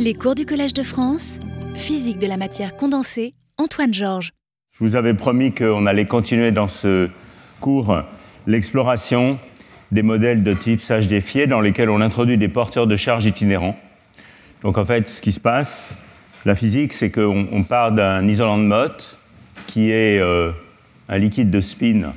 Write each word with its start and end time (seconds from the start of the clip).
Les 0.00 0.14
cours 0.14 0.36
du 0.36 0.46
Collège 0.46 0.74
de 0.74 0.84
France, 0.84 1.40
physique 1.74 2.20
de 2.20 2.28
la 2.28 2.36
matière 2.36 2.76
condensée, 2.76 3.34
Antoine 3.56 3.92
Georges. 3.92 4.30
Je 4.70 4.84
vous 4.84 4.94
avais 4.94 5.12
promis 5.12 5.52
qu'on 5.52 5.86
allait 5.86 6.06
continuer 6.06 6.52
dans 6.52 6.68
ce 6.68 7.10
cours 7.58 8.02
l'exploration 8.46 9.40
des 9.90 10.04
modèles 10.04 10.44
de 10.44 10.54
type 10.54 10.82
sage 10.82 11.08
défié 11.08 11.48
dans 11.48 11.60
lesquels 11.60 11.90
on 11.90 12.00
introduit 12.00 12.38
des 12.38 12.46
porteurs 12.46 12.86
de 12.86 12.94
charge 12.94 13.24
itinérants. 13.26 13.76
Donc 14.62 14.78
en 14.78 14.84
fait, 14.84 15.08
ce 15.08 15.20
qui 15.20 15.32
se 15.32 15.40
passe, 15.40 15.98
la 16.44 16.54
physique, 16.54 16.92
c'est 16.92 17.10
qu'on 17.10 17.64
part 17.68 17.90
d'un 17.90 18.24
isolant 18.28 18.58
de 18.58 18.62
Mott 18.62 19.18
qui 19.66 19.90
est 19.90 20.20
euh, 20.20 20.52
un 21.08 21.18
liquide 21.18 21.50
de 21.50 21.60
spin 21.60 22.12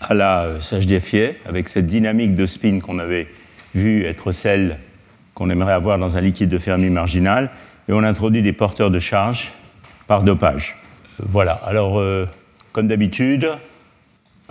à 0.00 0.14
la 0.14 0.60
sage 0.60 0.86
défiée, 0.86 1.34
avec 1.46 1.68
cette 1.68 1.88
dynamique 1.88 2.36
de 2.36 2.46
spin 2.46 2.78
qu'on 2.78 3.00
avait 3.00 3.26
vu 3.74 4.04
être 4.04 4.30
celle 4.30 4.78
qu'on 5.34 5.50
aimerait 5.50 5.72
avoir 5.72 5.98
dans 5.98 6.16
un 6.16 6.20
liquide 6.20 6.48
de 6.48 6.58
Fermi 6.58 6.90
marginal, 6.90 7.50
et 7.88 7.92
on 7.92 8.02
introduit 8.02 8.42
des 8.42 8.52
porteurs 8.52 8.90
de 8.90 8.98
charge 8.98 9.52
par 10.06 10.22
dopage. 10.22 10.76
Voilà, 11.18 11.52
alors 11.52 11.98
euh, 11.98 12.26
comme 12.72 12.88
d'habitude, 12.88 13.50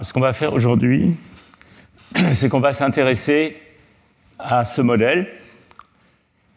ce 0.02 0.14
qu'on 0.14 0.20
va 0.20 0.34
faire 0.34 0.54
aujourd'hui, 0.54 1.16
c'est 2.34 2.50
qu'on 2.50 2.60
va 2.60 2.74
s'intéresser 2.74 3.58
à 4.40 4.66
ce 4.66 4.82
modèle. 4.82 5.27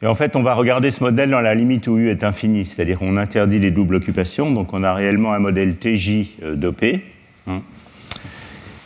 Et 0.02 0.06
en 0.06 0.14
fait, 0.14 0.36
on 0.36 0.42
va 0.42 0.54
regarder 0.54 0.90
ce 0.90 1.02
modèle 1.02 1.30
dans 1.30 1.40
la 1.40 1.54
limite 1.54 1.86
où 1.86 1.96
U 1.96 2.10
est 2.10 2.22
infini, 2.22 2.64
c'est-à-dire 2.64 2.98
qu'on 2.98 3.16
interdit 3.16 3.58
les 3.58 3.70
doubles 3.70 3.96
occupations, 3.96 4.50
donc 4.50 4.74
on 4.74 4.82
a 4.82 4.92
réellement 4.92 5.32
un 5.32 5.38
modèle 5.38 5.76
TJ 5.76 6.36
euh, 6.42 6.54
dopé. 6.54 7.02
Hein. 7.46 7.62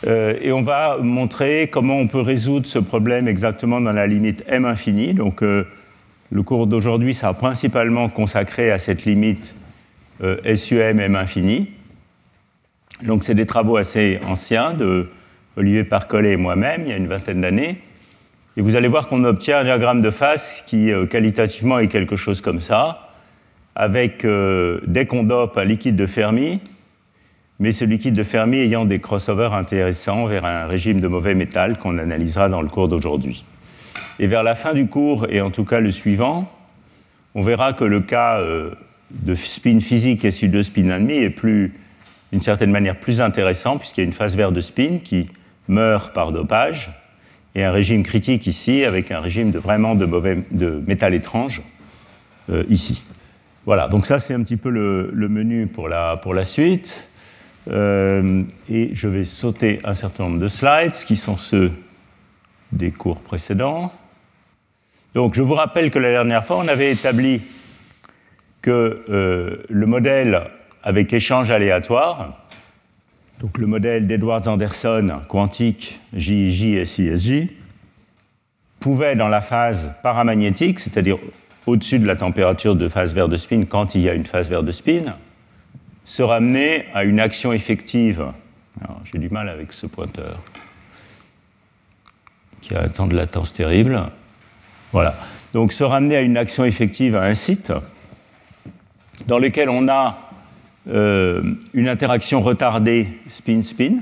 Euh, 0.07 0.33
et 0.41 0.51
on 0.51 0.61
va 0.61 0.97
montrer 0.97 1.69
comment 1.71 1.97
on 1.97 2.07
peut 2.07 2.21
résoudre 2.21 2.65
ce 2.65 2.79
problème 2.79 3.27
exactement 3.27 3.79
dans 3.81 3.91
la 3.91 4.07
limite 4.07 4.43
m 4.47 4.65
infini. 4.65 5.13
Donc, 5.13 5.43
euh, 5.43 5.65
le 6.31 6.43
cours 6.43 6.65
d'aujourd'hui 6.65 7.13
sera 7.13 7.33
principalement 7.33 8.09
consacré 8.09 8.71
à 8.71 8.79
cette 8.79 9.05
limite 9.05 9.55
euh, 10.23 10.55
SUM 10.55 10.99
m 10.99 11.15
infini. 11.15 11.69
Donc, 13.03 13.23
c'est 13.23 13.35
des 13.35 13.45
travaux 13.45 13.77
assez 13.77 14.19
anciens 14.25 14.73
de 14.73 15.09
Olivier 15.57 15.83
Parcollet 15.83 16.31
et 16.31 16.37
moi-même, 16.37 16.83
il 16.85 16.89
y 16.89 16.93
a 16.93 16.97
une 16.97 17.07
vingtaine 17.07 17.41
d'années. 17.41 17.77
Et 18.57 18.61
vous 18.61 18.75
allez 18.75 18.87
voir 18.87 19.07
qu'on 19.07 19.23
obtient 19.23 19.59
un 19.59 19.63
diagramme 19.63 20.01
de 20.01 20.09
face 20.09 20.63
qui, 20.67 20.91
qualitativement, 21.09 21.79
est 21.79 21.87
quelque 21.87 22.15
chose 22.15 22.41
comme 22.41 22.59
ça, 22.59 23.09
avec, 23.75 24.25
dès 24.85 25.05
qu'on 25.05 25.23
dope 25.23 25.57
un 25.57 25.63
liquide 25.63 25.95
de 25.95 26.05
Fermi, 26.05 26.59
mais 27.61 27.73
ce 27.73 27.85
liquide 27.85 28.15
de 28.15 28.23
Fermi 28.23 28.57
ayant 28.57 28.85
des 28.85 28.99
crossovers 28.99 29.53
intéressants 29.53 30.25
vers 30.25 30.45
un 30.45 30.65
régime 30.65 30.99
de 30.99 31.07
mauvais 31.07 31.35
métal 31.35 31.77
qu'on 31.77 31.99
analysera 31.99 32.49
dans 32.49 32.63
le 32.63 32.67
cours 32.67 32.87
d'aujourd'hui. 32.87 33.45
Et 34.17 34.25
vers 34.25 34.41
la 34.41 34.55
fin 34.55 34.73
du 34.73 34.87
cours, 34.87 35.27
et 35.29 35.41
en 35.41 35.51
tout 35.51 35.63
cas 35.63 35.79
le 35.79 35.91
suivant, 35.91 36.51
on 37.35 37.43
verra 37.43 37.73
que 37.73 37.83
le 37.83 38.01
cas 38.01 38.39
euh, 38.39 38.71
de 39.11 39.35
spin 39.35 39.79
physique 39.79 40.23
SU2 40.23 40.63
spin 40.63 40.85
1,5 40.85 41.11
est 41.11 41.29
plus, 41.29 41.79
d'une 42.31 42.41
certaine 42.41 42.71
manière 42.71 42.99
plus 42.99 43.21
intéressant, 43.21 43.77
puisqu'il 43.77 44.01
y 44.01 44.03
a 44.05 44.07
une 44.07 44.13
phase 44.13 44.35
verte 44.35 44.53
de 44.53 44.61
spin 44.61 44.97
qui 45.03 45.29
meurt 45.67 46.15
par 46.15 46.31
dopage, 46.31 46.89
et 47.53 47.63
un 47.63 47.71
régime 47.71 48.01
critique 48.01 48.47
ici, 48.47 48.83
avec 48.85 49.11
un 49.11 49.19
régime 49.19 49.51
de 49.51 49.59
vraiment 49.59 49.93
de, 49.93 50.07
mauvais, 50.07 50.39
de 50.49 50.81
métal 50.87 51.13
étrange 51.13 51.61
euh, 52.49 52.63
ici. 52.69 53.03
Voilà, 53.67 53.87
donc 53.87 54.07
ça 54.07 54.17
c'est 54.17 54.33
un 54.33 54.41
petit 54.41 54.57
peu 54.57 54.71
le, 54.71 55.11
le 55.13 55.29
menu 55.29 55.67
pour 55.67 55.87
la, 55.87 56.17
pour 56.17 56.33
la 56.33 56.43
suite. 56.43 57.10
Euh, 57.69 58.43
et 58.69 58.89
je 58.93 59.07
vais 59.07 59.23
sauter 59.23 59.79
un 59.83 59.93
certain 59.93 60.23
nombre 60.23 60.39
de 60.39 60.47
slides 60.47 60.93
qui 61.05 61.15
sont 61.15 61.37
ceux 61.37 61.71
des 62.71 62.91
cours 62.91 63.21
précédents. 63.21 63.91
Donc 65.13 65.35
je 65.35 65.41
vous 65.41 65.53
rappelle 65.53 65.91
que 65.91 65.99
la 65.99 66.11
dernière 66.11 66.45
fois, 66.45 66.57
on 66.57 66.67
avait 66.67 66.91
établi 66.91 67.41
que 68.61 69.03
euh, 69.09 69.57
le 69.69 69.85
modèle 69.85 70.49
avec 70.83 71.13
échange 71.13 71.51
aléatoire, 71.51 72.39
donc 73.39 73.57
le 73.57 73.67
modèle 73.67 74.07
d'Edwards-Anderson 74.07 75.21
quantique 75.27 75.99
JJ 76.13 76.85
SISJ, 76.85 77.47
pouvait 78.79 79.15
dans 79.15 79.27
la 79.27 79.41
phase 79.41 79.93
paramagnétique, 80.01 80.79
c'est-à-dire 80.79 81.17
au-dessus 81.67 81.99
de 81.99 82.07
la 82.07 82.15
température 82.15 82.75
de 82.75 82.87
phase 82.87 83.13
vert 83.13 83.27
de 83.27 83.37
spin 83.37 83.65
quand 83.65 83.93
il 83.93 84.01
y 84.01 84.09
a 84.09 84.13
une 84.13 84.25
phase 84.25 84.49
vert 84.49 84.63
de 84.63 84.71
spin, 84.71 85.15
se 86.03 86.23
ramener 86.23 86.85
à 86.93 87.03
une 87.03 87.19
action 87.19 87.53
effective. 87.53 88.31
J'ai 89.05 89.19
du 89.19 89.29
mal 89.29 89.49
avec 89.49 89.73
ce 89.73 89.85
pointeur 89.85 90.39
qui 92.61 92.75
a 92.75 92.83
un 92.83 92.89
temps 92.89 93.07
de 93.07 93.15
latence 93.15 93.53
terrible. 93.53 94.01
Voilà. 94.91 95.15
Donc 95.53 95.73
se 95.73 95.83
ramener 95.83 96.15
à 96.15 96.21
une 96.21 96.37
action 96.37 96.63
effective 96.63 97.15
à 97.15 97.23
un 97.23 97.33
site 97.33 97.73
dans 99.27 99.39
lequel 99.39 99.69
on 99.69 99.87
a 99.87 100.17
euh, 100.89 101.43
une 101.73 101.87
interaction 101.87 102.41
retardée 102.41 103.07
spin-spin 103.27 104.01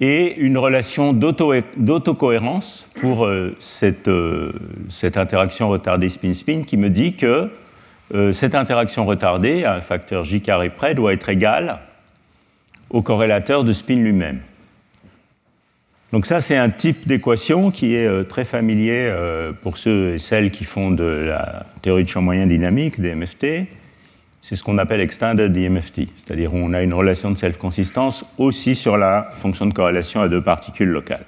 et 0.00 0.34
une 0.36 0.58
relation 0.58 1.12
d'autocohérence 1.12 2.88
pour 3.00 3.24
euh, 3.24 3.56
cette, 3.60 4.08
euh, 4.08 4.52
cette 4.90 5.16
interaction 5.16 5.68
retardée 5.68 6.08
spin-spin 6.08 6.64
qui 6.64 6.76
me 6.76 6.90
dit 6.90 7.14
que 7.14 7.50
cette 8.32 8.54
interaction 8.54 9.06
retardée, 9.06 9.64
à 9.64 9.74
un 9.74 9.80
facteur 9.80 10.24
j 10.24 10.42
carré 10.42 10.70
près, 10.70 10.94
doit 10.94 11.12
être 11.12 11.28
égale 11.28 11.78
au 12.90 13.02
corrélateur 13.02 13.64
de 13.64 13.72
spin 13.72 13.96
lui-même. 13.96 14.40
Donc 16.12 16.26
ça, 16.26 16.42
c'est 16.42 16.56
un 16.56 16.68
type 16.68 17.08
d'équation 17.08 17.70
qui 17.70 17.94
est 17.94 18.06
euh, 18.06 18.22
très 18.22 18.44
familier 18.44 19.08
euh, 19.10 19.52
pour 19.52 19.78
ceux 19.78 20.14
et 20.14 20.18
celles 20.18 20.50
qui 20.50 20.64
font 20.64 20.90
de 20.90 21.04
la 21.04 21.64
théorie 21.80 22.04
de 22.04 22.08
champ 22.08 22.20
moyen 22.20 22.46
dynamique, 22.46 23.00
des 23.00 23.14
MFT. 23.14 23.66
C'est 24.42 24.56
ce 24.56 24.62
qu'on 24.62 24.76
appelle 24.76 25.00
extended 25.00 25.56
IMFT, 25.56 26.08
c'est-à-dire 26.14 26.52
où 26.52 26.58
on 26.58 26.74
a 26.74 26.82
une 26.82 26.92
relation 26.92 27.30
de 27.30 27.36
self-consistance 27.36 28.26
aussi 28.36 28.74
sur 28.74 28.98
la 28.98 29.30
fonction 29.36 29.64
de 29.64 29.72
corrélation 29.72 30.20
à 30.20 30.28
deux 30.28 30.42
particules 30.42 30.90
locales. 30.90 31.24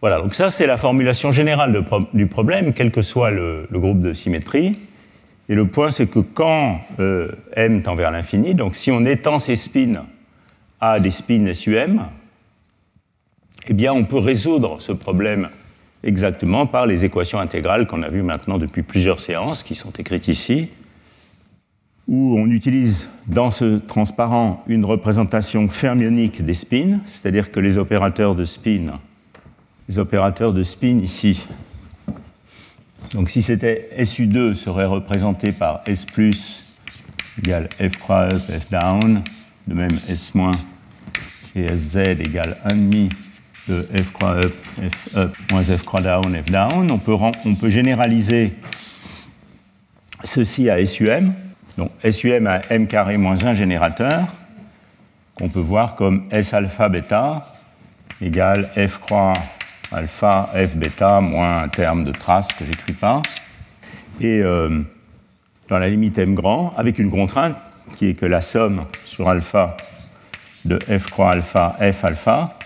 Voilà, 0.00 0.18
donc 0.18 0.34
ça 0.34 0.50
c'est 0.50 0.66
la 0.66 0.78
formulation 0.78 1.30
générale 1.30 1.84
du 2.14 2.26
problème, 2.26 2.72
quel 2.72 2.90
que 2.90 3.02
soit 3.02 3.30
le, 3.30 3.68
groupe 3.70 4.00
de 4.00 4.14
symétrie. 4.14 4.78
Et 5.50 5.54
le 5.54 5.66
point 5.66 5.90
c'est 5.90 6.06
que 6.06 6.20
quand 6.20 6.80
euh, 7.00 7.28
m 7.52 7.82
tend 7.82 7.94
vers 7.94 8.10
l'infini, 8.10 8.54
donc 8.54 8.76
si 8.76 8.90
on 8.90 9.04
étend 9.04 9.38
ces 9.38 9.56
spins 9.56 10.06
à 10.80 11.00
des 11.00 11.10
spins 11.10 11.52
SUM, 11.52 12.06
eh 13.68 13.74
bien 13.74 13.92
on 13.92 14.04
peut 14.04 14.18
résoudre 14.18 14.80
ce 14.80 14.92
problème 14.92 15.50
exactement 16.02 16.64
par 16.64 16.86
les 16.86 17.04
équations 17.04 17.38
intégrales 17.38 17.86
qu'on 17.86 18.02
a 18.02 18.08
vues 18.08 18.22
maintenant 18.22 18.56
depuis 18.56 18.82
plusieurs 18.82 19.20
séances, 19.20 19.62
qui 19.62 19.74
sont 19.74 19.90
écrites 19.90 20.28
ici, 20.28 20.70
où 22.08 22.38
on 22.38 22.46
utilise 22.46 23.10
dans 23.26 23.50
ce 23.50 23.78
transparent 23.78 24.64
une 24.66 24.86
représentation 24.86 25.68
fermionique 25.68 26.42
des 26.42 26.54
spins, 26.54 27.00
c'est-à-dire 27.06 27.52
que 27.52 27.60
les 27.60 27.76
opérateurs 27.76 28.34
de 28.34 28.46
spin 28.46 28.98
opérateurs 29.98 30.52
de 30.52 30.62
spin 30.62 31.00
ici. 31.02 31.46
Donc 33.12 33.30
si 33.30 33.42
c'était 33.42 33.90
SU2 33.98 34.54
serait 34.54 34.86
représenté 34.86 35.52
par 35.52 35.82
S 35.86 36.04
plus 36.04 36.76
égale 37.38 37.68
F 37.78 37.96
croix 37.98 38.32
up, 38.32 38.42
F 38.48 38.70
down, 38.70 39.22
de 39.66 39.74
même 39.74 39.98
S 40.08 40.34
moins 40.34 40.52
et 41.56 41.66
SZ 41.66 41.96
égale 41.96 42.56
1,5 42.68 43.10
de 43.68 43.86
F 44.02 44.12
croix 44.12 44.36
up, 44.36 44.54
F 44.78 45.16
up 45.16 45.36
moins 45.50 45.64
F 45.64 45.82
croix 45.82 46.00
down, 46.00 46.36
F 46.40 46.50
down. 46.50 46.90
On 46.90 46.98
peut, 46.98 47.14
on 47.44 47.54
peut 47.54 47.70
généraliser 47.70 48.52
ceci 50.24 50.70
à 50.70 50.84
SUM. 50.86 51.32
Donc 51.76 51.90
SUM 52.08 52.46
à 52.46 52.60
M 52.70 52.86
carré 52.86 53.16
moins 53.16 53.42
1 53.42 53.54
générateur, 53.54 54.28
qu'on 55.34 55.48
peut 55.48 55.60
voir 55.60 55.96
comme 55.96 56.24
S 56.30 56.54
alpha 56.54 56.88
bêta 56.88 57.54
égale 58.20 58.70
F 58.76 58.98
croix 58.98 59.32
alpha 59.92 60.50
f 60.54 60.76
bêta 60.76 61.20
moins 61.20 61.62
un 61.62 61.68
terme 61.68 62.04
de 62.04 62.12
trace 62.12 62.48
que 62.48 62.64
j'écris 62.64 62.92
pas. 62.92 63.22
Et 64.20 64.40
euh, 64.42 64.80
dans 65.68 65.78
la 65.78 65.88
limite 65.88 66.18
m 66.18 66.34
grand, 66.34 66.74
avec 66.76 66.98
une 66.98 67.10
contrainte 67.10 67.56
qui 67.96 68.08
est 68.08 68.14
que 68.14 68.26
la 68.26 68.40
somme 68.40 68.84
sur 69.04 69.28
alpha 69.28 69.76
de 70.64 70.78
f 70.98 71.06
croix 71.10 71.32
alpha 71.32 71.76
f 71.80 72.04
alpha 72.04 72.58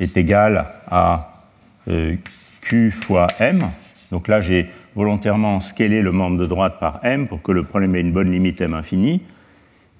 est 0.00 0.16
égale 0.16 0.66
à 0.90 1.44
euh, 1.88 2.16
q 2.60 2.90
fois 2.90 3.26
m. 3.38 3.68
Donc 4.10 4.28
là, 4.28 4.40
j'ai 4.40 4.70
volontairement 4.94 5.60
scalé 5.60 6.02
le 6.02 6.12
membre 6.12 6.38
de 6.38 6.46
droite 6.46 6.78
par 6.78 7.00
m 7.02 7.26
pour 7.26 7.42
que 7.42 7.52
le 7.52 7.64
problème 7.64 7.96
ait 7.96 8.00
une 8.00 8.12
bonne 8.12 8.30
limite 8.30 8.60
m 8.60 8.74
infinie. 8.74 9.22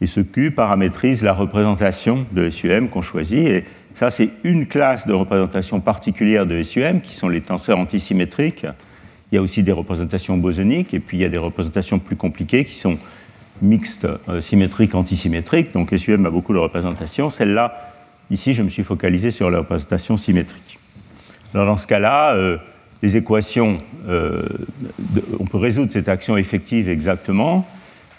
Et 0.01 0.07
ce 0.07 0.21
q 0.21 0.51
paramétrise 0.51 1.23
la 1.23 1.33
représentation 1.33 2.27
de 2.33 2.51
SUM 2.51 2.89
qu'on 2.89 3.03
choisit. 3.03 3.65
Ça, 3.95 4.11
c'est 4.11 4.31
une 4.43 4.67
classe 4.67 5.07
de 5.07 5.13
représentation 5.13 5.79
particulière 5.81 6.47
de 6.47 6.61
SUM, 6.65 7.01
qui 7.01 7.15
sont 7.15 7.29
les 7.29 7.41
tenseurs 7.41 7.79
antisymétriques. 7.79 8.67
Il 9.31 9.37
y 9.37 9.39
a 9.39 9.43
aussi 9.43 9.63
des 9.63 9.71
représentations 9.71 10.37
bosoniques, 10.37 10.93
et 10.95 10.99
puis 10.99 11.17
il 11.17 11.21
y 11.21 11.25
a 11.25 11.29
des 11.29 11.39
représentations 11.39 12.01
plus 12.01 12.17
compliquées 12.17 12.65
qui 12.65 12.75
sont 12.75 12.99
mixtes, 13.63 14.09
euh, 14.29 14.41
symétriques, 14.41 14.97
antisymétriques. 14.97 15.73
Donc 15.73 15.91
SUM 15.97 16.27
a 16.27 16.31
beaucoup 16.31 16.53
de 16.53 16.59
représentations. 16.59 17.31
Celle-là, 17.31 17.93
ici, 18.33 18.53
je 18.53 18.65
me 18.65 18.69
suis 18.69 18.83
focalisé 18.83 19.31
sur 19.31 19.49
la 19.49 19.59
représentation 19.59 20.17
symétrique. 20.17 20.81
Alors 21.55 21.67
dans 21.67 21.77
ce 21.77 21.87
cas-là, 21.87 22.35
euh, 22.35 22.57
les 23.01 23.17
équations, 23.17 23.79
on 24.09 25.45
peut 25.45 25.59
résoudre 25.59 25.93
cette 25.93 26.09
action 26.09 26.39
effective 26.39 26.89
exactement. 26.89 27.69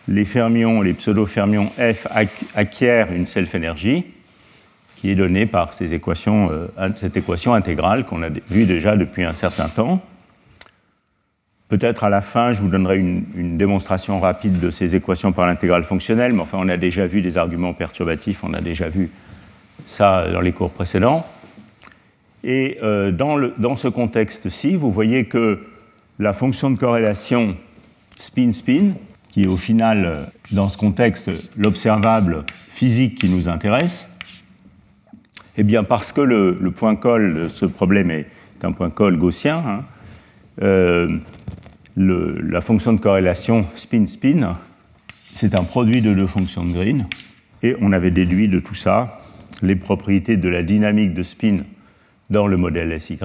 Les 0.08 0.26
fermions, 0.26 0.82
les 0.82 0.94
pseudo-fermions 0.94 1.72
F 1.80 2.08
acquièrent 2.54 3.12
une 3.12 3.26
self-énergie 3.26 4.06
est 5.10 5.16
donnée 5.16 5.46
par 5.46 5.74
ces 5.74 5.94
équations, 5.94 6.50
cette 6.96 7.18
équation 7.18 7.54
intégrale 7.54 8.06
qu'on 8.06 8.24
a 8.24 8.30
vue 8.30 8.66
déjà 8.66 8.96
depuis 8.96 9.24
un 9.24 9.34
certain 9.34 9.68
temps. 9.68 10.02
Peut-être 11.68 12.04
à 12.04 12.10
la 12.10 12.22
fin, 12.22 12.54
je 12.54 12.62
vous 12.62 12.70
donnerai 12.70 12.98
une, 12.98 13.58
démonstration 13.58 14.20
rapide 14.20 14.60
de 14.60 14.70
ces 14.70 14.96
équations 14.96 15.32
par 15.32 15.48
l'intégrale 15.48 15.84
fonctionnelle, 15.84 16.34
mais 16.34 16.42
enfin, 16.42 16.60
on 16.62 16.70
a 16.70 16.78
déjà 16.78 17.08
vu 17.08 17.22
des 17.22 17.38
arguments 17.38 17.74
perturbatifs, 17.74 18.44
on 18.44 18.54
a 18.54 18.62
déjà 18.62 18.88
vu 18.88 19.10
ça 19.88 20.30
dans 20.32 20.42
les 20.42 20.52
cours 20.52 20.72
précédents. 20.72 21.26
Et 22.44 22.78
euh, 22.84 23.12
dans, 23.12 23.40
dans, 23.58 23.76
ce 23.76 23.88
contexte-ci, 23.88 24.76
vous 24.76 24.92
voyez 24.92 25.26
que 25.26 25.66
la 26.20 26.34
fonction 26.34 26.70
de 26.70 26.78
corrélation 26.78 27.58
spin-spin, 28.20 28.92
qui 29.32 29.44
est 29.44 29.48
au 29.48 29.58
final, 29.58 30.30
dans 30.52 30.70
ce 30.70 30.78
contexte, 30.78 31.32
l'observable 31.58 32.46
physique 32.70 33.16
qui 33.16 33.28
nous 33.28 33.50
intéresse, 33.50 34.08
eh 35.58 35.64
bien, 35.64 35.84
parce 35.84 36.12
que 36.12 36.22
le, 36.22 36.72
point 36.72 36.96
col 36.96 37.50
ce 37.50 37.66
problème 37.66 38.12
est 38.12 38.28
un 38.64 38.72
point 38.72 38.90
col 38.90 39.18
gaussien, 39.18 39.64
hein, 39.66 39.84
euh, 40.62 41.18
la 41.98 42.62
fonction 42.62 42.94
de 42.94 43.00
corrélation 43.00 43.66
spin-spin, 43.76 44.58
c'est 45.32 45.58
un 45.58 45.64
produit 45.64 46.02
de 46.02 46.14
deux 46.14 46.28
fonctions 46.28 46.66
de 46.66 46.74
Green. 46.74 47.08
Et 47.64 47.76
on 47.82 47.92
avait 47.92 48.12
déduit 48.12 48.48
de 48.48 48.60
tout 48.60 48.74
ça 48.74 49.22
les 49.62 49.76
propriétés 49.76 50.38
de 50.38 50.50
la 50.50 50.64
dynamique 50.64 51.14
de 51.14 51.24
spin 51.24 51.60
dans 52.30 52.48
le 52.48 52.58
modèle 52.58 53.00
SY, 53.00 53.18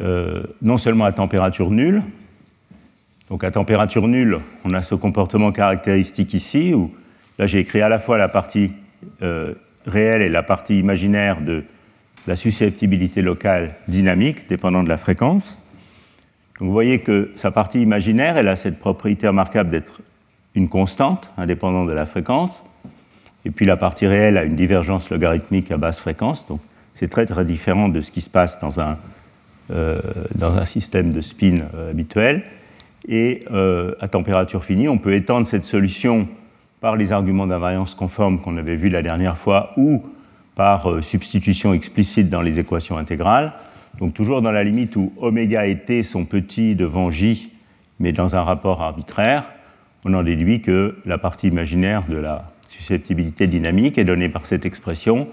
euh, 0.00 0.42
non 0.62 0.78
seulement 0.78 1.04
à 1.04 1.12
température 1.12 1.70
nulle, 1.70 2.02
donc 3.28 3.44
à 3.44 3.50
température 3.50 4.08
nulle, 4.08 4.38
on 4.64 4.72
a 4.72 4.82
ce 4.82 4.94
comportement 4.94 5.52
caractéristique 5.52 6.32
ici, 6.34 6.74
où 6.74 6.92
là 7.38 7.46
j'ai 7.46 7.58
écrit 7.58 7.80
à 7.80 7.88
la 7.88 7.98
fois 7.98 8.16
la 8.16 8.28
partie 8.28 8.72
euh, 9.22 9.54
réelle 9.86 10.22
et 10.22 10.28
la 10.28 10.42
partie 10.42 10.78
imaginaire 10.78 11.40
de 11.40 11.64
la 12.26 12.36
susceptibilité 12.36 13.22
locale 13.22 13.74
dynamique, 13.88 14.48
dépendant 14.48 14.82
de 14.82 14.88
la 14.88 14.96
fréquence 14.96 15.62
vous 16.60 16.72
voyez 16.72 17.00
que 17.00 17.30
sa 17.36 17.50
partie 17.50 17.80
imaginaire, 17.80 18.36
elle 18.36 18.48
a 18.48 18.56
cette 18.56 18.78
propriété 18.78 19.26
remarquable 19.26 19.70
d'être 19.70 20.00
une 20.54 20.68
constante, 20.68 21.30
indépendante 21.38 21.88
de 21.88 21.92
la 21.92 22.04
fréquence. 22.04 22.62
Et 23.46 23.50
puis 23.50 23.64
la 23.64 23.78
partie 23.78 24.06
réelle 24.06 24.36
a 24.36 24.44
une 24.44 24.56
divergence 24.56 25.08
logarithmique 25.08 25.70
à 25.70 25.78
basse 25.78 25.98
fréquence. 25.98 26.46
Donc 26.46 26.60
c'est 26.92 27.08
très 27.08 27.24
très 27.24 27.46
différent 27.46 27.88
de 27.88 28.02
ce 28.02 28.10
qui 28.10 28.20
se 28.20 28.28
passe 28.28 28.60
dans 28.60 28.78
un, 28.78 28.98
euh, 29.70 30.00
dans 30.34 30.56
un 30.56 30.66
système 30.66 31.12
de 31.12 31.22
spin 31.22 31.60
euh, 31.74 31.90
habituel. 31.90 32.42
Et 33.08 33.44
euh, 33.50 33.94
à 34.00 34.08
température 34.08 34.62
finie, 34.62 34.88
on 34.88 34.98
peut 34.98 35.14
étendre 35.14 35.46
cette 35.46 35.64
solution 35.64 36.28
par 36.80 36.96
les 36.96 37.12
arguments 37.12 37.46
d'invariance 37.46 37.94
conforme 37.94 38.40
qu'on 38.40 38.56
avait 38.56 38.76
vus 38.76 38.88
la 38.88 39.02
dernière 39.02 39.36
fois 39.36 39.72
ou 39.76 40.02
par 40.54 41.02
substitution 41.02 41.72
explicite 41.74 42.28
dans 42.28 42.42
les 42.42 42.58
équations 42.58 42.98
intégrales 42.98 43.52
donc 43.98 44.14
toujours 44.14 44.42
dans 44.42 44.52
la 44.52 44.64
limite 44.64 44.96
où 44.96 45.12
oméga 45.18 45.66
et 45.66 45.78
t 45.78 46.02
sont 46.02 46.24
petits 46.24 46.74
devant 46.74 47.10
j, 47.10 47.52
mais 47.98 48.12
dans 48.12 48.36
un 48.36 48.42
rapport 48.42 48.82
arbitraire, 48.82 49.50
on 50.04 50.14
en 50.14 50.22
déduit 50.22 50.62
que 50.62 50.96
la 51.04 51.18
partie 51.18 51.48
imaginaire 51.48 52.04
de 52.08 52.16
la 52.16 52.50
susceptibilité 52.68 53.46
dynamique 53.46 53.98
est 53.98 54.04
donnée 54.04 54.28
par 54.28 54.46
cette 54.46 54.64
expression. 54.64 55.28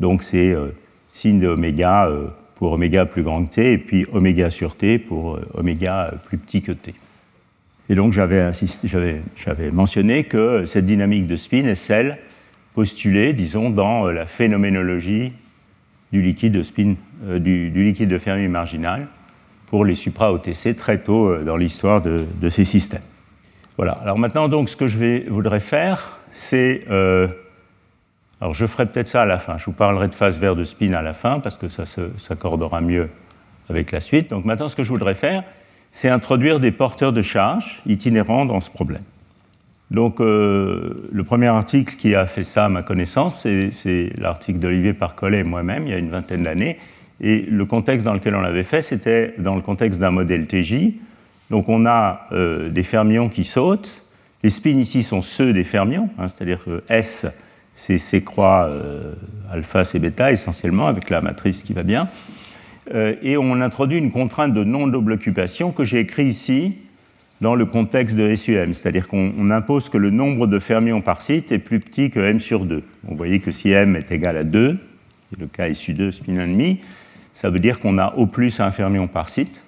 Donc 0.00 0.22
c'est 0.22 0.52
euh, 0.52 0.74
signe 1.12 1.38
de 1.38 1.48
oméga 1.48 2.08
euh, 2.08 2.28
pour 2.56 2.72
oméga 2.72 3.06
plus 3.06 3.22
grand 3.22 3.44
que 3.44 3.50
t, 3.50 3.72
et 3.72 3.78
puis 3.78 4.06
oméga 4.12 4.50
sur 4.50 4.76
t 4.76 4.98
pour 4.98 5.36
euh, 5.36 5.48
oméga 5.54 6.12
plus 6.26 6.38
petit 6.38 6.62
que 6.62 6.72
t. 6.72 6.94
Et 7.88 7.94
donc 7.94 8.12
j'avais 8.12 8.52
mentionné 9.72 10.24
que 10.24 10.66
cette 10.66 10.84
dynamique 10.84 11.26
de 11.26 11.36
spin 11.36 11.64
est 11.66 11.74
celle 11.74 12.18
postulée, 12.74 13.32
disons, 13.32 13.70
dans 13.70 14.06
la 14.06 14.26
phénoménologie 14.26 15.32
du 16.12 16.22
liquide 16.22 16.52
de 16.52 16.62
spin, 16.62 16.94
euh, 17.26 17.38
du, 17.38 17.70
liquide 17.70 18.08
de 18.08 18.18
Fermi 18.18 18.48
marginal 18.48 19.08
pour 19.66 19.84
les 19.84 19.94
supra-OTC 19.94 20.76
très 20.76 20.98
tôt 20.98 21.28
euh, 21.28 21.44
dans 21.44 21.56
l'histoire 21.56 22.02
de, 22.02 22.26
ces 22.48 22.64
systèmes. 22.64 23.02
Voilà. 23.76 23.92
Alors 23.92 24.18
maintenant, 24.18 24.48
donc, 24.48 24.68
ce 24.68 24.76
que 24.76 24.86
je 24.86 25.28
voudrais 25.28 25.60
faire, 25.60 26.18
c'est. 26.30 26.84
Euh, 26.90 27.28
alors, 28.40 28.54
je 28.54 28.66
ferai 28.66 28.86
peut-être 28.86 29.08
ça 29.08 29.22
à 29.22 29.26
la 29.26 29.38
fin. 29.38 29.58
Je 29.58 29.64
vous 29.64 29.72
parlerai 29.72 30.08
de 30.08 30.14
phase 30.14 30.38
vert 30.38 30.54
de 30.54 30.64
spin 30.64 30.92
à 30.92 31.02
la 31.02 31.12
fin 31.12 31.40
parce 31.40 31.58
que 31.58 31.68
ça 31.68 31.84
s'accordera 32.16 32.80
mieux 32.80 33.08
avec 33.68 33.90
la 33.90 34.00
suite. 34.00 34.30
Donc, 34.30 34.44
maintenant, 34.44 34.68
ce 34.68 34.76
que 34.76 34.84
je 34.84 34.90
voudrais 34.90 35.16
faire, 35.16 35.42
c'est 35.90 36.08
introduire 36.08 36.60
des 36.60 36.70
porteurs 36.70 37.12
de 37.12 37.22
charge 37.22 37.82
itinérants 37.86 38.44
dans 38.44 38.60
ce 38.60 38.70
problème. 38.70 39.02
Donc, 39.90 40.20
euh, 40.20 41.08
le 41.10 41.24
premier 41.24 41.46
article 41.46 41.96
qui 41.96 42.14
a 42.14 42.26
fait 42.26 42.44
ça 42.44 42.66
à 42.66 42.68
ma 42.68 42.82
connaissance, 42.82 43.46
c'est 43.70 44.12
l'article 44.18 44.58
d'Olivier 44.58 44.92
Parcollet 44.92 45.38
et 45.38 45.44
moi-même, 45.44 45.86
il 45.86 45.90
y 45.90 45.94
a 45.94 45.98
une 45.98 46.10
vingtaine 46.10 46.42
d'années. 46.42 46.78
Et 47.20 47.40
le 47.40 47.64
contexte 47.64 48.04
dans 48.04 48.12
lequel 48.12 48.34
on 48.34 48.40
l'avait 48.40 48.62
fait, 48.64 48.82
c'était 48.82 49.34
dans 49.38 49.56
le 49.56 49.62
contexte 49.62 49.98
d'un 49.98 50.10
modèle 50.10 50.46
TJ. 50.46 50.92
Donc, 51.50 51.68
on 51.68 51.86
a 51.86 52.26
euh, 52.32 52.68
des 52.68 52.82
fermions 52.82 53.28
qui 53.28 53.44
sautent. 53.44 54.04
Les 54.42 54.50
spins 54.50 54.70
ici 54.70 55.02
sont 55.02 55.22
ceux 55.22 55.52
des 55.52 55.64
fermions, 55.64 56.10
hein, 56.18 56.28
c'est-à-dire 56.28 56.62
que 56.62 56.82
S, 56.88 57.26
c'est 57.72 57.98
C 57.98 58.22
croix 58.22 58.66
euh, 58.68 59.14
alpha, 59.50 59.84
C 59.84 59.98
bêta 59.98 60.30
essentiellement, 60.30 60.86
avec 60.86 61.10
la 61.10 61.22
matrice 61.22 61.62
qui 61.62 61.72
va 61.72 61.82
bien. 61.82 62.08
Et 62.92 63.36
on 63.36 63.60
introduit 63.60 63.98
une 63.98 64.10
contrainte 64.10 64.54
de 64.54 64.64
non-double 64.64 65.12
occupation 65.12 65.72
que 65.72 65.84
j'ai 65.84 66.00
écrit 66.00 66.26
ici 66.26 66.76
dans 67.40 67.54
le 67.54 67.66
contexte 67.66 68.16
de 68.16 68.34
SUM, 68.34 68.74
c'est-à-dire 68.74 69.06
qu'on 69.06 69.50
impose 69.50 69.88
que 69.88 69.98
le 69.98 70.10
nombre 70.10 70.46
de 70.46 70.58
fermions 70.58 71.00
par 71.00 71.22
site 71.22 71.52
est 71.52 71.58
plus 71.58 71.78
petit 71.78 72.10
que 72.10 72.18
m 72.18 72.40
sur 72.40 72.64
2. 72.64 72.82
Vous 73.04 73.16
voyez 73.16 73.40
que 73.40 73.52
si 73.52 73.70
m 73.70 73.94
est 73.96 74.10
égal 74.10 74.36
à 74.36 74.44
2, 74.44 74.76
le 75.38 75.46
cas 75.46 75.68
SU2 75.68 76.10
spin 76.10 76.34
1,5, 76.34 76.78
ça 77.32 77.50
veut 77.50 77.60
dire 77.60 77.78
qu'on 77.78 77.98
a 77.98 78.14
au 78.16 78.26
plus 78.26 78.58
un 78.60 78.70
fermion 78.70 79.06
par 79.06 79.28
site. 79.28 79.62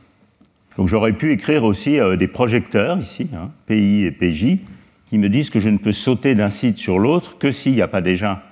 Donc 0.77 0.89
j'aurais 0.89 1.13
pu 1.13 1.31
écrire 1.33 1.65
aussi 1.65 2.01
euh, 2.01 2.17
des 2.17 2.27
projecteurs 2.27 2.99
ici, 2.99 3.29
hein, 3.35 3.51
PI 3.67 4.07
et 4.07 4.11
PJ, 4.11 4.59
qui 5.07 5.19
me 5.19 5.29
disent 5.29 5.51
que 5.51 5.61
je 5.61 5.69
ne 5.69 5.79
peux 5.79 5.93
sauter 5.93 6.35
d'un 6.35 6.51
site 6.51 6.79
sur 6.79 6.99
l'autre 6.99 7.39
que 7.39 7.53
s'il 7.53 7.73
n'y 7.73 7.83
a 7.83 7.89
pas 7.89 8.01
déjà 8.01 8.43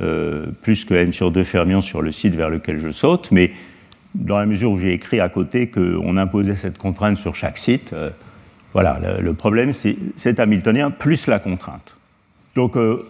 euh, 0.00 0.46
plus 0.62 0.84
que 0.84 0.94
m 0.94 1.12
sur 1.12 1.32
2 1.32 1.42
fermions 1.42 1.80
sur 1.80 2.02
le 2.02 2.12
site 2.12 2.34
vers 2.34 2.50
lequel 2.50 2.78
je 2.78 2.90
saute, 2.90 3.30
mais 3.32 3.50
dans 4.14 4.38
la 4.38 4.46
mesure 4.46 4.72
où 4.72 4.78
j'ai 4.78 4.92
écrit 4.92 5.20
à 5.20 5.28
côté 5.28 5.68
qu'on 5.68 6.16
imposait 6.16 6.56
cette 6.56 6.78
contrainte 6.78 7.16
sur 7.16 7.34
chaque 7.34 7.58
site, 7.58 7.92
euh, 7.92 8.10
voilà, 8.72 8.98
le, 9.20 9.34
problème, 9.34 9.72
c'est 9.72 10.40
hamiltonien 10.40 10.90
plus 10.90 11.26
la 11.26 11.38
contrainte. 11.38 11.96
Donc, 12.54 12.76
euh, 12.76 13.06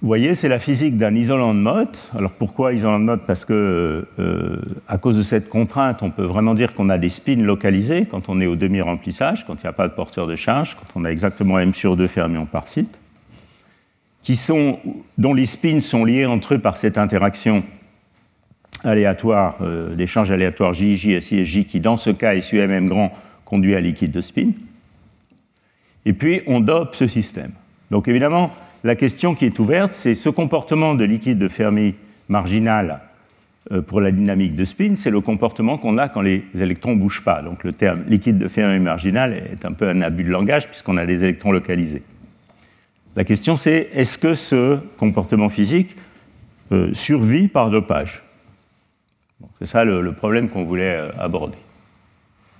vous 0.00 0.06
voyez, 0.06 0.34
c'est 0.34 0.48
la 0.48 0.58
physique 0.58 0.96
d'un 0.96 1.14
isolant 1.14 1.52
de 1.52 1.58
Mott. 1.58 2.10
Alors, 2.16 2.30
pourquoi 2.30 2.72
isolant 2.72 2.98
de 2.98 3.04
Mott 3.04 3.20
Parce 3.26 3.44
que, 3.44 4.06
euh, 4.18 4.56
à 4.88 4.96
cause 4.96 5.18
de 5.18 5.22
cette 5.22 5.50
contrainte, 5.50 6.02
on 6.02 6.10
peut 6.10 6.24
vraiment 6.24 6.54
dire 6.54 6.72
qu'on 6.72 6.88
a 6.88 6.96
des 6.96 7.10
spins 7.10 7.36
localisés 7.36 8.06
quand 8.10 8.30
on 8.30 8.40
est 8.40 8.46
au 8.46 8.56
demi-remplissage, 8.56 9.46
quand 9.46 9.56
il 9.56 9.64
n'y 9.64 9.68
a 9.68 9.74
pas 9.74 9.88
de 9.88 9.92
porteur 9.92 10.26
de 10.26 10.36
charge, 10.36 10.76
quand 10.76 10.98
on 10.98 11.04
a 11.04 11.10
exactement 11.10 11.58
m 11.58 11.74
sur 11.74 11.98
2 11.98 12.06
fermions 12.06 12.46
par 12.46 12.66
site, 12.66 12.98
qui 14.22 14.36
sont, 14.36 14.78
dont 15.18 15.34
les 15.34 15.46
spins 15.46 15.80
sont 15.80 16.06
liés 16.06 16.24
entre 16.24 16.54
eux 16.54 16.58
par 16.58 16.78
cette 16.78 16.96
interaction 16.96 17.62
aléatoire, 18.84 19.58
euh, 19.62 19.94
des 19.94 20.06
charges 20.06 20.30
aléatoires 20.30 20.72
J, 20.72 20.96
J, 20.96 21.20
SI 21.20 21.38
et 21.38 21.44
J, 21.44 21.64
qui, 21.64 21.80
dans 21.80 21.96
ce 21.96 22.10
cas, 22.10 22.40
SUMM 22.40 22.88
grand, 22.88 23.12
conduit 23.44 23.74
à 23.74 23.80
liquide 23.80 24.12
de 24.12 24.20
spin 24.20 24.50
et 26.06 26.12
puis 26.12 26.42
on 26.46 26.60
dope 26.60 26.94
ce 26.94 27.06
système. 27.06 27.52
Donc 27.90 28.08
évidemment, 28.08 28.52
la 28.84 28.96
question 28.96 29.34
qui 29.34 29.44
est 29.46 29.58
ouverte, 29.58 29.92
c'est 29.92 30.14
ce 30.14 30.28
comportement 30.28 30.94
de 30.94 31.04
liquide 31.04 31.38
de 31.38 31.48
Fermi 31.48 31.94
marginal 32.28 33.00
euh, 33.72 33.82
pour 33.82 34.00
la 34.00 34.10
dynamique 34.10 34.54
de 34.54 34.64
spin, 34.64 34.94
c'est 34.96 35.10
le 35.10 35.20
comportement 35.20 35.76
qu'on 35.76 35.98
a 35.98 36.08
quand 36.08 36.22
les 36.22 36.44
électrons 36.58 36.94
ne 36.94 37.00
bougent 37.00 37.24
pas. 37.24 37.42
Donc 37.42 37.64
le 37.64 37.72
terme 37.72 38.04
liquide 38.08 38.38
de 38.38 38.48
Fermi 38.48 38.80
marginal 38.80 39.34
est 39.34 39.64
un 39.64 39.72
peu 39.72 39.88
un 39.88 40.00
abus 40.00 40.24
de 40.24 40.30
langage 40.30 40.66
puisqu'on 40.66 40.96
a 40.96 41.04
des 41.04 41.22
électrons 41.22 41.52
localisés. 41.52 42.02
La 43.16 43.24
question 43.24 43.56
c'est 43.56 43.90
est-ce 43.92 44.16
que 44.16 44.34
ce 44.34 44.78
comportement 44.96 45.48
physique 45.48 45.96
euh, 46.72 46.90
survit 46.94 47.48
par 47.48 47.70
dopage? 47.70 48.22
C'est 49.58 49.66
ça 49.66 49.84
le 49.84 50.12
problème 50.12 50.48
qu'on 50.48 50.64
voulait 50.64 50.96
euh, 50.96 51.10
aborder. 51.18 51.58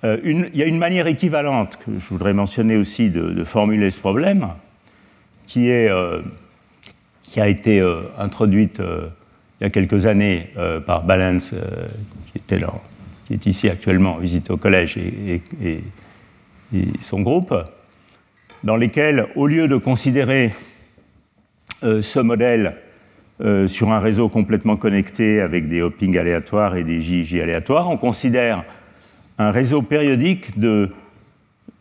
Euh, 0.03 0.17
il 0.23 0.55
y 0.55 0.63
a 0.63 0.65
une 0.65 0.77
manière 0.77 1.07
équivalente 1.07 1.77
que 1.77 1.97
je 1.97 2.09
voudrais 2.09 2.33
mentionner 2.33 2.75
aussi 2.75 3.09
de, 3.09 3.43
formuler 3.43 3.91
ce 3.91 3.99
problème, 3.99 4.49
qui, 5.47 5.69
euh, 5.71 6.21
a 7.37 7.47
été 7.47 7.81
introduite 8.17 8.81
il 8.81 9.63
y 9.63 9.65
a 9.65 9.69
quelques 9.69 10.05
années 10.05 10.49
par 10.85 11.03
Balance, 11.03 11.53
qui, 12.33 12.41
est 13.33 13.45
ici 13.45 13.69
actuellement 13.69 14.15
en 14.15 14.17
visite 14.17 14.49
au 14.51 14.57
collège, 14.57 14.97
et, 14.97 15.83
son 16.99 17.21
groupe, 17.21 17.53
dans 18.63 18.75
lesquels, 18.75 19.27
au 19.35 19.47
lieu 19.47 19.67
de 19.67 19.77
considérer 19.77 20.51
ce 21.81 22.19
modèle 22.19 22.75
sur 23.67 23.91
un 23.91 23.99
réseau 23.99 24.29
complètement 24.29 24.77
connecté 24.77 25.41
avec 25.41 25.67
des 25.67 25.81
hoppings 25.81 26.17
aléatoires 26.17 26.75
et 26.75 26.83
des 26.83 27.01
JJ 27.01 27.35
aléatoires, 27.41 27.89
on 27.89 27.97
considère 27.97 28.63
un 29.37 29.51
réseau 29.51 29.81
périodique 29.81 30.51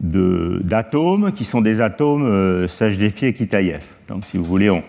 d'atomes 0.01 1.33
qui 1.33 1.45
sont 1.45 1.61
des 1.61 1.81
atomes 1.81 2.27
euh, 2.27 2.67
SHD-Phi 2.67 3.27
et 3.27 3.79
Donc, 4.09 4.25
si 4.25 4.39
vous 4.39 4.45
voulez, 4.45 4.71
on 4.71 4.83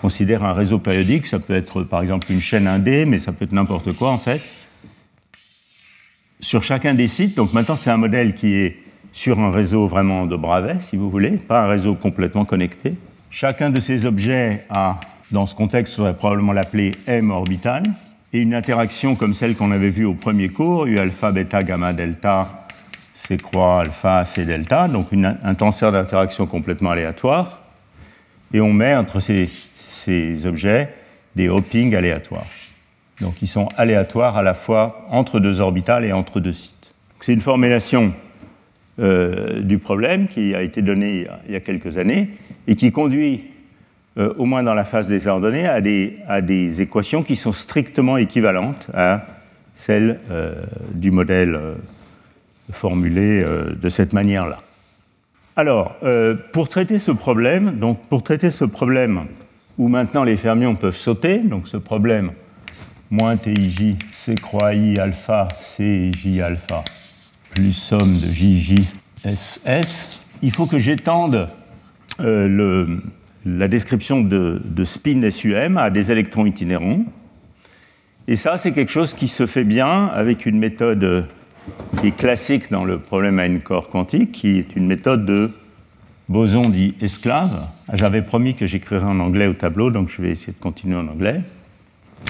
considère 0.00 0.44
un 0.44 0.52
réseau 0.52 0.78
périodique, 0.78 1.26
ça 1.26 1.40
peut 1.40 1.54
être 1.54 1.82
par 1.82 2.00
exemple 2.02 2.30
une 2.30 2.40
chaîne 2.40 2.66
1D, 2.66 3.06
mais 3.06 3.18
ça 3.18 3.32
peut 3.32 3.44
être 3.44 3.52
n'importe 3.52 3.92
quoi 3.92 4.10
en 4.10 4.18
fait. 4.18 4.40
Sur 6.40 6.62
chacun 6.62 6.94
des 6.94 7.08
sites, 7.08 7.36
donc 7.36 7.52
maintenant 7.52 7.76
c'est 7.76 7.90
un 7.90 7.96
modèle 7.96 8.34
qui 8.34 8.54
est 8.54 8.76
sur 9.12 9.38
un 9.38 9.50
réseau 9.50 9.86
vraiment 9.86 10.26
de 10.26 10.36
Bravais, 10.36 10.78
si 10.80 10.96
vous 10.96 11.10
voulez, 11.10 11.32
pas 11.32 11.62
un 11.62 11.66
réseau 11.68 11.94
complètement 11.94 12.44
connecté. 12.44 12.94
Chacun 13.30 13.70
de 13.70 13.80
ces 13.80 14.06
objets 14.06 14.64
a, 14.70 14.98
dans 15.32 15.46
ce 15.46 15.54
contexte, 15.54 15.98
on 15.98 16.04
va 16.04 16.12
probablement 16.12 16.52
l'appeler 16.52 16.92
M 17.06 17.30
orbital, 17.30 17.82
et 18.32 18.38
une 18.38 18.54
interaction 18.54 19.16
comme 19.16 19.34
celle 19.34 19.56
qu'on 19.56 19.72
avait 19.72 19.90
vue 19.90 20.04
au 20.04 20.14
premier 20.14 20.48
cours, 20.48 20.86
U 20.86 20.98
alpha, 20.98 21.32
bêta, 21.32 21.62
gamma, 21.62 21.92
delta, 21.92 22.66
C 23.14 23.36
croix, 23.38 23.80
alpha, 23.80 24.24
C 24.24 24.44
delta, 24.44 24.88
donc 24.88 25.08
un 25.12 25.54
tenseur 25.54 25.92
d'interaction 25.92 26.46
complètement 26.46 26.90
aléatoire, 26.90 27.62
et 28.52 28.60
on 28.60 28.72
met 28.72 28.94
entre 28.94 29.20
ces, 29.20 29.48
objets 30.46 30.92
des 31.36 31.48
hoppings 31.48 31.94
aléatoires. 31.94 32.46
Donc 33.20 33.40
ils 33.40 33.48
sont 33.48 33.68
aléatoires 33.76 34.36
à 34.36 34.42
la 34.42 34.54
fois 34.54 35.06
entre 35.10 35.40
deux 35.40 35.60
orbitales 35.60 36.04
et 36.04 36.12
entre 36.12 36.40
deux 36.40 36.52
sites. 36.52 36.94
C'est 37.20 37.32
une 37.32 37.40
formulation 37.40 38.12
euh, 38.98 39.60
du 39.60 39.78
problème 39.78 40.26
qui 40.26 40.54
a 40.54 40.62
été 40.62 40.82
donné 40.82 41.28
il 41.46 41.52
y 41.52 41.56
a 41.56 41.60
quelques 41.60 41.96
années 41.96 42.30
et 42.66 42.74
qui 42.74 42.90
conduit, 42.90 43.51
euh, 44.18 44.32
au 44.38 44.44
moins 44.44 44.62
dans 44.62 44.74
la 44.74 44.84
phase 44.84 45.06
des 45.08 45.26
ordonnées, 45.26 45.66
à 45.66 45.80
des, 45.80 46.18
à 46.28 46.40
des, 46.40 46.80
équations 46.80 47.22
qui 47.22 47.36
sont 47.36 47.52
strictement 47.52 48.16
équivalentes 48.16 48.88
à 48.94 49.22
celles 49.74 50.20
euh, 50.30 50.54
du 50.94 51.10
modèle 51.10 51.58
formulé 52.70 53.44
de 53.44 53.88
cette 53.88 54.12
manière-là. 54.12 54.60
Alors, 55.56 55.96
pour 56.52 56.70
traiter 56.70 56.98
ce 56.98 57.10
problème, 57.10 57.76
donc 57.78 58.00
pour 58.08 58.22
traiter 58.22 58.50
ce 58.50 58.64
problème 58.64 59.26
où 59.76 59.88
maintenant 59.88 60.24
les 60.24 60.38
fermions 60.38 60.74
peuvent 60.74 60.96
sauter, 60.96 61.38
donc 61.38 61.68
ce 61.68 61.76
problème 61.76 62.32
moins 63.12 63.36
TIJ, 63.36 63.96
C 64.10 64.34
croix 64.34 64.72
I 64.74 64.98
alpha, 64.98 65.48
C 65.60 66.10
alpha, 66.42 66.82
plus 67.50 67.74
somme 67.74 68.18
de 68.18 68.26
JJSS, 68.26 70.22
il 70.40 70.50
faut 70.50 70.66
que 70.66 70.78
j'étende 70.78 71.50
euh, 72.20 72.96
la 73.44 73.68
description 73.68 74.22
de, 74.22 74.60
spin 74.84 75.28
SUM 75.30 75.76
à 75.76 75.90
des 75.90 76.10
électrons 76.10 76.46
itinérants. 76.46 77.04
Et 78.28 78.36
ça, 78.36 78.56
c'est 78.56 78.72
quelque 78.72 78.92
chose 78.92 79.14
qui 79.14 79.28
se 79.28 79.46
fait 79.46 79.64
bien 79.64 80.06
avec 80.06 80.46
une 80.46 80.58
méthode 80.58 81.26
qui 82.00 82.08
est 82.08 82.16
classique 82.16 82.70
dans 82.70 82.84
le 82.84 82.98
problème 82.98 83.38
à 83.38 83.46
une 83.46 83.60
corps 83.60 83.88
quantique, 83.88 84.32
qui 84.32 84.58
est 84.58 84.76
une 84.76 84.86
méthode 84.86 85.26
de 85.26 85.50
boson 86.28 86.68
dit 86.68 86.94
esclave. 87.00 87.68
J'avais 87.92 88.22
promis 88.22 88.54
que 88.54 88.66
j'écrirais 88.66 89.04
en 89.04 89.20
anglais 89.20 89.46
au 89.46 89.54
tableau, 89.54 89.90
donc 89.90 90.08
je 90.08 90.22
vais 90.22 90.30
essayer 90.30 90.52
de 90.52 90.58
continuer 90.58 90.96
en 90.96 91.08
anglais. 91.08 91.40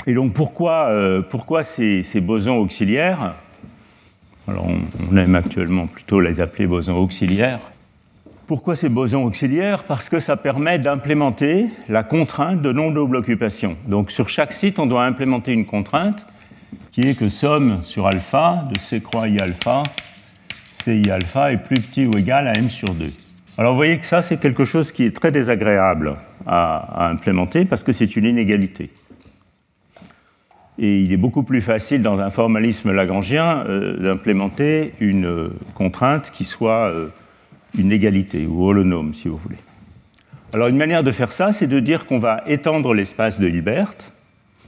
Et 0.06 0.14
donc 0.14 0.32
pourquoi, 0.32 0.88
euh, 0.88 1.22
ces, 1.62 2.20
bosons 2.20 2.56
auxiliaires? 2.56 3.34
Alors 4.48 4.66
on, 4.66 5.16
aime 5.16 5.34
actuellement 5.34 5.86
plutôt 5.86 6.20
les 6.20 6.40
appeler 6.40 6.66
bosons 6.66 6.96
auxiliaires. 6.96 7.71
Pourquoi 8.46 8.74
ces 8.76 8.88
bosons 8.88 9.24
auxiliaires? 9.24 9.84
Parce 9.84 10.08
que 10.08 10.18
ça 10.18 10.36
permet 10.36 10.78
d'implémenter 10.78 11.68
la 11.88 12.02
contrainte 12.02 12.60
de 12.60 12.72
non-double 12.72 13.16
occupation. 13.16 13.76
Donc 13.86 14.10
sur 14.10 14.28
chaque 14.28 14.52
site, 14.52 14.78
on 14.78 14.86
doit 14.86 15.04
implémenter 15.04 15.52
une 15.52 15.64
contrainte 15.64 16.26
qui 16.90 17.02
est 17.02 17.18
que 17.18 17.28
somme 17.28 17.78
sur 17.82 18.06
alpha 18.06 18.68
de 18.72 18.78
C 18.78 19.00
croix 19.00 19.28
I 19.28 19.38
alpha, 19.38 19.84
CI 20.82 21.10
alpha 21.10 21.52
est 21.52 21.58
plus 21.58 21.80
petit 21.80 22.06
ou 22.06 22.16
égal 22.18 22.48
à 22.48 22.54
M 22.54 22.68
sur 22.68 22.92
2. 22.94 23.10
Alors 23.58 23.72
vous 23.72 23.78
voyez 23.78 23.98
que 23.98 24.06
ça, 24.06 24.22
c'est 24.22 24.38
quelque 24.38 24.64
chose 24.64 24.90
qui 24.92 25.04
est 25.04 25.14
très 25.14 25.30
désagréable 25.30 26.16
à 26.46 27.08
implémenter 27.10 27.64
parce 27.64 27.84
que 27.84 27.92
c'est 27.92 28.16
une 28.16 28.24
inégalité. 28.24 28.90
Et 30.78 31.00
il 31.00 31.12
est 31.12 31.18
beaucoup 31.18 31.42
plus 31.42 31.60
facile 31.60 32.02
dans 32.02 32.18
un 32.18 32.30
formalisme 32.30 32.92
lagrangien 32.92 33.64
euh, 33.68 33.98
d'implémenter 33.98 34.92
une 35.00 35.26
euh, 35.26 35.48
contrainte 35.74 36.30
qui 36.30 36.44
soit 36.44 36.88
euh, 36.88 37.08
une 37.76 37.92
égalité 37.92 38.46
ou 38.46 38.66
holonome, 38.66 39.14
si 39.14 39.28
vous 39.28 39.36
voulez. 39.36 39.58
Alors 40.52 40.68
une 40.68 40.76
manière 40.76 41.02
de 41.02 41.12
faire 41.12 41.32
ça, 41.32 41.52
c'est 41.52 41.66
de 41.66 41.80
dire 41.80 42.06
qu'on 42.06 42.18
va 42.18 42.44
étendre 42.46 42.92
l'espace 42.92 43.40
de 43.40 43.48
Hilbert 43.48 43.94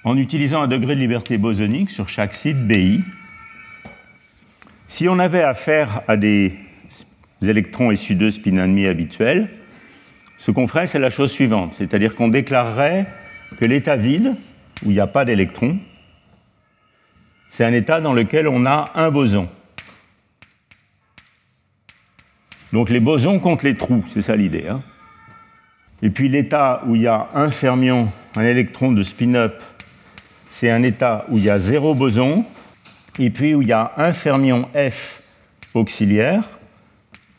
en 0.04 0.16
utilisant 0.16 0.62
un 0.62 0.68
degré 0.68 0.94
de 0.94 1.00
liberté 1.00 1.38
bosonique 1.38 1.90
sur 1.90 2.08
chaque 2.08 2.34
site 2.34 2.66
BI. 2.66 3.02
Si 4.88 5.08
on 5.08 5.18
avait 5.18 5.42
affaire 5.42 6.02
à 6.08 6.16
des 6.16 6.54
électrons 7.42 7.90
issus 7.90 8.14
de 8.14 8.30
spin 8.30 8.52
1,5 8.52 8.88
habituels, 8.88 9.50
ce 10.38 10.50
qu'on 10.50 10.66
ferait, 10.66 10.86
c'est 10.86 10.98
la 10.98 11.10
chose 11.10 11.30
suivante, 11.30 11.74
c'est-à-dire 11.76 12.14
qu'on 12.14 12.28
déclarerait 12.28 13.06
que 13.56 13.64
l'état 13.64 13.96
vide, 13.96 14.36
où 14.84 14.90
il 14.90 14.92
n'y 14.92 15.00
a 15.00 15.06
pas 15.06 15.24
d'électrons, 15.24 15.78
c'est 17.50 17.64
un 17.64 17.72
état 17.72 18.00
dans 18.00 18.12
lequel 18.12 18.48
on 18.48 18.66
a 18.66 18.90
un 18.94 19.10
boson. 19.10 19.48
Donc 22.74 22.90
les 22.90 22.98
bosons 22.98 23.38
comptent 23.38 23.62
les 23.62 23.76
trous, 23.76 24.02
c'est 24.12 24.20
ça 24.20 24.34
l'idée. 24.34 24.66
Hein. 24.68 24.82
Et 26.02 26.10
puis 26.10 26.28
l'état 26.28 26.82
où 26.88 26.96
il 26.96 27.02
y 27.02 27.06
a 27.06 27.28
un 27.32 27.52
fermion, 27.52 28.10
un 28.34 28.42
électron 28.42 28.90
de 28.90 29.04
spin-up, 29.04 29.62
c'est 30.48 30.70
un 30.70 30.82
état 30.82 31.24
où 31.28 31.38
il 31.38 31.44
y 31.44 31.50
a 31.50 31.60
zéro 31.60 31.94
boson, 31.94 32.44
et 33.20 33.30
puis 33.30 33.54
où 33.54 33.62
il 33.62 33.68
y 33.68 33.72
a 33.72 33.92
un 33.96 34.12
fermion 34.12 34.68
F 34.74 35.22
auxiliaire 35.72 36.50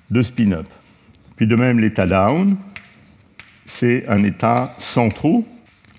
de 0.09 0.21
spin-up. 0.21 0.67
Puis 1.35 1.47
de 1.47 1.57
même 1.57 1.81
l'état 1.81 2.07
down, 2.07 2.55
c'est 3.65 4.07
un 4.07 4.23
état 4.23 4.73
sans 4.77 5.09
trou, 5.09 5.45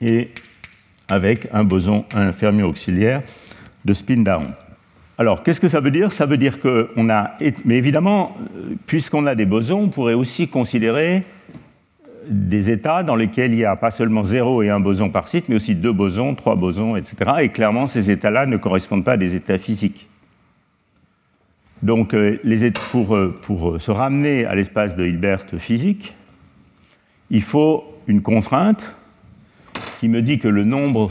et 0.00 0.30
avec 1.08 1.46
un 1.52 1.62
boson, 1.62 2.06
un 2.14 2.32
fermion 2.32 2.68
auxiliaire 2.68 3.22
de 3.84 3.92
spin 3.92 4.22
down. 4.22 4.54
Alors, 5.18 5.42
qu'est-ce 5.42 5.60
que 5.60 5.68
ça 5.68 5.80
veut 5.80 5.90
dire? 5.90 6.12
Ça 6.12 6.26
veut 6.26 6.36
dire 6.36 6.60
qu'on 6.60 7.08
a. 7.08 7.32
Mais 7.64 7.76
évidemment, 7.76 8.36
puisqu'on 8.86 9.26
a 9.26 9.34
des 9.34 9.46
bosons, 9.46 9.84
on 9.84 9.88
pourrait 9.88 10.14
aussi 10.14 10.48
considérer 10.48 11.24
des 12.28 12.70
états 12.70 13.02
dans 13.02 13.16
lesquels 13.16 13.52
il 13.52 13.56
n'y 13.56 13.64
a 13.64 13.76
pas 13.76 13.90
seulement 13.90 14.24
zéro 14.24 14.62
et 14.62 14.68
un 14.68 14.80
boson 14.80 15.10
par 15.10 15.28
site, 15.28 15.48
mais 15.48 15.54
aussi 15.54 15.74
deux 15.74 15.92
bosons, 15.92 16.34
trois 16.34 16.56
bosons, 16.56 16.96
etc. 16.96 17.16
Et 17.40 17.48
clairement, 17.48 17.86
ces 17.86 18.10
états-là 18.10 18.46
ne 18.46 18.56
correspondent 18.56 19.04
pas 19.04 19.12
à 19.12 19.16
des 19.16 19.34
états 19.34 19.58
physiques. 19.58 20.08
Donc, 21.82 22.14
euh, 22.14 22.38
pour, 22.90 23.14
euh, 23.14 23.34
pour 23.42 23.80
se 23.80 23.90
ramener 23.90 24.44
à 24.44 24.54
l'espace 24.54 24.96
de 24.96 25.06
Hilbert 25.06 25.46
physique, 25.58 26.14
il 27.30 27.42
faut 27.42 27.84
une 28.06 28.22
contrainte 28.22 28.96
qui 30.00 30.08
me 30.08 30.20
dit 30.20 30.38
que 30.38 30.48
le 30.48 30.64
nombre 30.64 31.10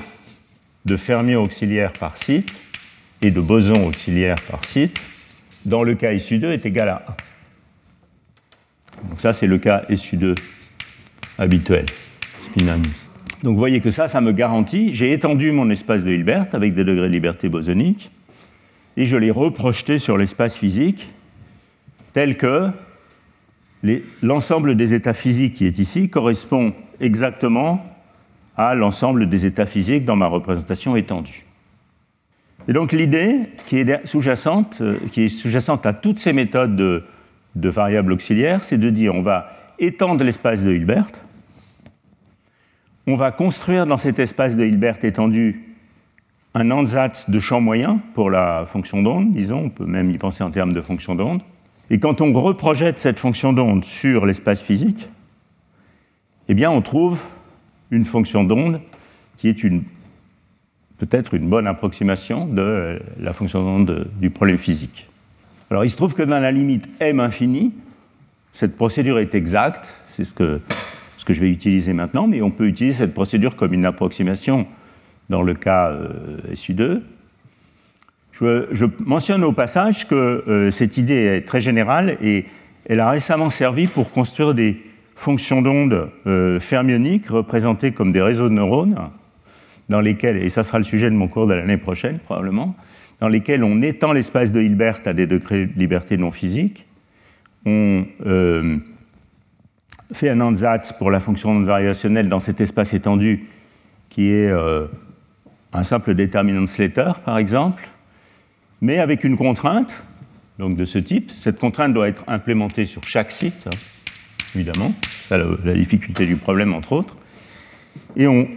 de 0.86 0.98
fermions 0.98 1.44
auxiliaires 1.44 1.94
par 1.94 2.18
site 2.18 2.62
et 3.26 3.32
de 3.32 3.42
bosons 3.42 3.88
auxiliaires 3.88 4.42
par 4.50 4.64
site, 4.66 5.02
dans 5.66 5.84
le 5.84 5.96
cas 5.96 6.14
SU2 6.14 6.46
est 6.46 6.66
égal 6.66 6.90
à 6.90 7.06
1. 9.04 9.10
Donc 9.10 9.22
ça, 9.22 9.34
c'est 9.34 9.48
le 9.48 9.58
cas 9.58 9.84
SU2 9.90 10.38
habituel, 11.38 11.86
spinami. 12.44 12.90
Donc 13.44 13.54
vous 13.54 13.60
voyez 13.60 13.82
que 13.82 13.90
ça, 13.90 14.08
ça 14.08 14.22
me 14.22 14.32
garantit, 14.32 14.94
j'ai 14.94 15.12
étendu 15.12 15.52
mon 15.52 15.70
espace 15.70 16.04
de 16.04 16.12
Hilbert 16.12 16.48
avec 16.54 16.74
des 16.76 16.84
degrés 16.84 17.08
de 17.08 17.14
liberté 17.14 17.50
bosonique, 17.50 18.12
et 18.98 19.06
je 19.06 19.18
l'ai 19.18 19.32
reprojeté 19.32 20.00
sur 20.00 20.18
l'espace 20.18 20.56
physique 20.58 21.10
tel 22.14 22.38
que 22.38 22.70
l'ensemble 24.22 24.76
des 24.76 24.94
états 24.94 25.14
physiques 25.14 25.56
qui 25.56 25.66
est 25.66 25.80
ici 25.80 26.10
correspond 26.10 26.74
exactement 27.00 27.86
à 28.56 28.74
l'ensemble 28.74 29.28
des 29.30 29.46
états 29.46 29.66
physiques 29.66 30.06
dans 30.06 30.16
ma 30.16 30.28
représentation 30.28 30.96
étendue. 30.96 31.45
Et 32.68 32.74
donc 32.74 32.92
l'idée 32.92 33.42
qui 33.68 33.78
est 33.78 34.06
sous-jacente, 34.06 34.80
euh, 34.82 34.98
qui 35.12 35.24
est 35.24 35.30
sous-jacente 35.30 35.86
à 35.86 35.94
toutes 35.94 36.20
ces 36.20 36.34
méthodes 36.34 36.76
de, 36.76 37.04
variables 37.56 38.12
auxiliaires, 38.12 38.64
c'est 38.64 38.78
de 38.78 38.90
dire 38.90 39.14
on 39.16 39.22
va 39.22 39.52
étendre 39.80 40.24
l'espace 40.24 40.64
de 40.64 40.72
Hilbert, 40.72 41.08
on 43.08 43.16
va 43.16 43.32
construire 43.32 43.86
dans 43.86 43.98
cet 43.98 44.20
espace 44.20 44.58
de 44.58 44.66
Hilbert 44.66 45.04
étendu 45.04 45.76
un 46.56 46.72
ansatz 46.72 47.30
de 47.30 47.40
champ 47.40 47.62
moyen 47.62 48.02
pour 48.14 48.30
la 48.30 48.66
fonction 48.66 49.04
d'onde, 49.04 49.32
disons, 49.34 49.66
on 49.66 49.70
peut 49.70 49.86
même 49.86 50.10
y 50.10 50.18
penser 50.18 50.44
en 50.44 50.52
termes 50.52 50.74
de 50.74 50.82
fonction 50.82 51.14
d'onde. 51.14 51.42
Et 51.90 52.00
quand 52.00 52.22
on 52.22 52.34
reprojette 52.34 53.00
cette 53.00 53.20
fonction 53.20 53.54
d'onde 53.54 53.86
sur 53.86 54.26
l'espace 54.26 54.62
physique, 54.62 55.10
eh 56.48 56.54
bien 56.56 56.72
on 56.72 56.82
trouve 56.82 57.22
une 57.92 58.06
fonction 58.06 58.44
d'onde 58.44 58.82
qui 59.38 59.50
est 59.50 59.64
une 59.64 59.84
peut-être 60.98 61.34
une 61.34 61.50
bonne 61.50 61.68
approximation 61.68 62.46
de 62.46 63.00
la 63.20 63.34
fonction 63.34 63.64
d'onde 63.64 64.08
du 64.20 64.30
problème 64.30 64.58
physique. 64.58 65.08
Alors 65.70 65.84
il 65.84 65.90
se 65.90 65.98
trouve 65.98 66.14
que 66.14 66.24
dans 66.24 66.40
la 66.40 66.52
limite 66.52 66.88
m 67.00 67.20
infini, 67.20 67.74
cette 68.54 68.78
procédure 68.78 69.20
est 69.20 69.36
exacte, 69.36 69.94
c'est 70.08 70.24
ce 70.24 70.34
que, 70.34 70.62
ce 71.18 71.26
que 71.26 71.34
je 71.34 71.42
vais 71.42 71.50
utiliser 71.50 71.94
maintenant, 71.94 72.28
mais 72.28 72.42
on 72.42 72.52
peut 72.52 72.68
utiliser 72.68 73.00
cette 73.00 73.14
procédure 73.14 73.56
comme 73.56 73.74
une 73.74 73.86
approximation 73.86 74.68
dans 75.30 75.42
le 75.42 75.54
cas 75.54 75.90
euh, 75.90 76.38
SU2. 76.54 77.02
Je, 78.32 78.86
mentionne 79.00 79.44
au 79.44 79.54
passage 79.54 80.08
que 80.08 80.70
cette 80.70 80.98
idée 80.98 81.14
est 81.14 81.48
très 81.48 81.62
générale 81.62 82.18
et 82.22 82.46
elle 82.86 83.00
a 83.00 83.10
récemment 83.10 83.50
servi 83.50 83.88
pour 83.88 84.12
construire 84.12 84.54
des 84.54 84.84
fonctions 85.16 85.62
d'onde 85.62 86.10
fermioniques 86.60 87.30
représentées 87.30 87.94
comme 87.94 88.12
des 88.12 88.22
réseaux 88.22 88.50
de 88.50 88.54
neurones, 88.54 88.98
dans 89.90 90.02
lesquels, 90.02 90.38
et 90.38 90.50
ça 90.50 90.64
sera 90.64 90.78
le 90.78 90.84
sujet 90.84 91.10
de 91.10 91.16
mon 91.16 91.28
cours 91.28 91.48
de 91.48 91.54
l'année 91.54 91.78
prochaine 91.78 92.20
probablement, 92.20 92.76
dans 93.20 93.28
lesquels 93.28 93.64
on 93.64 93.82
étend 93.82 94.12
l'espace 94.12 94.52
de 94.52 94.62
Hilbert 94.62 95.02
à 95.06 95.14
des 95.14 95.28
degrés 95.28 95.68
de 95.68 95.80
liberté 95.80 96.18
non 96.18 96.32
physique, 96.32 96.86
on 97.66 98.06
euh, 98.26 98.78
fait 100.14 100.30
un 100.30 100.42
ansatz 100.42 100.94
pour 100.94 101.12
la 101.12 101.20
fonction 101.20 101.60
variationnelle 101.62 102.30
dans 102.30 102.40
cet 102.40 102.62
espace 102.62 102.94
étendu 102.94 103.46
qui 104.10 104.32
est 104.32 104.50
euh, 104.52 104.88
un 105.74 105.84
simple 105.84 106.14
déterminant 106.14 106.66
Slater, 106.66 107.12
par 107.24 107.38
exemple, 107.38 107.88
mais 108.82 109.00
avec 109.00 109.24
une 109.24 109.38
contrainte 109.38 110.04
donc 110.60 110.78
de 110.78 110.86
ce 110.86 111.00
type. 111.00 111.32
Cette 111.32 111.60
contrainte 111.60 111.94
doit 111.94 112.08
être 112.08 112.24
implémentée 112.28 112.86
sur 112.86 113.06
chaque 113.06 113.32
site, 113.32 113.68
hein, 113.68 113.78
évidemment. 114.56 114.94
C'est 115.28 115.38
la 115.38 115.74
difficulté 115.74 116.26
du 116.26 116.38
problème, 116.38 116.74
entre 116.74 116.94
autres. 116.94 117.18
Et 118.16 118.28
on, 118.28 118.48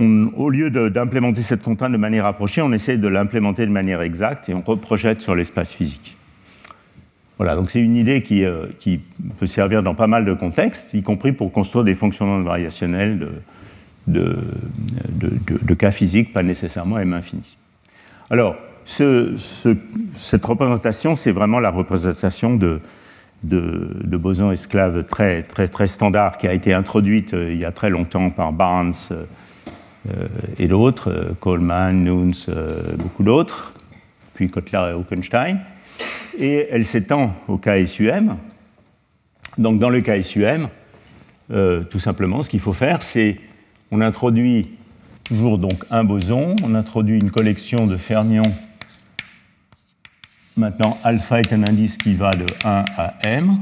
au 0.00 0.50
lieu 0.50 0.70
d'implémenter 0.70 1.42
cette 1.42 1.62
contrainte 1.62 1.92
de 1.92 1.96
manière 1.96 2.26
approchée, 2.26 2.62
on 2.62 2.72
essaie 2.72 2.96
de 2.96 3.08
l'implémenter 3.08 3.66
de 3.66 3.70
manière 3.70 4.02
exacte 4.02 4.48
et 4.48 4.54
on 4.54 4.60
reprojette 4.60 5.20
sur 5.20 5.34
l'espace 5.34 5.70
physique. 5.70 6.16
Voilà, 7.38 7.56
donc 7.56 7.70
c'est 7.70 7.80
une 7.80 7.96
idée 7.96 8.22
qui, 8.22 8.44
euh, 8.44 8.66
peut 9.38 9.46
servir 9.46 9.82
dans 9.82 9.94
pas 9.94 10.06
mal 10.06 10.24
de 10.24 10.34
contextes, 10.34 10.92
y 10.92 11.02
compris 11.02 11.32
pour 11.32 11.52
construire 11.52 11.84
des 11.84 11.94
fonctionnements 11.94 12.42
variationnels 12.42 13.18
de, 14.06 14.36
de, 15.16 15.74
cas 15.74 15.90
physiques, 15.90 16.32
pas 16.32 16.42
nécessairement 16.42 16.98
M 16.98 17.14
infini. 17.14 17.56
Alors, 18.28 18.56
ce, 18.84 19.34
cette 20.12 20.44
représentation, 20.44 21.16
c'est 21.16 21.32
vraiment 21.32 21.60
la 21.60 21.70
représentation 21.70 22.56
de, 22.56 22.80
de, 23.42 24.16
bosons 24.16 24.50
esclaves 24.52 25.04
très, 25.04 25.42
très, 25.42 25.86
standard 25.86 26.38
qui 26.38 26.46
a 26.46 26.52
été 26.52 26.74
introduite 26.74 27.34
euh, 27.34 27.52
il 27.52 27.58
y 27.58 27.64
a 27.64 27.72
très 27.72 27.90
longtemps 27.90 28.30
par 28.30 28.52
Barnes, 28.52 28.92
euh, 29.12 29.24
et 30.58 30.66
d'autres, 30.66 31.10
euh, 31.10 31.34
Coleman, 31.40 32.04
Nunes, 32.04 32.34
euh, 32.48 32.96
beaucoup 32.96 33.22
d'autres, 33.22 33.72
puis 34.34 34.48
Kotler 34.48 34.90
et 34.90 34.94
Hockenstein. 34.94 35.60
Et 36.38 36.68
elle 36.70 36.86
s'étend 36.86 37.34
au 37.48 37.58
cas 37.58 37.84
SUM. 37.84 38.36
Donc 39.58 39.78
dans 39.78 39.90
le 39.90 40.00
cas 40.00 40.22
SUM, 40.22 40.68
tout 41.90 41.98
simplement, 41.98 42.42
ce 42.42 42.48
qu'il 42.48 42.60
faut 42.60 42.72
faire, 42.72 43.02
c'est 43.02 43.38
on 43.90 44.00
introduit 44.00 44.68
toujours 45.24 45.58
donc 45.58 45.84
un 45.90 46.04
boson, 46.04 46.54
on 46.62 46.74
introduit 46.74 47.18
une 47.18 47.30
collection 47.30 47.86
de 47.86 47.96
fermions. 47.96 48.54
Maintenant, 50.56 50.96
alpha 51.02 51.40
est 51.40 51.52
un 51.52 51.64
indice 51.64 51.98
qui 51.98 52.14
va 52.14 52.34
de 52.34 52.46
1 52.64 52.84
à 52.96 53.14
m. 53.24 53.58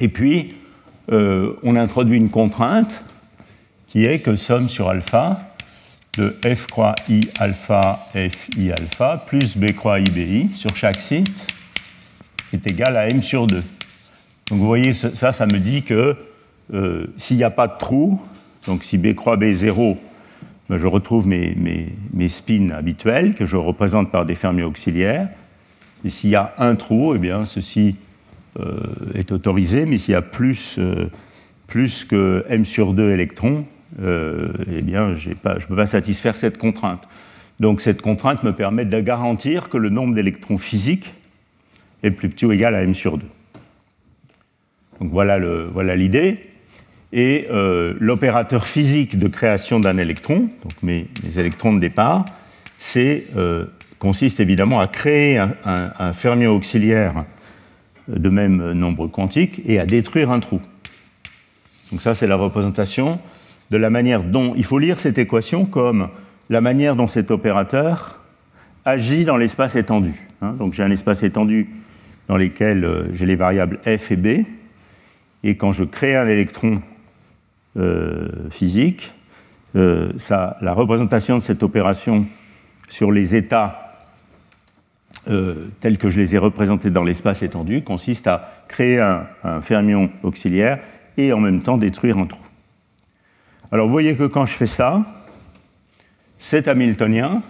Et 0.00 0.08
puis, 0.08 0.56
on 1.08 1.76
introduit 1.76 2.16
une 2.16 2.30
contrainte 2.30 3.04
qui 3.92 4.06
est 4.06 4.20
que 4.20 4.36
somme 4.36 4.70
sur 4.70 4.88
alpha 4.88 5.42
de 6.16 6.34
f 6.54 6.66
croix 6.66 6.94
i 7.10 7.28
alpha 7.38 8.06
f 8.14 8.48
i 8.56 8.72
alpha 8.72 9.22
plus 9.26 9.54
b 9.58 9.72
croix 9.72 10.00
i 10.00 10.08
bi 10.08 10.48
sur 10.54 10.74
chaque 10.74 10.98
site 10.98 11.46
est 12.54 12.66
égal 12.66 12.96
à 12.96 13.06
m 13.08 13.20
sur 13.20 13.46
2. 13.46 13.56
Donc 13.56 14.58
vous 14.58 14.66
voyez, 14.66 14.94
ça, 14.94 15.32
ça 15.32 15.44
me 15.44 15.58
dit 15.58 15.82
que 15.82 16.16
euh, 16.72 17.06
s'il 17.18 17.36
n'y 17.36 17.44
a 17.44 17.50
pas 17.50 17.68
de 17.68 17.76
trou, 17.78 18.18
donc 18.66 18.82
si 18.82 18.96
b 18.96 19.14
croix 19.14 19.36
b 19.36 19.42
est 19.42 19.56
0, 19.56 19.98
ben, 20.70 20.78
je 20.78 20.86
retrouve 20.86 21.26
mes, 21.26 21.54
mes, 22.14 22.28
spins 22.30 22.70
habituels 22.70 23.34
que 23.34 23.44
je 23.44 23.56
représente 23.56 24.10
par 24.10 24.24
des 24.24 24.36
fermions 24.36 24.68
auxiliaires. 24.68 25.28
Et 26.02 26.08
s'il 26.08 26.30
y 26.30 26.36
a 26.36 26.54
un 26.56 26.76
trou, 26.76 27.14
eh 27.14 27.18
bien, 27.18 27.44
ceci 27.44 27.96
euh, 28.58 28.80
est 29.14 29.32
autorisé, 29.32 29.84
mais 29.84 29.98
s'il 29.98 30.12
y 30.12 30.16
a 30.16 30.22
plus, 30.22 30.76
euh, 30.78 31.10
plus 31.66 32.06
que 32.06 32.46
m 32.48 32.64
sur 32.64 32.94
2 32.94 33.10
électrons, 33.10 33.66
euh, 34.00 34.48
eh 34.70 34.82
bien, 34.82 35.14
je 35.14 35.30
ne 35.30 35.34
peux 35.34 35.76
pas 35.76 35.86
satisfaire 35.86 36.36
cette 36.36 36.58
contrainte. 36.58 37.06
Donc 37.60 37.80
cette 37.80 38.02
contrainte 38.02 38.42
me 38.42 38.52
permet 38.52 38.84
de 38.84 39.00
garantir 39.00 39.68
que 39.68 39.76
le 39.76 39.90
nombre 39.90 40.14
d'électrons 40.14 40.58
physiques 40.58 41.14
est 42.02 42.10
plus 42.10 42.28
petit 42.28 42.46
ou 42.46 42.52
égal 42.52 42.74
à 42.74 42.82
m 42.82 42.94
sur 42.94 43.18
2. 43.18 43.24
Donc 45.00 45.10
voilà 45.10 45.38
l'idée. 45.94 46.38
et 47.12 47.46
euh, 47.50 47.94
l'opérateur 48.00 48.66
physique 48.66 49.18
de 49.18 49.28
création 49.28 49.80
d'un 49.80 49.98
électron, 49.98 50.48
donc 50.62 50.82
mes, 50.82 51.06
électrons 51.36 51.72
de 51.72 51.80
départ, 51.80 52.24
euh, 52.96 53.66
consiste 53.98 54.40
évidemment 54.40 54.80
à 54.80 54.88
créer 54.88 55.38
un, 55.38 55.54
un 55.64 56.12
fermion 56.12 56.56
auxiliaire 56.56 57.24
de 58.08 58.28
même 58.28 58.72
nombre 58.72 59.06
quantique 59.06 59.60
et 59.66 59.78
à 59.78 59.86
détruire 59.86 60.30
un 60.30 60.40
trou. 60.40 60.60
Donc 61.92 62.00
ça, 62.00 62.14
c'est 62.14 62.26
la 62.26 62.36
représentation 62.36 63.20
de 63.72 63.78
la 63.78 63.88
manière 63.88 64.22
dont 64.22 64.52
il 64.54 64.66
faut 64.66 64.78
lire 64.78 65.00
cette 65.00 65.16
équation 65.16 65.64
comme 65.64 66.10
la 66.50 66.60
manière 66.60 66.94
dont 66.94 67.06
cet 67.06 67.30
opérateur 67.30 68.20
agit 68.84 69.24
dans 69.24 69.38
l'espace 69.38 69.76
étendu. 69.76 70.12
Hein. 70.42 70.52
Donc 70.58 70.74
j'ai 70.74 70.82
un 70.82 70.90
espace 70.90 71.22
étendu 71.22 71.70
dans 72.28 72.36
lequel 72.36 72.84
euh, 72.84 73.04
j'ai 73.14 73.24
les 73.24 73.34
variables 73.34 73.78
f 73.84 74.12
et 74.12 74.16
b, 74.16 74.44
et 75.42 75.56
quand 75.56 75.72
je 75.72 75.84
crée 75.84 76.14
un 76.16 76.28
électron 76.28 76.82
euh, 77.78 78.28
physique, 78.50 79.14
euh, 79.74 80.12
la 80.60 80.74
représentation 80.74 81.36
de 81.36 81.42
cette 81.42 81.62
opération 81.62 82.26
sur 82.88 83.10
les 83.10 83.34
états 83.34 83.78
tels 85.80 85.98
que 85.98 86.10
je 86.10 86.18
les 86.18 86.34
ai 86.34 86.38
représentés 86.38 86.90
dans 86.90 87.04
l'espace 87.04 87.44
étendu 87.44 87.82
consiste 87.82 88.26
à 88.26 88.64
créer 88.66 88.98
un, 88.98 89.24
un 89.44 89.60
fermion 89.60 90.10
auxiliaire 90.24 90.80
et 91.16 91.32
en 91.32 91.38
même 91.38 91.62
temps 91.62 91.78
détruire 91.78 92.18
un 92.18 92.26
trou. 92.26 92.41
Alors 93.72 93.86
vous 93.86 93.92
voyez 93.92 94.16
que 94.16 94.24
quand 94.24 94.44
je 94.44 94.52
fais 94.52 94.66
ça, 94.66 95.02
cet 96.36 96.68
Hamiltonien 96.68 97.40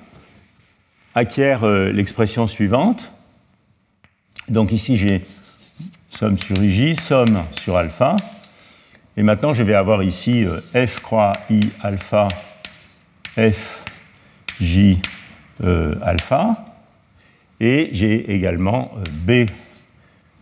acquiert 1.17 1.65
euh, 1.65 1.91
l'expression 1.91 2.47
suivante. 2.47 3.13
Donc 4.49 4.71
ici 4.71 4.97
j'ai 4.97 5.27
somme 6.11 6.39
sur 6.39 6.63
IJ, 6.63 6.95
somme 7.01 7.43
sur 7.61 7.77
alpha. 7.77 8.15
Et 9.17 9.25
maintenant 9.25 9.53
je 9.53 9.65
vais 9.65 9.75
avoir 9.75 10.05
ici 10.05 10.45
euh, 10.45 10.61
F 10.87 11.01
croix 11.01 11.33
I 11.51 11.61
alpha, 11.83 12.29
F 13.37 13.85
J 14.61 15.03
euh, 15.65 15.97
alpha. 16.03 16.65
Et 17.59 17.89
j'ai 17.91 18.33
également 18.33 18.93
B 19.09 19.47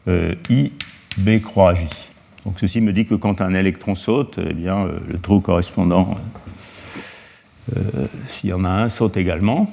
I 0.07 0.73
B 1.17 1.41
croix 1.41 1.73
J. 1.75 1.89
Donc 2.45 2.59
ceci 2.59 2.81
me 2.81 2.93
dit 2.93 3.07
que 3.07 3.15
quand 3.15 3.41
un 3.41 3.55
électron 3.55 3.95
saute, 3.95 4.39
eh 4.39 4.55
bien, 4.55 4.87
euh, 4.87 4.99
le 5.09 5.19
trou 5.19 5.41
correspondant, 5.41 6.17
euh, 7.77 7.81
euh, 7.97 8.07
s'il 8.27 8.51
y 8.51 8.53
en 8.53 8.65
a 8.65 8.71
un, 8.71 8.89
saute 8.89 9.17
également. 9.17 9.71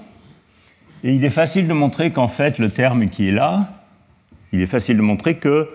Et 1.03 1.13
il 1.13 1.23
est 1.23 1.29
facile 1.29 1.67
de 1.67 1.73
montrer 1.73 2.11
qu'en 2.11 2.27
fait, 2.27 2.59
le 2.59 2.69
terme 2.69 3.07
qui 3.07 3.29
est 3.29 3.31
là, 3.31 3.69
il 4.51 4.61
est 4.61 4.67
facile 4.67 4.97
de 4.97 5.01
montrer 5.01 5.37
que 5.37 5.69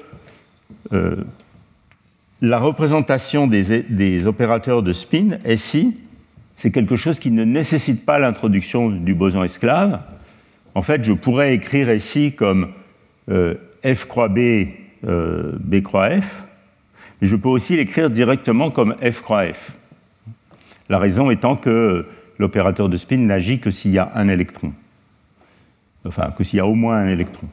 la 2.41 2.59
représentation 2.59 3.47
des, 3.47 4.27
opérateurs 4.27 4.83
de 4.83 4.93
spin, 4.93 5.39
SI, 5.57 5.97
c'est 6.57 6.71
quelque 6.71 6.97
chose 6.97 7.19
qui 7.19 7.31
ne 7.31 7.45
nécessite 7.45 8.05
pas 8.05 8.19
l'introduction 8.19 8.91
du 8.91 9.15
boson 9.15 9.45
esclave. 9.45 10.01
En 10.75 10.83
fait, 10.83 11.05
je 11.05 11.13
pourrais 11.13 11.55
écrire 11.55 11.89
SI 12.01 12.35
comme 12.35 12.73
F 13.29 14.05
croix 14.07 14.29
B, 14.29 14.67
B 15.03 15.83
croix 15.83 16.21
F, 16.21 16.47
je 17.23 17.37
peux 17.37 17.49
aussi 17.49 17.77
l'écrire 17.77 18.11
directement 18.11 18.71
comme 18.71 18.97
f 18.97 19.21
croix 19.23 19.47
f. 19.47 19.73
La 20.89 20.99
raison 20.99 21.31
étant 21.31 21.57
que 21.57 22.07
l'opérateur 22.39 22.89
de 22.89 22.97
spin 22.97 23.19
n'agit 23.19 23.61
que 23.61 23.71
s'il 23.71 23.93
y 23.93 23.99
a 23.99 24.11
un 24.15 24.29
électron. 24.29 24.73
Enfin, 26.05 26.33
que 26.37 26.43
s'il 26.43 26.57
y 26.57 26.61
a 26.61 26.67
au 26.67 26.75
moins 26.75 26.99
un 26.99 27.09
électron. 27.09 27.49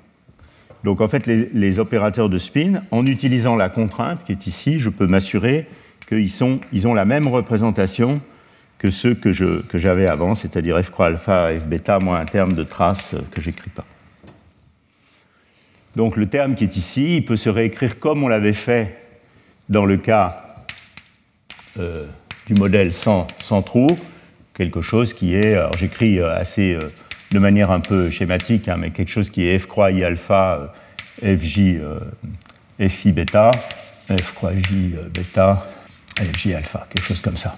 Donc 0.84 1.02
en 1.02 1.08
fait, 1.08 1.28
les, 1.28 1.80
opérateurs 1.80 2.30
de 2.30 2.38
spin, 2.38 2.82
en 2.90 3.06
utilisant 3.06 3.56
la 3.56 3.70
contrainte 3.70 4.24
qui 4.24 4.32
est 4.32 4.48
ici, 4.48 4.80
je 4.80 4.90
peux 4.90 5.08
m'assurer 5.08 5.68
qu'ils 6.08 6.32
ils 6.72 6.88
ont 6.88 6.94
la 6.94 7.06
même 7.06 7.28
représentation 7.28 8.22
que 8.80 8.90
ceux 8.90 9.14
que, 9.14 9.32
j'avais 9.32 10.08
avant, 10.08 10.36
c'est-à-dire 10.36 10.82
f 10.82 10.90
croix 10.90 11.08
alpha, 11.08 11.52
f 11.54 11.68
bêta, 11.68 12.00
moins 12.00 12.20
un 12.20 12.26
terme 12.26 12.54
de 12.54 12.64
trace 12.64 13.14
que 13.30 13.42
j'écris 13.42 13.70
pas. 13.70 13.86
Donc 15.96 16.16
le 16.16 16.28
terme 16.28 16.56
qui 16.56 16.64
est 16.64 16.78
ici, 16.78 17.18
il 17.18 17.26
peut 17.26 17.36
se 17.36 17.50
réécrire 17.50 18.00
comme 18.00 18.24
on 18.24 18.30
l'avait 18.30 18.54
fait 18.54 19.09
dans 19.70 19.86
le 19.86 19.98
cas 19.98 20.44
euh, 21.80 22.06
du 22.48 22.56
modèle 22.56 22.94
sans, 22.94 23.28
trou, 23.64 23.88
quelque 24.56 24.82
chose 24.82 25.14
qui 25.14 25.36
est, 25.36 25.54
alors 25.54 25.78
j'écris 25.78 26.20
euh, 26.20 26.36
assez 26.36 26.74
euh, 26.74 26.92
de 27.32 27.40
manière 27.40 27.70
un 27.70 27.80
peu 27.80 28.10
schématique, 28.10 28.68
hein, 28.68 28.78
mais 28.78 28.90
quelque 28.90 29.10
chose 29.10 29.30
qui 29.30 29.48
est 29.48 29.60
f 29.60 29.68
croix 29.68 29.92
i 29.92 30.04
alpha, 30.04 30.74
fj, 31.22 31.80
fi 32.88 33.12
bêta, 33.12 33.52
f 34.10 34.34
croix 34.34 34.56
j 34.56 34.96
bêta, 35.14 35.68
fj 36.18 36.54
alpha, 36.54 36.88
quelque 36.90 37.06
chose 37.06 37.22
comme 37.22 37.38
ça. 37.38 37.56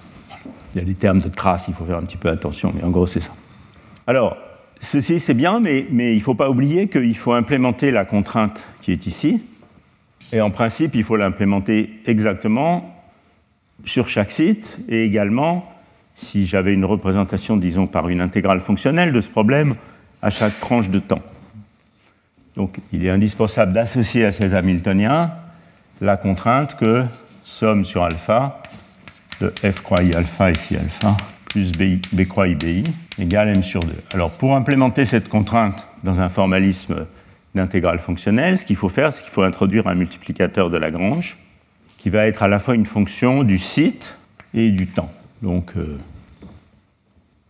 Il 0.74 0.78
y 0.78 0.82
a 0.82 0.84
des 0.84 0.94
termes 0.94 1.20
de 1.20 1.28
traces, 1.28 1.64
il 1.68 1.74
faut 1.74 1.86
faire 1.86 1.96
un 1.96 2.02
petit 2.02 2.18
peu 2.18 2.28
attention, 2.28 2.72
mais 2.76 2.82
en 2.84 2.90
gros 2.90 3.06
c'est 3.06 3.20
ça. 3.20 3.32
Alors, 4.06 4.36
ceci 4.78 5.20
c'est 5.20 5.32
bien, 5.32 5.58
mais, 5.58 5.86
mais 5.90 6.12
il 6.12 6.18
ne 6.18 6.22
faut 6.22 6.34
pas 6.34 6.50
oublier 6.50 6.88
qu'il 6.88 7.16
faut 7.16 7.32
implémenter 7.32 7.90
la 7.90 8.04
contrainte 8.04 8.68
qui 8.82 8.92
est 8.92 9.06
ici. 9.06 9.40
Et 10.32 10.40
en 10.40 10.50
principe, 10.50 10.94
il 10.94 11.04
faut 11.04 11.16
l'implémenter 11.16 12.00
exactement 12.06 12.94
sur 13.84 14.08
chaque 14.08 14.32
site 14.32 14.80
et 14.88 15.04
également, 15.04 15.70
si 16.14 16.46
j'avais 16.46 16.72
une 16.72 16.84
représentation, 16.84 17.56
disons, 17.56 17.86
par 17.86 18.08
une 18.08 18.20
intégrale 18.20 18.60
fonctionnelle 18.60 19.12
de 19.12 19.20
ce 19.20 19.28
problème, 19.28 19.76
à 20.22 20.30
chaque 20.30 20.58
tranche 20.60 20.88
de 20.88 21.00
temps. 21.00 21.22
Donc 22.56 22.78
il 22.92 23.04
est 23.04 23.10
indispensable 23.10 23.72
d'associer 23.72 24.24
à 24.24 24.32
cet 24.32 24.52
Hamiltonien 24.52 25.32
la 26.00 26.16
contrainte 26.16 26.76
que 26.76 27.04
somme 27.44 27.84
sur 27.84 28.02
alpha 28.02 28.62
de 29.40 29.52
f 29.62 29.80
croix 29.82 30.02
i 30.02 30.14
alpha 30.14 30.50
et 30.50 30.54
phi 30.54 30.76
alpha 30.76 31.16
plus 31.46 31.72
b, 31.72 32.24
croix 32.28 32.48
i 32.48 32.54
bi 32.54 32.84
égale 33.18 33.48
m 33.48 33.62
sur 33.62 33.80
2. 33.80 33.92
Alors 34.12 34.30
pour 34.30 34.54
implémenter 34.54 35.04
cette 35.04 35.28
contrainte 35.28 35.86
dans 36.04 36.20
un 36.20 36.28
formalisme 36.28 37.06
d'intégrale 37.54 37.98
fonctionnelle, 37.98 38.56
ce 38.58 38.64
qu'il 38.64 38.76
faut 38.76 38.88
faire, 38.88 39.12
c'est 39.12 39.22
qu'il 39.22 39.32
faut 39.32 39.42
introduire 39.42 39.86
un 39.86 39.94
multiplicateur 39.94 40.70
de 40.70 40.78
Lagrange 40.78 41.36
qui 41.98 42.10
va 42.10 42.26
être 42.26 42.42
à 42.42 42.48
la 42.48 42.58
fois 42.58 42.74
une 42.74 42.86
fonction 42.86 43.44
du 43.44 43.58
site 43.58 44.16
et 44.54 44.70
du 44.70 44.86
temps. 44.86 45.10
Donc 45.42 45.72
euh, 45.76 45.98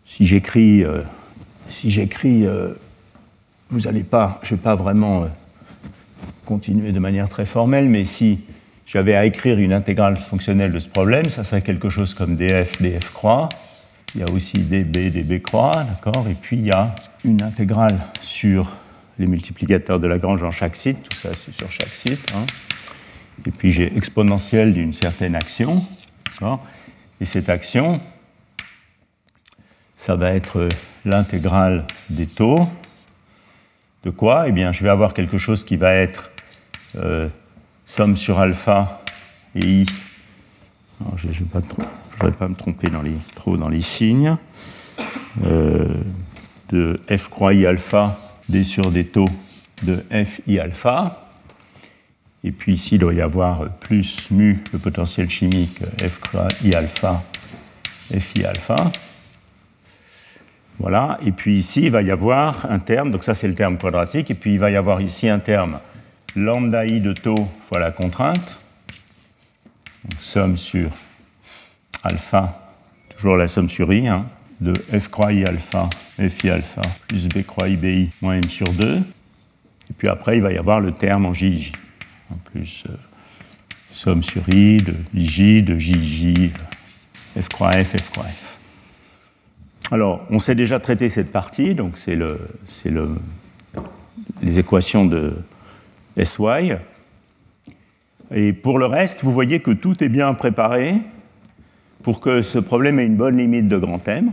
si 0.04 0.26
j'écris, 0.26 0.84
euh, 0.84 1.02
si 1.68 1.90
j'écris 1.90 2.46
euh, 2.46 2.74
vous 3.70 3.80
n'allez 3.80 4.02
pas, 4.02 4.40
je 4.42 4.54
vais 4.54 4.60
pas 4.60 4.74
vraiment 4.74 5.26
continuer 6.44 6.92
de 6.92 6.98
manière 6.98 7.28
très 7.30 7.46
formelle, 7.46 7.88
mais 7.88 8.04
si 8.04 8.40
j'avais 8.84 9.14
à 9.14 9.24
écrire 9.24 9.58
une 9.58 9.72
intégrale 9.72 10.16
fonctionnelle 10.16 10.72
de 10.72 10.78
ce 10.78 10.88
problème, 10.88 11.30
ça 11.30 11.44
serait 11.44 11.62
quelque 11.62 11.88
chose 11.88 12.12
comme 12.12 12.34
df, 12.36 12.82
df 12.82 13.10
croix. 13.12 13.48
Il 14.14 14.20
y 14.20 14.24
a 14.24 14.30
aussi 14.30 14.58
db, 14.58 15.10
db 15.10 15.40
croix, 15.40 15.84
d'accord? 15.84 16.26
Et 16.28 16.34
puis 16.34 16.56
il 16.56 16.66
y 16.66 16.70
a 16.70 16.94
une 17.24 17.42
intégrale 17.42 17.98
sur 18.20 18.70
les 19.18 19.26
multiplicateurs 19.26 20.00
de 20.00 20.06
Lagrange 20.06 20.42
en 20.42 20.50
chaque 20.50 20.76
site, 20.76 21.08
tout 21.08 21.16
ça 21.16 21.30
c'est 21.34 21.52
sur 21.52 21.70
chaque 21.70 21.94
site. 21.94 22.32
Hein. 22.34 22.46
Et 23.46 23.50
puis 23.50 23.72
j'ai 23.72 23.96
exponentielle 23.96 24.72
d'une 24.72 24.92
certaine 24.92 25.34
action, 25.34 25.84
Et 27.20 27.24
cette 27.24 27.48
action, 27.48 28.00
ça 29.96 30.16
va 30.16 30.32
être 30.32 30.68
l'intégrale 31.04 31.86
des 32.10 32.26
taux 32.26 32.68
de 34.04 34.10
quoi? 34.10 34.48
Eh 34.48 34.52
bien, 34.52 34.72
je 34.72 34.82
vais 34.82 34.88
avoir 34.88 35.14
quelque 35.14 35.38
chose 35.38 35.64
qui 35.64 35.76
va 35.76 35.94
être 35.94 36.30
euh, 36.96 37.28
somme 37.86 38.16
sur 38.16 38.40
alpha 38.40 39.00
et 39.54 39.64
i. 39.64 39.86
je 41.16 41.28
ne 41.28 41.32
vais, 41.32 42.32
pas 42.32 42.48
me 42.48 42.54
tromper 42.54 42.88
dans 42.88 43.02
les, 43.02 43.16
trop 43.36 43.56
dans 43.56 43.68
les 43.68 43.82
signes. 43.82 44.36
Euh, 45.44 45.88
de 46.70 47.00
f 47.16 47.28
croix 47.28 47.54
i 47.54 47.66
alpha 47.66 48.18
d 48.52 48.62
sur 48.62 48.90
des 48.90 49.06
taux 49.06 49.28
de 49.82 49.96
f 50.10 50.40
i 50.46 50.58
alpha. 50.58 51.18
Et 52.44 52.52
puis 52.52 52.74
ici, 52.74 52.96
il 52.96 52.98
doit 52.98 53.14
y 53.14 53.20
avoir 53.20 53.68
plus 53.80 54.30
mu, 54.30 54.62
le 54.72 54.78
potentiel 54.78 55.30
chimique, 55.30 55.78
f 55.98 56.20
i 56.62 56.74
alpha, 56.74 57.22
f 58.10 58.36
i 58.36 58.44
alpha. 58.44 58.92
Voilà, 60.78 61.18
et 61.24 61.32
puis 61.32 61.58
ici, 61.58 61.82
il 61.84 61.90
va 61.90 62.02
y 62.02 62.10
avoir 62.10 62.66
un 62.70 62.78
terme, 62.78 63.10
donc 63.10 63.24
ça 63.24 63.34
c'est 63.34 63.48
le 63.48 63.54
terme 63.54 63.78
quadratique, 63.78 64.30
et 64.30 64.34
puis 64.34 64.54
il 64.54 64.58
va 64.58 64.70
y 64.70 64.76
avoir 64.76 65.00
ici 65.00 65.28
un 65.28 65.38
terme 65.38 65.78
lambda 66.34 66.84
i 66.84 67.00
de 67.00 67.12
taux 67.12 67.48
fois 67.68 67.78
la 67.78 67.90
contrainte, 67.90 68.58
somme 70.18 70.56
sur 70.56 70.90
alpha, 72.02 72.58
toujours 73.16 73.36
la 73.36 73.46
somme 73.46 73.68
sur 73.68 73.92
i, 73.92 74.08
hein, 74.08 74.26
de 74.62 74.72
f 74.98 75.08
croix 75.08 75.32
i 75.32 75.44
alpha, 75.44 75.88
f 76.18 76.44
i 76.44 76.50
alpha, 76.50 76.82
plus 77.08 77.28
b 77.28 77.42
croix 77.44 77.68
i 77.68 77.76
bi, 77.76 78.10
moins 78.22 78.36
m 78.36 78.44
sur 78.48 78.68
2, 78.72 78.96
et 78.96 79.02
puis 79.98 80.08
après 80.08 80.36
il 80.36 80.42
va 80.42 80.52
y 80.52 80.58
avoir 80.58 80.80
le 80.80 80.92
terme 80.92 81.26
en 81.26 81.34
jj, 81.34 81.72
en 82.30 82.36
plus 82.36 82.84
euh, 82.88 82.92
somme 83.88 84.22
sur 84.22 84.48
i 84.48 84.78
de 84.78 84.94
ij, 85.14 85.62
de 85.64 85.76
jj, 85.76 86.52
f 87.40 87.48
croix 87.48 87.72
f, 87.72 87.96
f 87.96 88.10
croix 88.10 88.24
f. 88.24 88.52
Alors, 89.90 90.24
on 90.30 90.38
sait 90.38 90.54
déjà 90.54 90.80
traiter 90.80 91.10
cette 91.10 91.30
partie, 91.30 91.74
donc 91.74 91.98
c'est 91.98 92.14
le, 92.14 92.38
le, 92.86 93.10
les 94.40 94.58
équations 94.58 95.04
de 95.04 95.34
SY. 96.16 96.72
Et 98.34 98.54
pour 98.54 98.78
le 98.78 98.86
reste, 98.86 99.22
vous 99.22 99.32
voyez 99.32 99.60
que 99.60 99.70
tout 99.70 100.02
est 100.02 100.08
bien 100.08 100.32
préparé 100.32 100.94
pour 102.02 102.20
que 102.20 102.40
ce 102.40 102.58
problème 102.58 102.98
ait 103.00 103.06
une 103.06 103.16
bonne 103.16 103.36
limite 103.36 103.68
de 103.68 103.76
grand 103.76 104.06
M, 104.08 104.32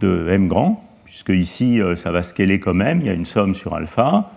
de 0.00 0.28
M 0.30 0.48
grand, 0.48 0.84
puisque 1.04 1.30
ici, 1.30 1.80
euh, 1.80 1.96
ça 1.96 2.10
va 2.10 2.22
scaler 2.22 2.60
comme 2.60 2.82
M, 2.82 3.00
il 3.00 3.06
y 3.06 3.10
a 3.10 3.14
une 3.14 3.24
somme 3.24 3.54
sur 3.54 3.74
alpha. 3.74 4.30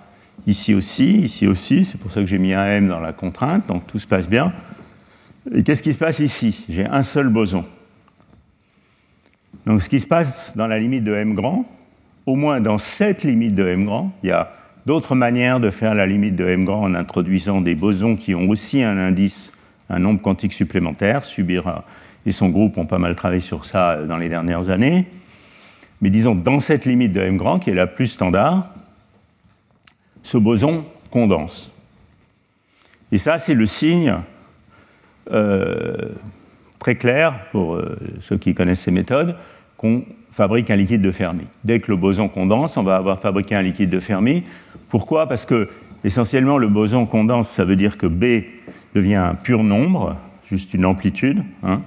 Ici 0.47 0.73
aussi, 0.73 1.17
ici 1.17 1.47
aussi, 1.47 1.85
c'est 1.85 1.99
pour 1.99 2.11
ça 2.11 2.21
que 2.21 2.27
j'ai 2.27 2.37
mis 2.37 2.53
un 2.53 2.65
M 2.65 2.87
dans 2.87 2.99
la 2.99 3.13
contrainte, 3.13 3.67
donc 3.67 3.85
tout 3.87 3.99
se 3.99 4.07
passe 4.07 4.29
bien. 4.29 4.53
Et 5.53 5.63
qu'est-ce 5.63 5.83
qui 5.83 5.93
se 5.93 5.97
passe 5.97 6.19
ici? 6.19 6.65
J'ai 6.69 6.85
un 6.85 7.03
seul 7.03 7.29
boson. 7.29 7.65
Donc 9.65 9.81
ce 9.81 9.89
qui 9.89 9.99
se 9.99 10.07
passe 10.07 10.55
dans 10.55 10.67
la 10.67 10.79
limite 10.79 11.03
de 11.03 11.13
m 11.13 11.33
grand, 11.33 11.65
au 12.25 12.35
moins 12.35 12.61
dans 12.61 12.77
cette 12.77 13.23
limite 13.23 13.55
de 13.55 13.67
m 13.67 13.85
grand, 13.85 14.11
il 14.23 14.29
y 14.29 14.31
a 14.31 14.51
d'autres 14.85 15.15
manières 15.15 15.59
de 15.59 15.69
faire 15.69 15.93
la 15.93 16.07
limite 16.07 16.35
de 16.35 16.45
m 16.45 16.65
grand 16.65 16.83
en 16.83 16.95
introduisant 16.95 17.61
des 17.61 17.75
bosons 17.75 18.15
qui 18.15 18.35
ont 18.35 18.49
aussi 18.49 18.83
un 18.83 18.97
indice, 18.97 19.51
un 19.89 19.99
nombre 19.99 20.21
quantique 20.21 20.53
supplémentaire. 20.53 21.25
Subira 21.25 21.83
et 22.25 22.31
son 22.31 22.49
groupe 22.49 22.77
ont 22.77 22.85
pas 22.85 22.99
mal 22.99 23.15
travaillé 23.15 23.41
sur 23.41 23.65
ça 23.65 23.97
dans 24.07 24.17
les 24.17 24.29
dernières 24.29 24.69
années. 24.69 25.07
Mais 26.01 26.09
disons, 26.09 26.35
dans 26.35 26.59
cette 26.59 26.85
limite 26.85 27.13
de 27.13 27.21
m 27.21 27.37
grand, 27.37 27.59
qui 27.59 27.69
est 27.69 27.75
la 27.75 27.87
plus 27.87 28.07
standard, 28.07 28.73
ce 30.23 30.37
boson 30.37 30.85
condense. 31.11 31.71
Et 33.11 33.17
ça, 33.17 33.37
c'est 33.37 33.53
le 33.53 33.65
signe 33.65 34.15
euh, 35.31 36.09
très 36.77 36.95
clair 36.95 37.47
pour 37.51 37.75
euh, 37.75 37.97
ceux 38.21 38.37
qui 38.37 38.53
connaissent 38.53 38.81
ces 38.81 38.91
méthodes 38.91 39.35
qu'on 39.77 40.03
fabrique 40.31 40.69
un 40.69 40.75
liquide 40.75 41.01
de 41.01 41.11
Fermi. 41.11 41.45
Dès 41.63 41.79
que 41.79 41.91
le 41.91 41.97
boson 41.97 42.27
condense, 42.27 42.77
on 42.77 42.83
va 42.83 42.97
avoir 42.97 43.19
fabriqué 43.19 43.55
un 43.55 43.61
liquide 43.61 43.89
de 43.89 43.99
Fermi. 43.99 44.43
Pourquoi? 44.89 45.27
Parce 45.27 45.45
que 45.45 45.69
essentiellement 46.03 46.57
le 46.57 46.67
boson 46.67 47.05
condense, 47.05 47.49
ça 47.49 47.65
veut 47.65 47.75
dire 47.75 47.97
que 47.97 48.07
B 48.07 48.43
devient 48.95 49.15
un 49.15 49.35
pur 49.35 49.63
nombre, 49.63 50.15
juste 50.45 50.73
une 50.73 50.85
amplitude. 50.85 51.43
Hein. 51.63 51.81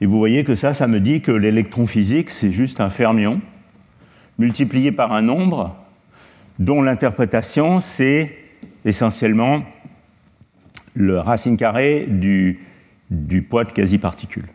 Et 0.00 0.06
vous 0.06 0.18
voyez 0.18 0.44
que 0.44 0.54
ça, 0.54 0.72
ça 0.72 0.86
me 0.86 1.00
dit 1.00 1.20
que 1.20 1.32
l'électron 1.32 1.86
physique, 1.86 2.30
c'est 2.30 2.50
juste 2.50 2.80
un 2.80 2.90
fermion 2.90 3.40
multiplié 4.38 4.90
par 4.90 5.12
un 5.12 5.20
nombre 5.20 5.76
dont 6.58 6.80
l'interprétation, 6.80 7.80
c'est 7.80 8.36
essentiellement 8.84 9.62
le 10.94 11.18
racine 11.18 11.56
carrée 11.56 12.06
du, 12.08 12.58
poids 13.48 13.64
de 13.64 13.72
quasi-particules. 13.72 14.46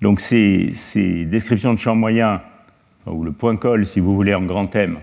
Donc 0.00 0.20
ces, 0.20 0.72
descriptions 1.26 1.72
de 1.72 1.78
champ 1.78 1.94
moyen, 1.94 2.42
ou 3.06 3.22
le 3.22 3.32
point 3.32 3.56
col, 3.56 3.86
si 3.86 4.00
vous 4.00 4.14
voulez, 4.14 4.34
en 4.34 4.42
grand 4.42 4.66
thème, 4.66 4.98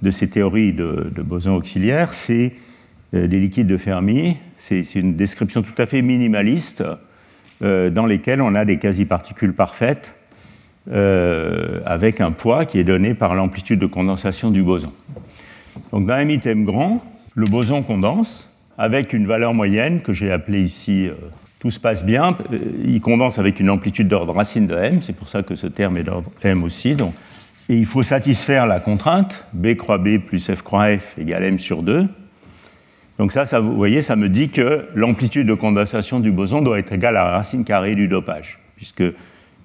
de 0.00 0.10
ces 0.10 0.28
théories 0.28 0.72
de, 0.72 1.22
bosons 1.22 1.56
auxiliaires, 1.56 2.14
c'est 2.14 2.52
euh, 3.14 3.26
des 3.26 3.38
liquides 3.38 3.66
de 3.66 3.76
Fermi. 3.76 4.36
C'est 4.58 4.94
une 4.94 5.16
description 5.16 5.62
tout 5.62 5.74
à 5.78 5.86
fait 5.86 6.02
minimaliste 6.02 6.84
euh, 7.62 7.90
dans 7.90 8.06
lesquelles 8.06 8.42
on 8.42 8.54
a 8.54 8.64
des 8.64 8.78
quasi-particules 8.78 9.54
parfaites 9.54 10.14
euh, 10.90 11.78
avec 11.84 12.20
un 12.20 12.32
poids 12.32 12.64
qui 12.64 12.78
est 12.78 12.84
donné 12.84 13.14
par 13.14 13.34
l'amplitude 13.34 13.78
de 13.78 13.86
condensation 13.86 14.50
du 14.50 14.62
boson. 14.62 14.92
Donc 15.92 16.06
dans 16.06 16.14
un 16.14 16.28
M 16.28 16.64
grand, 16.64 17.04
le 17.34 17.46
boson 17.46 17.82
condense 17.82 18.50
avec 18.78 19.12
une 19.12 19.26
valeur 19.26 19.54
moyenne 19.54 20.00
que 20.00 20.12
j'ai 20.12 20.32
appelée 20.32 20.62
ici 20.62 21.10
tout 21.62 21.70
se 21.70 21.78
passe 21.78 22.04
bien. 22.04 22.36
Euh, 22.52 22.58
il 22.84 23.00
condense 23.00 23.38
avec 23.38 23.60
une 23.60 23.70
amplitude 23.70 24.08
d'ordre 24.08 24.34
racine 24.34 24.66
de 24.66 24.74
m, 24.74 25.00
c'est 25.00 25.14
pour 25.14 25.28
ça 25.28 25.44
que 25.44 25.54
ce 25.54 25.68
terme 25.68 25.96
est 25.96 26.02
d'ordre 26.02 26.28
m 26.42 26.64
aussi. 26.64 26.96
Et 27.68 27.76
il 27.76 27.86
faut 27.86 28.02
satisfaire 28.02 28.66
la 28.66 28.80
contrainte, 28.80 29.46
b 29.52 29.76
croix 29.76 29.98
b 29.98 30.18
plus 30.18 30.50
f 30.50 30.62
croix 30.62 30.98
f 30.98 31.16
égale 31.18 31.44
m 31.44 31.60
sur 31.60 31.84
2. 31.84 32.08
Donc 33.18 33.32
ça, 33.32 33.44
ça, 33.44 33.60
vous 33.60 33.74
voyez, 33.74 34.02
ça 34.02 34.16
me 34.16 34.28
dit 34.28 34.48
que 34.48 34.86
l'amplitude 34.94 35.46
de 35.46 35.54
condensation 35.54 36.20
du 36.20 36.32
boson 36.32 36.62
doit 36.62 36.78
être 36.78 36.92
égale 36.92 37.16
à 37.16 37.24
la 37.24 37.30
racine 37.32 37.64
carrée 37.64 37.94
du 37.94 38.08
dopage, 38.08 38.58
puisque 38.76 39.04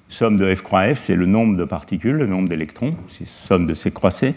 somme 0.10 0.38
de 0.38 0.54
f 0.54 0.62
croix 0.62 0.94
f, 0.94 1.00
c'est 1.00 1.16
le 1.16 1.26
nombre 1.26 1.58
de 1.58 1.64
particules, 1.64 2.16
le 2.16 2.28
nombre 2.28 2.50
d'électrons, 2.50 2.96
c'est 3.10 3.28
somme 3.28 3.66
de 3.66 3.74
ces 3.74 3.92
croisés. 3.92 4.36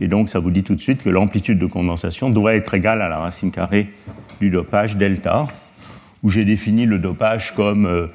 Et 0.00 0.08
donc 0.08 0.28
ça 0.28 0.38
vous 0.38 0.50
dit 0.50 0.62
tout 0.62 0.74
de 0.74 0.80
suite 0.80 1.02
que 1.02 1.10
l'amplitude 1.10 1.58
de 1.58 1.66
condensation 1.66 2.30
doit 2.30 2.54
être 2.54 2.74
égale 2.74 3.02
à 3.02 3.08
la 3.08 3.18
racine 3.18 3.50
carrée 3.50 3.88
du 4.40 4.50
dopage 4.50 4.96
delta, 4.96 5.48
où 6.22 6.30
j'ai 6.30 6.44
défini 6.44 6.86
le 6.86 6.98
dopage 6.98 7.54
comme 7.54 7.86
euh, 7.86 8.06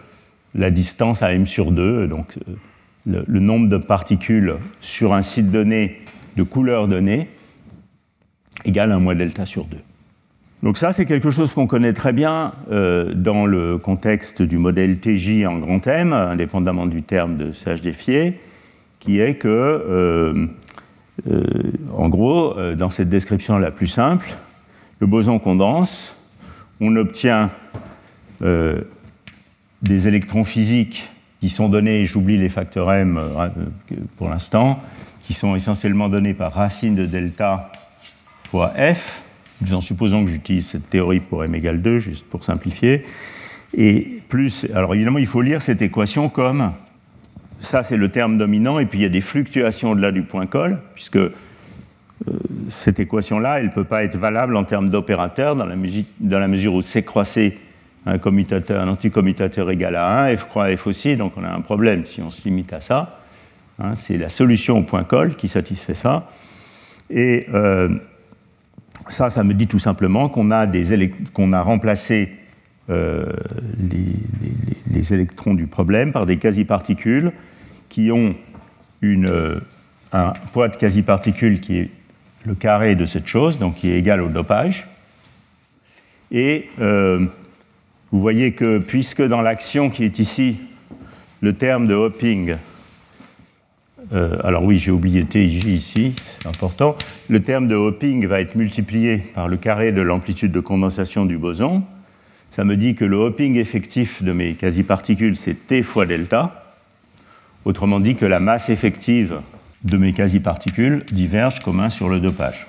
la 0.55 0.71
distance 0.71 1.21
à 1.21 1.33
m 1.33 1.45
sur 1.45 1.71
2, 1.71 2.07
donc 2.07 2.37
euh, 2.37 3.23
le, 3.27 3.39
nombre 3.39 3.67
de 3.67 3.77
particules 3.77 4.55
sur 4.79 5.13
un 5.13 5.21
site 5.21 5.51
donné 5.51 6.01
de 6.37 6.43
couleur 6.43 6.87
donnée, 6.87 7.27
égale 8.65 8.91
1 8.91 8.99
moins 8.99 9.15
delta 9.15 9.45
sur 9.45 9.65
2. 9.65 9.78
Donc 10.63 10.78
ça, 10.78 10.93
c'est 10.93 11.06
quelque 11.06 11.30
chose 11.30 11.54
qu'on 11.54 11.67
connaît 11.67 11.93
très 11.93 12.13
bien 12.13 12.54
euh, 12.71 13.13
dans 13.13 13.45
le 13.45 13.78
contexte 13.78 14.41
du 14.41 14.58
modèle 14.58 14.99
TJ 14.99 15.45
en 15.45 15.58
grand 15.60 15.86
M, 15.88 16.13
indépendamment 16.13 16.86
du 16.86 17.04
terme 17.04 17.38
de 17.38 17.52
CH 17.52 17.82
défié, 17.82 18.39
qui 18.99 19.19
est 19.19 19.36
que, 19.36 20.47
en 21.93 22.08
gros, 22.08 22.56
dans 22.78 22.89
cette 22.89 23.10
description 23.10 23.58
la 23.58 23.71
plus 23.71 23.88
simple, 23.88 24.34
le 25.02 25.08
boson 25.08 25.39
condense, 25.39 26.15
on 26.80 26.95
obtient 26.95 27.49
des 28.39 30.08
électrons 30.08 30.45
physiques 30.45 31.10
qui 31.41 31.49
sont 31.49 31.67
donnés, 31.67 32.06
j'oublie 32.06 32.38
les 32.38 32.47
facteurs 32.47 32.89
M 32.93 33.19
pour 34.15 34.30
l'instant, 34.30 34.80
qui 35.19 35.34
sont 35.34 35.58
essentiellement 35.58 36.08
donnés 36.08 36.34
par 36.34 36.54
racine 36.54 36.95
de 36.95 37.06
delta 37.06 37.69
fois 38.53 38.69
f, 38.77 39.29
en 39.71 39.81
supposant 39.81 40.23
que 40.23 40.29
j'utilise 40.29 40.67
cette 40.67 40.87
théorie 40.87 41.21
pour 41.21 41.43
m 41.43 41.55
égale 41.55 41.81
2, 41.81 41.97
juste 41.97 42.27
pour 42.27 42.43
simplifier. 42.43 43.03
Et 43.75 44.21
plus, 44.29 44.67
alors 44.75 44.93
évidemment, 44.93 45.17
il 45.17 45.25
faut 45.25 45.41
lire 45.41 45.63
cette 45.63 45.81
équation 45.81 46.29
comme 46.29 46.71
ça, 47.57 47.81
c'est 47.81 47.97
le 47.97 48.09
terme 48.09 48.37
dominant, 48.37 48.77
et 48.77 48.85
puis 48.85 48.99
il 48.99 49.01
y 49.01 49.05
a 49.05 49.09
des 49.09 49.21
fluctuations 49.21 49.93
au-delà 49.93 50.11
du 50.11 50.21
point 50.21 50.45
col, 50.45 50.77
puisque 50.93 51.15
euh, 51.15 51.31
cette 52.67 52.99
équation-là, 52.99 53.59
elle 53.59 53.65
ne 53.65 53.71
peut 53.71 53.85
pas 53.85 54.03
être 54.03 54.17
valable 54.17 54.55
en 54.55 54.65
termes 54.65 54.89
d'opérateur, 54.89 55.55
dans, 55.55 55.65
la 55.65 56.47
mesure 56.47 56.75
où 56.75 56.83
C 56.83 57.01
croissé 57.01 57.57
un, 58.05 58.19
commutateur, 58.19 58.83
un 58.83 58.87
anticommutateur 58.87 59.71
égal 59.71 59.95
à 59.95 60.25
1, 60.25 60.35
f 60.35 60.45
croix 60.45 60.77
f 60.77 60.85
aussi, 60.85 61.17
donc 61.17 61.33
on 61.37 61.43
a 61.43 61.49
un 61.49 61.61
problème 61.61 62.05
si 62.05 62.21
on 62.21 62.29
se 62.29 62.43
limite 62.43 62.71
à 62.71 62.81
ça. 62.81 63.19
Hein, 63.79 63.95
c'est 63.95 64.19
la 64.19 64.29
solution 64.29 64.77
au 64.77 64.83
point 64.83 65.05
col 65.05 65.35
qui 65.37 65.47
satisfait 65.47 65.95
ça. 65.95 66.29
Et 67.09 67.47
euh, 67.51 67.89
ça, 69.08 69.29
ça 69.29 69.43
me 69.43 69.53
dit 69.53 69.67
tout 69.67 69.79
simplement 69.79 70.29
qu'on 70.29 70.51
a, 70.51 70.65
a 70.65 71.62
remplacé 71.62 72.32
euh, 72.89 73.25
les, 74.91 75.13
électrons 75.13 75.53
du 75.53 75.67
problème 75.67 76.13
par 76.13 76.25
des 76.25 76.38
quasi-particules 76.38 77.34
qui 77.89 78.12
ont 78.12 78.36
euh, 79.03 79.60
un 80.13 80.34
poids 80.53 80.69
de 80.69 80.77
quasi-particules 80.77 81.60
qui 81.60 81.77
est 81.77 81.89
le 82.45 82.56
carré 82.56 82.95
de 82.95 83.06
cette 83.06 83.27
chose, 83.27 83.58
donc 83.58 83.75
qui 83.75 83.89
est 83.89 83.97
égal 83.97 84.21
au 84.21 84.29
dopage. 84.29 84.88
Et 86.32 86.69
vous 86.79 88.19
voyez 88.19 88.53
que 88.53 88.79
puisque 88.79 89.21
dans 89.21 89.41
l'action 89.41 89.89
qui 89.89 90.03
est 90.03 90.19
ici, 90.19 90.58
le 91.41 91.53
terme 91.53 91.88
de 91.88 91.93
hopping 91.93 92.56
euh, 94.11 94.37
alors 94.43 94.63
oui, 94.63 94.77
j'ai 94.77 94.91
oublié 94.91 95.23
TIJ 95.25 95.65
ici, 95.65 96.13
c'est 96.39 96.47
important. 96.47 96.95
Le 97.29 97.41
terme 97.41 97.67
de 97.67 97.75
hopping 97.75 98.27
va 98.27 98.41
être 98.41 98.55
multiplié 98.55 99.17
par 99.17 99.47
le 99.47 99.57
carré 99.57 99.91
de 99.91 100.01
l'amplitude 100.01 100.51
de 100.51 100.59
condensation 100.59 101.25
du 101.25 101.37
boson. 101.37 101.83
Ça 102.49 102.63
me 102.63 102.75
dit 102.75 102.95
que 102.95 103.05
le 103.05 103.15
hopping 103.15 103.55
effectif 103.55 104.21
de 104.21 104.31
mes 104.31 104.53
quasi-particules, 104.53 105.35
c'est 105.35 105.67
T 105.67 105.83
fois 105.83 106.05
delta. 106.05 106.75
Autrement 107.65 107.99
dit 107.99 108.15
que 108.15 108.25
la 108.25 108.39
masse 108.39 108.69
effective 108.69 109.39
de 109.83 109.97
mes 109.97 110.13
quasi-particules 110.13 111.03
diverge 111.11 111.59
comme 111.59 111.79
1 111.79 111.89
sur 111.89 112.09
le 112.09 112.19
dopage. 112.19 112.67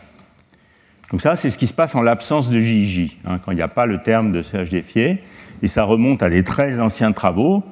Donc 1.11 1.20
ça, 1.20 1.37
c'est 1.37 1.51
ce 1.51 1.59
qui 1.59 1.66
se 1.66 1.75
passe 1.75 1.94
en 1.94 2.03
l'absence 2.03 2.49
de 2.49 2.61
JJ, 2.61 3.16
hein, 3.25 3.38
quand 3.38 3.53
il 3.53 3.57
n'y 3.57 3.62
a 3.62 3.68
pas 3.68 3.87
le 3.87 4.03
terme 4.03 4.33
de 4.33 4.42
CH 4.42 4.70
défié. 4.70 5.23
Et 5.62 5.66
ça 5.66 5.85
remonte 5.85 6.23
à 6.23 6.31
des 6.31 6.44
très 6.44 6.81
anciens 6.81 7.12
travaux 7.12 7.62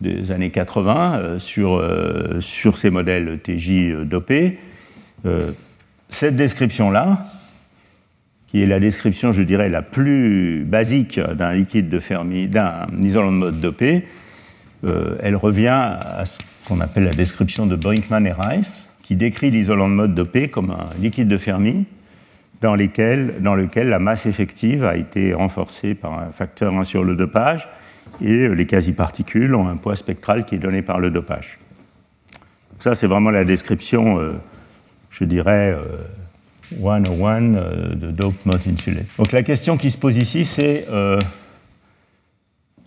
des 0.00 0.30
années 0.30 0.50
80 0.50 1.18
euh, 1.18 1.38
sur, 1.38 1.76
euh, 1.76 2.40
sur 2.40 2.78
ces 2.78 2.90
modèles 2.90 3.38
TJ 3.42 3.70
euh, 3.70 4.04
dopés. 4.04 4.58
cette 6.08 6.36
description-là, 6.36 7.24
qui 8.46 8.62
est 8.62 8.66
la 8.66 8.80
description, 8.80 9.32
je 9.32 9.42
dirais, 9.42 9.68
la 9.68 9.82
plus 9.82 10.64
basique 10.64 11.20
d'un 11.20 11.52
liquide 11.52 11.88
de 11.90 11.98
Fermi, 11.98 12.46
d'un 12.46 12.86
isolant 13.02 13.32
de 13.32 13.36
mode 13.36 13.60
dopé, 13.60 14.04
elle 15.22 15.36
revient 15.36 15.66
à 15.66 16.24
ce 16.24 16.38
qu'on 16.66 16.80
appelle 16.80 17.04
la 17.04 17.12
description 17.12 17.66
de 17.66 17.76
Brinkman 17.76 18.26
et 18.26 18.32
Rice, 18.32 18.88
qui 19.02 19.16
décrit 19.16 19.50
l'isolant 19.50 19.88
de 19.88 19.94
mode 19.94 20.14
dopé 20.14 20.48
comme 20.48 20.70
un 20.70 20.88
liquide 20.98 21.28
de 21.28 21.36
Fermi 21.36 21.84
dans, 22.60 22.76
dans 22.76 23.54
lequel 23.54 23.88
la 23.88 23.98
masse 23.98 24.24
effective 24.24 24.84
a 24.84 24.96
été 24.96 25.34
renforcée 25.34 25.94
par 25.94 26.18
un 26.18 26.30
facteur 26.30 26.72
1 26.72 26.84
sur 26.84 27.04
le 27.04 27.16
dopage 27.16 27.68
et 28.20 28.48
les 28.48 28.66
quasi-particules 28.66 29.54
ont 29.54 29.68
un 29.68 29.76
poids 29.76 29.96
spectral 29.96 30.44
qui 30.44 30.56
est 30.56 30.58
donné 30.58 30.82
par 30.82 30.98
le 30.98 31.10
dopage. 31.10 31.58
Ça, 32.78 32.94
c'est 32.94 33.06
vraiment 33.06 33.30
la 33.30 33.44
description, 33.44 34.20
euh, 34.20 34.30
je 35.10 35.24
dirais, 35.24 35.74
euh, 35.76 36.04
one-on-one 36.80 37.56
euh, 37.56 37.94
de 37.94 38.10
dope 38.10 38.46
not 38.46 38.58
insulate. 38.66 39.06
Donc 39.18 39.32
la 39.32 39.42
question 39.42 39.76
qui 39.76 39.90
se 39.90 39.98
pose 39.98 40.16
ici, 40.16 40.44
c'est 40.44 40.86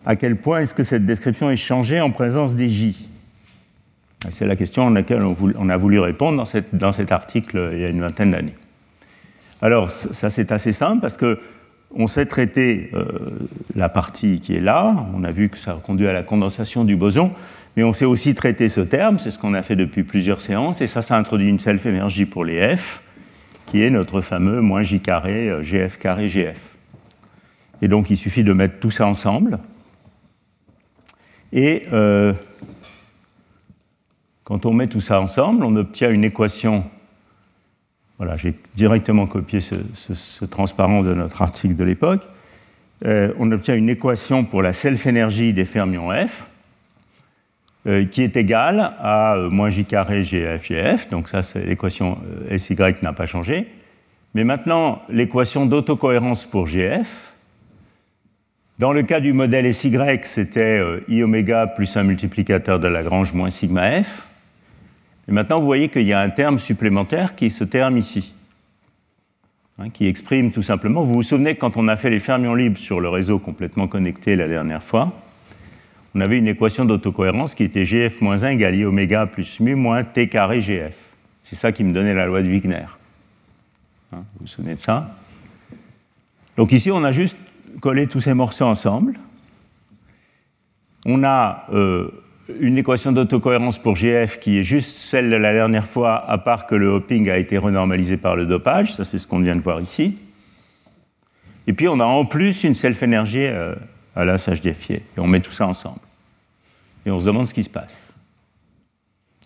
à 0.04 0.16
quel 0.16 0.38
point 0.38 0.62
est-ce 0.62 0.74
que 0.74 0.84
cette 0.84 1.06
description 1.06 1.52
est 1.52 1.58
changée 1.58 2.02
en 2.02 2.12
présence 2.12 2.56
des 2.56 2.70
J? 2.70 3.08
C'est 4.32 4.46
la 4.46 4.56
question 4.56 4.88
à 4.88 4.92
laquelle 4.92 5.24
on, 5.24 5.70
a 5.70 5.78
voulu 5.78 6.00
répondre 6.00 6.44
dans 6.74 6.92
cet 6.92 7.12
article 7.12 7.72
il 7.74 7.80
y 7.80 7.86
a 7.86 7.90
une 7.90 8.02
vingtaine 8.02 8.32
d'années. 8.32 8.56
Alors, 9.62 9.92
ça 9.92 10.30
c'est 10.30 10.52
assez 10.52 10.74
simple 10.74 11.02
parce 11.02 11.18
que 11.18 11.40
on 11.96 12.08
sait 12.08 12.26
traiter 12.26 12.90
euh, 12.94 13.06
la 13.76 13.90
partie 13.90 14.40
qui 14.40 14.56
est 14.56 14.62
là, 14.62 15.06
on 15.14 15.24
a 15.24 15.32
vu 15.32 15.50
que 15.50 15.58
ça 15.58 15.80
conduit 15.84 16.08
à 16.08 16.14
la 16.14 16.24
condensation 16.24 16.86
du 16.86 16.96
boson, 16.96 17.32
mais 17.76 17.84
on 17.84 17.94
sait 17.94 18.06
aussi 18.06 18.34
traiter 18.36 18.70
ce 18.70 18.82
terme, 18.82 19.20
c'est 19.20 19.32
ce 19.32 19.40
qu'on 19.40 19.54
a 19.54 19.62
fait 19.62 19.76
depuis 19.76 20.04
plusieurs 20.04 20.42
séances, 20.42 20.82
et 20.82 20.88
ça, 20.88 21.02
ça 21.02 21.18
introduit 21.18 21.50
une 21.50 21.60
self-énergie 21.60 22.26
pour 22.26 22.46
les 22.46 22.76
F, 22.76 23.02
qui 23.66 23.84
est 23.84 23.90
notre 23.90 24.22
fameux 24.22 24.62
moins 24.62 24.84
J 24.84 25.00
carré, 25.00 25.50
euh, 25.50 25.64
GF 25.64 25.98
carré, 25.98 26.30
GF. 26.30 26.60
Et 27.82 27.88
donc 27.88 28.10
il 28.10 28.18
suffit 28.18 28.44
de 28.44 28.54
mettre 28.54 28.80
tout 28.80 28.92
ça 28.92 29.06
ensemble, 29.08 29.60
et 31.54 31.84
euh, 31.92 32.34
quand 34.44 34.66
on 34.66 34.74
met 34.74 34.88
tout 34.88 35.02
ça 35.02 35.20
ensemble, 35.20 35.66
on 35.66 35.76
obtient 35.76 36.10
une 36.10 36.24
équation 36.24 36.86
voilà, 38.22 38.38
j'ai 38.38 38.54
directement 38.76 39.26
copié 39.26 39.62
ce, 39.62 40.46
transparent 40.46 41.02
de 41.02 41.12
notre 41.16 41.42
article 41.42 41.74
de 41.74 41.84
l'époque. 41.84 42.22
Euh, 43.04 43.34
on 43.40 43.52
obtient 43.52 43.74
une 43.76 43.90
équation 43.90 44.46
pour 44.46 44.62
la 44.62 44.74
self-énergie 44.74 45.54
des 45.54 45.66
fermions 45.66 46.12
F, 46.12 46.46
euh, 47.88 48.06
qui 48.06 48.22
est 48.22 48.38
égale 48.38 48.94
à 49.00 49.38
euh, 49.38 49.50
moins 49.50 49.72
J 49.72 49.86
carré 49.86 50.24
GF 50.24 50.68
GF. 50.68 51.10
Donc 51.10 51.30
ça, 51.30 51.42
c'est 51.42 51.66
l'équation 51.66 52.20
SY 52.56 52.78
n'a 53.02 53.12
pas 53.12 53.26
changé. 53.26 53.66
Mais 54.36 54.44
maintenant, 54.44 55.02
l'équation 55.10 55.66
d'autocohérence 55.66 56.46
pour 56.46 56.68
GF, 56.68 57.08
dans 58.78 58.94
le 58.94 59.02
cas 59.02 59.20
du 59.20 59.34
modèle 59.34 59.74
SY, 59.74 59.98
c'était 60.26 60.80
I 61.08 61.24
oméga 61.24 61.66
plus 61.66 61.98
un 61.98 62.04
multiplicateur 62.04 62.80
de 62.80 62.88
Lagrange 62.88 63.34
moins 63.34 63.50
sigma 63.50 64.04
F. 64.04 64.28
Et 65.28 65.32
maintenant, 65.32 65.60
vous 65.60 65.66
voyez 65.66 65.90
qu'il 65.90 66.04
y 66.04 66.14
a 66.14 66.20
un 66.20 66.30
terme 66.30 66.60
supplémentaire 66.60 67.36
qui 67.36 67.46
est 67.46 67.50
ce 67.50 67.64
terme 67.64 67.98
ici, 67.98 68.34
hein, 69.78 69.90
qui 69.90 70.08
exprime 70.08 70.52
tout 70.52 70.62
simplement. 70.62 71.04
Vous 71.04 71.14
vous 71.14 71.24
souvenez 71.24 71.56
quand 71.56 71.78
on 71.78 71.88
a 71.88 71.96
fait 71.96 72.10
les 72.10 72.20
fermions 72.20 72.56
libres 72.56 72.78
sur 72.78 73.00
le 73.00 73.10
réseau 73.10 73.40
complètement 73.40 73.88
connecté 73.88 74.36
la 74.36 74.48
dernière 74.48 74.84
fois, 74.84 75.14
on 76.14 76.20
avait 76.20 76.38
une 76.38 76.48
équation 76.48 76.84
d'autocohérence 76.86 77.56
qui 77.56 77.64
était 77.64 77.84
GF-1 77.84 78.54
égale 78.54 78.76
I 78.76 78.86
oméga 78.86 79.26
plus 79.28 79.60
mu 79.62 79.76
moins 79.76 80.04
T 80.04 80.28
carré 80.28 80.62
GF. 80.62 80.96
C'est 81.44 81.56
ça 81.56 81.72
qui 81.72 81.84
me 81.84 81.94
donnait 81.94 82.14
la 82.14 82.26
loi 82.26 82.42
de 82.42 82.50
Wigner. 82.50 82.86
Hein, 84.12 84.24
vous 84.34 84.42
vous 84.42 84.48
souvenez 84.48 84.76
de 84.76 84.80
ça? 84.80 85.16
Donc 86.58 86.74
ici, 86.74 86.92
on 86.92 87.04
a 87.04 87.12
juste 87.12 87.38
collé 87.80 88.08
tous 88.08 88.20
ces 88.20 88.34
morceaux 88.34 88.66
ensemble. 88.66 89.18
On 91.06 91.24
a 91.24 91.66
euh, 91.74 92.12
une 92.60 92.78
équation 92.78 93.12
d'autocohérence 93.12 93.78
pour 93.78 93.96
GF 93.96 94.40
qui 94.40 94.60
est 94.60 94.64
juste 94.64 94.90
celle 94.90 95.30
de 95.30 95.36
la 95.36 95.54
dernière 95.54 95.88
fois, 95.88 96.30
à 96.30 96.38
part 96.38 96.66
que 96.66 96.76
le 96.76 96.88
hopping 96.88 97.30
a 97.30 97.38
été 97.38 97.58
renormalisé 97.58 98.18
par 98.18 98.36
le 98.36 98.46
dopage, 98.46 98.94
ça 98.94 99.04
c'est 99.04 99.18
ce 99.18 99.28
qu'on 99.28 99.40
vient 99.40 99.56
de 99.56 99.62
voir 99.62 99.82
ici. 99.82 100.18
Et 101.68 101.74
puis 101.74 101.88
on 101.88 102.00
a 102.00 102.06
en 102.06 102.26
plus 102.26 102.64
une 102.64 102.76
self-énergie 102.76 103.46
euh, 103.46 103.76
à 104.16 104.26
la 104.26 104.38
HDFI, 104.38 104.94
et 104.94 105.04
on 105.18 105.28
met 105.28 105.40
tout 105.40 105.52
ça 105.52 105.68
ensemble. 105.68 106.00
Et 107.06 107.12
on 107.12 107.20
se 107.20 107.26
demande 107.26 107.48
ce 107.48 107.54
qui 107.54 107.64
se 107.64 107.70
passe. 107.70 108.14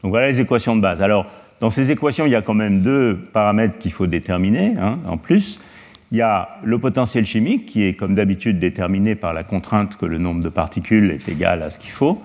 Donc 0.01 0.11
voilà 0.11 0.27
les 0.27 0.41
équations 0.41 0.75
de 0.75 0.81
base. 0.81 1.01
Alors, 1.01 1.25
dans 1.59 1.69
ces 1.69 1.91
équations, 1.91 2.25
il 2.25 2.31
y 2.31 2.35
a 2.35 2.41
quand 2.41 2.53
même 2.53 2.81
deux 2.81 3.17
paramètres 3.31 3.79
qu'il 3.79 3.91
faut 3.91 4.07
déterminer. 4.07 4.75
Hein, 4.77 4.99
en 5.07 5.17
plus, 5.17 5.61
il 6.11 6.17
y 6.17 6.21
a 6.21 6.59
le 6.63 6.77
potentiel 6.79 7.25
chimique, 7.25 7.65
qui 7.65 7.83
est 7.83 7.93
comme 7.93 8.13
d'habitude 8.13 8.59
déterminé 8.59 9.15
par 9.15 9.33
la 9.33 9.43
contrainte 9.43 9.95
que 9.95 10.05
le 10.05 10.17
nombre 10.17 10.43
de 10.43 10.49
particules 10.49 11.11
est 11.11 11.29
égal 11.29 11.63
à 11.63 11.69
ce 11.69 11.79
qu'il 11.79 11.91
faut. 11.91 12.21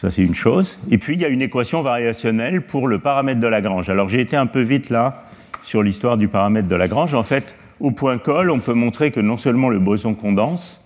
Ça, 0.00 0.08
c'est 0.08 0.22
une 0.22 0.34
chose. 0.34 0.78
Et 0.90 0.96
puis, 0.96 1.12
il 1.12 1.20
y 1.20 1.26
a 1.26 1.28
une 1.28 1.42
équation 1.42 1.82
variationnelle 1.82 2.62
pour 2.62 2.88
le 2.88 3.00
paramètre 3.00 3.38
de 3.38 3.46
Lagrange. 3.46 3.90
Alors, 3.90 4.08
j'ai 4.08 4.22
été 4.22 4.34
un 4.34 4.46
peu 4.46 4.62
vite 4.62 4.88
là 4.88 5.24
sur 5.60 5.82
l'histoire 5.82 6.16
du 6.16 6.26
paramètre 6.26 6.68
de 6.68 6.74
Lagrange. 6.74 7.12
En 7.12 7.22
fait, 7.22 7.54
au 7.80 7.90
point 7.90 8.16
col, 8.16 8.50
on 8.50 8.60
peut 8.60 8.72
montrer 8.72 9.10
que 9.10 9.20
non 9.20 9.36
seulement 9.36 9.68
le 9.68 9.78
boson 9.78 10.14
condense, 10.14 10.82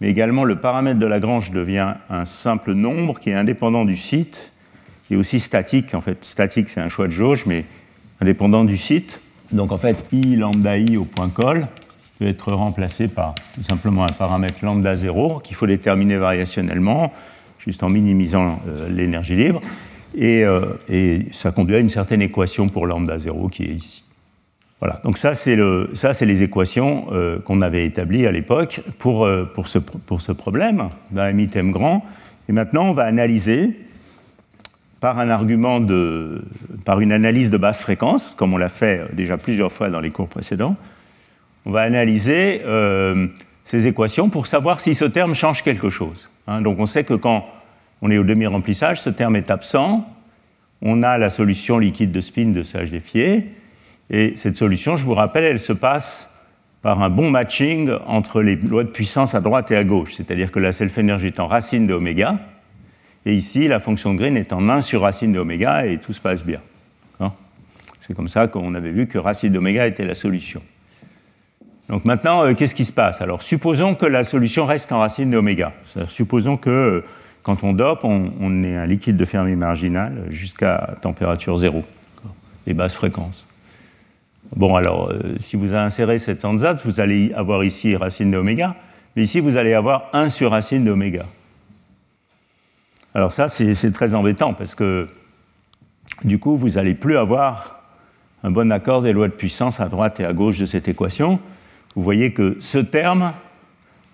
mais 0.00 0.10
également 0.10 0.44
le 0.44 0.60
paramètre 0.60 1.00
de 1.00 1.06
Lagrange 1.06 1.50
devient 1.50 1.94
un 2.08 2.24
simple 2.24 2.74
nombre 2.74 3.18
qui 3.18 3.30
est 3.30 3.34
indépendant 3.34 3.84
du 3.84 3.96
site, 3.96 4.52
qui 5.08 5.14
est 5.14 5.16
aussi 5.16 5.40
statique. 5.40 5.92
En 5.96 6.00
fait, 6.00 6.24
statique, 6.24 6.68
c'est 6.68 6.80
un 6.80 6.88
choix 6.88 7.08
de 7.08 7.12
jauge, 7.12 7.46
mais 7.46 7.64
indépendant 8.20 8.62
du 8.62 8.76
site. 8.76 9.20
Donc, 9.50 9.72
en 9.72 9.76
fait, 9.76 9.96
I 10.12 10.36
lambda 10.36 10.78
I 10.78 10.96
au 10.98 11.04
point 11.04 11.30
col 11.30 11.66
peut 12.20 12.28
être 12.28 12.52
remplacé 12.52 13.08
par 13.08 13.34
tout 13.56 13.64
simplement 13.64 14.04
un 14.04 14.12
paramètre 14.12 14.64
lambda 14.64 14.94
0 14.94 15.40
qu'il 15.40 15.56
faut 15.56 15.66
déterminer 15.66 16.16
variationnellement 16.16 17.12
juste 17.64 17.82
en 17.82 17.88
minimisant 17.88 18.60
euh, 18.68 18.88
l'énergie 18.88 19.36
libre. 19.36 19.60
Et, 20.14 20.44
et, 20.90 21.26
ça 21.32 21.52
conduit 21.52 21.76
à 21.76 21.78
une 21.78 21.88
certaine 21.88 22.20
équation 22.20 22.68
pour 22.68 22.86
lambda 22.86 23.18
0 23.18 23.48
qui 23.48 23.62
est 23.62 23.74
ici. 23.74 24.04
Voilà, 24.78 25.00
donc 25.04 25.16
ça, 25.16 25.34
c'est 25.34 25.56
les 25.56 26.42
équations 26.42 27.06
qu'on 27.46 27.62
avait 27.62 27.86
établies 27.86 28.26
à 28.26 28.32
l'époque 28.32 28.82
pour, 28.98 29.26
ce, 29.64 29.78
pour 29.78 30.20
ce 30.20 30.32
problème 30.32 30.90
d'un 31.12 31.28
m 31.28 31.70
grand. 31.70 32.04
Et 32.50 32.52
maintenant, 32.52 32.90
on 32.90 32.92
va 32.92 33.04
analyser 33.04 33.74
par 35.02 35.18
un 35.18 35.30
argument 35.30 35.80
de, 35.80 36.44
par 36.84 37.00
une 37.00 37.10
analyse 37.10 37.50
de 37.50 37.56
basse 37.56 37.82
fréquence, 37.82 38.36
comme 38.36 38.54
on 38.54 38.56
l'a 38.56 38.68
fait 38.68 39.12
déjà 39.12 39.36
plusieurs 39.36 39.72
fois 39.72 39.90
dans 39.90 40.00
les 40.00 40.12
cours 40.12 40.28
précédents, 40.28 40.76
on 41.66 41.72
va 41.72 41.80
analyser 41.80 42.62
euh, 42.64 43.26
ces 43.64 43.88
équations 43.88 44.28
pour 44.28 44.46
savoir 44.46 44.80
si 44.80 44.94
ce 44.94 45.04
terme 45.04 45.34
change 45.34 45.64
quelque 45.64 45.90
chose. 45.90 46.28
Hein. 46.46 46.60
donc 46.60 46.78
on 46.78 46.86
sait 46.86 47.04
que 47.04 47.14
quand 47.14 47.46
on 48.00 48.10
est 48.10 48.18
au 48.18 48.24
demi-remplissage, 48.24 49.00
ce 49.00 49.10
terme 49.10 49.36
est 49.36 49.50
absent, 49.50 50.08
on 50.80 51.02
a 51.02 51.18
la 51.18 51.30
solution 51.30 51.78
liquide 51.78 52.12
de 52.12 52.20
spin 52.20 52.46
de 52.46 52.62
CHD 52.62 53.00
et 54.10 54.34
cette 54.36 54.56
solution, 54.56 54.96
je 54.96 55.04
vous 55.04 55.14
rappelle, 55.14 55.44
elle 55.44 55.60
se 55.60 55.72
passe 55.72 56.28
par 56.82 57.00
un 57.02 57.10
bon 57.10 57.30
matching 57.30 57.90
entre 58.06 58.42
les 58.42 58.56
lois 58.56 58.82
de 58.82 58.88
puissance 58.88 59.34
à 59.34 59.40
droite 59.40 59.70
et 59.70 59.76
à 59.76 59.84
gauche, 59.84 60.14
c'est-à-dire 60.14 60.50
que 60.50 60.58
la 60.58 60.72
self-énergie 60.72 61.28
est 61.28 61.40
en 61.40 61.46
racine 61.46 61.86
de 61.86 61.94
oméga, 61.94 62.40
et 63.24 63.34
ici, 63.34 63.68
la 63.68 63.80
fonction 63.80 64.14
de 64.14 64.18
Green 64.18 64.36
est 64.36 64.52
en 64.52 64.68
1 64.68 64.80
sur 64.80 65.02
racine 65.02 65.32
d'oméga 65.32 65.86
et 65.86 65.98
tout 65.98 66.12
se 66.12 66.20
passe 66.20 66.44
bien. 66.44 66.60
C'est 68.00 68.14
comme 68.14 68.26
ça 68.26 68.48
qu'on 68.48 68.74
avait 68.74 68.90
vu 68.90 69.06
que 69.06 69.16
racine 69.16 69.52
d'oméga 69.52 69.86
était 69.86 70.04
la 70.04 70.16
solution. 70.16 70.60
Donc 71.88 72.04
maintenant, 72.04 72.44
euh, 72.44 72.54
qu'est-ce 72.54 72.74
qui 72.74 72.84
se 72.84 72.92
passe? 72.92 73.20
Alors, 73.20 73.42
supposons 73.42 73.94
que 73.94 74.06
la 74.06 74.24
solution 74.24 74.66
reste 74.66 74.92
en 74.92 75.00
racine 75.00 75.30
d'oméga. 75.30 75.72
Supposons 76.08 76.56
que 76.56 76.70
euh, 76.70 77.04
quand 77.42 77.64
on 77.64 77.72
dope, 77.72 78.04
on, 78.04 78.62
ait 78.62 78.76
un 78.76 78.86
liquide 78.86 79.16
de 79.16 79.24
Fermi 79.24 79.56
marginal 79.56 80.26
jusqu'à 80.30 80.94
température 81.02 81.56
zéro, 81.58 81.82
et 82.66 82.74
basse 82.74 82.94
fréquence. 82.94 83.46
Bon, 84.54 84.76
alors, 84.76 85.10
euh, 85.10 85.34
si 85.38 85.56
vous 85.56 85.74
insérez 85.74 86.18
cette 86.18 86.44
ansatz, 86.44 86.82
vous 86.84 87.00
allez 87.00 87.32
avoir 87.34 87.64
ici 87.64 87.96
racine 87.96 88.30
d'oméga, 88.30 88.76
mais 89.16 89.24
ici, 89.24 89.40
vous 89.40 89.56
allez 89.56 89.74
avoir 89.74 90.08
1 90.12 90.28
sur 90.28 90.52
racine 90.52 90.84
d'oméga. 90.84 91.26
Alors 93.14 93.32
ça, 93.32 93.48
c'est 93.48 93.92
très 93.92 94.14
embêtant 94.14 94.54
parce 94.54 94.74
que 94.74 95.08
du 96.24 96.38
coup, 96.38 96.56
vous 96.56 96.70
n'allez 96.70 96.94
plus 96.94 97.16
avoir 97.16 97.82
un 98.42 98.50
bon 98.50 98.72
accord 98.72 99.02
des 99.02 99.12
lois 99.12 99.28
de 99.28 99.34
puissance 99.34 99.80
à 99.80 99.88
droite 99.88 100.18
et 100.20 100.24
à 100.24 100.32
gauche 100.32 100.58
de 100.58 100.66
cette 100.66 100.88
équation. 100.88 101.38
Vous 101.94 102.02
voyez 102.02 102.32
que 102.32 102.56
ce 102.60 102.78
terme 102.78 103.32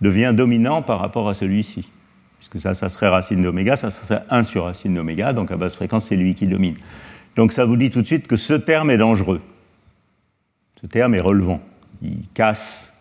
devient 0.00 0.32
dominant 0.36 0.82
par 0.82 1.00
rapport 1.00 1.28
à 1.28 1.34
celui-ci. 1.34 1.90
Puisque 2.38 2.60
ça, 2.60 2.74
ça 2.74 2.88
serait 2.88 3.08
racine 3.08 3.42
d'oméga, 3.42 3.76
ça 3.76 3.90
serait 3.90 4.22
1 4.30 4.44
sur 4.44 4.64
racine 4.64 4.94
d'oméga, 4.94 5.32
donc 5.32 5.50
à 5.50 5.56
basse 5.56 5.74
fréquence, 5.74 6.06
c'est 6.08 6.16
lui 6.16 6.34
qui 6.34 6.46
domine. 6.46 6.76
Donc 7.36 7.52
ça 7.52 7.64
vous 7.64 7.76
dit 7.76 7.90
tout 7.90 8.00
de 8.00 8.06
suite 8.06 8.28
que 8.28 8.36
ce 8.36 8.54
terme 8.54 8.90
est 8.90 8.96
dangereux. 8.96 9.40
Ce 10.80 10.86
terme 10.86 11.14
est 11.14 11.20
relevant. 11.20 11.60
Il 12.02 12.22
casse 12.34 12.92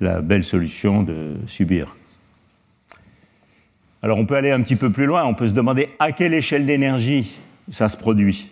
la 0.00 0.20
belle 0.20 0.42
solution 0.42 1.02
de 1.04 1.36
subir. 1.46 1.96
Alors 4.02 4.18
on 4.18 4.26
peut 4.26 4.36
aller 4.36 4.50
un 4.50 4.60
petit 4.60 4.76
peu 4.76 4.90
plus 4.90 5.06
loin, 5.06 5.24
on 5.24 5.34
peut 5.34 5.46
se 5.46 5.54
demander 5.54 5.88
à 5.98 6.12
quelle 6.12 6.34
échelle 6.34 6.66
d'énergie 6.66 7.38
ça 7.70 7.88
se 7.88 7.96
produit. 7.96 8.50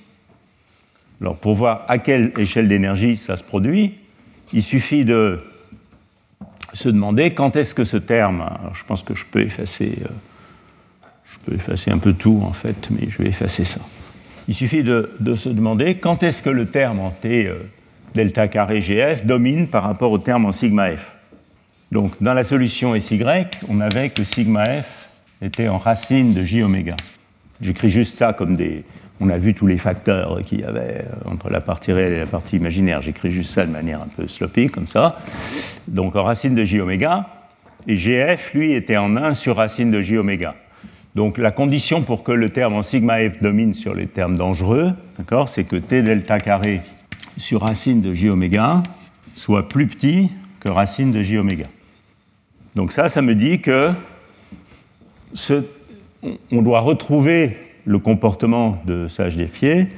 Alors 1.20 1.37
pour 1.37 1.55
voir 1.55 1.85
à 1.88 1.98
quelle 1.98 2.33
échelle 2.38 2.68
d'énergie 2.68 3.16
ça 3.16 3.37
se 3.37 3.44
produit, 3.44 3.94
il 4.53 4.62
suffit 4.62 5.05
de 5.05 5.40
se 6.72 6.88
demander 6.88 7.32
quand 7.32 7.56
est-ce 7.56 7.74
que 7.74 7.85
ce 7.85 7.96
terme, 7.96 8.40
alors 8.40 8.74
je 8.74 8.85
pense 8.85 9.02
que 9.02 9.14
je 9.14 9.26
peux 9.26 9.40
effacer, 9.40 9.98
euh, 10.02 10.08
je 11.24 11.38
peux 11.44 11.54
effacer 11.54 11.90
un 11.90 11.98
peu 11.98 12.12
tout 12.12 12.42
en 12.44 12.52
fait, 12.52 12.88
mais 12.90 13.08
je 13.08 13.18
vais 13.18 13.28
effacer 13.28 13.64
ça. 13.64 13.80
Il 14.48 14.54
suffit 14.54 14.82
de, 14.82 15.08
se 15.37 15.48
demander 15.48 15.96
quand 15.96 16.22
est-ce 16.22 16.42
que 16.42 16.50
le 16.50 16.66
terme 16.66 17.00
en 17.00 17.11
T 17.11 17.46
euh, 17.46 17.56
delta 18.14 18.48
carré 18.48 18.80
GF 18.80 19.24
domine 19.24 19.68
par 19.68 19.85
rapport 19.85 20.11
au 20.11 20.18
terme 20.18 20.44
en 20.46 20.52
sigma 20.52 20.96
F. 20.96 21.12
Donc 21.90 22.12
dans 22.20 22.35
la 22.35 22.44
solution 22.44 22.98
SY, 22.98 23.22
on 23.68 23.80
avait 23.80 24.11
que 24.11 24.24
sigma 24.24 24.82
F 24.82 25.20
était 25.42 25.68
en 25.68 25.78
racine 25.78 26.32
de 26.32 26.44
j 26.44 26.62
oméga. 26.62 26.96
J'écris 27.61 27.90
juste 27.90 28.18
ça 28.18 28.32
comme 28.32 28.56
des. 28.56 28.85
On 29.24 29.28
a 29.28 29.38
vu 29.38 29.54
tous 29.54 29.68
les 29.68 29.78
facteurs 29.78 30.40
qu'il 30.42 30.61
y 30.61 30.64
avait 30.64 31.04
euh, 31.04 31.30
entre 31.30 31.48
la 31.48 31.61
partie 31.61 31.92
réelle 31.92 32.14
et 32.14 32.18
la 32.18 32.26
partie 32.26 32.56
imaginaire. 32.56 33.02
J'écris 33.02 33.30
juste 33.30 33.54
ça 33.54 33.64
de 33.64 33.70
manière 33.70 34.02
un 34.02 34.08
peu 34.08 34.26
sloppy, 34.26 34.66
comme 34.66 34.88
ça. 34.88 35.20
Donc 35.87 36.16
en 36.16 36.24
racine 36.24 36.56
de 36.56 36.64
j 36.64 36.80
oméga. 36.80 37.28
Et 37.87 37.96
GF, 37.96 38.52
lui, 38.52 38.72
était 38.72 38.96
en 38.96 39.16
1 39.16 39.35
sur 39.35 39.56
racine 39.56 39.92
de 39.92 40.02
j 40.02 40.18
oméga. 40.18 40.56
Donc 41.14 41.38
la 41.38 41.52
condition 41.52 42.02
pour 42.02 42.24
que 42.24 42.32
le 42.32 42.50
terme 42.50 42.74
en 42.74 42.82
sigma 42.82 43.18
f 43.18 43.40
domine 43.40 43.74
sur 43.74 43.94
les 43.94 44.08
termes 44.08 44.37
dangereux, 44.37 44.90
c'est 45.46 45.64
que 45.64 45.76
t 45.76 46.02
delta 46.02 46.40
carré 46.40 46.80
sur 47.37 47.61
racine 47.61 48.00
de 48.00 48.12
j 48.12 48.28
oméga 48.28 48.82
soit 49.37 49.68
plus 49.68 49.87
petit 49.87 50.30
que 50.58 50.68
racine 50.68 51.12
de 51.12 51.22
j 51.22 51.38
oméga. 51.38 51.66
Donc 52.74 52.90
ça, 52.90 53.08
ça 53.08 53.22
me 53.22 53.37
dit 53.37 53.61
que 53.61 53.92
on 56.50 56.62
doit 56.62 56.80
retrouver 56.80 57.56
le 57.84 57.98
comportement 57.98 58.80
de 58.86 59.08
sage 59.08 59.36
défié 59.36 59.88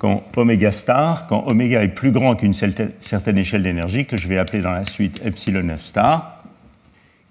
quand 0.00 0.22
oméga 0.36 0.72
star, 0.72 1.26
quand 1.26 1.46
oméga 1.46 1.82
est 1.82 1.88
plus 1.88 2.10
grand 2.10 2.34
qu'une 2.34 2.54
certaine 2.54 3.38
échelle 3.38 3.62
d'énergie 3.62 4.06
que 4.06 4.16
je 4.16 4.28
vais 4.28 4.38
appeler 4.38 4.62
dans 4.62 4.72
la 4.72 4.86
suite 4.86 5.20
epsilon 5.26 5.76
f 5.76 5.82
star, 5.82 6.42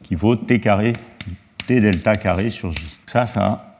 qui 0.03 0.13
vaut 0.13 0.35
t 0.35 0.59
carré, 0.59 0.93
t 1.65 1.81
delta 1.81 2.15
carré 2.15 2.51
sur 2.51 2.71
j. 2.71 2.79
Ça, 3.07 3.25
ça, 3.25 3.75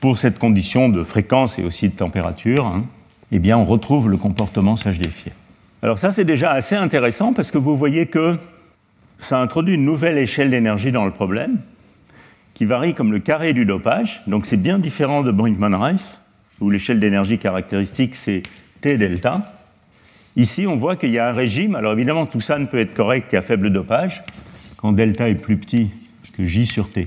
pour, 0.00 0.16
cette 0.16 0.38
condition 0.38 0.88
de 0.88 1.02
fréquence 1.02 1.58
et 1.58 1.64
aussi 1.64 1.88
de 1.88 1.94
température, 1.94 2.66
hein, 2.66 2.84
eh 3.32 3.40
bien, 3.40 3.58
on 3.58 3.64
retrouve 3.64 4.08
le 4.08 4.16
comportement 4.16 4.74
défié. 4.74 5.32
Alors 5.82 5.98
ça, 5.98 6.12
c'est 6.12 6.24
déjà 6.24 6.52
assez 6.52 6.76
intéressant 6.76 7.32
parce 7.32 7.50
que 7.50 7.58
vous 7.58 7.76
voyez 7.76 8.06
que 8.06 8.38
ça 9.18 9.40
introduit 9.40 9.74
une 9.74 9.84
nouvelle 9.84 10.18
échelle 10.18 10.50
d'énergie 10.50 10.92
dans 10.92 11.04
le 11.04 11.10
problème 11.10 11.58
qui 12.54 12.64
varie 12.64 12.94
comme 12.94 13.12
le 13.12 13.18
carré 13.18 13.52
du 13.52 13.64
dopage. 13.64 14.22
Donc 14.26 14.46
c'est 14.46 14.56
bien 14.56 14.78
différent 14.78 15.22
de 15.22 15.32
Brinkman-Rice, 15.32 16.20
où 16.60 16.70
l'échelle 16.70 17.00
d'énergie 17.00 17.38
caractéristique 17.38 18.14
c'est 18.14 18.42
T 18.80 18.98
delta. 18.98 19.42
Ici, 20.36 20.66
on 20.66 20.76
voit 20.76 20.96
qu'il 20.96 21.10
y 21.10 21.18
a 21.18 21.28
un 21.28 21.32
régime. 21.32 21.74
Alors 21.74 21.92
évidemment, 21.92 22.24
tout 22.24 22.40
ça 22.40 22.58
ne 22.58 22.66
peut 22.66 22.78
être 22.78 22.94
correct 22.94 23.30
qu'à 23.30 23.42
faible 23.42 23.70
dopage, 23.70 24.22
quand 24.78 24.92
delta 24.92 25.28
est 25.28 25.34
plus 25.34 25.56
petit 25.56 25.90
que 26.36 26.44
J 26.44 26.66
sur 26.66 26.90
T. 26.90 27.04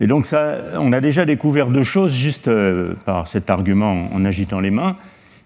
Et 0.00 0.06
donc 0.06 0.26
ça, 0.26 0.58
on 0.78 0.92
a 0.92 1.00
déjà 1.00 1.24
découvert 1.24 1.68
deux 1.68 1.82
choses 1.82 2.14
juste 2.14 2.48
euh, 2.48 2.94
par 3.04 3.26
cet 3.26 3.50
argument 3.50 4.08
en 4.12 4.24
agitant 4.24 4.60
les 4.60 4.70
mains. 4.70 4.96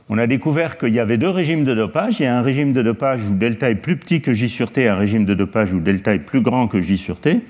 On 0.08 0.18
a 0.18 0.26
découvert 0.26 0.76
qu'il 0.76 0.92
y 0.92 1.00
avait 1.00 1.16
deux 1.16 1.30
régimes 1.30 1.64
de 1.64 1.74
dopage. 1.74 2.20
Il 2.20 2.24
y 2.24 2.26
a 2.26 2.36
un 2.36 2.42
régime 2.42 2.72
de 2.72 2.82
dopage 2.82 3.22
où 3.22 3.34
delta 3.34 3.70
est 3.70 3.76
plus 3.76 3.96
petit 3.96 4.20
que 4.20 4.32
J 4.32 4.48
sur 4.48 4.70
T, 4.70 4.82
et 4.82 4.88
un 4.88 4.96
régime 4.96 5.24
de 5.24 5.34
dopage 5.34 5.72
où 5.72 5.80
delta 5.80 6.14
est 6.14 6.18
plus 6.18 6.40
grand 6.40 6.66
que 6.66 6.80
J 6.80 6.98
sur 6.98 7.18
T 7.20 7.40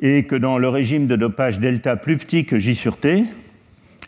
et 0.00 0.24
que 0.24 0.36
dans 0.36 0.58
le 0.58 0.68
régime 0.68 1.06
de 1.06 1.16
dopage 1.16 1.58
delta 1.58 1.96
plus 1.96 2.16
petit 2.16 2.44
que 2.44 2.58
J 2.58 2.74
sur 2.74 2.98
T, 2.98 3.24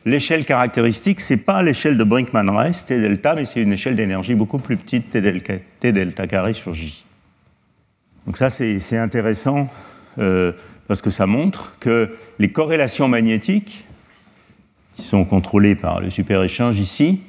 l'échelle 0.05 0.44
caractéristique, 0.44 1.20
ce 1.20 1.35
n'est 1.35 1.40
pas 1.40 1.62
l'échelle 1.62 1.98
de 1.98 2.05
Brinkman-Rice, 2.05 2.87
T 2.87 3.00
delta, 3.00 3.35
mais 3.35 3.44
c'est 3.44 3.62
une 3.62 3.72
échelle 3.72 3.96
d'énergie 3.96 4.35
beaucoup 4.35 4.59
plus 4.59 4.76
petite, 4.76 5.11
T 5.11 5.20
delta, 5.20 5.55
T 5.81 5.92
delta 5.92 6.26
carré 6.26 6.53
sur 6.53 6.74
J. 6.74 7.05
Donc 8.26 8.37
ça, 8.37 8.50
c'est 8.50 8.96
intéressant 8.96 9.68
euh, 10.18 10.53
parce 10.87 11.03
que 11.03 11.11
ça 11.11 11.26
montre 11.26 11.74
que 11.81 12.16
les 12.38 12.50
corrélations 12.50 13.09
magnétiques, 13.09 13.85
qui 14.96 15.03
sont 15.03 15.24
contrôlées 15.24 15.74
par 15.74 16.00
le 16.00 16.11
super-échange 16.11 16.79
ici, 16.79 17.20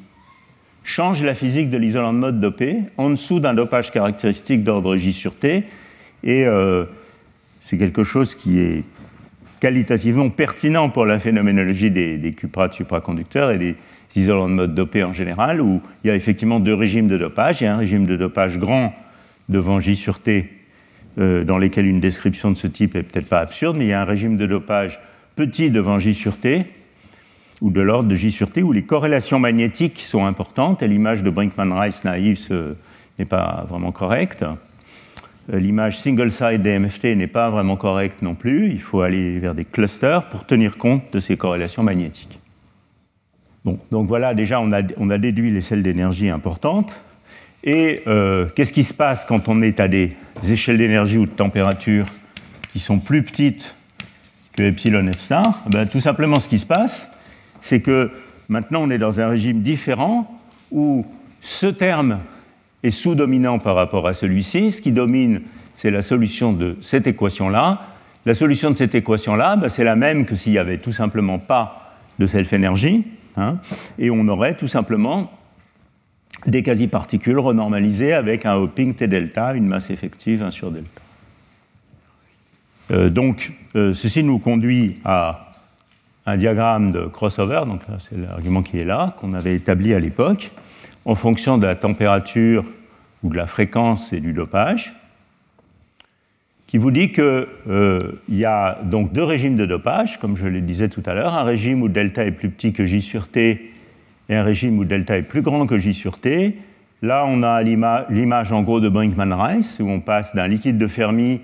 changent 0.84 1.24
la 1.24 1.36
physique 1.36 1.70
de 1.70 1.78
l'isolant 1.78 2.14
de 2.14 2.18
mode 2.18 2.40
dopé 2.40 2.80
en 2.98 3.10
dessous 3.10 3.40
d'un 3.40 3.54
dopage 3.54 3.92
caractéristique 3.92 4.64
d'ordre 4.64 4.98
J 4.98 5.14
sur 5.14 5.36
T. 5.36 5.64
Et 6.24 6.46
euh, 6.46 6.86
c'est 7.62 7.78
quelque 7.78 8.04
chose 8.04 8.36
qui 8.36 8.60
est 8.60 8.84
qualitativement 9.62 10.30
pertinent 10.30 10.90
pour 10.90 11.06
la 11.06 11.20
phénoménologie 11.20 11.92
des, 11.92 12.18
des 12.18 12.34
cuprates 12.34 12.74
supraconducteurs 12.74 13.52
et 13.52 13.60
des 13.60 13.76
isolants 14.16 14.50
de 14.50 14.56
mode 14.56 14.76
dopés 14.76 15.04
en 15.04 15.14
général, 15.14 15.62
où 15.62 15.80
il 16.04 16.08
y 16.08 16.12
a 16.12 16.16
effectivement 16.16 16.60
deux 16.60 16.74
régimes 16.74 17.08
de 17.08 17.18
dopage. 17.18 17.62
Il 17.62 17.66
y 17.66 17.68
a 17.68 17.76
un 17.76 17.78
régime 17.78 18.06
de 18.06 18.18
dopage 18.18 18.58
grand 18.58 18.94
devant 19.48 19.80
J 19.80 19.96
sur 19.96 20.20
T, 20.20 20.50
euh, 21.20 21.44
dans 21.44 21.60
lequel 21.60 21.86
une 21.86 22.02
description 22.02 22.50
de 22.52 22.58
ce 22.58 22.68
type 22.68 22.96
est 22.96 23.04
peut-être 23.04 23.30
pas 23.30 23.40
absurde, 23.40 23.78
mais 23.78 23.86
il 23.86 23.90
y 23.90 23.94
a 23.94 24.02
un 24.02 24.06
régime 24.06 24.38
de 24.38 24.48
dopage 24.48 25.00
petit 25.36 25.70
devant 25.70 26.00
J 26.00 26.16
sur 26.16 26.38
T, 26.38 26.66
ou 27.62 27.70
de 27.70 27.82
l'ordre 27.82 28.10
de 28.10 28.16
J 28.16 28.32
sur 28.32 28.50
T, 28.50 28.64
où 28.64 28.72
les 28.72 28.84
corrélations 28.84 29.38
magnétiques 29.38 30.00
sont 30.00 30.26
importantes, 30.26 30.82
et 30.82 30.88
l'image 30.88 31.22
de 31.22 31.30
Brinkman-Rice 31.30 32.04
naïve 32.04 32.40
n'est 33.20 33.26
pas 33.26 33.66
vraiment 33.70 33.92
correcte. 33.92 34.44
Euh, 35.52 35.60
l'image 35.60 36.00
single-side 36.00 36.62
DMFT 36.62 37.16
n'est 37.16 37.28
pas 37.28 37.50
vraiment 37.50 37.76
correcte 37.76 38.22
non 38.22 38.36
plus. 38.36 38.72
Il 38.72 38.82
faut 38.82 39.02
aller 39.02 39.40
vers 39.40 39.56
des 39.56 39.66
clusters 39.66 40.30
pour 40.30 40.46
tenir 40.46 40.78
compte 40.78 41.04
de 41.14 41.20
ces 41.20 41.38
corrélations 41.38 41.84
magnétiques. 41.84 42.40
donc 43.66 44.08
voilà, 44.08 44.34
déjà, 44.34 44.62
on 44.62 44.72
a, 44.72 45.18
déduit 45.18 45.52
les 45.52 45.62
celles 45.62 45.84
d'énergie 45.84 46.30
importantes. 46.30 47.02
Et 47.64 48.02
euh, 48.08 48.48
qu'est-ce 48.56 48.74
qui 48.74 48.84
se 48.84 48.94
passe 48.94 49.26
quand 49.26 49.48
on 49.48 49.62
est 49.62 49.80
à 49.80 49.88
des 49.88 50.16
échelles 50.50 50.78
d'énergie 50.78 51.18
ou 51.18 51.26
de 51.26 51.32
température 51.32 52.08
qui 52.74 52.80
sont 52.80 53.00
plus 53.00 53.24
petites 53.24 53.76
que 54.54 54.64
epsilon 54.64 55.12
f 55.12 55.20
star? 55.20 55.64
Eh 55.68 55.70
ben, 55.70 55.88
Tout 55.88 56.00
simplement, 56.00 56.40
ce 56.40 56.50
qui 56.50 56.58
se 56.58 56.66
passe, 56.66 57.08
c'est 57.62 57.82
que 57.82 58.12
maintenant 58.50 58.82
on 58.84 58.90
est 58.90 58.98
dans 58.98 59.20
un 59.20 59.28
régime 59.30 59.62
différent 59.62 60.42
où 60.72 61.06
ce 61.42 61.68
terme 61.68 62.20
est 62.84 62.92
sous-dominant 62.92 63.60
par 63.60 63.76
rapport 63.76 64.08
à 64.08 64.14
celui-ci. 64.14 64.72
Ce 64.72 64.82
qui 64.82 64.92
domine, 64.92 65.42
c'est 65.76 65.92
la 65.92 66.02
solution 66.02 66.54
de 66.54 66.78
cette 66.82 67.08
équation-là. 67.08 67.82
La 68.26 68.34
solution 68.34 68.72
de 68.72 68.76
cette 68.76 68.96
équation-là, 68.96 69.56
bah, 69.56 69.70
c'est 69.70 69.84
la 69.84 69.96
même 69.96 70.26
que 70.26 70.36
s'il 70.36 70.52
n'y 70.52 70.58
avait 70.58 70.78
tout 70.78 70.92
simplement 70.92 71.40
pas 71.40 71.96
de 72.20 72.28
self-énergie. 72.28 73.06
Hein, 73.38 73.58
et 73.98 74.12
on 74.12 74.28
aurait 74.28 74.56
tout 74.56 74.68
simplement 74.68 75.32
des 76.48 76.64
quasi-particules 76.64 77.40
renormalisées 77.40 78.14
avec 78.14 78.46
un 78.46 78.56
hopping 78.56 78.94
T 78.94 79.08
delta, 79.08 79.54
une 79.54 79.68
masse 79.68 79.90
effective 79.90 80.44
1 80.44 80.52
sur 80.52 80.72
delta. 80.72 81.02
Euh, 82.92 83.10
donc, 83.10 83.54
euh, 83.76 83.94
ceci 83.94 84.24
nous 84.24 84.40
conduit 84.40 84.98
à 85.06 85.54
un 86.26 86.38
diagramme 86.38 86.92
de 86.92 87.06
crossover, 87.06 87.62
donc 87.68 87.88
là 87.88 87.96
c'est 88.00 88.18
l'argument 88.18 88.62
qui 88.62 88.78
est 88.78 88.86
là, 88.86 89.16
qu'on 89.20 89.34
avait 89.34 89.56
établi 89.56 89.94
à 89.94 90.00
l'époque, 90.00 90.52
en 91.06 91.16
fonction 91.16 91.58
de 91.58 91.66
la 91.66 91.76
température 91.76 92.66
ou 93.24 93.30
de 93.30 93.38
la 93.38 93.48
fréquence 93.48 94.14
et 94.14 94.20
du 94.20 94.34
dopage, 94.34 94.94
qui 96.68 96.78
vous 96.78 96.92
dit 96.92 97.12
qu'il 97.12 97.48
euh, 97.70 98.22
y 98.30 98.46
a 98.46 98.80
donc 98.84 99.12
deux 99.12 99.24
régimes 99.24 99.58
de 99.58 99.66
dopage, 99.66 100.20
comme 100.20 100.38
je 100.38 100.48
le 100.48 100.62
disais 100.62 100.88
tout 100.88 101.04
à 101.06 101.14
l'heure, 101.14 101.34
un 101.34 101.44
régime 101.44 101.82
où 101.82 101.90
delta 101.90 102.24
est 102.26 102.32
plus 102.32 102.50
petit 102.50 102.72
que 102.72 102.86
J 102.86 103.02
sur 103.02 103.28
T 103.28 103.74
et 104.30 104.36
un 104.36 104.44
régime 104.44 104.80
où 104.80 104.86
delta 104.86 105.18
est 105.18 105.24
plus 105.24 105.42
grand 105.42 105.68
que 105.68 105.78
J 105.78 105.94
sur 105.94 106.18
T. 106.20 106.58
Là, 107.02 107.26
on 107.28 107.44
a 107.44 107.62
l'image 107.64 108.52
en 108.54 108.62
gros 108.62 108.80
de 108.80 108.88
Brinkman-Rice, 108.88 109.82
où 109.82 109.90
on 109.90 110.00
passe 110.00 110.34
d'un 110.36 110.48
liquide 110.48 110.78
de 110.78 110.88
Fermi 110.88 111.42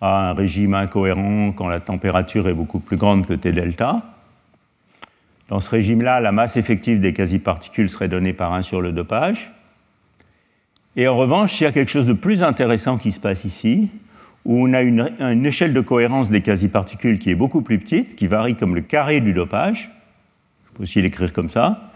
à 0.00 0.28
un 0.28 0.32
régime 0.34 0.74
incohérent 0.74 1.52
quand 1.52 1.68
la 1.68 1.80
température 1.80 2.46
est 2.48 2.54
beaucoup 2.54 2.80
plus 2.80 2.98
grande 2.98 3.26
que 3.26 3.32
T 3.32 3.52
delta. 3.52 4.02
Dans 5.48 5.60
ce 5.60 5.70
régime-là, 5.70 6.20
la 6.20 6.32
masse 6.32 6.56
effective 6.56 7.00
des 7.00 7.12
quasi-particules 7.12 7.88
serait 7.88 8.08
donnée 8.08 8.32
par 8.32 8.52
1 8.52 8.62
sur 8.62 8.80
le 8.80 8.92
dopage. 8.92 9.52
Et 10.96 11.06
en 11.06 11.16
revanche, 11.16 11.60
il 11.60 11.64
y 11.64 11.66
a 11.66 11.72
quelque 11.72 11.90
chose 11.90 12.06
de 12.06 12.14
plus 12.14 12.42
intéressant 12.42 12.98
qui 12.98 13.12
se 13.12 13.20
passe 13.20 13.44
ici, 13.44 13.88
où 14.44 14.66
on 14.66 14.72
a 14.72 14.82
une, 14.82 15.46
échelle 15.46 15.72
de 15.72 15.80
cohérence 15.80 16.30
des 16.30 16.40
quasi-particules 16.40 17.18
qui 17.18 17.30
est 17.30 17.34
beaucoup 17.34 17.62
plus 17.62 17.78
petite, 17.78 18.16
qui 18.16 18.26
varie 18.26 18.56
comme 18.56 18.74
le 18.74 18.80
carré 18.80 19.20
du 19.20 19.32
dopage. 19.32 19.92
Je 20.66 20.76
peux 20.76 20.82
aussi 20.82 21.02
l'écrire 21.02 21.32
comme 21.32 21.48
ça, 21.48 21.92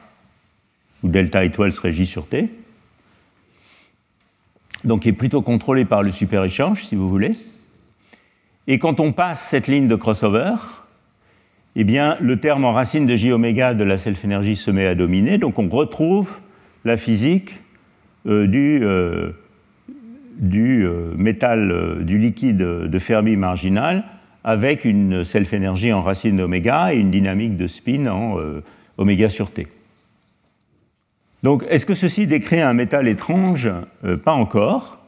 où 1.02 1.08
delta 1.08 1.44
étoile 1.44 1.72
serait 1.72 1.92
J 1.92 2.06
sur 2.06 2.26
T. 2.26 2.50
Donc, 4.84 5.06
est 5.06 5.12
plutôt 5.12 5.42
contrôlé 5.42 5.84
par 5.84 6.02
le 6.02 6.12
super-échange, 6.12 6.84
si 6.84 6.94
vous 6.94 7.08
voulez. 7.08 7.32
Et 8.66 8.78
quand 8.78 9.00
on 9.00 9.12
passe 9.12 9.40
cette 9.40 9.66
ligne 9.66 9.88
de 9.88 9.96
crossover, 9.96 10.54
eh 11.80 11.84
bien, 11.84 12.18
le 12.20 12.36
terme 12.36 12.66
en 12.66 12.74
racine 12.74 13.06
de 13.06 13.16
j 13.16 13.32
oméga 13.32 13.72
de 13.72 13.84
la 13.84 13.96
self-énergie 13.96 14.54
se 14.54 14.70
met 14.70 14.84
à 14.84 14.94
dominer, 14.94 15.38
donc 15.38 15.58
on 15.58 15.66
retrouve 15.70 16.40
la 16.84 16.98
physique 16.98 17.54
euh, 18.26 18.46
du, 18.46 18.80
euh, 18.82 19.30
euh, 20.44 21.14
métal, 21.16 22.04
du 22.04 22.18
liquide 22.18 22.58
de 22.58 22.98
Fermi 22.98 23.34
marginal 23.36 24.04
avec 24.44 24.84
une 24.84 25.24
self-énergie 25.24 25.94
en 25.94 26.02
racine 26.02 26.36
d'oméga 26.36 26.92
et 26.92 26.98
une 26.98 27.10
dynamique 27.10 27.56
de 27.56 27.66
spin 27.66 28.08
en 28.08 28.36
oméga 28.98 29.30
sur 29.30 29.50
t. 29.50 29.66
Donc, 31.42 31.64
est-ce 31.70 31.86
que 31.86 31.94
ceci 31.94 32.26
décrit 32.26 32.60
un 32.60 32.74
métal 32.74 33.08
étrange? 33.08 33.70
Pas 34.22 34.32
encore 34.32 34.99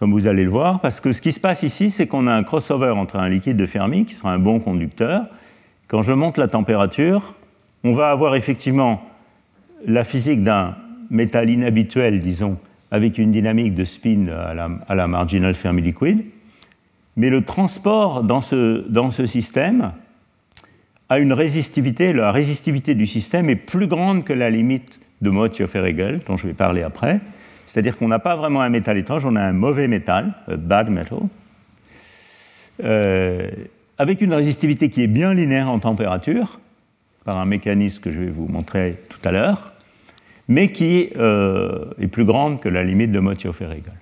comme 0.00 0.12
vous 0.12 0.26
allez 0.26 0.44
le 0.44 0.50
voir, 0.50 0.80
parce 0.80 0.98
que 0.98 1.12
ce 1.12 1.20
qui 1.20 1.30
se 1.30 1.38
passe 1.38 1.62
ici, 1.62 1.90
c'est 1.90 2.06
qu'on 2.06 2.26
a 2.26 2.32
un 2.32 2.42
crossover 2.42 2.88
entre 2.88 3.16
un 3.16 3.28
liquide 3.28 3.58
de 3.58 3.66
Fermi, 3.66 4.06
qui 4.06 4.14
sera 4.14 4.32
un 4.32 4.38
bon 4.38 4.58
conducteur. 4.58 5.26
Quand 5.88 6.00
je 6.00 6.14
monte 6.14 6.38
la 6.38 6.48
température, 6.48 7.34
on 7.84 7.92
va 7.92 8.10
avoir 8.10 8.34
effectivement 8.34 9.02
la 9.86 10.02
physique 10.02 10.42
d'un 10.42 10.74
métal 11.10 11.50
inhabituel, 11.50 12.20
disons, 12.20 12.56
avec 12.90 13.18
une 13.18 13.30
dynamique 13.30 13.74
de 13.74 13.84
spin 13.84 14.28
à 14.28 14.54
la, 14.54 14.70
à 14.88 15.06
marginal 15.06 15.54
Fermi 15.54 15.82
liquide, 15.82 16.24
mais 17.16 17.28
le 17.28 17.44
transport 17.44 18.22
dans 18.22 18.40
ce, 18.40 18.88
dans 18.88 19.10
ce 19.10 19.26
système 19.26 19.92
a 21.10 21.18
une 21.18 21.34
résistivité, 21.34 22.14
la 22.14 22.32
résistivité 22.32 22.94
du 22.94 23.06
système 23.06 23.50
est 23.50 23.56
plus 23.56 23.86
grande 23.86 24.24
que 24.24 24.32
la 24.32 24.48
limite 24.48 24.98
de 25.20 25.28
Mottiofer-Hegel, 25.28 26.22
dont 26.26 26.38
je 26.38 26.46
vais 26.46 26.54
parler 26.54 26.82
après, 26.82 27.20
c'est-à-dire 27.70 27.96
qu'on 27.96 28.08
n'a 28.08 28.18
pas 28.18 28.34
vraiment 28.34 28.62
un 28.62 28.68
métal 28.68 28.98
étrange, 28.98 29.24
on 29.24 29.36
a 29.36 29.42
un 29.42 29.52
mauvais 29.52 29.86
métal, 29.86 30.34
a 30.48 30.56
bad 30.56 30.90
metal, 30.90 31.20
euh, 32.82 33.48
avec 33.96 34.22
une 34.22 34.34
résistivité 34.34 34.90
qui 34.90 35.04
est 35.04 35.06
bien 35.06 35.34
linéaire 35.34 35.68
en 35.68 35.78
température, 35.78 36.58
par 37.24 37.38
un 37.38 37.44
mécanisme 37.44 38.02
que 38.02 38.10
je 38.10 38.18
vais 38.18 38.30
vous 38.30 38.48
montrer 38.48 38.98
tout 39.08 39.20
à 39.22 39.30
l'heure, 39.30 39.72
mais 40.48 40.72
qui 40.72 41.10
euh, 41.16 41.84
est 42.00 42.08
plus 42.08 42.24
grande 42.24 42.58
que 42.58 42.68
la 42.68 42.82
limite 42.82 43.12
de 43.12 43.20
Mottiofer-Hegel. 43.20 43.92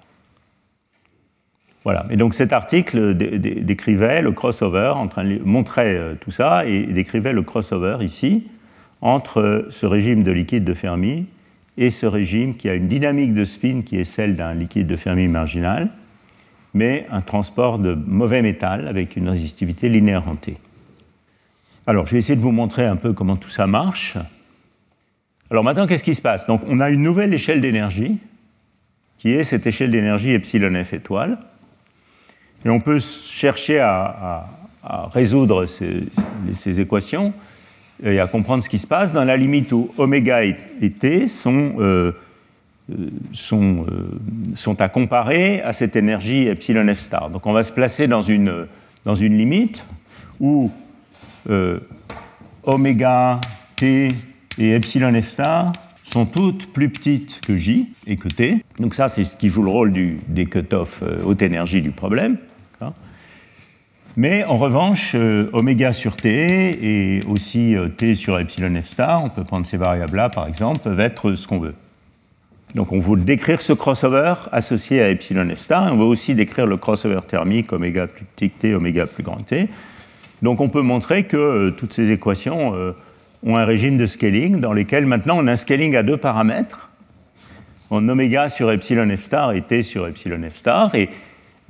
Voilà. 1.84 2.06
Et 2.10 2.16
donc 2.16 2.32
cet 2.32 2.54
article 2.54 3.14
décrivait 3.14 4.22
le 4.22 4.32
crossover, 4.32 4.94
euh, 4.96 6.14
tout 6.18 6.30
ça, 6.30 6.64
et 6.64 6.86
décrivait 6.86 7.34
le 7.34 7.42
crossover 7.42 7.98
ici 8.00 8.48
entre 9.02 9.66
ce 9.68 9.84
régime 9.84 10.22
de 10.22 10.30
liquide 10.30 10.64
de 10.64 10.72
Fermi 10.72 11.26
et 11.78 11.90
ce 11.90 12.06
régime 12.06 12.56
qui 12.56 12.68
a 12.68 12.74
une 12.74 12.88
dynamique 12.88 13.32
de 13.32 13.44
spin 13.44 13.82
qui 13.82 13.96
est 13.96 14.04
celle 14.04 14.34
d'un 14.34 14.52
liquide 14.52 14.88
de 14.88 14.96
Fermi 14.96 15.28
marginal, 15.28 15.88
mais 16.74 17.06
un 17.10 17.20
transport 17.20 17.78
de 17.78 17.94
mauvais 17.94 18.42
métal 18.42 18.88
avec 18.88 19.16
une 19.16 19.28
résistivité 19.28 19.88
linéaire 19.88 20.24
T. 20.42 20.56
Alors, 21.86 22.06
je 22.06 22.12
vais 22.12 22.18
essayer 22.18 22.36
de 22.36 22.42
vous 22.42 22.50
montrer 22.50 22.84
un 22.84 22.96
peu 22.96 23.12
comment 23.12 23.36
tout 23.36 23.48
ça 23.48 23.68
marche. 23.68 24.18
Alors 25.50 25.62
maintenant, 25.62 25.86
qu'est-ce 25.86 26.04
qui 26.04 26.16
se 26.16 26.20
passe? 26.20 26.48
Donc, 26.48 26.62
on 26.66 26.80
a 26.80 26.90
une 26.90 27.02
nouvelle 27.02 27.32
échelle 27.32 27.60
d'énergie, 27.60 28.18
qui 29.18 29.30
est 29.30 29.44
cette 29.44 29.66
échelle 29.66 29.92
d'énergie 29.92 30.32
epsilon 30.32 30.84
f 30.84 30.92
étoile. 30.92 31.38
Et 32.64 32.70
on 32.70 32.80
peut 32.80 32.98
chercher 32.98 33.78
à, 33.78 34.46
résoudre 35.12 35.66
ces 35.66 36.80
équations 36.80 37.32
et 38.02 38.20
à 38.20 38.26
comprendre 38.26 38.62
ce 38.62 38.68
qui 38.68 38.78
se 38.78 38.86
passe 38.86 39.12
dans 39.12 39.24
la 39.24 39.36
limite 39.36 39.72
où 39.72 39.90
oméga 39.98 40.44
et, 40.44 40.56
t 40.90 41.28
sont, 41.28 41.74
euh, 41.78 42.12
euh, 42.90 43.10
sont, 43.32 43.86
euh, 43.90 44.18
sont, 44.54 44.80
à 44.80 44.88
comparer 44.88 45.60
à 45.62 45.72
cette 45.72 45.96
énergie 45.96 46.46
epsilon 46.46 46.86
star. 46.94 47.30
Donc 47.30 47.46
on 47.46 47.52
va 47.52 47.64
se 47.64 47.72
placer 47.72 48.06
dans 48.06 48.22
une, 48.22 48.66
dans 49.04 49.14
une 49.14 49.36
limite 49.36 49.84
où 50.40 50.70
oméga, 52.64 53.40
t 53.74 54.12
et 54.58 54.70
epsilon 54.72 55.20
star 55.22 55.72
sont 56.04 56.26
toutes 56.26 56.72
plus 56.72 56.90
petites 56.90 57.40
que 57.40 57.56
j 57.56 57.90
et 58.06 58.16
que 58.16 58.28
t. 58.28 58.64
Donc 58.78 58.94
ça, 58.94 59.08
c'est 59.08 59.24
ce 59.24 59.36
qui 59.36 59.48
joue 59.48 59.62
le 59.62 59.70
rôle 59.70 59.92
des 59.92 60.46
cut-off 60.46 61.02
haute 61.24 61.42
énergie 61.42 61.82
du 61.82 61.90
problème. 61.90 62.38
Mais 64.20 64.42
en 64.42 64.56
revanche, 64.56 65.12
euh, 65.14 65.48
oméga 65.52 65.92
sur 65.92 66.16
t 66.16 66.28
et 66.82 67.20
aussi 67.28 67.76
euh, 67.76 67.86
t 67.86 68.16
sur 68.16 68.36
epsilon 68.40 68.82
f 68.82 68.86
star, 68.86 69.24
on 69.24 69.28
peut 69.28 69.44
prendre 69.44 69.64
ces 69.64 69.76
variables-là 69.76 70.28
par 70.28 70.48
exemple, 70.48 70.80
peuvent 70.80 70.98
être 70.98 71.34
ce 71.34 71.46
qu'on 71.46 71.60
veut. 71.60 71.74
Donc 72.74 72.90
on 72.90 72.98
veut 72.98 73.16
décrire 73.16 73.62
ce 73.62 73.72
crossover 73.72 74.34
associé 74.50 75.00
à 75.02 75.10
epsilon 75.10 75.48
f 75.54 75.60
star, 75.60 75.86
et 75.86 75.92
on 75.92 75.96
veut 75.96 76.04
aussi 76.04 76.34
décrire 76.34 76.66
le 76.66 76.76
crossover 76.76 77.20
thermique 77.28 77.72
oméga 77.72 78.08
plus 78.08 78.24
petit 78.24 78.50
t, 78.50 78.74
oméga 78.74 79.06
plus 79.06 79.22
grand 79.22 79.36
t. 79.36 79.68
Donc 80.42 80.60
on 80.60 80.68
peut 80.68 80.82
montrer 80.82 81.22
que 81.22 81.36
euh, 81.36 81.70
toutes 81.70 81.92
ces 81.92 82.10
équations 82.10 82.74
ont 83.46 83.56
un 83.56 83.64
régime 83.64 83.98
de 83.98 84.06
scaling 84.06 84.58
dans 84.58 84.72
lequel 84.72 85.06
maintenant 85.06 85.38
on 85.38 85.46
a 85.46 85.52
un 85.52 85.56
scaling 85.56 85.94
à 85.94 86.02
deux 86.02 86.16
paramètres, 86.16 86.90
en 87.90 88.08
oméga 88.08 88.48
sur 88.48 88.72
epsilon 88.72 89.16
f 89.16 89.20
star 89.20 89.52
et 89.52 89.62
t 89.62 89.84
sur 89.84 90.08
epsilon 90.08 90.40
f 90.50 90.56
star, 90.56 90.90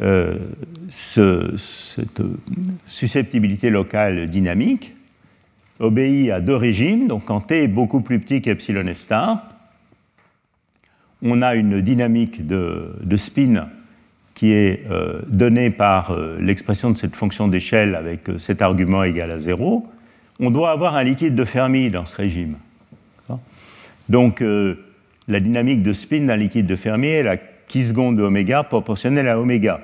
euh, 0.00 0.36
cette 0.90 2.22
susceptibilité 2.86 3.68
locale 3.68 4.28
dynamique 4.28 4.94
obéit 5.80 6.30
à 6.30 6.40
deux 6.40 6.54
régimes. 6.54 7.08
Donc 7.08 7.24
quand 7.24 7.40
t 7.40 7.64
est 7.64 7.68
beaucoup 7.68 8.00
plus 8.00 8.20
petit 8.20 8.40
qu'epsilon 8.40 8.86
f 8.94 8.98
star, 8.98 9.42
on 11.22 11.42
a 11.42 11.56
une 11.56 11.80
dynamique 11.80 12.46
de, 12.46 13.16
spin 13.16 13.68
qui 14.34 14.52
est 14.52 14.84
euh, 14.88 15.20
donnée 15.26 15.70
par 15.70 16.12
euh, 16.12 16.38
l'expression 16.40 16.92
de 16.92 16.96
cette 16.96 17.16
fonction 17.16 17.48
d'échelle 17.48 17.96
avec 17.96 18.28
cet 18.38 18.62
argument 18.62 19.02
égal 19.02 19.32
à 19.32 19.40
0. 19.40 19.84
On 20.38 20.50
doit 20.52 20.70
avoir 20.70 20.94
un 20.94 21.02
liquide 21.02 21.34
de 21.34 21.44
Fermi 21.44 21.90
dans 21.90 22.06
ce 22.06 22.14
régime. 22.14 22.54
Donc 24.08 24.42
la 25.28 25.40
dynamique 25.40 25.82
de 25.82 25.92
spin 25.92 26.20
d'un 26.20 26.36
liquide 26.36 26.66
de 26.66 26.76
Fermi 26.76 27.08
est 27.08 27.22
la 27.22 27.36
qui 27.68 27.84
seconde 27.84 28.16
de 28.16 28.22
oméga 28.22 28.62
proportionnelle 28.64 29.28
à 29.28 29.38
oméga. 29.38 29.80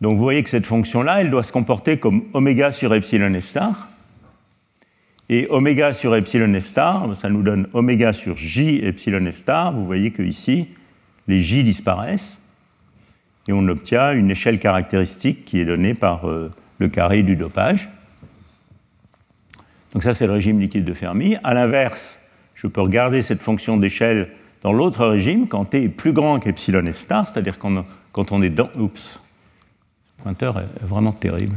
Donc 0.00 0.16
vous 0.16 0.22
voyez 0.22 0.42
que 0.42 0.50
cette 0.50 0.66
fonction-là, 0.66 1.20
elle 1.20 1.30
doit 1.30 1.42
se 1.42 1.52
comporter 1.52 1.98
comme 1.98 2.24
oméga 2.32 2.72
sur 2.72 2.94
epsilon 2.94 3.38
f 3.38 3.44
star. 3.44 3.88
Et 5.28 5.46
oméga 5.50 5.92
sur 5.92 6.16
epsilon 6.16 6.58
f 6.58 6.64
star, 6.64 7.14
ça 7.14 7.28
nous 7.28 7.42
donne 7.42 7.68
oméga 7.74 8.12
sur 8.12 8.36
j 8.36 8.80
epsilon 8.82 9.30
f 9.30 9.36
star. 9.36 9.72
Vous 9.72 9.86
voyez 9.86 10.10
que 10.10 10.22
ici, 10.22 10.68
les 11.28 11.38
j 11.38 11.62
disparaissent. 11.62 12.38
Et 13.46 13.52
on 13.52 13.68
obtient 13.68 14.12
une 14.12 14.30
échelle 14.30 14.58
caractéristique 14.58 15.44
qui 15.44 15.60
est 15.60 15.64
donnée 15.64 15.94
par 15.94 16.28
euh, 16.28 16.50
le 16.78 16.88
carré 16.88 17.22
du 17.22 17.36
dopage. 17.36 17.88
Donc 19.92 20.02
ça, 20.02 20.14
c'est 20.14 20.26
le 20.26 20.32
régime 20.32 20.60
liquide 20.60 20.84
de 20.84 20.94
Fermi. 20.94 21.36
À 21.42 21.52
l'inverse, 21.52 22.20
je 22.54 22.66
peux 22.66 22.80
regarder 22.80 23.22
cette 23.22 23.42
fonction 23.42 23.76
d'échelle 23.76 24.30
dans 24.62 24.72
l'autre 24.72 25.06
régime 25.06 25.48
quand 25.48 25.64
t 25.64 25.84
est 25.84 25.88
plus 25.88 26.12
grand 26.12 26.38
qu'epsilon 26.38 26.90
f 26.92 26.96
star, 26.96 27.28
c'est-à-dire 27.28 27.58
quand, 27.58 28.32
on 28.32 28.42
est 28.42 28.50
dans... 28.50 28.68
Pointeur 30.22 30.58
est 30.58 30.84
vraiment 30.84 31.12
terrible. 31.12 31.56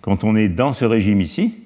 Quand 0.00 0.24
on 0.24 0.34
est 0.34 0.48
dans 0.48 0.72
ce 0.72 0.84
régime 0.84 1.20
ici, 1.20 1.62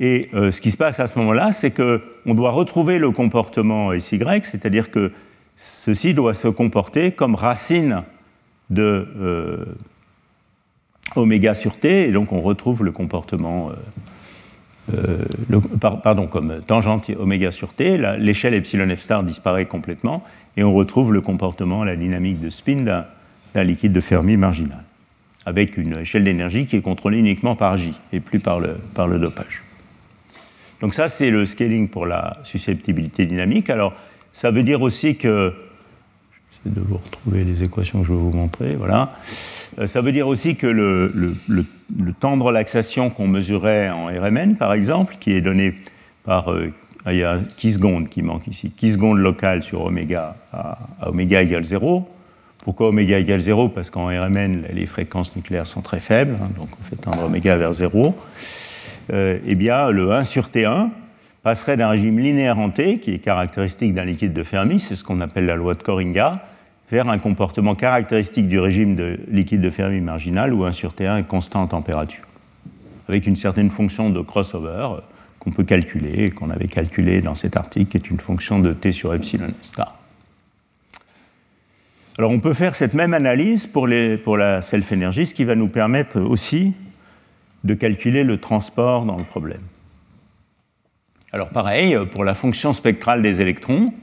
et 0.00 0.30
euh, 0.32 0.50
ce 0.50 0.60
qui 0.60 0.70
se 0.70 0.78
passe 0.78 0.98
à 0.98 1.06
ce 1.06 1.18
moment-là, 1.18 1.52
c'est 1.52 1.70
qu'on 1.70 2.34
doit 2.34 2.50
retrouver 2.50 2.98
le 2.98 3.10
comportement 3.10 3.98
SY, 3.98 4.18
c'est-à-dire 4.42 4.90
que 4.90 5.12
ceci 5.56 6.14
doit 6.14 6.32
se 6.32 6.48
comporter 6.48 7.12
comme 7.12 7.34
racine 7.34 8.02
de 8.70 9.06
euh, 9.18 9.64
oméga 11.16 11.54
sur 11.54 11.78
t, 11.78 12.08
et 12.08 12.12
donc 12.12 12.32
on 12.32 12.40
retrouve 12.40 12.82
le 12.82 12.92
comportement, 12.92 13.70
euh, 13.70 13.74
pardon, 15.80 16.26
comme 16.26 16.60
tangente 16.66 17.10
oméga 17.18 17.50
sur 17.50 17.72
t, 17.72 17.98
l'échelle 18.18 18.54
epsilon 18.54 18.88
f 18.94 19.00
star 19.00 19.22
disparaît 19.22 19.66
complètement, 19.66 20.24
et 20.56 20.64
on 20.64 20.72
retrouve 20.72 21.12
le 21.12 21.20
comportement, 21.20 21.84
la 21.84 21.96
dynamique 21.96 22.40
de 22.40 22.50
spin 22.50 22.82
d'un 23.54 23.64
liquide 23.64 23.92
de 23.92 24.00
Fermi 24.00 24.36
marginal, 24.36 24.82
avec 25.46 25.76
une 25.76 25.98
échelle 25.98 26.24
d'énergie 26.24 26.66
qui 26.66 26.76
est 26.76 26.82
contrôlée 26.82 27.18
uniquement 27.18 27.56
par 27.56 27.76
J, 27.76 27.94
et 28.12 28.20
plus 28.20 28.40
par 28.40 28.60
le 28.60 29.18
dopage. 29.18 29.62
Donc 30.80 30.94
ça, 30.94 31.08
c'est 31.08 31.30
le 31.30 31.46
scaling 31.46 31.88
pour 31.88 32.06
la 32.06 32.38
susceptibilité 32.44 33.26
dynamique. 33.26 33.70
Alors, 33.70 33.94
ça 34.32 34.50
veut 34.50 34.62
dire 34.62 34.82
aussi 34.82 35.16
que... 35.16 35.54
De 36.66 36.80
vous 36.80 36.98
retrouver 36.98 37.44
les 37.44 37.62
équations 37.62 38.00
que 38.00 38.06
je 38.06 38.12
vais 38.12 38.18
vous 38.18 38.32
montrer. 38.32 38.76
Voilà. 38.76 39.14
Euh, 39.78 39.86
ça 39.86 40.00
veut 40.00 40.12
dire 40.12 40.28
aussi 40.28 40.56
que 40.56 40.66
le, 40.66 41.34
temps 42.20 42.36
de 42.36 42.42
relaxation 42.42 43.10
qu'on 43.10 43.28
mesurait 43.28 43.88
en 43.90 44.06
RMN, 44.06 44.56
par 44.56 44.72
exemple, 44.72 45.16
qui 45.18 45.32
est 45.32 45.40
donné 45.40 45.74
par... 46.24 46.52
Euh, 46.52 46.72
il 47.06 47.16
y 47.16 47.24
a 47.24 47.38
qui 47.56 47.72
secondes 47.72 48.10
qui 48.10 48.20
manque 48.22 48.46
ici. 48.46 48.70
Qui 48.76 48.92
secondes 48.92 49.18
locales 49.18 49.62
sur 49.62 49.84
oméga 49.84 50.36
à, 50.52 50.78
oméga 51.06 51.40
égale 51.40 51.64
0. 51.64 52.06
Pourquoi 52.62 52.88
oméga 52.88 53.18
égale 53.18 53.40
0 53.40 53.70
Parce 53.70 53.88
qu'en 53.88 54.06
RMN, 54.08 54.64
les 54.70 54.84
fréquences 54.84 55.34
nucléaires 55.34 55.66
sont 55.66 55.80
très 55.80 56.00
faibles, 56.00 56.36
hein, 56.42 56.50
donc 56.58 56.68
on 56.78 56.84
fait 56.84 56.96
tendre 56.96 57.24
oméga 57.24 57.56
vers 57.56 57.72
0. 57.72 58.14
Euh, 59.12 59.38
eh 59.46 59.54
bien, 59.54 59.90
le 59.90 60.12
1 60.12 60.24
sur 60.24 60.48
T1 60.48 60.90
passerait 61.42 61.78
d'un 61.78 61.88
régime 61.88 62.18
linéaire 62.18 62.58
en 62.58 62.68
T, 62.68 62.98
qui 62.98 63.14
est 63.14 63.18
caractéristique 63.18 63.94
d'un 63.94 64.04
liquide 64.04 64.34
de 64.34 64.42
Fermi, 64.42 64.78
c'est 64.78 64.94
ce 64.94 65.04
qu'on 65.04 65.20
appelle 65.20 65.46
la 65.46 65.56
loi 65.56 65.74
de 65.74 65.82
Koringa, 65.82 66.44
vers 66.90 67.08
un 67.08 67.18
comportement 67.18 67.74
caractéristique 67.74 68.48
du 68.48 68.58
régime 68.58 68.96
de 68.96 69.20
liquide 69.28 69.60
de 69.60 69.70
Fermi 69.70 70.00
marginal, 70.00 70.52
où 70.52 70.64
1 70.64 70.72
sur 70.72 70.92
T1 70.92 71.20
est 71.20 71.26
constant 71.26 71.62
en 71.62 71.66
température, 71.68 72.24
avec 73.08 73.26
une 73.26 73.36
certaine 73.36 73.70
fonction 73.70 74.10
de 74.10 74.20
crossover 74.20 74.88
euh, 74.96 75.00
qu'on 75.38 75.52
peut 75.52 75.64
calculer, 75.64 76.24
et 76.24 76.30
qu'on 76.30 76.50
avait 76.50 76.66
calculé 76.66 77.20
dans 77.20 77.34
cet 77.34 77.56
article, 77.56 77.90
qui 77.90 77.96
est 77.96 78.10
une 78.10 78.20
fonction 78.20 78.58
de 78.58 78.72
T 78.72 78.92
sur 78.92 79.14
epsilon 79.14 79.54
star. 79.62 79.96
Alors 82.18 82.32
on 82.32 82.40
peut 82.40 82.54
faire 82.54 82.74
cette 82.74 82.92
même 82.92 83.14
analyse 83.14 83.66
pour, 83.66 83.88
pour 84.24 84.36
la 84.36 84.60
self-énergie, 84.60 85.26
ce 85.26 85.34
qui 85.34 85.44
va 85.44 85.54
nous 85.54 85.68
permettre 85.68 86.20
aussi 86.20 86.74
de 87.62 87.74
calculer 87.74 88.24
le 88.24 88.38
transport 88.38 89.04
dans 89.04 89.16
le 89.16 89.24
problème. 89.24 89.62
Alors 91.32 91.50
pareil, 91.50 91.96
pour 92.10 92.24
la 92.24 92.34
fonction 92.34 92.72
spectrale 92.72 93.22
des 93.22 93.40
électrons, 93.40 93.94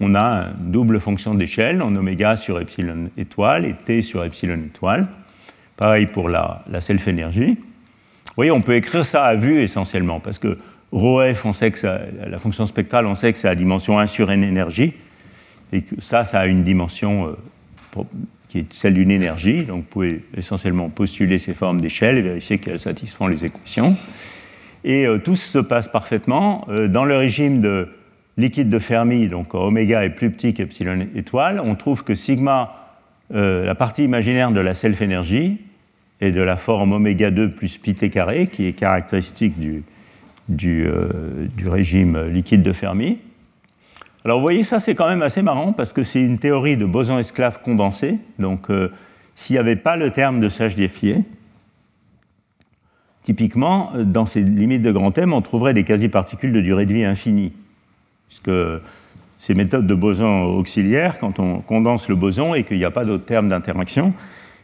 on 0.00 0.14
a 0.14 0.48
une 0.60 0.72
double 0.72 1.00
fonction 1.00 1.34
d'échelle 1.34 1.82
en 1.82 1.94
oméga 1.94 2.36
sur 2.36 2.60
epsilon 2.60 3.10
étoile 3.16 3.64
et 3.64 3.74
t 3.74 4.02
sur 4.02 4.24
epsilon 4.24 4.60
étoile. 4.66 5.06
Pareil 5.76 6.06
pour 6.06 6.28
la, 6.28 6.64
self-énergie. 6.80 7.56
Vous 7.56 8.34
voyez, 8.36 8.50
on 8.50 8.62
peut 8.62 8.74
écrire 8.74 9.06
ça 9.06 9.24
à 9.24 9.34
vue 9.34 9.60
essentiellement, 9.60 10.20
parce 10.20 10.38
que 10.38 10.58
ρf, 10.92 11.44
on 11.44 11.52
sait 11.52 11.70
que 11.70 11.86
la 12.26 12.38
fonction 12.38 12.66
spectrale, 12.66 13.06
on 13.06 13.14
sait 13.14 13.32
que 13.32 13.38
c'est 13.38 13.48
la 13.48 13.54
dimension 13.54 13.98
1 13.98 14.06
sur 14.06 14.30
n 14.30 14.42
énergie, 14.42 14.92
et 15.72 15.82
que 15.82 16.00
ça, 16.00 16.24
ça 16.24 16.40
a 16.40 16.46
une 16.46 16.62
dimension 16.62 17.28
euh, 17.96 18.02
qui 18.48 18.60
est 18.60 18.72
celle 18.72 18.94
d'une 18.94 19.10
énergie. 19.10 19.64
Donc 19.64 19.78
vous 19.78 19.88
pouvez 19.90 20.24
essentiellement 20.36 20.88
postuler 20.88 21.38
ces 21.38 21.54
formes 21.54 21.80
d'échelle 21.80 22.18
et 22.18 22.22
vérifier 22.22 22.58
qu'elles 22.58 22.78
satisfont 22.78 23.26
les 23.26 23.44
équations. 23.44 23.96
Et 24.84 25.06
euh, 25.06 25.18
tout 25.18 25.36
se 25.36 25.58
passe 25.58 25.88
parfaitement. 25.88 26.66
Euh, 26.68 26.88
dans 26.88 27.04
le 27.04 27.16
régime 27.16 27.60
de 27.60 27.88
liquide 28.36 28.68
de 28.68 28.78
Fermi, 28.78 29.28
donc 29.28 29.54
oméga 29.54 30.04
est 30.04 30.10
plus 30.10 30.30
petit 30.30 30.54
qu'epsilon 30.54 31.06
étoile, 31.14 31.60
on 31.64 31.74
trouve 31.74 32.04
que 32.04 32.14
sigma, 32.14 32.96
euh, 33.32 33.64
la 33.64 33.74
partie 33.74 34.04
imaginaire 34.04 34.50
de 34.50 34.60
la 34.60 34.74
self-énergie, 34.74 35.58
est 36.20 36.32
de 36.32 36.40
la 36.40 36.56
forme 36.56 36.92
oméga 36.92 37.30
2 37.30 37.50
plus 37.50 37.78
pi 37.78 37.94
t 37.94 38.10
carré, 38.10 38.46
qui 38.46 38.66
est 38.66 38.72
caractéristique 38.72 39.58
du, 39.58 39.82
du, 40.48 40.88
régime 41.66 42.28
liquide 42.28 42.62
de 42.62 42.72
Fermi. 42.72 43.18
Alors 44.24 44.38
vous 44.38 44.42
voyez, 44.42 44.62
ça 44.62 44.80
c'est 44.80 44.94
quand 44.94 45.08
même 45.08 45.22
assez 45.22 45.42
marrant 45.42 45.72
parce 45.72 45.92
que 45.92 46.02
c'est 46.02 46.22
une 46.22 46.38
théorie 46.38 46.76
de 46.76 46.86
boson 46.86 47.18
esclave 47.18 47.60
condensé. 47.62 48.18
Donc 48.38 48.70
euh, 48.70 48.90
s'il 49.34 49.54
n'y 49.54 49.60
avait 49.60 49.76
pas 49.76 49.96
le 49.96 50.10
terme 50.10 50.40
de 50.40 50.48
sage 50.48 50.76
défié, 50.76 51.24
typiquement, 53.24 53.92
dans 53.98 54.24
ces 54.24 54.42
limites 54.42 54.82
de 54.82 54.92
grand 54.92 55.16
M, 55.18 55.32
on 55.32 55.42
trouverait 55.42 55.74
des 55.74 55.84
quasi-particules 55.84 56.52
de 56.52 56.60
durée 56.60 56.86
de 56.86 56.94
vie 56.94 57.04
infinie. 57.04 57.52
Puisque 58.28 58.50
ces 59.38 59.54
méthodes 59.54 59.86
de 59.86 59.94
boson 59.94 60.44
auxiliaire, 60.44 61.18
quand 61.18 61.38
on 61.38 61.58
condense 61.60 62.08
le 62.08 62.14
boson 62.14 62.54
et 62.54 62.64
qu'il 62.64 62.78
n'y 62.78 62.84
a 62.84 62.90
pas 62.90 63.04
d'autre 63.04 63.24
terme 63.24 63.48
d'interaction, 63.48 64.14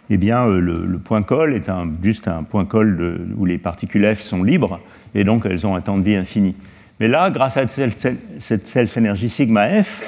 eh 0.08 0.16
bien, 0.16 0.46
euh, 0.46 0.58
le, 0.58 0.98
point 0.98 1.22
col 1.22 1.54
est 1.54 1.70
juste 2.02 2.28
un 2.28 2.42
point 2.42 2.64
col 2.64 3.20
où 3.36 3.44
les 3.44 3.58
particules 3.58 4.14
F 4.14 4.20
sont 4.20 4.42
libres, 4.42 4.80
et 5.14 5.24
donc 5.24 5.46
elles 5.46 5.66
ont 5.66 5.76
un 5.76 5.80
temps 5.80 5.98
de 5.98 6.04
vie 6.04 6.16
infini. 6.16 6.56
Mais 7.00 7.08
là, 7.08 7.30
grâce 7.30 7.56
à 7.56 7.66
cette 7.66 8.66
self-énergie 8.66 9.30
sigma 9.30 9.82
f, 9.82 10.02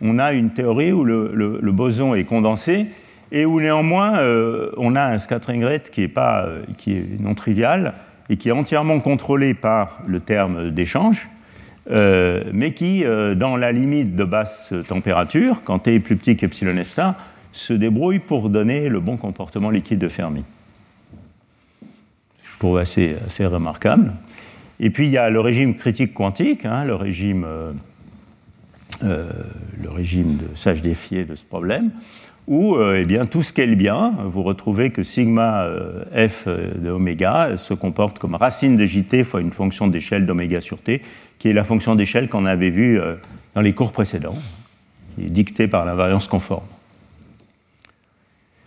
on 0.00 0.18
a 0.18 0.32
une 0.32 0.50
théorie 0.50 0.92
où 0.92 1.04
le, 1.04 1.72
boson 1.72 2.14
est 2.14 2.24
condensé 2.24 2.86
et 3.30 3.44
où 3.44 3.60
néanmoins 3.60 4.18
euh, 4.18 4.70
on 4.78 4.96
a 4.96 5.02
un 5.02 5.18
scattering 5.18 5.62
rate 5.64 5.90
qui 5.90 6.02
est, 6.02 6.08
pas, 6.08 6.44
euh, 6.46 6.62
qui 6.78 6.94
est 6.94 7.20
non 7.20 7.34
trivial 7.34 7.92
et 8.30 8.36
qui 8.38 8.48
est 8.48 8.52
entièrement 8.52 9.00
contrôlé 9.00 9.52
par 9.52 9.98
le 10.06 10.20
terme 10.20 10.70
d'échange, 10.70 11.28
euh, 11.90 12.44
mais 12.52 12.72
qui, 12.72 13.04
dans 13.36 13.56
la 13.56 13.72
limite 13.72 14.16
de 14.16 14.24
basse 14.24 14.74
température, 14.88 15.62
quand 15.64 15.80
T 15.80 15.94
est 15.94 16.00
plus 16.00 16.16
petit 16.16 16.36
qu'epsilon 16.36 16.82
f 16.82 16.88
star, 16.88 17.14
se 17.52 17.72
débrouille 17.72 18.18
pour 18.18 18.50
donner 18.50 18.88
le 18.88 19.00
bon 19.00 19.16
comportement 19.16 19.70
liquide 19.70 19.98
de 19.98 20.08
Fermi. 20.08 20.44
Je 22.42 22.58
trouve 22.58 22.78
assez, 22.78 23.16
assez 23.26 23.46
remarquable. 23.46 24.12
Et 24.80 24.90
puis 24.90 25.06
il 25.06 25.12
y 25.12 25.18
a 25.18 25.30
le 25.30 25.40
régime 25.40 25.74
critique 25.74 26.14
quantique, 26.14 26.64
hein, 26.64 26.84
le, 26.84 26.94
régime, 26.94 27.44
euh, 27.44 27.72
euh, 29.02 29.30
le 29.82 29.90
régime 29.90 30.36
de 30.36 30.54
sage 30.54 30.82
défier 30.82 31.24
de 31.24 31.34
ce 31.34 31.44
problème, 31.44 31.90
où 32.46 32.76
euh, 32.76 33.00
eh 33.00 33.04
bien, 33.04 33.26
tout 33.26 33.42
ce 33.42 33.52
qu'elle 33.52 33.74
bien, 33.74 34.14
vous 34.24 34.42
retrouvez 34.42 34.90
que 34.90 35.02
sigma 35.02 35.68
f 36.14 36.46
de 36.46 36.90
oméga 36.90 37.56
se 37.56 37.74
comporte 37.74 38.18
comme 38.18 38.34
racine 38.34 38.76
de 38.76 38.86
jt 38.86 39.24
fois 39.24 39.40
une 39.40 39.52
fonction 39.52 39.88
d'échelle 39.88 40.26
d'oméga 40.26 40.60
sur 40.60 40.78
t, 40.78 41.02
qui 41.38 41.48
est 41.48 41.52
la 41.52 41.64
fonction 41.64 41.94
d'échelle 41.94 42.28
qu'on 42.28 42.46
avait 42.46 42.70
vue 42.70 43.00
dans 43.54 43.60
les 43.60 43.72
cours 43.72 43.92
précédents, 43.92 44.36
qui 45.14 45.26
est 45.26 45.30
dictée 45.30 45.68
par 45.68 45.84
l'invariance 45.84 46.26
conforme. 46.26 46.64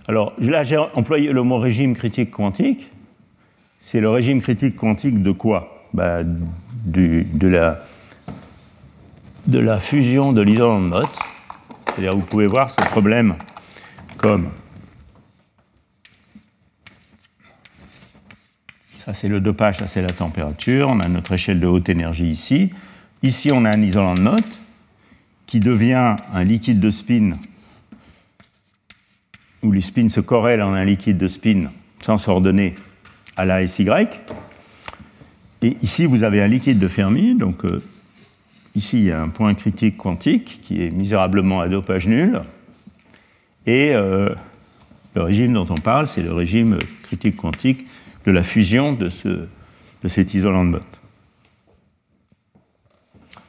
Alors 0.08 0.34
là, 0.40 0.64
j'ai 0.64 0.78
employé 0.78 1.32
le 1.32 1.44
mot 1.44 1.58
régime 1.58 1.96
critique 1.96 2.32
quantique. 2.32 2.90
C'est 3.82 4.00
le 4.00 4.10
régime 4.10 4.42
critique 4.42 4.76
quantique 4.76 5.22
de 5.22 5.32
quoi? 5.32 5.88
Bah, 5.94 6.22
de, 6.24 7.48
la, 7.48 7.84
de 9.48 9.60
la 9.60 9.80
fusion 9.80 10.34
de 10.34 10.42
l'isolant 10.42 10.80
de 10.80 10.88
Mott. 10.88 11.20
C'est-à-dire 11.86 12.16
vous 12.16 12.26
pouvez 12.26 12.48
voir 12.48 12.70
ce 12.70 12.82
problème 12.82 13.36
comme 14.18 14.50
ça 19.06 19.14
c'est 19.14 19.28
le 19.28 19.40
dopage, 19.40 19.78
ça 19.78 19.88
c'est 19.88 20.02
la 20.02 20.10
température, 20.10 20.90
on 20.90 21.00
a 21.00 21.08
notre 21.08 21.34
échelle 21.34 21.60
de 21.60 21.68
haute 21.68 21.90
énergie 21.90 22.30
ici. 22.30 22.72
Ici 23.24 23.52
on 23.52 23.66
a 23.66 23.76
un 23.76 23.82
isolant 23.82 24.14
de 24.14 24.22
Mott 24.22 24.62
qui 25.48 25.60
devient 25.60 26.16
un 26.34 26.44
liquide 26.44 26.80
de 26.80 26.92
spin 26.92 27.32
où 29.64 29.72
les 29.72 29.82
spins 29.82 30.10
se 30.10 30.20
corrèlent 30.20 30.62
en 30.62 30.74
un 30.74 30.86
liquide 30.86 31.18
de 31.18 31.28
spin 31.28 31.72
sans 32.00 32.18
s'ordonner 32.18 32.76
à 33.38 33.46
la 33.46 33.66
SY. 33.68 33.88
Et 35.62 35.78
ici, 35.82 36.06
vous 36.06 36.24
avez 36.24 36.42
un 36.42 36.48
liquide 36.48 36.80
de 36.80 36.88
Fermi. 36.88 37.36
Donc, 37.36 37.66
euh, 37.66 37.82
ici, 38.76 38.98
il 38.98 39.04
y 39.04 39.12
a 39.12 39.22
un 39.22 39.30
point 39.30 39.54
critique 39.54 39.98
quantique 39.98 40.62
qui 40.64 40.84
est 40.84 40.90
misérablement 40.90 41.62
à 41.62 41.68
dopage 41.68 42.08
nul. 42.08 42.42
Et 43.68 43.92
euh, 43.94 44.34
le 45.16 45.22
régime 45.22 45.54
dont 45.54 45.68
on 45.70 45.76
parle, 45.76 46.08
c'est 46.08 46.24
le 46.24 46.34
régime 46.34 46.80
critique 47.04 47.36
quantique 47.36 47.86
de 48.26 48.32
la 48.32 48.44
fusion 48.44 48.94
de, 48.94 49.10
ce, 49.10 49.28
de 49.28 50.08
cet 50.08 50.34
isolant 50.34 50.66
de 50.66 50.72
Bott. 50.72 51.02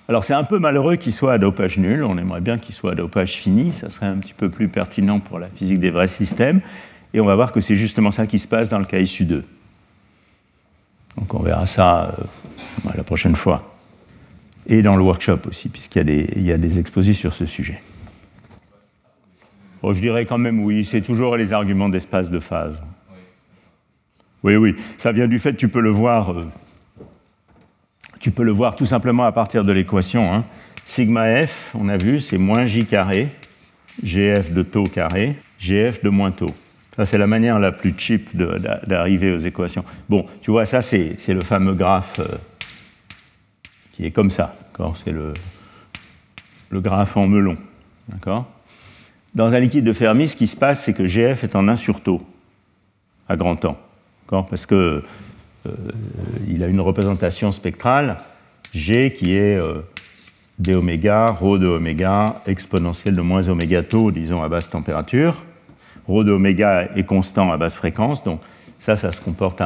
Alors 0.09 0.25
c'est 0.25 0.35
un 0.35 0.45
peu 0.45 0.59
malheureux 0.59 0.97
qu'il 0.97 1.13
soit 1.13 1.33
à 1.33 1.39
dopage 1.39 1.79
nul, 1.79 2.05
on 2.05 2.19
aimerait 2.19 2.41
bien 2.41 2.59
qu'il 2.59 2.75
soit 2.75 2.93
à 2.93 2.95
dopage 2.95 3.35
fini, 3.35 3.73
ça 3.73 3.89
serait 3.89 4.07
un 4.07 4.19
petit 4.19 4.35
peu 4.35 4.51
plus 4.51 4.69
pertinent 4.69 5.21
pour 5.21 5.39
la 5.39 5.49
physique 5.49 5.79
des 5.79 5.91
vrais 5.91 6.09
systèmes, 6.09 6.61
et 7.15 7.21
on 7.21 7.25
va 7.25 7.35
voir 7.35 7.53
que 7.53 7.61
c'est 7.61 7.77
justement 7.77 8.11
ça 8.11 8.27
qui 8.27 8.39
se 8.39 8.49
passe 8.49 8.69
dans 8.69 8.79
le 8.79 8.85
cas 8.85 8.99
issu 8.99 9.25
2. 9.25 9.45
Donc 11.17 11.35
on 11.35 11.43
verra 11.43 11.67
ça 11.67 12.15
euh, 12.19 12.91
la 12.95 13.05
prochaine 13.05 13.37
fois. 13.37 13.75
Et 14.67 14.83
dans 14.83 14.97
le 14.97 15.03
workshop 15.03 15.41
aussi, 15.49 15.69
puisqu'il 15.69 16.09
y, 16.11 16.43
y, 16.43 16.53
a 16.53 16.59
des 16.59 16.79
exposés 16.79 17.15
sur 17.15 17.33
ce 17.33 17.47
sujet. 17.47 17.83
je 19.83 20.01
dirais 20.01 20.25
quand 20.25 20.39
même 20.39 20.63
oui, 20.63 20.85
c'est 20.85 21.03
toujours 21.03 21.37
les 21.37 21.53
arguments 21.53 21.89
d'espace 21.89 22.31
de 22.31 22.39
phase. 22.39 22.79
Oui, 24.43 24.57
oui, 24.57 24.77
ça 24.97 25.13
vient 25.13 25.29
du 25.29 25.39
fait, 25.39 25.55
tu 25.55 25.69
peux 25.69 25.81
le 25.81 25.91
voir, 25.91 26.33
euh, 26.33 26.45
tu 28.19 28.31
peux 28.31 28.43
le 28.43 28.53
voir 28.53 28.75
tout 28.75 28.87
simplement 28.87 29.25
à 29.25 29.33
partir 29.33 29.65
de 29.65 29.73
l'équation. 29.73 30.33
Hein. 30.33 30.45
Sigma 30.85 31.47
f, 31.47 31.75
on 31.75 31.89
a 31.89 31.97
vu, 31.97 32.21
c'est 32.21 32.39
moins 32.39 32.67
j 32.67 32.85
carré, 32.87 33.29
gf 34.03 34.53
de 34.53 34.63
taux 34.63 34.85
carré, 34.85 35.37
gf 35.61 36.03
de 36.03 36.09
moins 36.09 36.33
taux. 36.33 36.55
Ça, 36.97 37.07
c'est 37.07 37.19
la 37.19 37.27
manière 37.27 37.59
la 37.59 37.73
plus 37.73 37.95
cheap 37.97 38.37
d'arriver 38.37 39.33
aux 39.33 39.39
équations. 39.39 39.85
Bon, 40.09 40.27
tu 40.43 40.51
vois, 40.51 40.67
ça, 40.67 40.83
c'est 40.83 41.17
le 41.29 41.41
fameux 41.41 41.73
graphe 41.73 42.19
euh, 42.19 42.37
qui 43.93 44.05
est 44.05 44.11
comme 44.11 44.31
ça. 44.31 44.55
C'est 45.05 45.13
le, 45.13 45.35
graphe 46.81 47.17
en 47.17 47.27
melon. 47.27 47.57
Dans 49.35 49.55
un 49.55 49.61
liquide 49.61 49.85
de 49.85 49.93
Fermi, 49.93 50.29
ce 50.29 50.37
qui 50.37 50.47
se 50.47 50.57
passe, 50.57 50.83
c'est 50.83 50.93
que 50.93 51.07
GF 51.07 51.45
est 51.45 51.57
en 51.57 51.69
1 51.69 51.77
sur 51.77 52.03
taux, 52.03 52.23
à 53.29 53.37
grand 53.37 53.57
temps. 53.57 53.79
Parce 54.41 54.65
qu'il 54.65 54.77
euh, 54.77 56.63
a 56.63 56.67
une 56.67 56.81
représentation 56.81 57.53
spectrale, 57.53 58.17
G 58.73 59.13
qui 59.13 59.35
est 59.35 59.59
euh, 59.59 59.83
d 60.59 60.75
oméga, 60.75 61.27
rho 61.27 61.59
de 61.59 61.67
oméga, 61.67 62.41
exponentielle 62.47 63.15
de 63.15 63.21
moins 63.21 63.49
oméga 63.51 63.83
taux, 63.83 64.11
disons 64.11 64.43
à 64.43 64.49
basse 64.49 64.71
température. 64.71 65.45
Rho 66.09 66.25
de 66.25 66.33
oméga 66.33 66.89
est 66.97 67.05
constant 67.05 67.53
à 67.53 67.59
basse 67.59 67.77
fréquence, 67.77 68.25
donc 68.25 68.41
ça, 68.81 68.97
ça 68.97 69.13
se 69.13 69.21
comporte 69.21 69.63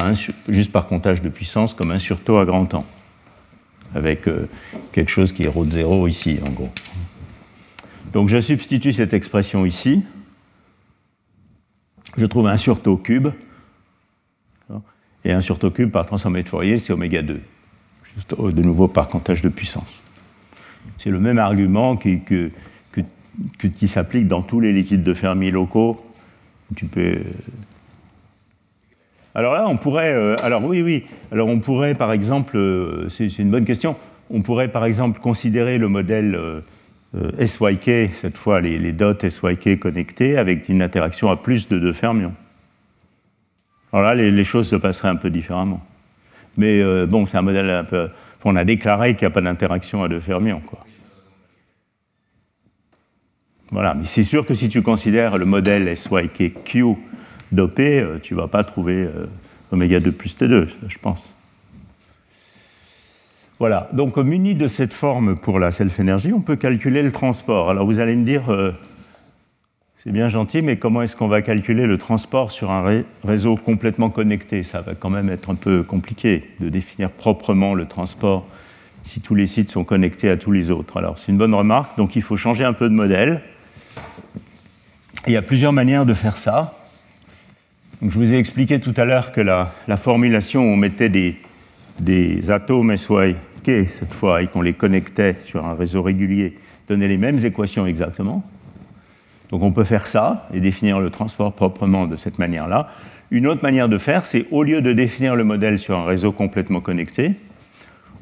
juste 0.49 0.73
par 0.73 0.87
comptage 0.87 1.23
de 1.23 1.29
puissance 1.29 1.73
comme 1.73 1.93
un 1.93 2.01
sur 2.01 2.19
taux 2.19 2.39
à 2.39 2.45
grand 2.45 2.67
temps, 2.67 2.85
avec 3.95 4.27
euh, 4.27 4.49
quelque 4.91 5.11
chose 5.11 5.33
qui 5.33 5.45
est 5.45 5.49
rho 5.49 5.65
de 5.65 5.71
zéro 5.71 6.09
ici, 6.09 6.41
en 6.45 6.51
gros. 6.51 6.71
Donc 8.13 8.29
je 8.29 8.41
substitue 8.41 8.93
cette 8.93 9.15
expression 9.15 9.65
ici. 9.65 10.03
Je 12.17 12.27
trouve 12.27 12.49
un 12.49 12.57
sur 12.57 12.83
taux 12.83 12.97
cube 12.97 13.29
et 15.27 15.33
1 15.33 15.41
sur 15.41 15.59
taux 15.59 15.71
cube 15.71 15.91
par 15.91 16.07
transformé 16.07 16.45
de 16.45 16.49
Fourier, 16.49 16.79
c'est 16.79 16.93
oméga 16.93 17.21
2, 17.21 17.41
juste 18.15 18.35
de 18.41 18.63
nouveau 18.63 18.87
par 18.87 19.09
comptage 19.09 19.43
de 19.43 19.49
puissance. 19.49 20.01
C'est 20.99 21.11
le 21.11 21.19
même 21.19 21.39
argument 21.39 21.97
qui, 21.97 22.21
qui 23.59 23.89
s'applique 23.89 24.29
dans 24.29 24.43
tous 24.43 24.61
les 24.61 24.73
liquides 24.73 25.03
de 25.03 25.15
Fermi 25.15 25.51
locaux. 25.51 26.01
Tu 26.77 26.87
peux. 26.87 27.01
Euh, 27.01 27.23
alors 29.35 29.53
là, 29.53 29.67
on 29.69 29.77
pourrait. 29.77 30.15
Euh, 30.15 30.37
alors 30.43 30.65
oui, 30.65 30.81
oui. 30.81 31.05
Alors 31.33 31.49
on 31.49 31.59
pourrait, 31.59 31.97
par 31.97 32.13
exemple, 32.13 32.57
euh, 32.57 33.09
c'est 33.09 33.27
une 33.39 33.51
bonne 33.51 33.65
question. 33.65 33.97
On 34.31 34.43
pourrait, 34.43 34.69
par 34.69 34.85
exemple, 34.85 35.21
considérer 35.21 35.79
le 35.79 35.89
modèle 35.89 36.63
SYK, 37.15 38.15
cette 38.15 38.37
fois 38.37 38.61
les, 38.61 38.79
les 38.79 38.93
dots 38.93 39.15
SYK 39.21 39.79
connectés, 39.79 40.37
avec 40.37 40.69
une 40.69 40.83
interaction 40.83 41.31
à 41.31 41.37
plus 41.37 41.69
de 41.69 41.79
deux 41.79 41.93
fermions. 41.93 42.35
Alors 43.93 44.05
là, 44.05 44.15
les, 44.15 44.45
choses 44.45 44.69
se 44.69 44.77
passeraient 44.77 45.09
un 45.09 45.17
peu 45.17 45.31
différemment. 45.31 45.85
Mais 46.57 46.81
euh, 46.81 47.07
bon, 47.07 47.27
c'est 47.27 47.39
un 47.39 47.43
modèle 47.43 47.71
un 47.71 47.85
peu. 47.85 48.09
On 48.45 48.55
a 48.55 48.65
déclaré 48.65 49.15
qu'il 49.15 49.27
n'y 49.27 49.33
a 49.33 49.35
pas 49.35 49.41
d'interaction 49.41 50.05
à 50.05 50.09
deux 50.09 50.21
fermions. 50.21 50.61
Quoi. 50.61 50.79
Voilà, 53.73 53.95
mais 53.95 54.05
c'est 54.05 54.23
sûr 54.23 54.47
que 54.47 54.55
si 54.55 54.69
tu 54.69 54.83
considères 54.83 55.37
le 55.37 55.45
modèle 55.45 55.97
SYKQ 55.97 56.95
dopé, 57.51 58.01
euh, 58.01 58.19
tu 58.23 58.35
ne 58.35 58.41
vas 58.41 58.47
pas 58.47 58.63
trouver 58.63 59.05
euh, 59.05 59.27
oméga 59.73 59.99
2 59.99 60.13
plus 60.13 60.37
T2, 60.37 60.69
je 60.87 60.99
pense. 60.99 61.35
Voilà, 63.59 63.89
donc 63.93 64.17
muni 64.17 64.55
de 64.55 64.69
cette 64.69 64.93
forme 64.93 65.37
pour 65.37 65.59
la 65.59 65.73
self-énergie, 65.73 66.33
on 66.33 66.43
peut 66.43 66.57
calculer 66.57 67.03
le 67.03 67.11
transport. 67.11 67.71
Alors 67.71 67.87
vous 67.87 67.99
allez 67.99 68.15
me 68.15 68.25
dire, 68.25 68.45
c'est 70.07 70.13
bien 70.13 70.29
gentil, 70.29 70.63
mais 70.63 70.77
comment 70.77 71.03
est-ce 71.03 71.17
qu'on 71.17 71.27
va 71.27 71.43
calculer 71.43 71.85
le 71.85 71.99
transport 71.99 72.53
sur 72.53 72.71
un 72.71 73.03
réseau 73.25 73.57
complètement 73.57 74.09
connecté? 74.09 74.63
Ça 74.63 74.81
va 74.81 74.95
quand 74.95 75.11
même 75.11 75.29
être 75.29 75.51
un 75.51 75.57
peu 75.57 75.83
compliqué 75.83 76.45
de 76.61 76.69
définir 76.69 77.11
proprement 77.11 77.75
le 77.75 77.87
transport 77.87 78.47
si 79.03 79.21
tous 79.21 79.35
les 79.35 79.49
sites 79.49 79.73
sont 79.73 79.83
connectés 79.83 80.31
à 80.31 80.37
tous 80.37 80.53
les 80.53 80.71
autres. 80.71 80.97
Alors 80.97 81.19
c'est 81.19 81.33
une 81.33 81.39
bonne 81.39 81.55
remarque, 81.55 81.99
donc 81.99 82.15
il 82.15 82.23
faut 82.23 82.37
changer 82.37 82.65
un 82.65 82.73
peu 82.73 82.89
de 82.89 82.95
modèle. 82.95 83.43
il 85.27 85.33
y 85.33 85.37
a 85.37 85.43
plusieurs 85.43 85.73
manières 85.73 86.07
de 86.07 86.15
faire 86.15 86.39
ça. 86.39 86.79
je 88.01 88.17
vous 88.17 88.33
ai 88.33 88.39
expliqué 88.39 88.79
tout 88.79 88.95
à 88.97 89.05
l'heure 89.05 89.33
que 89.33 89.41
la, 89.41 89.73
formulation 89.97 90.61
où 90.61 90.75
on 90.75 90.77
mettait 90.77 91.09
des, 91.09 91.35
des 91.99 92.53
atomes 92.53 92.97
SYK 92.97 93.89
cette 93.89 94.13
fois 94.13 94.41
et 94.41 94.47
qu'on 94.47 94.63
les 94.63 94.75
connectait 94.75 95.35
sur 95.43 95.67
un 95.67 95.75
réseau 95.75 96.05
régulier 96.05 96.57
donnait 96.89 97.09
les 97.09 97.19
mêmes 97.19 97.45
équations 97.45 97.89
exactement. 97.89 98.45
Donc 99.51 99.63
on 99.63 99.73
peut 99.73 99.85
faire 99.85 100.07
ça 100.07 100.49
et 100.53 100.61
définir 100.61 101.01
le 101.01 101.11
transport 101.11 101.53
proprement 101.53 102.07
de 102.07 102.17
cette 102.17 102.39
manière-là. 102.39 102.89
Une 103.31 103.47
autre 103.47 103.63
manière 103.63 103.89
de 103.89 103.99
faire, 103.99 104.25
c'est 104.25 104.47
au 104.51 104.63
lieu 104.63 104.81
de 104.81 104.93
définir 104.93 105.37
le 105.37 105.45
modèle 105.45 105.79
sur 105.79 105.99
un 105.99 106.05
réseau 106.05 106.33
complètement 106.33 106.81
connecté, 106.81 107.35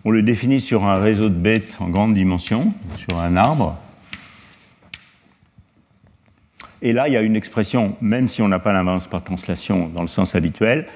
on 0.06 0.10
le 0.10 0.22
définit 0.22 0.60
sur 0.60 0.84
un 0.84 0.96
réseau 0.96 1.30
de 1.30 1.34
bêtes 1.34 1.78
en 1.80 1.88
grande 1.88 2.12
dimension, 2.12 2.74
sur 2.96 3.18
un 3.18 3.36
arbre. 3.36 3.78
Et 6.82 6.92
là, 6.92 7.08
il 7.08 7.14
y 7.14 7.16
a 7.16 7.22
une 7.22 7.36
expression, 7.36 7.96
même 8.02 8.28
si 8.28 8.42
on 8.42 8.48
n'a 8.48 8.58
pas 8.58 8.74
l'invence 8.74 9.06
par 9.06 9.24
translation 9.24 9.88
dans 9.88 10.02
le 10.02 10.08
sens 10.08 10.34
habituel, 10.34 10.86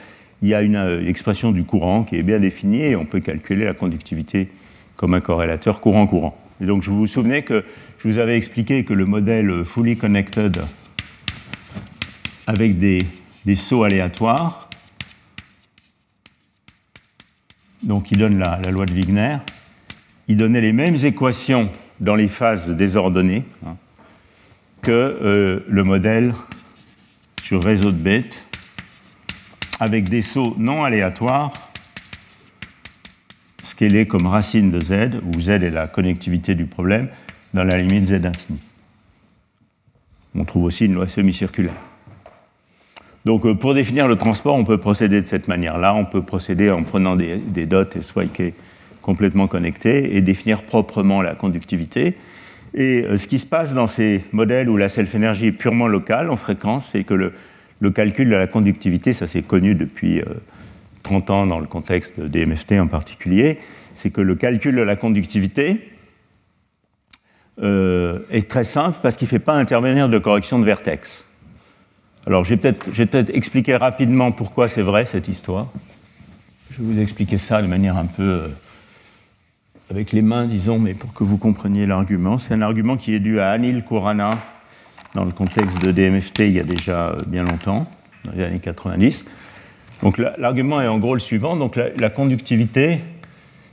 il 0.42 0.48
y 0.48 0.54
a 0.54 0.60
une 0.60 0.76
euh, 0.76 1.08
expression 1.08 1.52
du 1.52 1.64
courant 1.64 2.04
qui 2.04 2.16
est 2.16 2.22
bien 2.22 2.38
définie 2.38 2.82
et 2.82 2.96
on 2.96 3.06
peut 3.06 3.20
calculer 3.20 3.64
la 3.64 3.72
conductivité 3.72 4.48
comme 4.96 5.14
un 5.14 5.20
corrélateur 5.20 5.80
courant-courant. 5.80 6.36
Donc, 6.60 6.82
je 6.82 6.90
vous 6.90 7.06
souvenez 7.06 7.42
que 7.42 7.64
je 7.98 8.08
vous 8.08 8.18
avais 8.18 8.36
expliqué 8.36 8.84
que 8.84 8.94
le 8.94 9.06
modèle 9.06 9.64
fully 9.64 9.96
connected 9.96 10.60
avec 12.46 12.78
des, 12.78 13.06
sauts 13.56 13.84
aléatoires, 13.84 14.68
donc 17.82 18.04
qui 18.04 18.16
donne 18.16 18.38
la, 18.38 18.58
loi 18.70 18.86
de 18.86 18.92
Wigner, 18.92 19.36
il 20.26 20.36
donnait 20.36 20.60
les 20.60 20.72
mêmes 20.72 20.96
équations 21.04 21.70
dans 22.00 22.14
les 22.14 22.28
phases 22.28 22.68
désordonnées 22.68 23.44
hein, 23.66 23.76
que 24.82 24.90
euh, 24.90 25.64
le 25.68 25.84
modèle 25.84 26.34
sur 27.42 27.62
réseau 27.62 27.92
de 27.92 27.98
bêtes 27.98 28.46
avec 29.80 30.08
des 30.08 30.22
sauts 30.22 30.54
non 30.58 30.84
aléatoires 30.84 31.67
scalés 33.78 34.06
comme 34.06 34.26
racine 34.26 34.72
de 34.72 34.80
z, 34.80 35.20
où 35.24 35.40
z 35.40 35.50
est 35.50 35.70
la 35.70 35.86
connectivité 35.86 36.56
du 36.56 36.64
problème, 36.64 37.06
dans 37.54 37.62
la 37.62 37.80
limite 37.80 38.08
z 38.08 38.24
infini. 38.24 38.60
On 40.34 40.44
trouve 40.44 40.64
aussi 40.64 40.86
une 40.86 40.94
loi 40.94 41.06
semi-circulaire. 41.06 41.76
Donc 43.24 43.46
euh, 43.46 43.54
pour 43.54 43.74
définir 43.74 44.08
le 44.08 44.16
transport, 44.16 44.56
on 44.56 44.64
peut 44.64 44.78
procéder 44.78 45.20
de 45.20 45.26
cette 45.26 45.46
manière-là. 45.46 45.94
On 45.94 46.04
peut 46.04 46.22
procéder 46.22 46.72
en 46.72 46.82
prenant 46.82 47.14
des, 47.14 47.38
dots 47.66 47.84
et 47.94 48.00
SYK 48.00 48.52
complètement 49.00 49.46
connectés 49.46 50.16
et 50.16 50.22
définir 50.22 50.64
proprement 50.64 51.22
la 51.22 51.36
conductivité. 51.36 52.16
Et 52.74 53.04
euh, 53.04 53.16
ce 53.16 53.28
qui 53.28 53.38
se 53.38 53.46
passe 53.46 53.74
dans 53.74 53.86
ces 53.86 54.24
modèles 54.32 54.68
où 54.68 54.76
la 54.76 54.88
self-énergie 54.88 55.46
est 55.46 55.52
purement 55.52 55.86
locale 55.86 56.30
en 56.30 56.36
fréquence, 56.36 56.86
c'est 56.86 57.04
que 57.04 57.14
le, 57.14 57.90
calcul 57.92 58.28
de 58.28 58.34
la 58.34 58.48
conductivité, 58.48 59.12
ça 59.12 59.28
c'est 59.28 59.42
connu 59.42 59.76
depuis 59.76 60.20
30 61.08 61.30
euh, 61.30 61.32
ans 61.32 61.46
dans 61.46 61.58
le 61.58 61.66
contexte 61.66 62.20
des 62.20 62.46
MFT 62.46 62.72
en 62.72 62.86
particulier, 62.86 63.58
c'est 63.94 64.10
que 64.10 64.20
le 64.20 64.34
calcul 64.34 64.76
de 64.76 64.82
la 64.82 64.96
conductivité, 64.96 65.90
euh, 67.60 68.20
est 68.30 68.48
très 68.48 68.62
simple 68.62 68.98
parce 69.02 69.16
qu'il 69.16 69.26
ne 69.26 69.30
fait 69.30 69.40
pas 69.40 69.54
intervenir 69.54 70.08
de 70.08 70.18
correction 70.18 70.60
de 70.60 70.64
vertex. 70.64 71.24
Alors, 72.24 72.44
je 72.44 72.54
vais 72.54 72.56
peut-être 72.56 73.34
expliquer 73.34 73.74
rapidement 73.74 74.30
pourquoi 74.30 74.68
c'est 74.68 74.82
vrai 74.82 75.04
cette 75.04 75.26
histoire. 75.26 75.66
Je 76.70 76.80
vais 76.80 76.92
vous 76.92 77.00
expliquer 77.00 77.36
ça 77.36 77.60
de 77.60 77.66
manière 77.66 77.96
un 77.96 78.06
peu 78.06 78.22
euh, 78.22 78.48
avec 79.90 80.12
les 80.12 80.22
mains, 80.22 80.46
disons, 80.46 80.78
mais 80.78 80.94
pour 80.94 81.12
que 81.12 81.24
vous 81.24 81.36
compreniez 81.36 81.84
l'argument. 81.86 82.38
C'est 82.38 82.54
un 82.54 82.62
argument 82.62 82.96
qui 82.96 83.12
est 83.12 83.18
dû 83.18 83.40
à 83.40 83.50
Anil 83.50 83.82
Kurana 83.84 84.30
dans 85.14 85.24
le 85.24 85.32
contexte 85.32 85.82
de 85.82 85.90
DMFT 85.90 86.40
il 86.40 86.52
y 86.52 86.60
a 86.60 86.64
déjà 86.64 87.08
euh, 87.08 87.22
bien 87.26 87.42
longtemps, 87.42 87.90
dans 88.24 88.32
les 88.32 88.44
années 88.44 88.60
90. 88.60 89.24
Donc 90.02 90.18
l'argument 90.18 90.80
est 90.80 90.86
en 90.86 90.98
gros 90.98 91.14
le 91.14 91.20
suivant. 91.20 91.56
Donc 91.56 91.76
la 91.76 92.10
conductivité, 92.10 93.00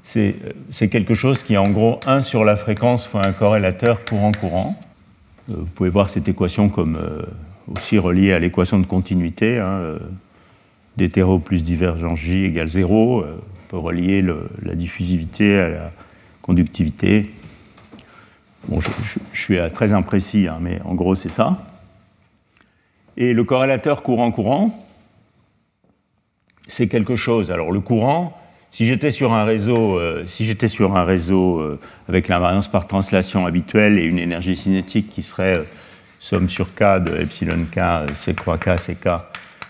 c'est 0.04 0.88
quelque 0.90 1.14
chose 1.14 1.44
qui 1.44 1.54
est 1.54 1.58
en 1.58 1.70
gros 1.70 2.00
1 2.06 2.22
sur 2.22 2.44
la 2.44 2.56
fréquence 2.56 3.08
fois 3.08 3.26
un 3.26 3.32
corrélateur 3.32 4.06
courant-courant. 4.06 4.80
Euh, 5.50 5.56
vous 5.58 5.66
pouvez 5.66 5.90
voir 5.90 6.10
cette 6.10 6.28
équation 6.28 6.70
comme 6.70 6.96
euh, 6.96 7.24
aussi 7.68 7.98
reliée 7.98 8.34
à 8.34 8.40
l'équation 8.40 8.80
de 8.80 8.86
continuité. 8.86 9.60
Hein, 9.60 9.80
euh, 9.80 10.00
plus 11.44 11.64
divergence 11.64 12.20
J 12.20 12.46
égale 12.46 12.70
0. 12.70 13.26
on 13.26 13.68
peut 13.68 13.78
relier 13.78 14.24
la 14.62 14.76
diffusivité 14.76 15.60
à 15.60 15.70
la 15.70 15.92
conductivité. 16.42 17.32
Bon, 18.70 18.80
je, 18.80 19.20
suis 19.40 19.58
très 19.74 19.92
imprécis, 19.92 20.48
hein, 20.48 20.60
mais 20.62 20.80
en 20.86 20.96
gros, 20.96 21.14
c'est 21.14 21.30
ça. 21.30 21.66
Et 23.18 23.34
le 23.34 23.44
corrélateur 23.44 24.04
courant-courant, 24.04 24.85
c'est 26.68 26.88
quelque 26.88 27.16
chose. 27.16 27.52
Alors, 27.52 27.72
le 27.72 27.80
courant, 27.80 28.38
Si 28.72 28.86
j'étais 28.86 29.12
sur 29.12 29.32
un 29.32 29.46
réseau, 29.46 30.02
si 30.26 30.44
j'étais 30.44 30.68
sur 30.68 30.98
un 30.98 31.06
réseau 31.06 31.80
avec 32.10 32.28
l'invariance 32.28 32.68
par 32.68 32.88
translation 32.88 33.46
habituelle 33.46 33.98
et 33.98 34.04
une 34.04 34.20
énergie 34.20 34.58
cinétique 34.58 35.08
qui 35.10 35.24
serait 35.24 35.62
somme 36.26 36.50
sur 36.50 36.74
k 36.74 37.00
de 37.00 37.16
epsilon 37.22 37.66
k, 37.72 38.12
c 38.14 38.34
croix 38.34 38.58
k, 38.58 38.76
ck, 38.78 39.08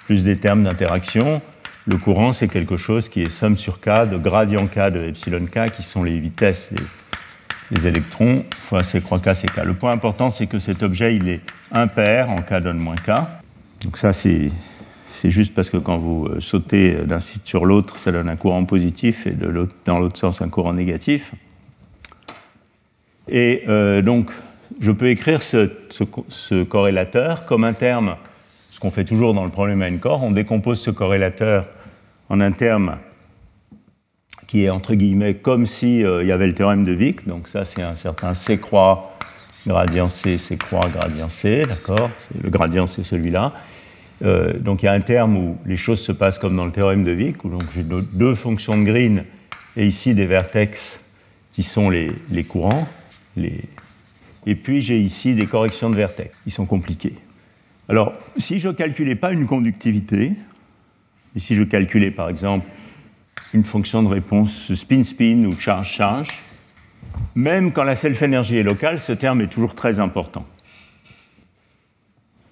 plus 0.05 0.23
des 0.23 0.37
termes 0.37 0.63
d'interaction, 0.63 1.41
le 1.85 1.97
courant, 1.97 2.33
c'est 2.33 2.47
quelque 2.47 2.77
chose 2.77 3.09
qui 3.09 3.21
est 3.21 3.29
somme 3.29 3.57
sur 3.57 3.79
k 3.79 4.09
de 4.09 4.17
gradient 4.17 4.65
k 4.65 4.89
de 4.89 5.01
epsilon 5.01 5.45
k, 5.45 5.69
qui 5.69 5.83
sont 5.83 6.01
les 6.01 6.17
vitesses 6.17 6.69
des, 7.71 7.87
électrons, 7.87 8.45
fois 8.55 8.83
c 8.83 9.01
croix 9.01 9.19
k, 9.19 9.33
ck. 9.35 9.65
Le 9.65 9.73
point 9.73 9.91
important, 9.91 10.29
c'est 10.29 10.47
que 10.47 10.57
cet 10.57 10.81
objet, 10.81 11.15
il 11.15 11.27
est 11.27 11.41
impair 11.71 12.29
en 12.29 12.37
k 12.37 12.61
donne 12.61 12.79
moins 12.79 12.95
k. 12.95 13.11
Donc 13.83 13.97
ça, 13.97 14.13
c'est 14.13 14.49
juste 15.23 15.53
parce 15.53 15.69
que 15.69 15.77
quand 15.77 15.97
vous 15.97 16.25
euh, 16.25 16.39
sautez 16.39 16.93
d'un 17.05 17.19
site 17.19 17.45
sur 17.45 17.65
l'autre, 17.65 17.97
ça 17.99 18.11
donne 18.11 18.29
un 18.29 18.35
courant 18.35 18.65
positif 18.65 19.27
et 19.27 19.33
dans 19.85 19.99
l'autre 19.99 20.17
sens 20.17 20.41
un 20.41 20.49
courant 20.49 20.73
négatif. 20.73 21.33
Et 23.27 23.63
euh, 23.67 24.01
donc, 24.01 24.31
je 24.79 24.91
peux 24.91 25.09
écrire 25.09 25.41
ce, 25.41 26.63
corrélateur 26.63 27.45
comme 27.45 27.63
un 27.63 27.73
terme, 27.73 28.15
ce 28.69 28.79
qu'on 28.79 28.91
fait 28.91 29.05
toujours 29.05 29.33
dans 29.33 29.43
le 29.43 29.49
problème 29.49 29.81
à 29.81 29.87
n-corps, 29.87 30.23
on 30.23 30.31
décompose 30.31 30.79
ce 30.79 30.91
corrélateur 30.91 31.65
en 32.29 32.39
un 32.41 32.51
terme 32.51 32.97
qui 34.47 34.65
est 34.65 34.69
entre 34.69 34.93
guillemets 34.93 35.35
comme 35.35 35.65
s'il 35.65 36.05
euh, 36.05 36.23
il 36.23 36.27
y 36.27 36.31
avait 36.31 36.47
le 36.47 36.53
théorème 36.53 36.85
de 36.85 36.95
Wick, 36.95 37.27
donc 37.27 37.47
ça 37.47 37.63
c'est 37.63 37.81
un 37.81 37.95
certain 37.95 38.33
C 38.33 38.59
croix 38.59 39.17
gradient 39.65 40.09
C, 40.09 40.37
C 40.37 40.57
croix 40.57 40.87
gradient 40.89 41.29
C, 41.29 41.65
d'accord? 41.67 42.11
Le 42.39 42.49
gradient 42.49 42.85
c'est 42.85 43.03
celui-là. 43.03 43.53
Euh, 44.23 44.57
donc 44.57 44.81
il 44.81 44.85
y 44.85 44.89
a 44.89 44.93
un 44.93 45.01
terme 45.01 45.37
où 45.37 45.57
les 45.65 45.75
choses 45.75 45.99
se 45.99 46.11
passent 46.11 46.39
comme 46.39 46.55
dans 46.55 46.65
le 46.65 46.71
théorème 46.71 47.03
de 47.03 47.13
Wick, 47.13 47.43
où 47.43 47.51
j'ai 47.73 47.83
deux 47.83 48.35
fonctions 48.35 48.77
de 48.77 48.83
Green 48.83 49.23
et 49.75 49.85
ici 49.85 50.13
des 50.13 50.25
vertex 50.25 50.99
qui 51.53 51.63
sont 51.63 51.89
les, 51.89 52.43
courants, 52.43 52.87
et 53.37 54.55
puis 54.55 54.81
j'ai 54.81 54.99
ici 54.99 55.35
des 55.35 55.45
corrections 55.45 55.89
de 55.89 55.95
vertex. 55.95 56.35
Ils 56.45 56.51
sont 56.51 56.65
compliqués. 56.65 57.15
Alors, 57.87 58.13
si 58.37 58.59
je 58.59 58.69
ne 58.69 58.73
calculais 58.73 59.15
pas 59.15 59.31
une 59.31 59.47
conductivité, 59.47 60.33
et 61.35 61.39
si 61.39 61.55
je 61.55 61.63
calculais 61.63 62.11
par 62.11 62.29
exemple 62.29 62.65
une 63.53 63.63
fonction 63.63 64.03
de 64.03 64.07
réponse 64.07 64.73
spin-spin 64.73 65.45
ou 65.45 65.57
charge-charge, 65.57 66.43
même 67.35 67.71
quand 67.71 67.83
la 67.83 67.95
self-énergie 67.95 68.57
est 68.57 68.63
locale, 68.63 68.99
ce 68.99 69.13
terme 69.13 69.41
est 69.41 69.47
toujours 69.47 69.75
très 69.75 69.99
important. 69.99 70.45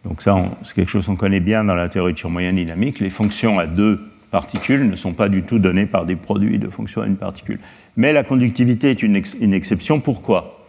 Donc 0.03 0.21
ça, 0.21 0.35
c'est 0.63 0.73
quelque 0.73 0.89
chose 0.89 1.05
qu'on 1.05 1.15
connaît 1.15 1.39
bien 1.39 1.63
dans 1.63 1.75
la 1.75 1.89
théorie 1.89 2.13
de 2.13 2.51
dynamique. 2.51 2.99
Les 2.99 3.09
fonctions 3.09 3.59
à 3.59 3.67
deux 3.67 4.01
particules 4.31 4.89
ne 4.89 4.95
sont 4.95 5.13
pas 5.13 5.29
du 5.29 5.43
tout 5.43 5.59
données 5.59 5.85
par 5.85 6.05
des 6.05 6.15
produits 6.15 6.59
de 6.59 6.69
fonctions 6.69 7.01
à 7.01 7.07
une 7.07 7.15
particule. 7.15 7.59
Mais 7.95 8.11
la 8.11 8.23
conductivité 8.23 8.89
est 8.89 9.03
une, 9.03 9.21
une 9.39 9.53
exception. 9.53 9.99
Pourquoi? 9.99 10.67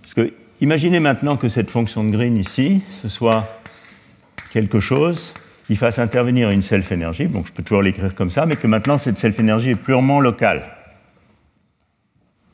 Parce 0.00 0.14
que 0.14 0.32
imaginez 0.60 1.00
maintenant 1.00 1.36
que 1.36 1.48
cette 1.48 1.68
fonction 1.70 2.04
de 2.04 2.10
Green 2.10 2.36
ici, 2.36 2.82
ce 2.90 3.08
soit 3.08 3.46
quelque 4.52 4.80
chose 4.80 5.34
qui 5.66 5.76
fasse 5.76 5.98
intervenir 5.98 6.50
une 6.50 6.62
self-énergie, 6.62 7.26
donc 7.26 7.48
je 7.48 7.52
peux 7.52 7.62
toujours 7.62 7.82
l'écrire 7.82 8.14
comme 8.14 8.30
ça, 8.30 8.46
mais 8.46 8.54
que 8.54 8.68
maintenant 8.68 8.98
cette 8.98 9.18
self-énergie 9.18 9.70
est 9.70 9.74
purement 9.74 10.20
locale. 10.20 10.62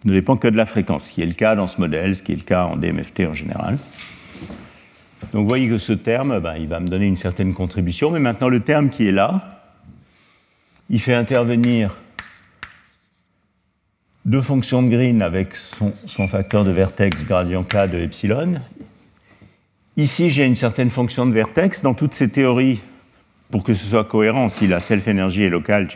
Ne 0.04 0.14
dépend 0.14 0.36
que 0.36 0.48
de 0.48 0.56
la 0.56 0.66
fréquence, 0.66 1.06
ce 1.06 1.12
qui 1.12 1.22
est 1.22 1.26
le 1.26 1.34
cas 1.34 1.54
dans 1.54 1.66
ce 1.66 1.78
modèle, 1.78 2.16
ce 2.16 2.22
qui 2.22 2.32
est 2.32 2.36
le 2.36 2.42
cas 2.42 2.64
en 2.64 2.76
DMFT 2.76 3.20
en 3.28 3.34
général. 3.34 3.78
Donc 5.32 5.42
vous 5.42 5.48
voyez 5.48 5.68
que 5.68 5.78
ce 5.78 5.92
terme, 5.92 6.40
ben, 6.40 6.56
il 6.56 6.68
va 6.68 6.80
me 6.80 6.88
donner 6.88 7.06
une 7.06 7.16
certaine 7.16 7.54
contribution, 7.54 8.10
mais 8.10 8.20
maintenant 8.20 8.48
le 8.48 8.60
terme 8.60 8.90
qui 8.90 9.08
est 9.08 9.12
là, 9.12 9.60
il 10.90 11.00
fait 11.00 11.14
intervenir 11.14 11.96
deux 14.24 14.42
fonctions 14.42 14.82
de 14.82 14.88
Green 14.88 15.22
avec 15.22 15.56
son, 15.56 16.28
facteur 16.28 16.64
de 16.64 16.70
vertex 16.70 17.24
gradient 17.24 17.64
k 17.64 17.88
de 17.90 17.98
epsilon. 17.98 18.60
Ici, 19.96 20.30
j'ai 20.30 20.44
une 20.44 20.56
certaine 20.56 20.90
fonction 20.90 21.26
de 21.26 21.32
vertex. 21.32 21.82
Dans 21.82 21.94
toutes 21.94 22.14
ces 22.14 22.30
théories, 22.30 22.80
pour 23.50 23.64
que 23.64 23.74
ce 23.74 23.84
soit 23.84 24.04
cohérent, 24.04 24.48
si 24.48 24.66
la 24.66 24.80
self-énergie 24.80 25.42
est 25.42 25.50
locale, 25.50 25.88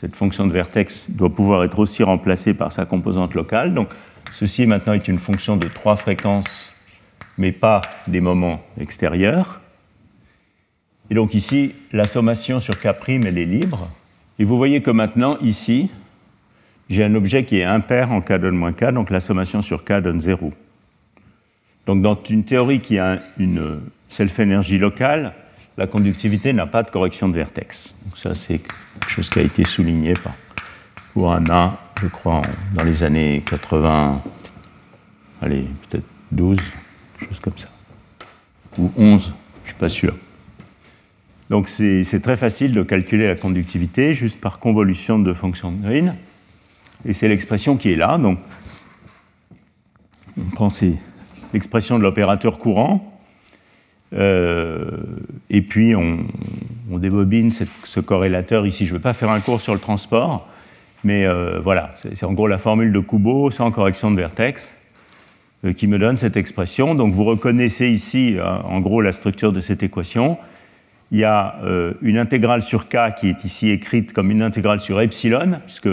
cette 0.00 0.16
fonction 0.16 0.46
de 0.46 0.52
vertex 0.52 1.10
doit 1.10 1.30
pouvoir 1.30 1.62
être 1.64 1.78
aussi 1.78 2.02
remplacée 2.02 2.54
par 2.54 2.72
sa 2.72 2.86
composante 2.86 3.34
locale. 3.34 3.74
Donc, 3.74 3.90
ceci 4.32 4.66
maintenant 4.66 4.94
est 4.94 5.06
une 5.06 5.18
fonction 5.18 5.56
de 5.56 5.68
trois 5.68 5.96
fréquences, 5.96 6.71
mais 7.42 7.50
pas 7.50 7.80
des 8.06 8.20
moments 8.20 8.62
extérieurs. 8.80 9.60
Et 11.10 11.14
donc 11.14 11.34
ici, 11.34 11.74
la 11.92 12.06
sommation 12.06 12.60
sur 12.60 12.78
K', 12.78 12.86
elle 13.08 13.36
est 13.36 13.44
libre. 13.44 13.90
Et 14.38 14.44
vous 14.44 14.56
voyez 14.56 14.80
que 14.80 14.92
maintenant, 14.92 15.38
ici, 15.40 15.90
j'ai 16.88 17.02
un 17.02 17.16
objet 17.16 17.44
qui 17.44 17.58
est 17.58 17.64
impair 17.64 18.12
en 18.12 18.20
k 18.20 18.34
donne 18.34 18.56
moins 18.56 18.72
k, 18.72 18.92
donc 18.92 19.10
la 19.10 19.18
sommation 19.18 19.60
sur 19.60 19.84
k 19.84 20.00
donne 20.00 20.20
0. 20.20 20.52
Donc 21.86 22.00
dans 22.00 22.16
une 22.30 22.44
théorie 22.44 22.80
qui 22.80 23.00
a 23.00 23.18
une 23.38 23.80
self-énergie 24.08 24.78
locale, 24.78 25.32
la 25.76 25.88
conductivité 25.88 26.52
n'a 26.52 26.66
pas 26.66 26.84
de 26.84 26.90
correction 26.90 27.28
de 27.28 27.34
vertex. 27.34 27.92
Donc 28.04 28.18
ça, 28.18 28.34
c'est 28.34 28.58
quelque 28.58 29.08
chose 29.08 29.28
qui 29.28 29.40
a 29.40 29.42
été 29.42 29.64
souligné 29.64 30.14
par 30.14 30.34
A, 31.50 31.78
je 32.00 32.06
crois, 32.06 32.42
dans 32.74 32.84
les 32.84 33.02
années 33.02 33.42
80, 33.44 34.22
allez, 35.40 35.66
peut-être 35.88 36.06
12, 36.30 36.58
quelque 36.58 36.91
chose 37.26 37.40
comme 37.40 37.56
ça. 37.56 37.68
Ou 38.78 38.90
11, 38.96 39.22
je 39.24 39.28
ne 39.28 39.66
suis 39.66 39.74
pas 39.78 39.88
sûr. 39.88 40.14
Donc 41.50 41.68
c'est 41.68 42.22
très 42.22 42.36
facile 42.36 42.72
de 42.72 42.82
calculer 42.82 43.26
la 43.26 43.36
conductivité 43.36 44.14
juste 44.14 44.40
par 44.40 44.58
convolution 44.58 45.18
de 45.18 45.34
fonctions 45.34 45.70
de 45.70 45.82
Green. 45.82 46.14
Et 47.04 47.12
c'est 47.12 47.28
l'expression 47.28 47.76
qui 47.76 47.92
est 47.92 47.96
là. 47.96 48.16
Donc, 48.16 48.38
on 50.38 50.50
prend 50.50 50.68
l'expression 51.52 51.98
de 51.98 52.02
l'opérateur 52.02 52.58
courant, 52.58 53.20
euh, 54.14 55.02
et 55.50 55.62
puis 55.62 55.94
on, 55.94 56.24
débobine 56.98 57.50
ce 57.50 58.00
corrélateur 58.00 58.66
ici. 58.66 58.86
Je 58.86 58.92
ne 58.92 58.98
vais 58.98 59.02
pas 59.02 59.14
faire 59.14 59.30
un 59.30 59.40
cours 59.40 59.60
sur 59.60 59.74
le 59.74 59.80
transport, 59.80 60.48
mais 61.04 61.26
euh, 61.26 61.58
voilà, 61.58 61.94
c'est 61.96 62.24
en 62.24 62.32
gros 62.32 62.46
la 62.46 62.58
formule 62.58 62.92
de 62.92 63.00
Kubo 63.00 63.50
sans 63.50 63.70
correction 63.70 64.10
de 64.10 64.16
vertex 64.16 64.74
qui 65.76 65.86
me 65.86 65.98
donne 65.98 66.16
cette 66.16 66.36
expression. 66.36 66.94
Donc 66.94 67.14
vous 67.14 67.24
reconnaissez 67.24 67.88
ici, 67.88 68.36
en 68.42 68.80
gros, 68.80 69.00
la 69.00 69.12
structure 69.12 69.52
de 69.52 69.60
cette 69.60 69.82
équation. 69.82 70.38
Il 71.10 71.18
y 71.18 71.24
a 71.24 71.56
une 72.00 72.18
intégrale 72.18 72.62
sur 72.62 72.88
k 72.88 73.14
qui 73.18 73.28
est 73.28 73.44
ici 73.44 73.70
écrite 73.70 74.12
comme 74.12 74.30
une 74.30 74.42
intégrale 74.42 74.80
sur 74.80 75.00
epsilon, 75.00 75.60
puisque 75.66 75.90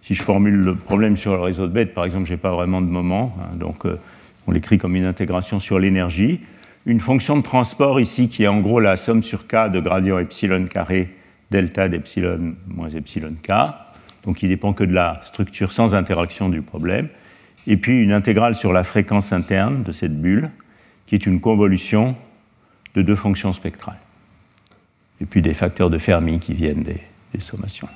si 0.00 0.14
je 0.14 0.22
formule 0.22 0.56
le 0.56 0.74
problème 0.74 1.16
sur 1.16 1.32
le 1.32 1.40
réseau 1.40 1.66
de 1.66 1.72
bêtes, 1.72 1.94
par 1.94 2.04
exemple, 2.04 2.26
je 2.26 2.32
n'ai 2.32 2.36
pas 2.36 2.52
vraiment 2.52 2.82
de 2.82 2.86
moment, 2.86 3.34
hein, 3.40 3.56
donc 3.56 3.86
euh, 3.86 3.98
on 4.46 4.52
l'écrit 4.52 4.76
comme 4.76 4.96
une 4.96 5.06
intégration 5.06 5.60
sur 5.60 5.78
l'énergie. 5.78 6.40
Une 6.84 7.00
fonction 7.00 7.38
de 7.38 7.42
transport 7.42 7.98
ici 8.00 8.28
qui 8.28 8.42
est 8.42 8.46
en 8.46 8.60
gros 8.60 8.80
la 8.80 8.96
somme 8.96 9.22
sur 9.22 9.46
k 9.46 9.70
de 9.72 9.80
gradient 9.80 10.18
epsilon 10.18 10.66
carré 10.66 11.08
delta 11.50 11.88
d'epsilon 11.88 12.54
moins 12.66 12.90
epsilon 12.90 13.32
k, 13.42 13.52
donc 14.26 14.42
il 14.42 14.50
dépend 14.50 14.74
que 14.74 14.84
de 14.84 14.92
la 14.92 15.20
structure 15.22 15.72
sans 15.72 15.94
interaction 15.94 16.50
du 16.50 16.60
problème. 16.60 17.08
Et 17.66 17.76
puis 17.76 18.02
une 18.02 18.12
intégrale 18.12 18.54
sur 18.54 18.72
la 18.72 18.84
fréquence 18.84 19.32
interne 19.32 19.82
de 19.82 19.92
cette 19.92 20.20
bulle, 20.20 20.50
qui 21.06 21.14
est 21.14 21.26
une 21.26 21.40
convolution 21.40 22.16
de 22.94 23.02
deux 23.02 23.16
fonctions 23.16 23.52
spectrales. 23.52 23.98
Et 25.20 25.26
puis 25.26 25.42
des 25.42 25.54
facteurs 25.54 25.90
de 25.90 25.98
Fermi 25.98 26.38
qui 26.38 26.54
viennent 26.54 26.84
des 26.84 27.40
sommations 27.40 27.88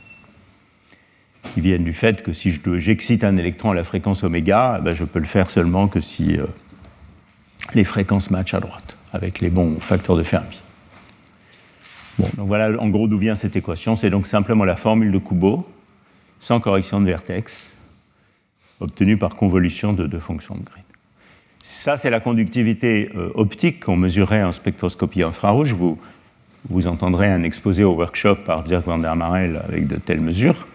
qui 1.55 1.61
viennent 1.61 1.85
du 1.85 1.93
fait 1.93 2.23
que 2.23 2.33
si 2.33 2.61
j'excite 2.77 3.25
un 3.25 3.37
électron 3.37 3.71
à 3.71 3.75
la 3.75 3.85
fréquence 3.85 4.23
oméga, 4.23 4.79
eh 4.79 4.85
ben, 4.85 4.95
je 4.95 5.05
peux 5.05 5.19
le 5.19 5.25
faire 5.25 5.51
seulement 5.51 5.89
que 5.89 6.01
si 6.01 6.37
euh, 6.37 6.47
les 7.75 7.85
fréquences 7.85 8.31
matchent 8.31 8.55
à 8.55 8.61
droite, 8.61 8.97
avec 9.12 9.41
les 9.41 9.51
bons 9.51 9.81
facteurs 9.81 10.16
de 10.16 10.23
Fermi. 10.23 10.61
Bon, 12.19 12.29
donc 12.37 12.49
voilà 12.49 12.81
en 12.81 12.89
gros 12.89 13.09
d'où 13.09 13.19
vient 13.19 13.35
cette 13.35 13.57
équation. 13.57 13.97
C'est 13.97 14.11
donc 14.11 14.27
simplement 14.27 14.64
la 14.64 14.77
formule 14.77 15.12
de 15.12 15.19
Kubo, 15.19 15.69
sans 16.41 16.61
correction 16.61 17.01
de 17.01 17.07
vertex, 17.07 17.73
obtenue 18.81 19.16
par 19.16 19.37
convolution 19.37 19.93
de 19.93 20.07
deux 20.07 20.20
fonctions 20.20 20.55
de 20.55 20.64
Green. 20.64 20.85
Ça, 21.62 21.97
c'est 21.97 22.11
la 22.11 22.20
conductivité 22.20 23.11
euh, 23.16 23.31
optique 23.35 23.85
qu'on 23.85 23.97
mesurait 23.97 24.43
en 24.43 24.53
spectroscopie 24.53 25.22
infrarouge. 25.22 25.72
Vous, 25.72 25.99
vous 26.68 26.87
entendrez 26.87 27.26
un 27.26 27.43
exposé 27.43 27.85
au 27.85 27.93
workshop 27.93 28.37
par 28.47 28.62
Dirk 28.62 28.87
van 28.87 28.99
der 28.99 29.16
Marel 29.16 29.61
avec 29.68 29.87
de 29.87 29.97
telles 29.97 30.20
mesures. 30.20 30.66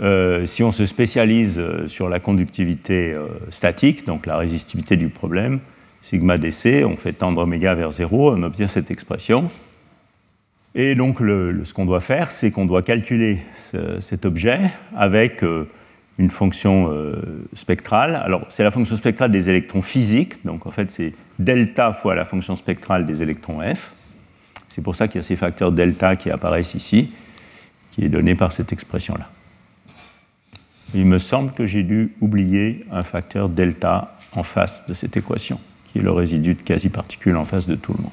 Euh, 0.00 0.46
si 0.46 0.62
on 0.62 0.72
se 0.72 0.86
spécialise 0.86 1.58
euh, 1.58 1.86
sur 1.86 2.08
la 2.08 2.18
conductivité 2.18 3.14
statique, 3.50 4.06
donc 4.06 4.26
la 4.26 4.36
résistivité 4.36 4.96
du 4.96 5.08
problème, 5.08 5.60
sigma 6.00 6.38
dc, 6.38 6.84
on 6.84 6.96
fait 6.96 7.12
tendre 7.12 7.42
oméga 7.42 7.74
vers 7.74 7.92
0, 7.92 8.32
on 8.32 8.42
obtient 8.42 8.68
cette 8.68 8.90
expression. 8.90 9.50
Et 10.74 10.94
donc 10.94 11.18
ce 11.18 11.74
qu'on 11.74 11.84
doit 11.84 12.00
faire, 12.00 12.30
c'est 12.30 12.50
qu'on 12.50 12.64
doit 12.64 12.82
calculer 12.82 13.42
cet 13.54 14.24
objet 14.24 14.58
avec 14.96 15.44
une 16.18 16.30
fonction 16.30 16.90
spectrale. 17.54 18.16
Alors 18.16 18.44
c'est 18.48 18.62
la 18.62 18.70
fonction 18.70 18.96
spectrale 18.96 19.32
des 19.32 19.48
électrons 19.48 19.82
physiques, 19.82 20.44
donc 20.44 20.66
en 20.66 20.70
fait 20.70 20.90
c'est 20.90 21.14
delta 21.38 21.92
fois 21.92 22.14
la 22.14 22.24
fonction 22.24 22.54
spectrale 22.54 23.06
des 23.06 23.22
électrons 23.22 23.60
F. 23.60 23.92
C'est 24.68 24.82
pour 24.82 24.94
ça 24.94 25.08
qu'il 25.08 25.16
y 25.16 25.20
a 25.20 25.22
ces 25.22 25.36
facteurs 25.36 25.72
delta 25.72 26.16
qui 26.16 26.30
apparaissent 26.30 26.74
ici, 26.74 27.12
qui 27.90 28.04
est 28.04 28.08
donné 28.08 28.34
par 28.34 28.52
cette 28.52 28.72
expression-là. 28.72 29.28
Il 30.94 31.06
me 31.06 31.18
semble 31.18 31.52
que 31.52 31.66
j'ai 31.66 31.82
dû 31.82 32.12
oublier 32.20 32.84
un 32.90 33.02
facteur 33.02 33.48
delta 33.48 34.18
en 34.32 34.42
face 34.42 34.86
de 34.86 34.94
cette 34.94 35.16
équation, 35.16 35.58
qui 35.90 35.98
est 35.98 36.02
le 36.02 36.10
résidu 36.10 36.54
de 36.54 36.62
quasi-particules 36.62 37.36
en 37.36 37.44
face 37.44 37.66
de 37.66 37.74
tout 37.74 37.92
le 37.92 38.02
monde. 38.02 38.12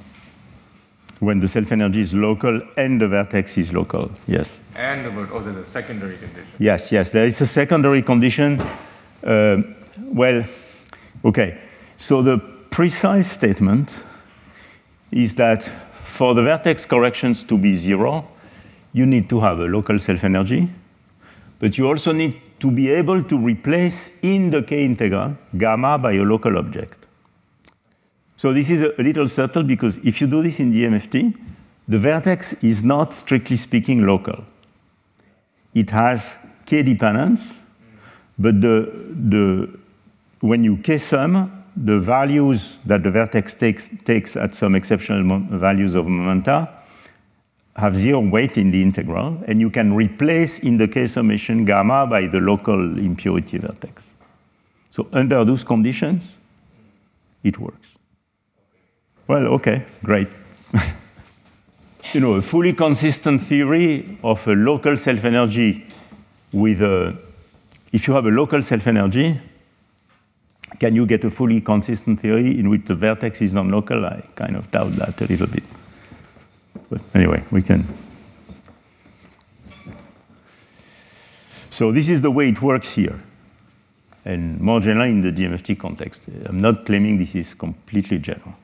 When 1.19 1.41
the 1.41 1.47
self-energy 1.47 2.01
is 2.01 2.13
local 2.13 2.61
and 2.77 3.01
the 3.01 3.07
vertex 3.09 3.57
is 3.57 3.73
local, 3.73 4.09
yes. 4.25 4.59
And 4.75 5.05
the, 5.05 5.33
oh, 5.33 5.41
there's 5.41 5.57
a 5.57 5.65
secondary 5.65 6.17
condition. 6.17 6.53
Yes, 6.59 6.91
yes, 6.91 7.11
there 7.11 7.25
is 7.25 7.41
a 7.41 7.47
secondary 7.47 8.01
condition. 8.01 8.61
Uh, 9.21 9.63
well, 9.97 10.45
okay. 11.25 11.59
So 11.97 12.21
the 12.21 12.37
precise 12.69 13.29
statement 13.29 13.91
is 15.11 15.35
that 15.35 15.69
for 16.05 16.33
the 16.33 16.41
vertex 16.41 16.85
corrections 16.85 17.43
to 17.43 17.57
be 17.57 17.75
zero, 17.75 18.25
you 18.93 19.05
need 19.05 19.29
to 19.29 19.41
have 19.41 19.59
a 19.59 19.65
local 19.65 19.99
self-energy, 19.99 20.69
but 21.59 21.77
you 21.77 21.87
also 21.87 22.13
need 22.13 22.39
to 22.59 22.71
be 22.71 22.89
able 22.89 23.23
to 23.23 23.37
replace 23.37 24.17
in 24.21 24.49
the 24.49 24.63
K 24.63 24.85
integral 24.85 25.35
gamma 25.57 25.97
by 25.97 26.13
a 26.13 26.23
local 26.23 26.57
object. 26.57 26.98
So 28.39 28.53
this 28.53 28.69
is 28.69 28.83
a, 28.83 28.93
little 29.03 29.27
subtle 29.27 29.63
because 29.63 29.97
if 29.97 30.21
you 30.21 30.27
do 30.27 30.41
this 30.41 30.61
in 30.61 30.71
the 30.71 30.85
MFT, 30.85 31.37
the 31.89 31.99
vertex 31.99 32.53
is 32.63 32.85
not 32.85 33.13
strictly 33.13 33.57
speaking 33.57 34.05
local. 34.07 34.45
It 35.73 35.89
has 35.89 36.37
K 36.65 36.81
dependence, 36.81 37.57
but 38.37 38.61
the, 38.61 38.93
the, 39.29 39.77
when 40.39 40.63
you 40.63 40.77
K 40.77 40.97
sum, 40.97 41.65
the 41.75 41.99
values 41.99 42.77
that 42.85 43.03
the 43.03 43.11
vertex 43.11 43.55
takes, 43.55 43.89
takes 44.05 44.37
at 44.37 44.55
some 44.55 44.73
exceptional 44.73 45.41
values 45.57 45.93
of 45.93 46.07
momenta 46.07 46.69
have 47.75 47.93
zero 47.93 48.21
weight 48.21 48.57
in 48.57 48.71
the 48.71 48.81
integral, 48.81 49.37
and 49.47 49.59
you 49.59 49.69
can 49.69 49.93
replace 49.93 50.59
in 50.59 50.77
the 50.77 50.87
K 50.87 51.07
summation 51.07 51.65
gamma 51.65 52.07
by 52.07 52.25
the 52.25 52.39
local 52.39 52.99
impurity 52.99 53.57
vertex. 53.57 54.15
So 54.91 55.09
under 55.11 55.43
those 55.43 55.65
conditions, 55.65 56.37
it 57.43 57.59
works. 57.59 57.98
Well, 59.29 59.45
okay, 59.49 59.85
great. 60.03 60.27
you 62.13 62.19
know, 62.19 62.33
a 62.33 62.41
fully 62.41 62.73
consistent 62.73 63.43
theory 63.43 64.17
of 64.23 64.47
a 64.47 64.53
local 64.53 64.97
self-energy 64.97 65.85
with 66.51 66.81
a, 66.81 67.15
if 67.93 68.07
you 68.07 68.15
have 68.15 68.25
a 68.25 68.31
local 68.31 68.59
self-energy, 68.63 69.39
can 70.79 70.95
you 70.95 71.05
get 71.05 71.23
a 71.25 71.29
fully 71.29 71.61
consistent 71.61 72.19
theory 72.19 72.57
in 72.57 72.71
which 72.71 72.85
the 72.85 72.95
vertex 72.95 73.39
is 73.43 73.53
non-local? 73.53 74.03
I 74.03 74.23
kind 74.33 74.55
of 74.55 74.71
doubt 74.71 74.95
that 74.95 75.21
a 75.21 75.25
little 75.25 75.45
bit. 75.45 75.63
But 76.89 77.01
anyway, 77.13 77.43
we 77.51 77.61
can. 77.61 77.87
So 81.69 81.91
this 81.91 82.09
is 82.09 82.23
the 82.23 82.31
way 82.31 82.49
it 82.49 82.63
works 82.63 82.93
here. 82.93 83.19
And 84.25 84.59
more 84.59 84.79
generally 84.79 85.11
in 85.11 85.21
the 85.21 85.31
DMFT 85.31 85.77
context. 85.77 86.23
I'm 86.45 86.59
not 86.59 86.87
claiming 86.87 87.19
this 87.19 87.35
is 87.35 87.53
completely 87.53 88.17
general. 88.17 88.55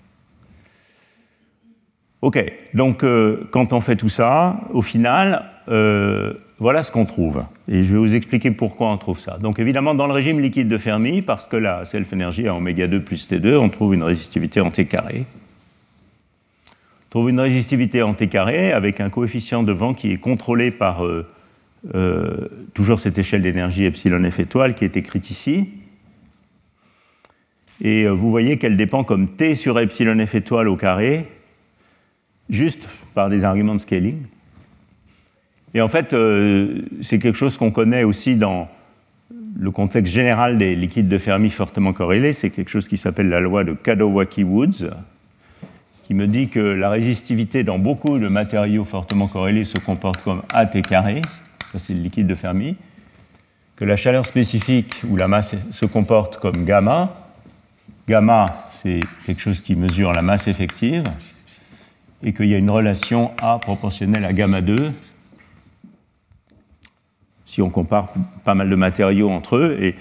OK, 2.25 2.43
donc 2.73 3.03
euh, 3.03 3.47
quand 3.51 3.71
on 3.71 3.81
fait 3.81 3.95
tout 3.95 4.09
ça, 4.09 4.59
au 4.73 4.81
final, 4.81 5.45
euh, 5.69 6.33
voilà 6.57 6.81
ce 6.81 6.91
qu'on 6.91 7.05
trouve. 7.05 7.43
Et 7.67 7.83
je 7.83 7.93
vais 7.93 7.99
vous 7.99 8.15
expliquer 8.15 8.49
pourquoi 8.49 8.87
on 8.87 8.97
trouve 8.97 9.19
ça. 9.19 9.37
Donc 9.37 9.59
évidemment, 9.59 9.93
dans 9.93 10.07
le 10.07 10.13
régime 10.13 10.39
liquide 10.39 10.67
de 10.67 10.79
Fermi, 10.79 11.21
parce 11.21 11.47
que 11.47 11.55
la 11.55 11.85
self-énergie 11.85 12.47
à 12.47 12.55
oméga 12.55 12.87
2 12.87 12.99
plus 13.03 13.29
T2, 13.29 13.57
on 13.57 13.69
trouve 13.69 13.93
une 13.93 14.01
résistivité 14.01 14.59
en 14.59 14.71
T 14.71 14.85
carré. 14.85 15.25
On 16.67 17.09
trouve 17.11 17.29
une 17.29 17.39
résistivité 17.39 18.01
en 18.01 18.15
T 18.15 18.27
carré 18.27 18.71
avec 18.71 19.01
un 19.01 19.11
coefficient 19.11 19.61
de 19.61 19.71
vent 19.71 19.93
qui 19.93 20.11
est 20.11 20.17
contrôlé 20.17 20.71
par 20.71 21.05
euh, 21.05 21.27
toujours 22.73 22.97
cette 22.97 23.19
échelle 23.19 23.43
d'énergie 23.43 23.85
epsilon 23.85 24.31
f 24.31 24.39
étoile 24.39 24.73
qui 24.73 24.83
est 24.83 24.97
écrite 24.97 25.29
ici. 25.29 25.69
Et 27.81 28.07
vous 28.07 28.31
voyez 28.31 28.57
qu'elle 28.57 28.77
dépend 28.77 29.03
comme 29.03 29.27
T 29.27 29.53
sur 29.53 29.77
epsilon 29.79 30.25
f 30.25 30.33
étoile 30.33 30.69
au 30.69 30.75
carré 30.75 31.27
juste 32.49 32.87
par 33.13 33.29
des 33.29 33.43
arguments 33.43 33.75
de 33.75 33.79
scaling. 33.79 34.23
Et 35.73 35.81
en 35.81 35.89
fait, 35.89 36.13
euh, 36.13 36.83
c'est 37.01 37.19
quelque 37.19 37.37
chose 37.37 37.57
qu'on 37.57 37.71
connaît 37.71 38.03
aussi 38.03 38.35
dans 38.35 38.69
le 39.57 39.71
contexte 39.71 40.13
général 40.13 40.57
des 40.57 40.75
liquides 40.75 41.09
de 41.09 41.17
Fermi 41.17 41.49
fortement 41.49 41.93
corrélés. 41.93 42.33
C'est 42.33 42.49
quelque 42.49 42.69
chose 42.69 42.87
qui 42.87 42.97
s'appelle 42.97 43.29
la 43.29 43.39
loi 43.39 43.63
de 43.63 43.73
Kadowaki-Woods, 43.73 44.89
qui 46.03 46.13
me 46.13 46.27
dit 46.27 46.49
que 46.49 46.59
la 46.59 46.89
résistivité 46.89 47.63
dans 47.63 47.79
beaucoup 47.79 48.19
de 48.19 48.27
matériaux 48.27 48.83
fortement 48.83 49.27
corrélés 49.27 49.63
se 49.63 49.77
comporte 49.79 50.23
comme 50.23 50.43
AT 50.49 50.81
carré, 50.81 51.21
ça 51.71 51.79
c'est 51.79 51.93
le 51.93 52.01
liquide 52.01 52.27
de 52.27 52.35
Fermi, 52.35 52.75
que 53.75 53.85
la 53.85 53.95
chaleur 53.95 54.25
spécifique 54.25 54.95
ou 55.09 55.17
la 55.17 55.27
masse 55.27 55.55
se 55.71 55.85
comporte 55.85 56.37
comme 56.37 56.63
gamma. 56.63 57.13
Gamma, 58.07 58.69
c'est 58.71 58.99
quelque 59.25 59.41
chose 59.41 59.61
qui 59.61 59.75
mesure 59.75 60.13
la 60.13 60.21
masse 60.21 60.47
effective, 60.47 61.03
et 62.25 62.33
qu'il 62.33 62.47
y 62.47 62.55
a 62.55 62.57
une 62.57 62.69
relation 62.69 63.31
A 63.37 63.59
proportionnelle 63.59 64.25
à 64.25 64.33
gamma 64.33 64.59
2 64.59 64.91
si 67.55 67.61
on 67.61 67.69
compare 67.69 68.11
pas 68.43 68.53
mal 68.53 68.69
de 68.69 68.75
matériaux 68.75 69.29
entre 69.29 69.55
eux, 69.55 69.77
et 69.79 69.95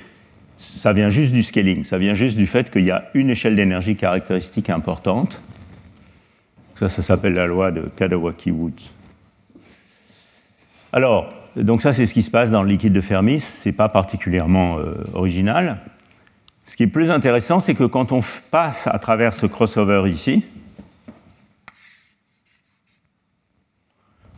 ça 0.56 0.92
vient 0.92 1.08
juste 1.08 1.32
du 1.32 1.44
scaling, 1.44 1.84
ça 1.84 1.98
vient 1.98 2.14
juste 2.14 2.36
du 2.36 2.48
fait 2.48 2.68
qu'il 2.68 2.82
y 2.82 2.90
a 2.90 3.04
une 3.14 3.30
échelle 3.30 3.54
d'énergie 3.54 3.94
caractéristique 3.94 4.70
importante. 4.70 5.40
Ça, 6.74 6.88
ça 6.88 7.02
s'appelle 7.02 7.34
la 7.34 7.46
loi 7.46 7.70
de 7.70 7.82
Kadawaki-Woods. 7.82 8.90
Alors, 10.92 11.32
donc 11.54 11.80
ça, 11.80 11.92
c'est 11.92 12.06
ce 12.06 12.14
qui 12.14 12.22
se 12.22 12.30
passe 12.32 12.50
dans 12.50 12.64
le 12.64 12.68
liquide 12.68 12.92
de 12.92 13.00
Fermi, 13.00 13.38
ce 13.38 13.68
n'est 13.68 13.72
pas 13.72 13.88
particulièrement 13.88 14.78
euh, 14.78 14.94
original. 15.12 15.78
Ce 16.64 16.76
qui 16.76 16.82
est 16.82 16.88
plus 16.88 17.10
intéressant, 17.12 17.60
c'est 17.60 17.74
que 17.74 17.84
quand 17.84 18.10
on 18.10 18.20
passe 18.50 18.88
à 18.88 18.98
travers 18.98 19.32
ce 19.32 19.46
crossover 19.46 20.10
ici, 20.10 20.44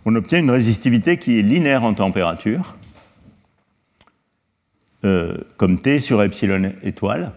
on 0.07 0.15
obtient 0.15 0.39
une 0.39 0.53
résistivité 0.53 1.19
qui 1.19 1.39
est 1.39 1.43
linéaire 1.43 1.83
en 1.83 1.93
température, 1.93 2.77
euh, 5.05 5.37
comme 5.57 5.81
T 5.81 5.99
sur 5.99 6.23
epsilon 6.23 6.73
étoile. 6.85 7.33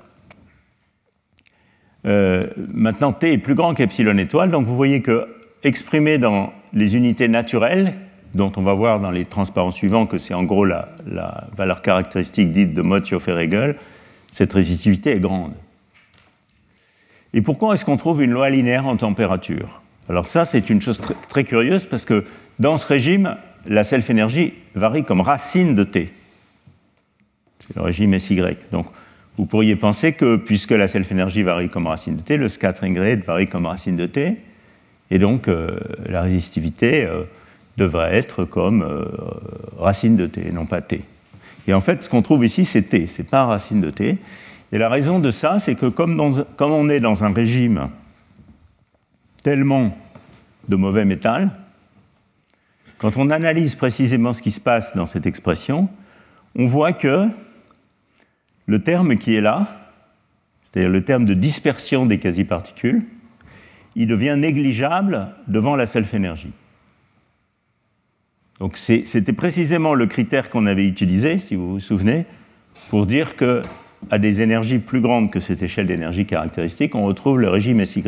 Euh, 2.06 2.44
maintenant, 2.72 3.12
T 3.12 3.34
est 3.34 3.38
plus 3.40 3.56
grand 3.56 3.74
qu'epsilon 3.74 4.18
étoile, 4.20 4.52
donc 4.52 4.68
vous 4.68 4.76
voyez 4.76 5.02
que 5.02 5.28
exprimé 5.64 6.20
dans 6.20 6.54
les 6.72 6.96
unités 6.96 7.28
naturelles, 7.28 7.96
dont 8.36 8.52
on 8.56 8.62
va 8.62 8.74
voir 8.74 9.00
dans 9.00 9.12
les 9.12 9.26
transparents 9.26 9.72
suivants 9.72 10.06
que 10.06 10.20
c'est 10.20 10.36
en 10.36 10.44
gros 10.44 10.64
la, 10.64 10.90
valeur 11.58 11.82
caractéristique 11.82 12.54
dite 12.54 12.76
de 12.76 12.84
Mott-Joffe-Regel, 12.84 13.78
cette 14.30 14.54
résistivité 14.54 15.14
est 15.14 15.20
grande. 15.20 15.54
Et 17.34 17.42
pourquoi 17.42 17.74
est-ce 17.74 17.84
qu'on 17.84 17.98
trouve 17.98 18.22
une 18.22 18.32
loi 18.32 18.52
linéaire 18.52 18.86
en 18.86 18.96
température? 18.96 19.82
Alors 20.08 20.28
ça, 20.28 20.46
c'est 20.46 20.70
une 20.70 20.82
chose 20.82 21.02
très 21.30 21.44
curieuse 21.44 21.88
parce 21.88 22.06
que 22.06 22.24
dans 22.60 22.78
ce 22.78 22.86
régime, 22.86 23.38
la 23.66 23.84
self-énergie 23.84 24.54
varie 24.76 25.04
comme 25.04 25.22
racine 25.22 25.76
de 25.76 25.84
t. 25.84 26.12
C'est 27.60 27.76
le 27.76 27.82
régime 27.82 28.18
SY. 28.20 28.42
Donc, 28.72 28.88
vous 29.38 29.46
pourriez 29.46 29.76
penser 29.76 30.14
que 30.14 30.36
puisque 30.36 30.72
la 30.72 30.88
self-énergie 30.88 31.44
varie 31.44 31.70
comme 31.70 31.88
racine 31.88 32.18
de 32.18 32.22
t, 32.22 32.38
le 32.38 32.50
scattering 32.50 33.00
rate 33.00 33.26
varie 33.26 33.48
comme 33.48 33.66
racine 33.66 33.96
de 33.96 34.06
t, 34.06 34.38
et 35.12 35.18
donc 35.18 35.48
euh, 35.48 35.80
la 36.06 36.22
résistivité 36.22 37.06
euh, 37.06 37.24
devrait 37.78 38.16
être 38.16 38.44
comme 38.44 38.84
euh, 38.84 39.06
racine 39.78 40.18
de 40.18 40.28
t, 40.28 40.52
non 40.52 40.66
pas 40.66 40.82
t. 40.82 41.02
Et 41.68 41.74
en 41.74 41.82
fait, 41.82 42.04
ce 42.04 42.10
qu'on 42.10 42.22
trouve 42.22 42.46
ici, 42.46 42.66
c'est 42.66 42.84
t, 42.84 43.08
c'est 43.08 43.30
pas 43.30 43.46
racine 43.46 43.80
de 43.80 43.90
t. 43.90 44.18
Et 44.72 44.78
la 44.78 44.90
raison 44.90 45.20
de 45.20 45.32
ça, 45.32 45.60
c'est 45.60 45.76
que 45.76 45.86
comme, 45.86 46.46
comme 46.58 46.72
on 46.72 46.90
est 46.90 47.00
dans 47.00 47.24
un 47.24 47.34
régime 47.34 47.90
tellement 49.42 49.98
de 50.68 50.76
mauvais 50.76 51.06
métal, 51.06 51.50
quand 53.00 53.18
on 53.18 53.30
analyse 53.32 53.76
précisément 53.76 54.34
ce 54.34 54.42
qui 54.42 54.52
se 54.52 54.60
passe 54.60 54.96
dans 54.96 55.08
cette 55.08 55.26
expression, 55.26 55.90
on 56.56 56.68
voit 56.68 56.94
que 56.94 57.28
le 58.68 58.84
terme 58.84 59.16
qui 59.16 59.36
est 59.36 59.42
là, 59.42 59.68
c'est-à-dire 60.62 60.92
le 60.92 61.04
terme 61.04 61.26
de 61.26 61.34
dispersion 61.34 62.06
des 62.06 62.20
quasi-particules, 62.20 63.04
il 63.96 64.08
devient 64.08 64.36
négligeable 64.38 65.30
devant 65.48 65.76
la 65.76 65.86
self-énergie. 65.86 66.52
Donc 68.60 68.78
c'était 68.78 69.34
précisément 69.34 69.94
le 69.94 70.06
critère 70.06 70.50
qu'on 70.50 70.66
avait 70.66 70.86
utilisé, 70.86 71.40
si 71.40 71.56
vous 71.56 71.72
vous 71.72 71.80
souvenez, 71.80 72.26
pour 72.90 73.06
dire 73.06 73.36
que 73.38 73.64
à 74.12 74.18
des 74.18 74.42
énergies 74.42 74.80
plus 74.80 75.02
grandes 75.02 75.32
que 75.32 75.40
cette 75.40 75.62
échelle 75.62 75.88
d'énergie 75.88 76.26
caractéristique, 76.26 76.96
on 76.96 77.06
retrouve 77.06 77.40
le 77.40 77.50
régime 77.50 77.84
SY. 77.86 78.04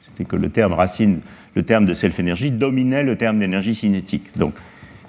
C'était 0.00 0.24
que 0.24 0.36
le 0.36 0.50
terme 0.50 0.72
racine 0.74 1.20
le 1.54 1.62
terme 1.62 1.86
de 1.86 1.94
self-énergie 1.94 2.50
dominait 2.50 3.02
le 3.02 3.16
terme 3.16 3.38
d'énergie 3.38 3.74
cinétique. 3.74 4.36
Donc, 4.36 4.54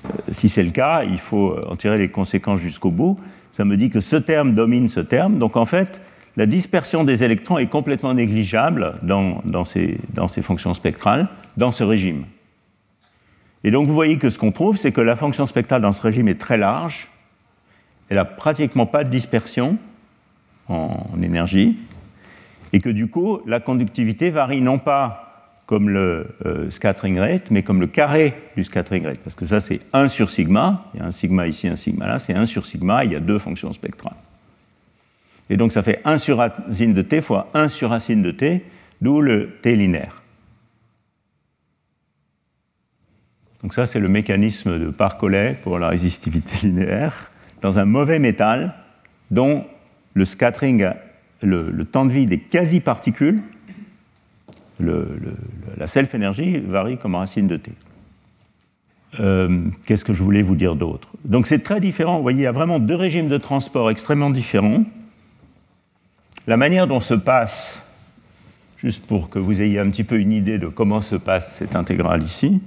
euh, 0.05 0.09
si 0.31 0.49
c'est 0.49 0.63
le 0.63 0.71
cas, 0.71 1.03
il 1.03 1.19
faut 1.19 1.57
en 1.67 1.75
tirer 1.75 1.97
les 1.97 2.09
conséquences 2.09 2.59
jusqu'au 2.59 2.91
bout. 2.91 3.19
Ça 3.51 3.65
me 3.65 3.77
dit 3.77 3.89
que 3.89 3.99
ce 3.99 4.15
terme 4.15 4.55
domine 4.55 4.87
ce 4.87 4.99
terme. 4.99 5.37
Donc, 5.37 5.57
en 5.57 5.65
fait, 5.65 6.01
la 6.37 6.45
dispersion 6.45 7.03
des 7.03 7.23
électrons 7.23 7.57
est 7.57 7.67
complètement 7.67 8.13
négligeable 8.13 8.95
dans, 9.03 9.65
ces, 9.65 9.99
dans 10.13 10.27
ces 10.27 10.41
fonctions 10.41 10.73
spectrales, 10.73 11.27
dans 11.57 11.71
ce 11.71 11.83
régime. 11.83 12.23
Et 13.63 13.71
donc, 13.71 13.87
vous 13.87 13.93
voyez 13.93 14.17
que 14.17 14.29
ce 14.29 14.39
qu'on 14.39 14.51
trouve, 14.51 14.77
c'est 14.77 14.91
que 14.91 15.01
la 15.01 15.15
fonction 15.15 15.45
spectrale 15.45 15.81
dans 15.81 15.91
ce 15.91 16.01
régime 16.01 16.27
est 16.27 16.39
très 16.39 16.57
large. 16.57 17.09
elle 18.09 18.15
n'a 18.15 18.25
pratiquement 18.25 18.85
pas 18.85 19.03
de 19.03 19.09
dispersion 19.09 19.77
en 20.67 21.21
énergie, 21.21 21.77
et 22.73 22.79
que 22.79 22.89
du 22.89 23.07
coup, 23.07 23.39
la 23.45 23.59
conductivité 23.59 24.29
varie 24.29 24.61
non 24.61 24.79
pas 24.79 25.30
comme 25.65 25.89
le 25.89 26.27
euh, 26.45 26.69
scattering 26.69 27.19
rate, 27.19 27.49
mais 27.49 27.63
comme 27.63 27.79
le 27.79 27.87
carré 27.87 28.33
du 28.57 28.63
scattering 28.63 29.05
rate, 29.05 29.19
parce 29.19 29.35
que 29.35 29.45
ça 29.45 29.59
c'est 29.59 29.79
1 29.93 30.07
sur 30.07 30.29
sigma, 30.29 30.85
il 30.93 30.99
y 30.99 31.03
a 31.03 31.05
un 31.05 31.11
sigma 31.11 31.47
ici, 31.47 31.67
un 31.67 31.75
sigma 31.75 32.07
là, 32.07 32.19
c'est 32.19 32.33
1 32.33 32.45
sur 32.45 32.65
sigma, 32.65 33.05
il 33.05 33.11
y 33.13 33.15
a 33.15 33.19
deux 33.19 33.39
fonctions 33.39 33.71
spectrales. 33.71 34.17
Et 35.49 35.57
donc 35.57 35.71
ça 35.71 35.81
fait 35.81 36.01
1 36.03 36.17
sur 36.17 36.37
racine 36.37 36.93
de 36.93 37.01
t 37.01 37.21
fois 37.21 37.49
1 37.53 37.69
sur 37.69 37.89
racine 37.89 38.21
de 38.21 38.31
t, 38.31 38.65
d'où 39.01 39.21
le 39.21 39.57
t 39.61 39.75
linéaire. 39.75 40.21
Donc 43.61 43.73
ça 43.73 43.85
c'est 43.85 43.99
le 43.99 44.09
mécanisme 44.09 44.79
de 44.79 44.89
Parcollet 44.89 45.57
pour 45.61 45.79
la 45.79 45.89
résistivité 45.89 46.51
linéaire 46.67 47.31
dans 47.61 47.79
un 47.79 47.85
mauvais 47.85 48.19
métal 48.19 48.73
dont 49.29 49.65
le 50.13 50.25
scattering, 50.25 50.89
le, 51.41 51.69
le 51.71 51.85
temps 51.85 52.05
de 52.05 52.11
vie 52.11 52.25
des 52.25 52.39
quasi-particules 52.39 53.41
la 55.77 55.87
self-énergie 55.87 56.59
varie 56.59 56.97
comme 56.97 57.15
racine 57.15 57.47
de 57.47 57.57
t. 57.57 57.71
Euh, 59.19 59.65
qu'est-ce 59.85 60.05
que 60.05 60.13
je 60.13 60.23
voulais 60.23 60.41
vous 60.41 60.55
dire 60.55 60.75
d'autre? 60.75 61.09
Donc 61.25 61.47
c'est 61.47 61.63
très 61.63 61.79
différent. 61.79 62.17
Vous 62.17 62.21
voyez, 62.21 62.39
il 62.39 62.43
y 62.43 62.47
a 62.47 62.51
vraiment 62.51 62.79
deux 62.79 62.95
régimes 62.95 63.27
de 63.27 63.37
transport 63.37 63.89
extrêmement 63.91 64.29
différents. 64.29 64.83
La 66.47 66.57
manière 66.57 66.87
dont 66.87 67.01
se 67.01 67.13
passe, 67.13 67.83
juste 68.77 69.05
pour 69.05 69.29
que 69.29 69.37
vous 69.37 69.61
ayez 69.61 69.79
un 69.79 69.89
petit 69.89 70.03
peu 70.03 70.17
une 70.17 70.31
idée 70.31 70.57
de 70.57 70.67
comment 70.67 71.01
se 71.01 71.15
passe 71.15 71.55
cette 71.57 71.75
intégrale 71.75 72.23
ici, 72.23 72.61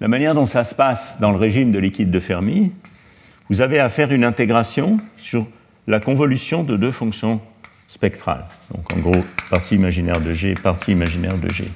la 0.00 0.08
manière 0.08 0.34
dont 0.34 0.46
ça 0.46 0.64
se 0.64 0.74
passe 0.74 1.18
dans 1.18 1.32
le 1.32 1.38
régime 1.38 1.72
de 1.72 1.78
liquide 1.78 2.10
de 2.10 2.20
Fermi, 2.20 2.72
vous 3.48 3.60
avez 3.62 3.80
à 3.80 3.88
faire 3.88 4.12
une 4.12 4.24
intégration 4.24 5.00
sur 5.16 5.46
la 5.86 5.98
convolution 5.98 6.62
de 6.62 6.76
deux 6.76 6.92
fonctions 6.92 7.40
spectrale. 7.88 8.44
Donc 8.74 8.92
en 8.92 9.00
gros, 9.00 9.24
partie 9.50 9.74
imaginaire 9.74 10.20
de 10.20 10.32
G, 10.32 10.54
partie 10.54 10.92
imaginaire 10.92 11.38
de 11.38 11.48
G. 11.48 11.68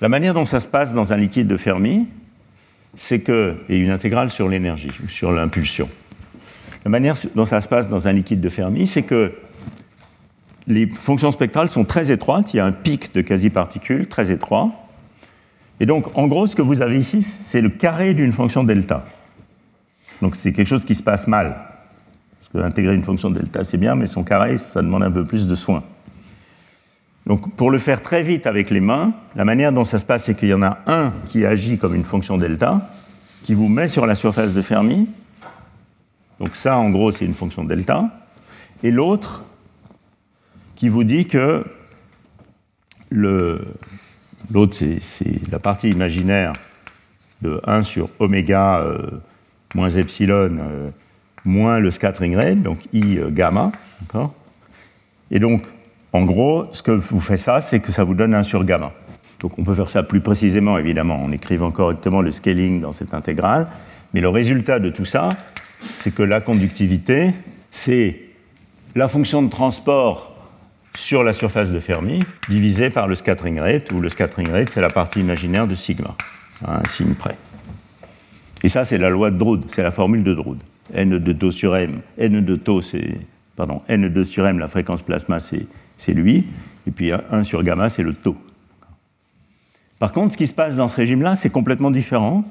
La 0.00 0.08
manière 0.08 0.34
dont 0.34 0.46
ça 0.46 0.58
se 0.58 0.66
passe 0.66 0.94
dans 0.94 1.12
un 1.12 1.16
liquide 1.16 1.46
de 1.46 1.56
Fermi, 1.56 2.08
c'est 2.96 3.20
que, 3.20 3.56
et 3.68 3.76
une 3.76 3.90
intégrale 3.90 4.30
sur 4.30 4.48
l'énergie, 4.48 4.90
sur 5.08 5.30
l'impulsion. 5.30 5.88
La 6.84 6.90
manière 6.90 7.14
dont 7.36 7.44
ça 7.44 7.60
se 7.60 7.68
passe 7.68 7.88
dans 7.88 8.08
un 8.08 8.12
liquide 8.12 8.40
de 8.40 8.48
Fermi, 8.48 8.86
c'est 8.86 9.02
que 9.02 9.32
les 10.66 10.88
fonctions 10.88 11.30
spectrales 11.30 11.68
sont 11.68 11.84
très 11.84 12.10
étroites, 12.10 12.54
il 12.54 12.56
y 12.56 12.60
a 12.60 12.66
un 12.66 12.72
pic 12.72 13.14
de 13.14 13.20
quasi-particules 13.20 14.08
très 14.08 14.30
étroit. 14.30 14.72
Et 15.80 15.86
donc, 15.86 16.16
en 16.16 16.26
gros, 16.26 16.46
ce 16.46 16.56
que 16.56 16.62
vous 16.62 16.82
avez 16.82 16.98
ici, 16.98 17.22
c'est 17.22 17.60
le 17.60 17.68
carré 17.68 18.14
d'une 18.14 18.32
fonction 18.32 18.64
delta. 18.64 19.06
Donc, 20.20 20.36
c'est 20.36 20.52
quelque 20.52 20.68
chose 20.68 20.84
qui 20.84 20.94
se 20.94 21.02
passe 21.02 21.26
mal 21.26 21.71
intégrer 22.54 22.94
une 22.94 23.02
fonction 23.02 23.30
delta, 23.30 23.64
c'est 23.64 23.78
bien, 23.78 23.94
mais 23.94 24.06
son 24.06 24.24
carré, 24.24 24.58
ça 24.58 24.82
demande 24.82 25.02
un 25.02 25.10
peu 25.10 25.24
plus 25.24 25.46
de 25.46 25.54
soin. 25.54 25.82
Donc, 27.26 27.54
pour 27.54 27.70
le 27.70 27.78
faire 27.78 28.02
très 28.02 28.22
vite 28.22 28.46
avec 28.46 28.70
les 28.70 28.80
mains, 28.80 29.12
la 29.36 29.44
manière 29.44 29.72
dont 29.72 29.84
ça 29.84 29.98
se 29.98 30.04
passe, 30.04 30.24
c'est 30.24 30.34
qu'il 30.34 30.48
y 30.48 30.54
en 30.54 30.62
a 30.62 30.78
un 30.86 31.12
qui 31.26 31.46
agit 31.46 31.78
comme 31.78 31.94
une 31.94 32.04
fonction 32.04 32.36
delta, 32.36 32.90
qui 33.44 33.54
vous 33.54 33.68
met 33.68 33.88
sur 33.88 34.06
la 34.06 34.14
surface 34.14 34.54
de 34.54 34.62
Fermi. 34.62 35.08
Donc, 36.40 36.56
ça, 36.56 36.78
en 36.78 36.90
gros, 36.90 37.12
c'est 37.12 37.24
une 37.24 37.34
fonction 37.34 37.64
delta. 37.64 38.10
Et 38.82 38.90
l'autre 38.90 39.44
qui 40.74 40.88
vous 40.88 41.04
dit 41.04 41.26
que 41.26 41.64
l'autre, 43.10 44.76
c'est 45.00 45.50
la 45.50 45.60
partie 45.60 45.90
imaginaire 45.90 46.52
de 47.40 47.60
1 47.64 47.82
sur 47.82 48.08
oméga 48.18 48.80
euh, 48.80 49.10
moins 49.74 49.90
epsilon 49.90 50.58
euh, 50.58 50.90
moins 51.44 51.78
le 51.78 51.90
scattering 51.90 52.36
rate, 52.36 52.62
donc 52.62 52.78
I 52.92 53.18
euh, 53.18 53.30
gamma. 53.30 53.72
Et 55.30 55.38
donc, 55.38 55.62
en 56.12 56.22
gros, 56.22 56.66
ce 56.72 56.82
que 56.82 56.92
vous 56.92 57.20
fait 57.20 57.36
ça, 57.36 57.60
c'est 57.60 57.80
que 57.80 57.90
ça 57.90 58.04
vous 58.04 58.14
donne 58.14 58.34
1 58.34 58.42
sur 58.42 58.64
gamma. 58.64 58.92
Donc 59.40 59.58
on 59.58 59.64
peut 59.64 59.74
faire 59.74 59.90
ça 59.90 60.02
plus 60.02 60.20
précisément, 60.20 60.78
évidemment, 60.78 61.22
en 61.22 61.32
écrivant 61.32 61.70
correctement 61.70 62.20
le 62.20 62.30
scaling 62.30 62.80
dans 62.80 62.92
cette 62.92 63.14
intégrale. 63.14 63.66
Mais 64.14 64.20
le 64.20 64.28
résultat 64.28 64.78
de 64.78 64.90
tout 64.90 65.04
ça, 65.04 65.30
c'est 65.96 66.14
que 66.14 66.22
la 66.22 66.40
conductivité, 66.40 67.32
c'est 67.70 68.20
la 68.94 69.08
fonction 69.08 69.42
de 69.42 69.50
transport 69.50 70.28
sur 70.94 71.24
la 71.24 71.32
surface 71.32 71.70
de 71.70 71.80
Fermi 71.80 72.20
divisée 72.48 72.90
par 72.90 73.08
le 73.08 73.14
scattering 73.14 73.58
rate, 73.58 73.90
où 73.92 74.00
le 74.00 74.10
scattering 74.10 74.50
rate, 74.50 74.68
c'est 74.68 74.82
la 74.82 74.90
partie 74.90 75.20
imaginaire 75.20 75.66
de 75.66 75.74
sigma, 75.74 76.14
à 76.64 76.80
un 76.80 76.88
signe 76.88 77.14
près. 77.14 77.36
Et 78.62 78.68
ça, 78.68 78.84
c'est 78.84 78.98
la 78.98 79.08
loi 79.08 79.30
de 79.30 79.38
Drude, 79.38 79.64
c'est 79.68 79.82
la 79.82 79.90
formule 79.90 80.22
de 80.22 80.34
Drude 80.34 80.60
n 80.94 81.18
de 81.18 81.32
taux 81.32 81.50
sur 81.50 81.76
m, 81.76 82.00
n 82.18 82.44
de 82.44 82.56
taux, 82.56 82.80
c'est, 82.80 83.18
pardon, 83.56 83.82
n2 83.88 84.24
sur 84.24 84.46
m, 84.46 84.58
la 84.58 84.68
fréquence 84.68 85.02
plasma, 85.02 85.38
c'est 85.38 86.12
lui, 86.12 86.46
et 86.86 86.90
puis 86.90 87.12
1 87.12 87.42
sur 87.42 87.62
gamma, 87.62 87.88
c'est 87.88 88.02
le 88.02 88.14
taux. 88.14 88.36
Par 89.98 90.12
contre, 90.12 90.32
ce 90.32 90.38
qui 90.38 90.46
se 90.46 90.54
passe 90.54 90.74
dans 90.74 90.88
ce 90.88 90.96
régime-là, 90.96 91.36
c'est 91.36 91.50
complètement 91.50 91.90
différent. 91.90 92.44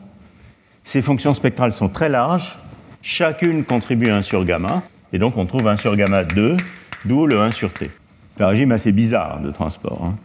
Ces 0.84 1.02
fonctions 1.02 1.34
spectrales 1.34 1.74
sont 1.74 1.90
très 1.90 2.10
larges, 2.10 2.58
chacune 3.02 3.66
contribue 3.66 4.10
à 4.10 4.18
1 4.18 4.22
sur 4.22 4.46
gamma, 4.46 4.84
et 5.14 5.20
donc 5.20 5.38
on 5.38 5.46
trouve 5.46 5.68
1 5.68 5.78
sur 5.78 5.96
gamma 5.96 6.24
2, 6.24 6.58
d'où 7.06 7.26
le 7.26 7.40
1 7.40 7.52
sur 7.52 7.74
t. 7.74 7.92
Un 8.40 8.48
régime 8.48 8.72
assez 8.72 8.92
bizarre 8.92 9.40
de 9.42 9.52
transport. 9.52 10.04
Hein. 10.04 10.16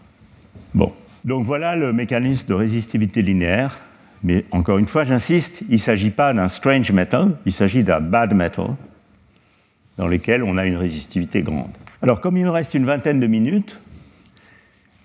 Bon, 0.73 0.93
donc 1.25 1.45
voilà 1.45 1.77
le 1.77 1.93
mécanisme 1.93 2.49
de 2.49 2.55
résistivité 2.55 3.21
linéaire 3.21 3.79
mais 4.27 4.45
encore 4.51 4.79
une 4.79 4.87
fois, 4.87 5.05
j'insiste, 5.05 5.63
il 5.69 5.75
ne 5.75 5.81
s'agit 5.81 6.11
pas 6.11 6.33
d'un 6.33 6.49
strange 6.49 6.91
metal, 6.91 7.37
il 7.47 7.53
s'agit 7.53 7.85
d'un 7.85 8.01
bad 8.01 8.35
metal 8.35 8.71
dans 9.99 10.09
lequel 10.09 10.43
on 10.43 10.57
a 10.57 10.67
une 10.67 10.77
résistivité 10.77 11.43
grande. 11.43 11.71
Alors, 12.03 12.21
comme 12.21 12.37
il 12.37 12.43
me 12.43 12.51
reste 12.51 12.75
une 12.75 12.87
vingtaine 12.87 13.21
de 13.21 13.29
minutes, 13.29 13.79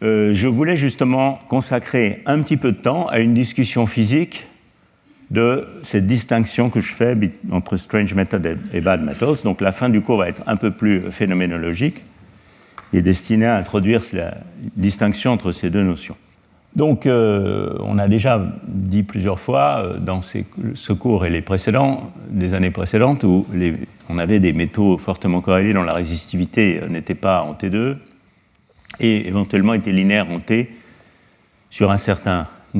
euh, 0.01 0.33
je 0.33 0.47
voulais 0.47 0.75
justement 0.75 1.37
consacrer 1.49 2.23
un 2.25 2.41
petit 2.41 2.57
peu 2.57 2.71
de 2.71 2.77
temps 2.77 3.05
à 3.09 3.19
une 3.19 3.35
discussion 3.35 3.85
physique 3.85 4.47
de 5.29 5.67
cette 5.83 6.07
distinction 6.07 6.71
que 6.71 6.81
je 6.81 6.91
fais 6.91 7.15
entre 7.51 7.75
strange 7.75 8.15
metal 8.15 8.57
et 8.73 8.81
bad 8.81 9.03
metals. 9.03 9.43
Donc 9.43 9.61
la 9.61 9.71
fin 9.71 9.89
du 9.89 10.01
cours 10.01 10.17
va 10.17 10.29
être 10.29 10.41
un 10.47 10.55
peu 10.55 10.71
plus 10.71 10.99
phénoménologique 11.11 12.01
et 12.91 13.03
destinée 13.03 13.45
à 13.45 13.57
introduire 13.57 14.01
la 14.13 14.39
distinction 14.75 15.31
entre 15.31 15.51
ces 15.51 15.69
deux 15.69 15.83
notions. 15.83 16.17
Donc, 16.75 17.05
euh, 17.05 17.73
on 17.79 17.97
a 17.97 18.07
déjà 18.07 18.41
dit 18.65 19.03
plusieurs 19.03 19.39
fois 19.39 19.83
euh, 19.83 19.97
dans 19.97 20.21
ce 20.21 20.93
cours 20.93 21.25
et 21.25 21.29
les 21.29 21.41
précédents, 21.41 22.11
des 22.29 22.53
années 22.53 22.71
précédentes, 22.71 23.23
où 23.25 23.45
on 24.09 24.17
avait 24.17 24.39
des 24.39 24.53
métaux 24.53 24.97
fortement 24.97 25.41
corrélés 25.41 25.73
dont 25.73 25.83
la 25.83 25.93
résistivité 25.93 26.81
n'était 26.89 27.15
pas 27.15 27.41
en 27.41 27.53
T2 27.53 27.97
et 28.99 29.27
éventuellement 29.27 29.73
était 29.73 29.91
linéaire 29.91 30.29
en 30.31 30.39
T 30.39 30.71
sur 31.69 31.91
une 31.91 31.97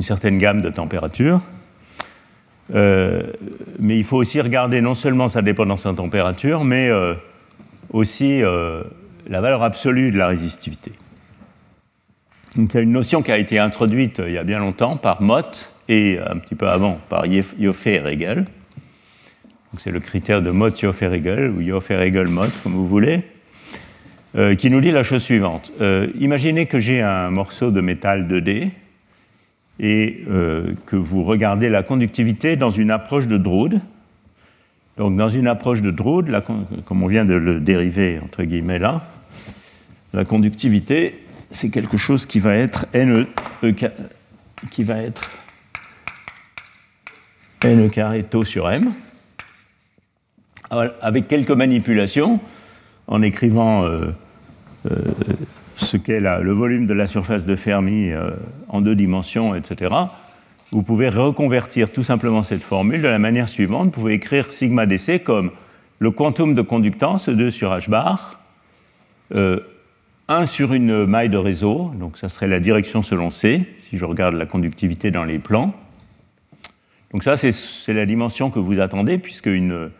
certaine 0.02 0.38
gamme 0.38 0.62
de 0.62 0.70
températures. 0.70 1.40
Euh, 2.74 3.22
mais 3.78 3.98
il 3.98 4.04
faut 4.04 4.16
aussi 4.16 4.40
regarder 4.40 4.80
non 4.80 4.94
seulement 4.94 5.28
sa 5.28 5.42
dépendance 5.42 5.84
en 5.84 5.94
température, 5.94 6.64
mais 6.64 6.90
aussi 7.92 8.40
la 8.40 9.40
valeur 9.40 9.62
absolue 9.62 10.12
de 10.12 10.18
la 10.18 10.28
résistivité. 10.28 10.92
Donc, 12.56 12.74
il 12.74 12.76
y 12.76 12.80
a 12.80 12.82
une 12.82 12.92
notion 12.92 13.22
qui 13.22 13.32
a 13.32 13.38
été 13.38 13.58
introduite 13.58 14.20
euh, 14.20 14.28
il 14.28 14.34
y 14.34 14.38
a 14.38 14.44
bien 14.44 14.58
longtemps 14.58 14.98
par 14.98 15.22
Mott 15.22 15.72
et 15.88 16.18
un 16.18 16.36
petit 16.36 16.54
peu 16.54 16.68
avant 16.68 16.98
par 17.08 17.24
Joffe 17.24 17.86
et 17.86 17.98
Regel. 17.98 18.46
C'est 19.78 19.90
le 19.90 20.00
critère 20.00 20.42
de 20.42 20.50
Mott, 20.50 20.82
et 20.84 20.86
Regel, 20.86 21.50
ou 21.50 21.62
et 21.62 21.72
Regel, 21.72 22.28
Mott, 22.28 22.52
comme 22.62 22.74
vous 22.74 22.86
voulez, 22.86 23.22
euh, 24.36 24.54
qui 24.54 24.68
nous 24.68 24.82
dit 24.82 24.90
la 24.90 25.02
chose 25.02 25.22
suivante. 25.22 25.72
Euh, 25.80 26.08
imaginez 26.20 26.66
que 26.66 26.78
j'ai 26.78 27.00
un 27.00 27.30
morceau 27.30 27.70
de 27.70 27.80
métal 27.80 28.28
2D 28.28 28.68
et 29.80 30.24
que 30.86 30.94
vous 30.94 31.24
regardez 31.24 31.68
la 31.68 31.82
conductivité 31.82 32.56
dans 32.56 32.70
une 32.70 32.90
approche 32.90 33.26
de 33.26 33.38
Drude. 33.38 33.80
Donc, 34.98 35.16
dans 35.16 35.30
une 35.30 35.48
approche 35.48 35.80
de 35.80 35.90
Drude, 35.90 36.30
comme 36.84 37.02
on 37.02 37.06
vient 37.06 37.24
de 37.24 37.34
le 37.34 37.58
dériver, 37.58 38.20
entre 38.22 38.44
guillemets 38.44 38.78
là, 38.78 39.00
la 40.12 40.24
conductivité 40.24 41.21
c'est 41.52 41.68
quelque 41.68 41.96
chose 41.96 42.26
qui 42.26 42.40
va 42.40 42.54
être 42.54 42.86
n 42.92 43.26
e, 43.62 43.72
qui 44.70 44.84
va 44.84 44.98
être 44.98 45.30
n 47.62 47.90
carré 47.90 48.24
tau 48.24 48.44
sur 48.44 48.68
m, 48.70 48.92
avec 50.70 51.28
quelques 51.28 51.50
manipulations, 51.50 52.40
en 53.06 53.22
écrivant 53.22 53.84
euh, 53.84 54.12
euh, 54.90 54.96
ce 55.76 55.96
qu'est 55.96 56.20
le 56.20 56.52
volume 56.52 56.86
de 56.86 56.94
la 56.94 57.06
surface 57.06 57.46
de 57.46 57.56
Fermi 57.56 58.10
euh, 58.10 58.30
en 58.68 58.80
deux 58.80 58.94
dimensions, 58.94 59.54
etc. 59.54 59.94
Vous 60.70 60.82
pouvez 60.82 61.10
reconvertir 61.10 61.92
tout 61.92 62.02
simplement 62.02 62.42
cette 62.42 62.62
formule 62.62 63.02
de 63.02 63.08
la 63.08 63.18
manière 63.18 63.48
suivante. 63.48 63.86
Vous 63.86 63.90
pouvez 63.90 64.14
écrire 64.14 64.50
sigma 64.50 64.86
dc 64.86 65.22
comme 65.22 65.50
le 65.98 66.10
quantum 66.10 66.54
de 66.54 66.62
conductance, 66.62 67.28
2 67.28 67.50
sur 67.50 67.70
h 67.70 67.90
bar, 67.90 68.40
1 70.28 70.46
sur 70.46 70.72
une 70.72 71.06
maille 71.06 71.28
de 71.28 71.36
réseau, 71.36 71.92
donc 71.98 72.16
ça 72.16 72.28
serait 72.28 72.48
la 72.48 72.60
direction 72.60 73.02
selon 73.02 73.30
C, 73.30 73.66
si 73.78 73.98
je 73.98 74.04
regarde 74.04 74.34
la 74.34 74.46
conductivité 74.46 75.10
dans 75.10 75.24
les 75.24 75.38
plans. 75.38 75.74
Donc 77.10 77.24
ça, 77.24 77.36
c'est 77.36 77.92
la 77.92 78.06
dimension 78.06 78.50
que 78.50 78.58
vous 78.58 78.80
attendez, 78.80 79.18
puisque 79.18 79.46
une, 79.46 79.90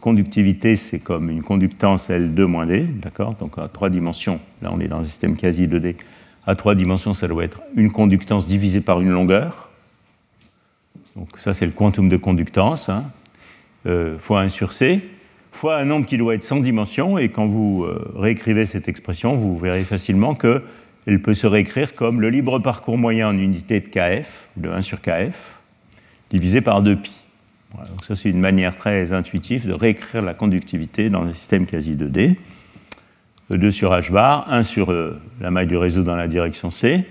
conductivité, 0.00 0.76
c'est 0.76 0.98
comme 0.98 1.30
une 1.30 1.42
conductance 1.42 2.10
L2 2.10 2.66
D, 2.66 2.86
d'accord? 3.00 3.34
Donc 3.34 3.56
à 3.58 3.68
trois 3.68 3.88
dimensions, 3.88 4.40
là 4.62 4.70
on 4.72 4.80
est 4.80 4.88
dans 4.88 5.00
un 5.00 5.04
système 5.04 5.36
quasi 5.36 5.66
2D, 5.66 5.96
à 6.46 6.54
trois 6.56 6.74
dimensions, 6.74 7.14
ça 7.14 7.28
doit 7.28 7.44
être 7.44 7.60
une 7.76 7.90
conductance 7.90 8.46
divisée 8.46 8.80
par 8.80 9.00
une 9.00 9.10
longueur. 9.10 9.70
Donc 11.16 11.28
ça 11.36 11.52
c'est 11.52 11.66
le 11.66 11.72
quantum 11.72 12.08
de 12.08 12.16
conductance, 12.16 12.88
hein, 12.88 13.04
euh, 13.86 14.18
fois 14.18 14.40
1 14.40 14.48
sur 14.48 14.72
C, 14.72 15.00
fois 15.54 15.76
un 15.76 15.84
nombre 15.84 16.06
qui 16.06 16.18
doit 16.18 16.34
être 16.34 16.42
sans 16.42 16.60
dimension, 16.60 17.18
et 17.18 17.28
quand 17.28 17.46
vous 17.46 17.84
euh, 17.84 18.12
réécrivez 18.16 18.66
cette 18.66 18.88
expression, 18.88 19.36
vous 19.36 19.58
verrez 19.58 19.84
facilement 19.84 20.34
qu'elle 20.34 21.22
peut 21.22 21.34
se 21.34 21.46
réécrire 21.46 21.94
comme 21.94 22.20
le 22.20 22.30
libre 22.30 22.58
parcours 22.58 22.98
moyen 22.98 23.28
en 23.28 23.38
unité 23.38 23.80
de 23.80 23.88
kf, 23.88 24.26
de 24.56 24.68
1 24.68 24.82
sur 24.82 25.00
kf, 25.00 25.36
divisé 26.30 26.60
par 26.60 26.82
2pi 26.82 27.24
donc 27.90 28.04
ça, 28.04 28.14
c'est 28.14 28.30
une 28.30 28.40
manière 28.40 28.76
très 28.76 29.12
intuitive 29.12 29.66
de 29.66 29.72
réécrire 29.72 30.22
la 30.22 30.34
conductivité 30.34 31.10
dans 31.10 31.22
un 31.22 31.32
système 31.32 31.66
quasi 31.66 31.96
2D. 31.96 32.36
2 33.50 33.70
sur 33.70 33.92
h 33.92 34.10
bar, 34.10 34.50
1 34.50 34.62
sur 34.62 34.90
euh, 34.90 35.20
la 35.40 35.50
maille 35.50 35.66
du 35.66 35.76
réseau 35.76 36.02
dans 36.02 36.16
la 36.16 36.28
direction 36.28 36.70
C, 36.70 37.04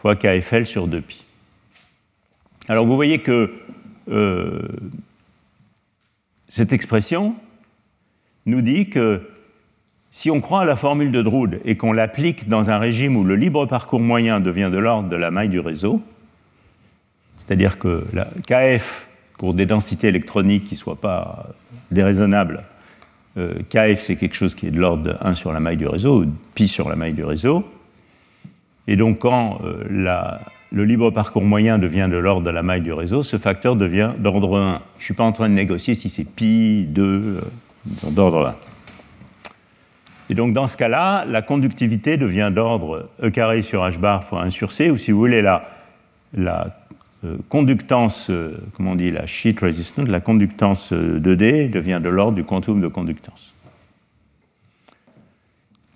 fois 0.00 0.16
KFL 0.16 0.64
sur 0.64 0.88
2pi. 0.88 1.24
Alors 2.68 2.86
vous 2.86 2.96
voyez 2.96 3.18
que 3.18 3.52
euh, 4.08 4.62
cette 6.48 6.72
expression 6.72 7.34
nous 8.46 8.62
dit 8.62 8.88
que 8.88 9.22
si 10.10 10.30
on 10.30 10.40
croit 10.40 10.62
à 10.62 10.64
la 10.64 10.76
formule 10.76 11.12
de 11.12 11.20
Drude 11.20 11.60
et 11.64 11.76
qu'on 11.76 11.92
l'applique 11.92 12.48
dans 12.48 12.70
un 12.70 12.78
régime 12.78 13.16
où 13.16 13.24
le 13.24 13.36
libre 13.36 13.66
parcours 13.66 14.00
moyen 14.00 14.40
devient 14.40 14.70
de 14.72 14.78
l'ordre 14.78 15.08
de 15.08 15.16
la 15.16 15.30
maille 15.30 15.50
du 15.50 15.60
réseau, 15.60 16.00
c'est-à-dire 17.38 17.78
que 17.78 18.04
la 18.12 18.28
KF 18.46 19.08
pour 19.36 19.52
des 19.52 19.66
densités 19.66 20.08
électroniques 20.08 20.64
qui 20.68 20.74
ne 20.74 20.78
soient 20.78 21.00
pas 21.00 21.48
déraisonnables, 21.90 22.62
euh, 23.36 23.52
KF 23.68 24.00
c'est 24.00 24.16
quelque 24.16 24.34
chose 24.34 24.54
qui 24.54 24.66
est 24.66 24.70
de 24.70 24.80
l'ordre 24.80 25.02
de 25.02 25.14
1 25.20 25.34
sur 25.34 25.52
la 25.52 25.60
maille 25.60 25.76
du 25.76 25.86
réseau, 25.86 26.22
ou 26.22 26.26
pi 26.54 26.68
sur 26.68 26.88
la 26.88 26.96
maille 26.96 27.12
du 27.12 27.24
réseau. 27.24 27.68
Et 28.88 28.96
donc 28.96 29.18
quand 29.18 29.60
euh, 29.64 30.40
le 30.72 30.84
libre 30.84 31.10
parcours 31.10 31.42
moyen 31.42 31.78
devient 31.78 32.08
de 32.10 32.16
l'ordre 32.16 32.46
de 32.46 32.50
la 32.50 32.62
maille 32.62 32.80
du 32.80 32.92
réseau, 32.92 33.22
ce 33.22 33.36
facteur 33.36 33.76
devient 33.76 34.12
d'ordre 34.18 34.58
1. 34.58 34.80
Je 34.96 35.02
ne 35.02 35.04
suis 35.04 35.14
pas 35.14 35.24
en 35.24 35.32
train 35.32 35.48
de 35.48 35.54
négocier 35.54 35.94
si 35.94 36.08
c'est 36.08 36.24
pi, 36.24 36.86
2, 36.88 37.02
euh, 37.02 37.40
d'ordre 38.10 38.46
1. 38.46 38.54
Et 40.28 40.34
donc 40.34 40.52
dans 40.52 40.66
ce 40.66 40.76
cas-là, 40.76 41.24
la 41.26 41.42
conductivité 41.42 42.16
devient 42.16 42.50
d'ordre 42.52 43.08
E 43.22 43.30
carré 43.30 43.62
sur 43.62 43.82
H 43.82 43.98
bar 43.98 44.24
fois 44.24 44.42
1 44.42 44.50
sur 44.50 44.72
C, 44.72 44.90
ou 44.90 44.96
si 44.96 45.12
vous 45.12 45.18
voulez 45.18 45.42
la, 45.42 45.68
la 46.34 46.76
euh, 47.24 47.36
conductance, 47.48 48.28
euh, 48.30 48.58
comment 48.76 48.92
on 48.92 48.96
dit, 48.96 49.10
la 49.10 49.26
sheet 49.26 49.56
resistance, 49.60 50.08
la 50.08 50.20
conductance 50.20 50.92
2D 50.92 51.66
euh, 51.66 51.68
devient 51.68 52.00
de 52.02 52.08
l'ordre 52.08 52.36
du 52.36 52.44
quantum 52.44 52.80
de 52.80 52.88
conductance. 52.88 53.54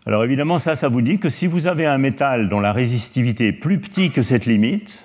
Alors 0.06 0.24
évidemment, 0.24 0.58
ça, 0.58 0.76
ça 0.76 0.88
vous 0.88 1.02
dit 1.02 1.18
que 1.18 1.28
si 1.28 1.46
vous 1.46 1.66
avez 1.66 1.86
un 1.86 1.98
métal 1.98 2.48
dont 2.48 2.60
la 2.60 2.72
résistivité 2.72 3.48
est 3.48 3.52
plus 3.52 3.78
petite 3.78 4.12
que 4.12 4.22
cette 4.22 4.46
limite, 4.46 5.04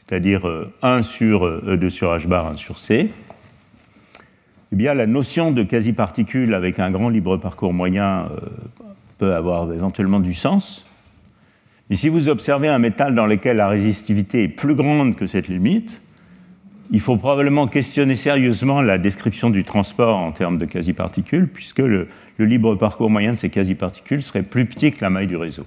c'est-à-dire 0.00 0.42
1 0.82 1.02
sur 1.02 1.46
E2 1.46 1.90
sur 1.90 2.14
H 2.16 2.26
bar, 2.26 2.46
1 2.46 2.56
sur 2.56 2.78
C, 2.78 3.10
eh 4.72 4.76
bien 4.76 4.94
la 4.94 5.06
notion 5.06 5.52
de 5.52 5.62
quasi-particule 5.62 6.54
avec 6.54 6.78
un 6.78 6.90
grand 6.90 7.10
libre 7.10 7.36
parcours 7.36 7.72
moyen 7.72 8.28
peut 9.18 9.34
avoir 9.34 9.72
éventuellement 9.72 10.20
du 10.20 10.34
sens. 10.34 10.86
Et 11.90 11.94
si 11.96 12.08
vous 12.08 12.28
observez 12.28 12.68
un 12.68 12.78
métal 12.78 13.14
dans 13.14 13.26
lequel 13.26 13.58
la 13.58 13.68
résistivité 13.68 14.44
est 14.44 14.48
plus 14.48 14.74
grande 14.74 15.14
que 15.14 15.26
cette 15.26 15.48
limite, 15.48 16.00
il 16.90 17.00
faut 17.00 17.16
probablement 17.16 17.68
questionner 17.68 18.16
sérieusement 18.16 18.82
la 18.82 18.98
description 18.98 19.50
du 19.50 19.64
transport 19.64 20.18
en 20.18 20.32
termes 20.32 20.58
de 20.58 20.66
quasi-particules, 20.66 21.48
puisque 21.48 21.80
le, 21.80 22.08
libre 22.38 22.74
parcours 22.74 23.10
moyen 23.10 23.32
de 23.32 23.38
ces 23.38 23.50
quasi-particules 23.50 24.22
serait 24.22 24.42
plus 24.42 24.66
petit 24.66 24.90
que 24.90 25.00
la 25.00 25.10
maille 25.10 25.26
du 25.26 25.36
réseau. 25.36 25.66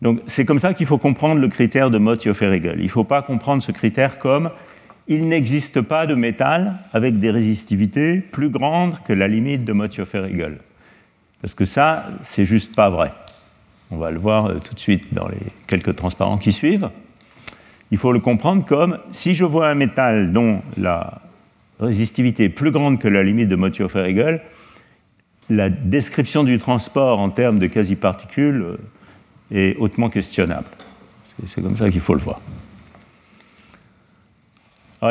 Donc 0.00 0.20
c'est 0.26 0.44
comme 0.44 0.58
ça 0.58 0.74
qu'il 0.74 0.86
faut 0.86 0.98
comprendre 0.98 1.40
le 1.40 1.48
critère 1.48 1.90
de 1.90 1.98
Mottiofer-Hegel. 1.98 2.76
Il 2.78 2.84
ne 2.84 2.88
faut 2.88 3.04
pas 3.04 3.22
comprendre 3.22 3.62
ce 3.62 3.72
critère 3.72 4.18
comme 4.18 4.50
il 5.08 5.28
n'existe 5.28 5.80
pas 5.80 6.06
de 6.06 6.14
métal 6.14 6.76
avec 6.92 7.18
des 7.18 7.30
résistivités 7.30 8.18
plus 8.18 8.48
grandes 8.48 8.98
que 9.06 9.12
la 9.12 9.28
limite 9.28 9.64
de 9.64 9.72
Mottiofer-Hegel. 9.72 10.58
Parce 11.42 11.54
que 11.54 11.64
ça, 11.64 12.06
c'est 12.22 12.46
juste 12.46 12.74
pas 12.74 12.88
vrai. 12.88 13.12
On 13.90 13.98
va 13.98 14.10
le 14.10 14.18
voir 14.18 14.46
euh, 14.46 14.58
tout 14.64 14.74
de 14.74 14.80
suite 14.80 15.12
dans 15.12 15.28
les 15.28 15.36
quelques 15.66 15.94
transparents 15.94 16.38
qui 16.38 16.52
suivent. 16.52 16.88
Il 17.90 17.98
faut 17.98 18.12
le 18.12 18.18
comprendre 18.18 18.64
comme 18.64 18.98
si 19.12 19.34
je 19.34 19.44
vois 19.44 19.68
un 19.68 19.74
métal 19.74 20.32
dont 20.32 20.62
la 20.78 21.20
résistivité 21.78 22.44
est 22.44 22.48
plus 22.48 22.70
grande 22.70 22.98
que 22.98 23.08
la 23.08 23.22
limite 23.22 23.48
de 23.48 23.56
Mottiofer-Hegel, 23.56 24.40
la 25.50 25.68
description 25.68 26.44
du 26.44 26.58
transport 26.58 27.18
en 27.18 27.28
termes 27.28 27.58
de 27.58 27.66
quasi-particules 27.66 28.62
euh, 28.62 28.76
est 29.52 29.76
hautement 29.76 30.08
questionnable. 30.08 30.66
C'est 31.46 31.62
comme 31.62 31.76
ça 31.76 31.90
qu'il 31.90 32.00
faut 32.00 32.14
le 32.14 32.20
voir. 32.20 32.40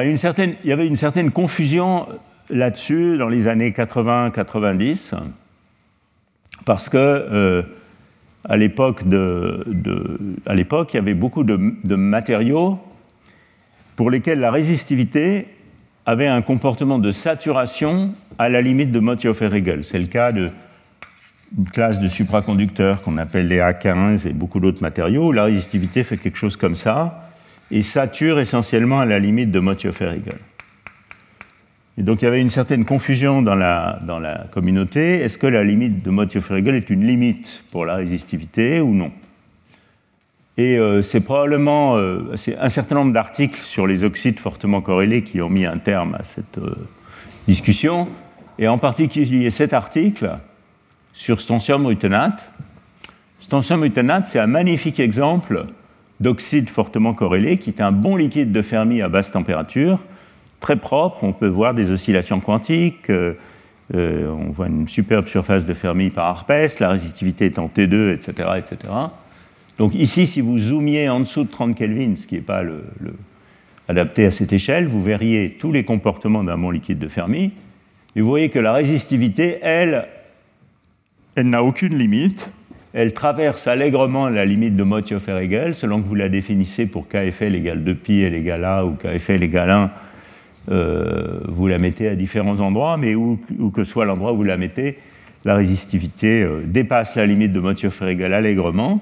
Il, 0.01 0.17
y 0.63 0.71
avait 0.71 0.87
une 0.87 0.95
certaine 0.95 1.31
confusion 1.31 2.07
là-dessus 2.49 3.17
dans 3.17 3.29
les 3.29 3.47
années 3.47 3.71
80-90, 3.71 5.13
parce 6.65 6.89
que 6.89 6.97
euh, 6.97 7.61
à 8.45 8.57
l'époque, 8.57 9.07
de, 9.07 9.63
il 10.49 10.95
y 10.95 10.97
avait 10.97 11.13
beaucoup 11.13 11.43
de, 11.43 11.95
matériaux 11.95 12.79
pour 13.95 14.09
lesquels 14.09 14.39
la 14.39 14.51
résistivité 14.51 15.47
avait 16.05 16.27
un 16.27 16.41
comportement 16.41 16.99
de 16.99 17.11
saturation 17.11 18.13
à 18.37 18.49
la 18.49 18.61
limite 18.61 18.91
de 18.91 18.99
Mottiofer-Hegel. 18.99 19.83
C'est 19.83 19.99
le 19.99 20.07
cas 20.07 20.31
d'une 20.31 20.51
classe 21.71 21.99
de 21.99 22.07
supraconducteurs 22.07 23.01
qu'on 23.01 23.17
appelle 23.17 23.47
les 23.47 23.59
A15 23.59 24.27
et 24.27 24.33
beaucoup 24.33 24.59
d'autres 24.59 24.81
matériaux 24.81 25.27
où 25.27 25.31
la 25.31 25.45
résistivité 25.45 26.03
fait 26.03 26.17
quelque 26.17 26.37
chose 26.37 26.57
comme 26.57 26.75
ça 26.75 27.32
et 27.73 27.81
sature 27.81 28.39
essentiellement 28.39 28.99
à 28.99 29.05
la 29.05 29.17
limite 29.17 29.49
de 29.49 29.59
Mottiofer-Hegel. 29.59 30.37
Et 31.97 32.03
donc 32.03 32.21
il 32.21 32.25
y 32.25 32.27
avait 32.27 32.39
une 32.39 32.51
certaine 32.51 32.85
confusion 32.85 33.41
dans 33.41 33.55
la, 33.55 33.99
dans 34.05 34.19
la 34.19 34.45
communauté. 34.51 35.21
Est-ce 35.21 35.39
que 35.39 35.47
la 35.47 35.63
limite 35.63 36.03
de 36.03 36.11
Mottio-Fregel 36.11 36.75
est 36.75 36.89
une 36.91 37.05
limite 37.05 37.63
pour 37.71 37.85
la 37.85 37.95
résistivité 37.95 38.79
ou 38.79 38.93
non? 38.93 39.11
Et 40.55 40.77
euh, 40.77 41.01
c'est 41.01 41.21
probablement 41.21 41.97
euh, 41.97 42.35
un 42.59 42.69
certain 42.69 42.93
nombre 42.93 43.11
d'articles 43.11 43.59
sur 43.59 43.87
les 43.87 44.03
oxydes 44.03 44.39
fortement 44.39 44.81
corrélés 44.81 45.23
qui 45.23 45.41
ont 45.41 45.49
mis 45.49 45.65
un 45.65 45.79
terme 45.79 46.15
à 46.19 46.23
cette 46.23 46.59
euh, 46.59 46.75
discussion, 47.47 48.07
et 48.59 48.67
en 48.67 48.77
particulier 48.77 49.49
cet 49.49 49.73
article 49.73 50.37
sur 51.13 51.41
strontium 51.41 51.87
rutenate. 51.87 52.51
Strontium 53.39 53.81
rutenate, 53.81 54.27
c'est 54.27 54.39
un 54.39 54.45
magnifique 54.47 54.99
exemple 54.99 55.65
d'oxyde 56.23 56.69
fortement 56.69 57.13
corrélé 57.13 57.57
qui 57.57 57.69
est 57.69 57.81
un 57.81 57.91
bon 57.91 58.15
liquide 58.15 58.51
de 58.51 58.61
Fermi 58.63 59.01
à 59.01 59.09
basse 59.09 59.31
température 59.31 59.99
très 60.63 60.77
propre. 60.77 61.23
On 61.23 61.33
peut 61.33 61.47
voir 61.47 61.75
des 61.75 61.91
oscillations 61.91 62.39
quantiques. 62.39 63.09
Euh, 63.09 63.33
euh, 63.93 64.29
on 64.29 64.49
voit 64.49 64.67
une 64.67 64.87
superbe 64.87 65.27
surface 65.27 65.65
de 65.65 65.73
Fermi 65.73 66.09
par 66.09 66.25
Arpès, 66.25 66.79
la 66.79 66.89
résistivité 66.89 67.45
est 67.45 67.59
en 67.59 67.67
T2, 67.67 68.13
etc., 68.13 68.49
etc. 68.57 68.91
Donc 69.77 69.93
ici, 69.93 70.25
si 70.25 70.39
vous 70.39 70.57
zoomiez 70.57 71.09
en 71.09 71.19
dessous 71.19 71.43
de 71.43 71.49
30 71.49 71.75
Kelvin, 71.75 72.15
ce 72.15 72.25
qui 72.25 72.35
n'est 72.35 72.41
pas 72.41 72.63
adapté 73.89 74.25
à 74.25 74.31
cette 74.31 74.53
échelle, 74.53 74.87
vous 74.87 75.03
verriez 75.03 75.57
tous 75.59 75.73
les 75.73 75.83
comportements 75.83 76.43
d'un 76.43 76.57
bon 76.57 76.71
liquide 76.71 76.97
de 76.97 77.09
Fermi. 77.09 77.51
Et 78.15 78.21
vous 78.21 78.29
voyez 78.29 78.49
que 78.49 78.59
la 78.59 78.71
résistivité, 78.71 79.57
elle, 79.61 80.07
elle 81.35 81.49
n'a 81.49 81.61
aucune 81.61 81.97
limite. 81.97 82.53
Elle 82.93 83.13
traverse 83.13 83.65
allègrement 83.65 84.29
la 84.29 84.45
limite 84.45 84.75
de 84.75 84.83
Mottiofer-Hegel, 84.83 85.73
selon 85.73 85.99
que 85.99 86.07
vous 86.07 86.13
la 86.13 86.29
définissez 86.29 86.85
pour 86.85 87.07
KFL 87.07 87.55
égale 87.55 87.83
2pi, 87.83 88.21
elle 88.21 88.35
égale 88.35 88.63
A, 88.65 88.85
ou 88.85 88.91
KFL 88.91 89.41
égale 89.41 89.71
1, 89.71 89.91
euh, 90.69 91.39
vous 91.47 91.67
la 91.67 91.79
mettez 91.79 92.07
à 92.07 92.15
différents 92.15 92.59
endroits, 92.59 92.97
mais 92.97 93.15
où, 93.15 93.39
que 93.73 93.83
soit 93.83 94.05
l'endroit 94.05 94.33
où 94.33 94.37
vous 94.37 94.43
la 94.43 94.57
mettez, 94.57 94.99
la 95.43 95.55
résistivité 95.55 96.43
euh, 96.43 96.61
dépasse 96.65 97.15
la 97.15 97.25
limite 97.25 97.51
de 97.51 97.59
Mottiofer-Hegel 97.59 98.31
allègrement. 98.31 99.01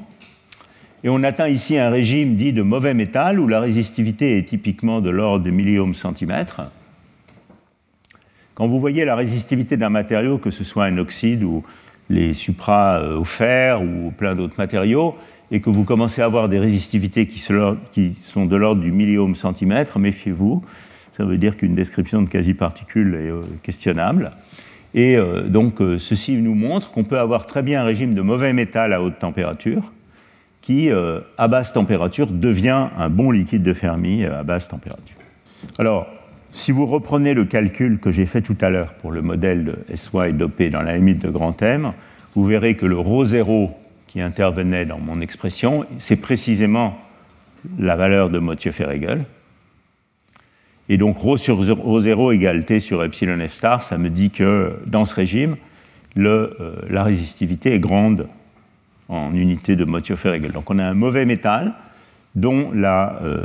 Et 1.03 1.09
on 1.09 1.21
atteint 1.23 1.49
ici 1.49 1.77
un 1.77 1.89
régime 1.89 2.37
dit 2.37 2.53
de 2.53 2.61
mauvais 2.61 2.93
métal, 2.93 3.41
où 3.41 3.47
la 3.47 3.59
résistivité 3.59 4.37
est 4.37 4.43
typiquement 4.43 5.01
de 5.01 5.09
l'ordre 5.09 5.43
de 5.43 5.51
milliohms 5.51 5.95
centimètres. 5.95 6.61
Quand 8.55 8.69
vous 8.69 8.79
voyez 8.79 9.03
la 9.03 9.15
résistivité 9.15 9.75
d'un 9.75 9.89
matériau, 9.89 10.37
que 10.37 10.49
ce 10.49 10.63
soit 10.63 10.85
un 10.85 10.97
oxyde 10.97 11.43
ou 11.43 11.65
les 12.11 12.33
supras 12.33 12.99
euh, 12.99 13.17
au 13.17 13.23
fer 13.23 13.81
ou 13.81 14.11
plein 14.11 14.35
d'autres 14.35 14.57
matériaux, 14.57 15.15
et 15.49 15.61
que 15.61 15.69
vous 15.69 15.83
commencez 15.83 16.21
à 16.21 16.25
avoir 16.25 16.49
des 16.49 16.59
résistivités 16.59 17.27
qui 17.27 17.39
sont 17.39 18.45
de 18.45 18.55
l'ordre 18.55 18.81
du 18.81 18.91
milliohm 18.91 19.35
centimètre, 19.35 19.99
méfiez-vous, 19.99 20.63
ça 21.11 21.25
veut 21.25 21.37
dire 21.37 21.57
qu'une 21.57 21.75
description 21.75 22.21
de 22.21 22.29
quasi-particules 22.29 23.15
est 23.15 23.29
euh, 23.29 23.41
questionnable. 23.63 24.31
Et 24.93 25.17
euh, 25.17 25.43
donc 25.43 25.79
ceci 25.99 26.35
nous 26.37 26.55
montre 26.55 26.91
qu'on 26.91 27.05
peut 27.05 27.19
avoir 27.19 27.45
très 27.45 27.61
bien 27.61 27.81
un 27.81 27.85
régime 27.85 28.13
de 28.13 28.21
mauvais 28.21 28.53
métal 28.53 28.93
à 28.93 29.01
haute 29.01 29.19
température 29.19 29.91
qui, 30.61 30.91
à 30.91 31.47
basse 31.47 31.73
température, 31.73 32.27
devient 32.27 32.89
un 32.95 33.09
bon 33.09 33.31
liquide 33.31 33.63
de 33.63 33.73
Fermi 33.73 34.25
à 34.25 34.43
basse 34.43 34.67
température. 34.67 35.15
Alors, 35.79 36.07
si 36.52 36.72
vous 36.72 36.86
reprenez 36.86 37.34
le 37.34 37.44
calcul 37.44 37.98
que 37.98 38.10
j'ai 38.10 38.24
fait 38.24 38.40
tout 38.40 38.56
à 38.60 38.70
l'heure 38.70 38.94
pour 38.94 39.12
le 39.12 39.20
modèle 39.20 39.64
de 39.64 39.76
SY 39.94 40.32
dopé 40.32 40.70
dans 40.70 40.82
la 40.82 40.96
limite 40.96 41.20
de 41.20 41.28
grand 41.28 41.60
M, 41.62 41.92
vous 42.34 42.44
verrez 42.44 42.76
que 42.76 42.86
le 42.86 42.98
ρ0 42.98 43.70
qui 44.06 44.20
intervenait 44.20 44.86
dans 44.86 44.98
mon 44.98 45.20
expression, 45.20 45.84
c'est 45.98 46.16
précisément 46.16 46.98
la 47.78 47.96
valeur 47.96 48.30
de 48.30 48.38
Mottio-Feregel. 48.38 49.24
Et 50.88 50.96
donc 50.96 51.18
ρ 51.18 51.38
sur 51.38 51.58
ρ0 51.58 52.32
égale 52.32 52.64
T 52.64 52.80
sur 52.80 53.04
epsilon 53.04 53.46
F 53.46 53.52
star, 53.52 53.82
ça 53.82 53.98
me 53.98 54.08
dit 54.08 54.30
que 54.30 54.78
dans 54.86 55.04
ce 55.04 55.14
régime, 55.14 55.56
le, 56.14 56.56
euh, 56.60 56.76
la 56.88 57.02
résistivité 57.02 57.74
est 57.74 57.80
grande 57.80 58.28
en 59.08 59.34
unité 59.34 59.76
de 59.76 59.84
Mottio-Feregel. 59.84 60.52
Donc 60.52 60.70
on 60.70 60.78
a 60.78 60.84
un 60.84 60.94
mauvais 60.94 61.26
métal 61.26 61.74
dont 62.34 62.70
la, 62.72 63.20
euh, 63.22 63.44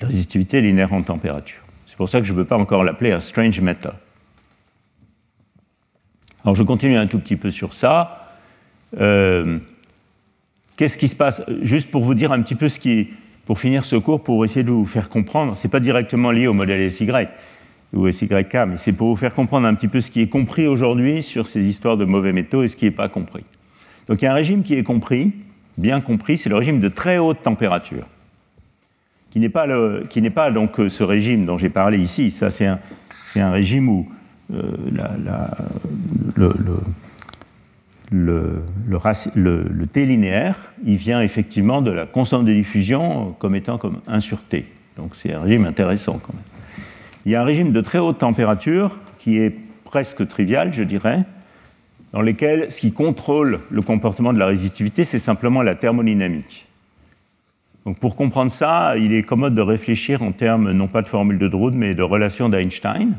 la 0.00 0.06
résistivité 0.06 0.58
est 0.58 0.62
linéaire 0.62 0.92
en 0.92 1.02
température. 1.02 1.62
C'est 1.97 2.03
pour 2.03 2.09
ça 2.09 2.19
que 2.19 2.27
je 2.27 2.33
ne 2.33 2.37
peux 2.37 2.45
pas 2.45 2.57
encore 2.57 2.83
l'appeler 2.83 3.11
un 3.11 3.19
strange 3.19 3.59
metal. 3.59 3.95
Alors 6.43 6.53
je 6.53 6.61
continue 6.61 6.95
un 6.95 7.07
tout 7.07 7.17
petit 7.17 7.37
peu 7.37 7.49
sur 7.49 7.73
ça. 7.73 8.35
Euh, 8.99 9.57
Qu'est-ce 10.75 10.99
qui 10.99 11.07
se 11.07 11.15
passe? 11.15 11.41
Juste 11.63 11.89
pour 11.89 12.03
vous 12.03 12.13
dire 12.13 12.31
un 12.31 12.43
petit 12.43 12.53
peu 12.53 12.69
ce 12.69 12.79
qui 12.79 13.09
pour 13.47 13.59
finir 13.59 13.83
ce 13.83 13.95
cours, 13.95 14.21
pour 14.21 14.45
essayer 14.45 14.63
de 14.63 14.69
vous 14.69 14.85
faire 14.85 15.09
comprendre, 15.09 15.57
ce 15.57 15.65
n'est 15.65 15.71
pas 15.71 15.79
directement 15.79 16.29
lié 16.29 16.45
au 16.45 16.53
modèle 16.53 16.91
SY 16.91 17.09
ou 17.93 18.11
SYK, 18.11 18.53
mais 18.67 18.77
c'est 18.77 18.93
pour 18.93 19.07
vous 19.07 19.15
faire 19.15 19.33
comprendre 19.33 19.65
un 19.65 19.73
petit 19.73 19.87
peu 19.87 19.99
ce 19.99 20.11
qui 20.11 20.21
est 20.21 20.27
compris 20.27 20.67
aujourd'hui 20.67 21.23
sur 21.23 21.47
ces 21.47 21.63
histoires 21.63 21.97
de 21.97 22.05
mauvais 22.05 22.31
métaux 22.31 22.61
et 22.61 22.67
ce 22.67 22.75
qui 22.75 22.85
n'est 22.85 22.91
pas 22.91 23.09
compris. 23.09 23.43
Donc 24.07 24.21
il 24.21 24.25
y 24.25 24.27
a 24.27 24.31
un 24.33 24.35
régime 24.35 24.61
qui 24.61 24.75
est 24.75 24.83
compris, 24.83 25.31
bien 25.79 25.99
compris, 25.99 26.37
c'est 26.37 26.49
le 26.49 26.57
régime 26.57 26.79
de 26.79 26.89
très 26.89 27.17
haute 27.17 27.41
température, 27.41 28.05
qui 29.29 29.39
n'est 29.39 29.49
pas, 30.29 30.51
donc 30.51 30.79
ce 30.87 31.03
régime 31.03 31.45
dont 31.45 31.57
j'ai 31.57 31.69
parlé 31.69 31.99
ici. 31.99 32.31
Ça, 32.31 32.49
c'est 32.49 32.65
un, 32.65 32.79
régime 33.51 33.89
où 33.89 34.07
euh, 34.53 34.71
le, 38.11 39.85
T 39.91 40.05
linéaire, 40.05 40.55
il 40.85 40.95
vient 40.95 41.21
effectivement 41.21 41.81
de 41.81 41.91
la 41.91 42.05
constante 42.05 42.45
de 42.45 42.53
diffusion 42.53 43.35
comme 43.39 43.55
étant 43.55 43.77
comme 43.77 43.99
1 44.07 44.19
sur 44.21 44.41
T. 44.43 44.65
Donc 44.95 45.15
c'est 45.15 45.33
un 45.33 45.41
régime 45.41 45.65
intéressant 45.65 46.19
quand 46.19 46.33
même. 46.33 46.43
Il 47.25 47.31
y 47.31 47.35
a 47.35 47.41
un 47.41 47.45
régime 47.45 47.73
de 47.73 47.81
très 47.81 47.99
haute 47.99 48.19
température 48.19 48.97
qui 49.19 49.37
est 49.37 49.53
presque 49.83 50.27
trivial, 50.27 50.73
je 50.73 50.83
dirais, 50.83 51.23
dans 52.13 52.21
lequel 52.21 52.71
ce 52.71 52.79
qui 52.79 52.93
contrôle 52.93 53.59
le 53.69 53.81
comportement 53.81 54.33
de 54.33 54.39
la 54.39 54.45
résistivité, 54.45 55.03
c'est 55.03 55.19
simplement 55.19 55.61
la 55.61 55.75
thermodynamique. 55.75 56.66
Donc 57.87 57.99
pour 57.99 58.17
comprendre 58.17 58.51
ça, 58.51 58.97
il 58.97 59.13
est 59.13 59.23
commode 59.23 59.55
de 59.55 59.61
réfléchir 59.61 60.21
en 60.21 60.33
termes 60.33 60.73
non 60.73 60.89
pas 60.89 61.01
de 61.01 61.07
formule 61.07 61.39
de 61.39 61.47
Drude, 61.47 61.73
mais 61.73 61.95
de 61.95 62.03
relation 62.03 62.49
d'Einstein. 62.49 63.15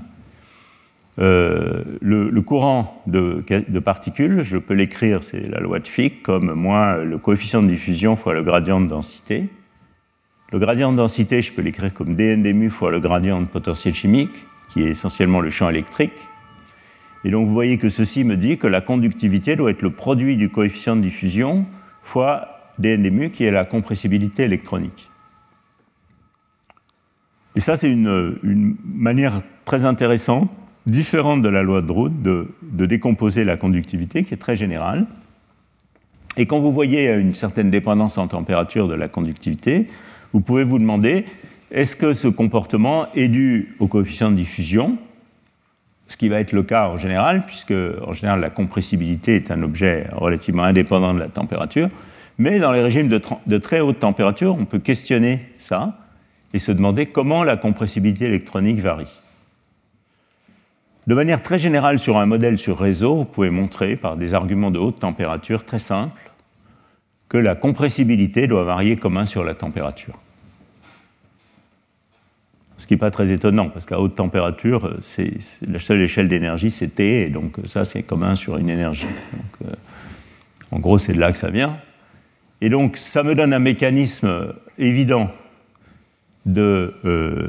Euh, 1.19 1.85
le, 2.03 2.43
courant 2.43 3.03
de, 3.07 3.43
de, 3.49 3.79
particules, 3.79 4.43
je 4.43 4.59
peux 4.59 4.75
l'écrire, 4.75 5.23
c'est 5.23 5.41
la 5.49 5.61
loi 5.61 5.79
de 5.79 5.89
Fick, 5.89 6.23
comme 6.23 6.53
moins 6.53 6.99
le 6.99 7.17
coefficient 7.17 7.63
de 7.63 7.69
diffusion 7.69 8.15
fois 8.15 8.35
le 8.35 8.43
gradient 8.43 8.83
de 8.83 8.89
densité. 8.89 9.49
Le 10.53 10.59
gradient 10.59 10.93
de 10.93 10.99
densité, 10.99 11.41
je 11.41 11.51
peux 11.51 11.63
l'écrire 11.63 11.95
comme 11.95 12.15
dn 12.15 12.53
mu 12.53 12.69
fois 12.69 12.91
le 12.91 13.01
gradient 13.01 13.41
de 13.41 13.47
potentiel 13.47 13.95
chimique, 13.95 14.35
qui 14.75 14.83
est 14.83 14.91
essentiellement 14.91 15.41
le 15.41 15.49
champ 15.49 15.71
électrique. 15.71 16.13
Et 17.25 17.31
donc 17.31 17.47
vous 17.47 17.55
voyez 17.55 17.79
que 17.79 17.89
ceci 17.89 18.23
me 18.23 18.37
dit 18.37 18.59
que 18.59 18.67
la 18.67 18.83
conductivité 18.83 19.57
doit 19.57 19.71
être 19.71 19.81
le 19.81 19.93
produit 19.93 20.37
du 20.37 20.51
coefficient 20.51 20.95
de 20.95 21.01
diffusion 21.01 21.65
fois 22.03 22.58
dn 22.79 23.11
mu, 23.11 23.31
qui 23.31 23.45
est 23.45 23.51
la 23.51 23.65
compressibilité 23.65 24.45
électronique. 24.45 25.11
Et 27.57 27.61
ça, 27.61 27.77
c'est 27.77 27.91
une, 27.91 28.77
manière 28.85 29.43
très 29.65 29.85
intéressante 29.85 30.51
différente 30.87 31.43
de 31.43 31.49
la 31.49 31.63
loi 31.63 31.83
de 31.83 31.87
Drude 31.87 32.23
de, 32.23 32.49
de, 32.63 32.87
décomposer 32.87 33.45
la 33.45 33.57
conductivité, 33.57 34.25
qui 34.25 34.33
est 34.33 34.39
très 34.39 34.57
générale. 34.57 35.07
Et 36.37 36.47
quand 36.47 36.61
vous 36.61 36.73
voyez 36.73 37.13
une 37.15 37.35
certaine 37.35 37.71
dépendance 37.71 38.17
en 38.17 38.29
température 38.29 38.87
de 38.87 38.95
la 38.95 39.09
conductivité, 39.09 39.89
vous 40.33 40.41
pouvez 40.41 40.63
vous 40.63 40.79
demander 40.79 41.25
est-ce 41.71 41.97
que 41.97 42.13
ce 42.13 42.29
comportement 42.29 43.07
est 43.15 43.29
dû 43.29 43.75
au 43.79 43.89
coefficient 43.89 44.31
de 44.31 44.37
diffusion 44.37 44.97
Ce 46.07 46.17
qui 46.17 46.29
va 46.29 46.41
être 46.41 46.53
le 46.53 46.63
cas 46.63 46.89
en 46.89 46.97
général, 46.97 47.45
puisque 47.45 47.75
en 48.07 48.13
général 48.13 48.41
la 48.41 48.51
compressibilité 48.51 49.37
est 49.37 49.51
un 49.51 49.63
objet 49.63 50.07
relativement 50.13 50.63
indépendant 50.63 51.13
de 51.13 51.19
la 51.19 51.29
température. 51.29 51.91
Mais 52.39 52.61
dans 52.61 52.71
les 52.71 52.81
régimes 52.81 53.09
de, 53.09 53.59
très 53.59 53.81
haute 53.81 53.99
température, 53.99 54.55
on 54.55 54.65
peut 54.65 54.79
questionner 54.79 55.41
ça 55.59 55.99
et 56.55 56.61
se 56.61 56.71
demander 56.71 57.07
comment 57.07 57.43
la 57.43 57.57
compressibilité 57.57 58.27
électronique 58.27 58.79
varie. 58.79 59.21
De 61.09 61.15
manière 61.15 61.43
très 61.43 61.59
générale, 61.59 61.99
sur 61.99 62.17
un 62.19 62.27
modèle 62.27 62.59
sur 62.59 62.79
réseau, 62.79 63.17
vous 63.17 63.25
pouvez 63.25 63.51
montrer 63.51 63.97
par 63.97 64.17
des 64.17 64.35
arguments 64.35 64.71
de 64.71 64.79
haute 64.79 65.01
température 65.01 65.65
très 65.65 65.79
simples 65.79 66.31
que 67.29 67.39
la 67.39 67.55
compressibilité 67.55 68.47
doit 68.47 68.65
varier 68.65 68.97
comme 68.97 69.17
1 69.17 69.27
sur 69.27 69.43
la 69.43 69.55
température. 69.55 70.19
Ce 72.77 72.87
qui 72.87 72.95
n'est 72.95 72.99
pas 72.99 73.11
très 73.11 73.33
étonnant, 73.33 73.69
parce 73.69 73.87
qu'à 73.87 73.99
haute 73.99 74.15
température, 74.15 74.97
la 75.67 75.79
seule 75.79 76.01
échelle 76.01 76.29
d'énergie, 76.29 76.71
c'est 76.71 76.95
T, 76.95 77.23
et 77.23 77.29
donc 77.29 77.57
ça, 77.67 77.85
c'est 77.85 78.03
comme 78.03 78.23
1 78.23 78.37
sur 78.37 78.57
une 78.57 78.71
énergie. 78.71 79.07
Donc, 79.07 79.69
euh, 79.69 79.75
en 80.71 80.79
gros, 80.79 80.99
c'est 80.99 81.13
de 81.13 81.19
là 81.19 81.33
que 81.33 81.39
ça 81.39 81.51
vient. 81.51 81.79
Et 82.61 82.69
donc, 82.69 82.97
ça 82.97 83.23
me 83.23 83.35
donne 83.35 83.53
un 83.53 83.59
mécanisme 83.61 84.55
évident 84.79 85.31
de, 86.45 86.95
euh, 87.05 87.49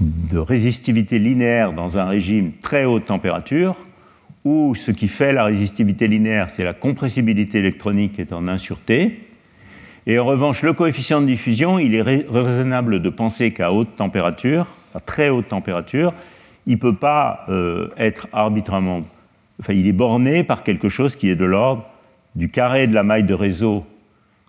de 0.00 0.38
résistivité 0.38 1.18
linéaire 1.18 1.72
dans 1.72 1.98
un 1.98 2.06
régime 2.06 2.52
très 2.62 2.84
haute 2.84 3.06
température, 3.06 3.76
où 4.44 4.74
ce 4.74 4.90
qui 4.90 5.08
fait 5.08 5.32
la 5.32 5.44
résistivité 5.44 6.06
linéaire, 6.06 6.50
c'est 6.50 6.64
la 6.64 6.74
compressibilité 6.74 7.58
électronique 7.58 8.14
qui 8.14 8.20
est 8.20 8.32
en 8.32 8.46
1 8.46 8.58
sur 8.58 8.78
T. 8.80 9.20
Et 10.06 10.18
en 10.18 10.24
revanche, 10.24 10.62
le 10.62 10.74
coefficient 10.74 11.20
de 11.20 11.26
diffusion, 11.26 11.78
il 11.78 11.94
est 11.94 12.02
raisonnable 12.02 13.00
de 13.00 13.08
penser 13.08 13.52
qu'à 13.52 13.72
haute 13.72 13.96
température, 13.96 14.66
à 14.94 15.00
très 15.00 15.30
haute 15.30 15.48
température, 15.48 16.12
il 16.66 16.74
ne 16.74 16.78
peut 16.78 16.94
pas 16.94 17.46
euh, 17.48 17.88
être 17.96 18.28
arbitrairement. 18.32 19.00
Enfin, 19.60 19.72
il 19.72 19.86
est 19.86 19.92
borné 19.92 20.44
par 20.44 20.62
quelque 20.62 20.88
chose 20.88 21.16
qui 21.16 21.30
est 21.30 21.36
de 21.36 21.44
l'ordre 21.44 21.86
du 22.34 22.50
carré 22.50 22.86
de 22.86 22.94
la 22.94 23.02
maille 23.02 23.24
de 23.24 23.34
réseau 23.34 23.86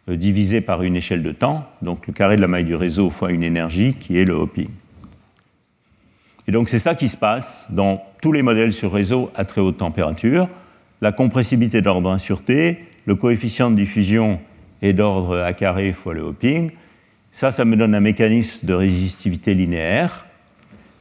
divisé 0.08 0.62
par 0.62 0.84
une 0.84 0.96
échelle 0.96 1.24
de 1.24 1.32
temps, 1.32 1.68
donc 1.82 2.06
le 2.08 2.14
carré 2.14 2.36
de 2.36 2.42
la 2.42 2.48
maille 2.48 2.66
du 2.66 2.76
réseau 2.76 3.10
fois 3.10 3.32
une 3.32 3.44
énergie 3.44 3.94
qui 3.94 4.18
est 4.18 4.26
le 4.26 4.34
hopping. 4.34 4.70
Et 6.48 6.52
donc 6.52 6.70
c'est 6.70 6.80
ça 6.80 6.94
qui 6.94 7.10
se 7.10 7.18
passe 7.18 7.68
dans 7.72 8.04
tous 8.22 8.32
les 8.32 8.44
modèles 8.44 8.72
sur 8.72 8.94
réseau 8.94 9.32
à 9.36 9.46
très 9.46 9.62
haute 9.62 9.78
température. 9.78 10.48
La 11.02 11.12
compressibilité 11.12 11.82
d'ordre 11.82 12.12
1 12.12 12.18
sur 12.20 12.44
T, 12.44 12.80
le 13.06 13.16
coefficient 13.16 13.72
de 13.72 13.76
diffusion 13.76 14.40
est 14.82 14.94
d'ordre 14.94 15.40
A 15.40 15.54
carré 15.54 15.94
fois 15.94 16.14
le 16.14 16.22
hopping. 16.22 16.72
Ça, 17.32 17.52
ça 17.52 17.66
me 17.66 17.76
donne 17.76 17.96
un 17.96 18.00
mécanisme 18.00 18.66
de 18.68 18.74
résistivité 18.74 19.54
linéaire, 19.54 20.26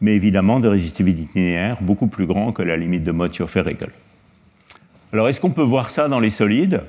mais 0.01 0.14
évidemment 0.14 0.60
de 0.60 0.68
résistivité 0.68 1.22
linéaire 1.35 1.76
beaucoup 1.82 2.06
plus 2.06 2.26
grand 2.26 2.52
que 2.52 2.62
la 2.62 2.76
limite 2.76 3.05
de 3.05 3.12
Mottio-Feregel. 3.12 3.90
Alors 5.12 5.28
est-ce 5.28 5.40
qu'on 5.40 5.51
peut 5.51 5.62
voir 5.62 5.90
ça 5.90 6.09
dans 6.09 6.20
les 6.20 6.31
solides? 6.31 6.81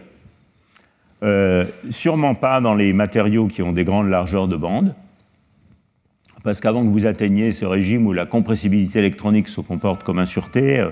Euh, 1.26 1.66
Sûrement 1.90 2.36
pas 2.36 2.62
dans 2.62 2.76
les 2.76 2.94
matériaux 2.94 3.48
qui 3.48 3.62
ont 3.62 3.72
des 3.72 3.84
grandes 3.84 4.10
largeurs 4.10 4.48
de 4.48 4.56
bande 4.56 4.94
parce 6.44 6.62
qu'avant 6.62 6.84
que 6.84 6.90
vous 6.90 7.08
atteigniez 7.08 7.52
ce 7.52 7.66
régime 7.66 8.06
où 8.06 8.14
la 8.14 8.28
compressibilité 8.28 9.00
électronique 9.00 9.48
se 9.48 9.62
comporte 9.62 10.04
comme 10.04 10.20
un 10.20 10.26
euh, 10.56 10.92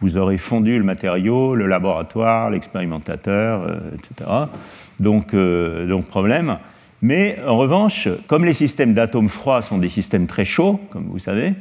vous 0.00 0.16
aurez 0.16 0.38
fondu 0.38 0.78
le 0.78 0.84
matériau, 0.84 1.54
le 1.54 1.66
laboratoire, 1.66 2.48
l'expérimentateur, 2.48 3.62
euh, 3.62 3.78
etc. 3.94 4.30
Donc, 4.98 5.34
donc 5.34 6.06
problème. 6.06 6.56
Mais 7.02 7.38
en 7.46 7.58
revanche, 7.58 8.08
comme 8.26 8.46
les 8.46 8.54
systèmes 8.54 8.94
d'atomes 8.94 9.28
froids 9.28 9.60
sont 9.60 9.76
des 9.76 9.90
systèmes 9.90 10.26
très 10.26 10.46
chauds, 10.46 10.80
comme 10.90 11.04
vous 11.04 11.18
savez, 11.18 11.52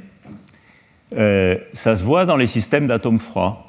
ça 1.11 1.95
se 1.97 2.03
voit 2.03 2.23
dans 2.23 2.37
les 2.37 2.47
systèmes 2.47 2.87
d'atomes 2.87 3.19
froids. 3.19 3.65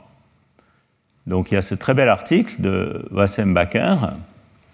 Donc 1.27 1.51
il 1.51 1.55
y 1.55 1.59
a 1.59 1.63
ce 1.63 1.75
très 1.75 1.95
bel 1.95 2.09
article 2.09 2.55
de 2.61 3.05
Wassenbacher 3.11 3.97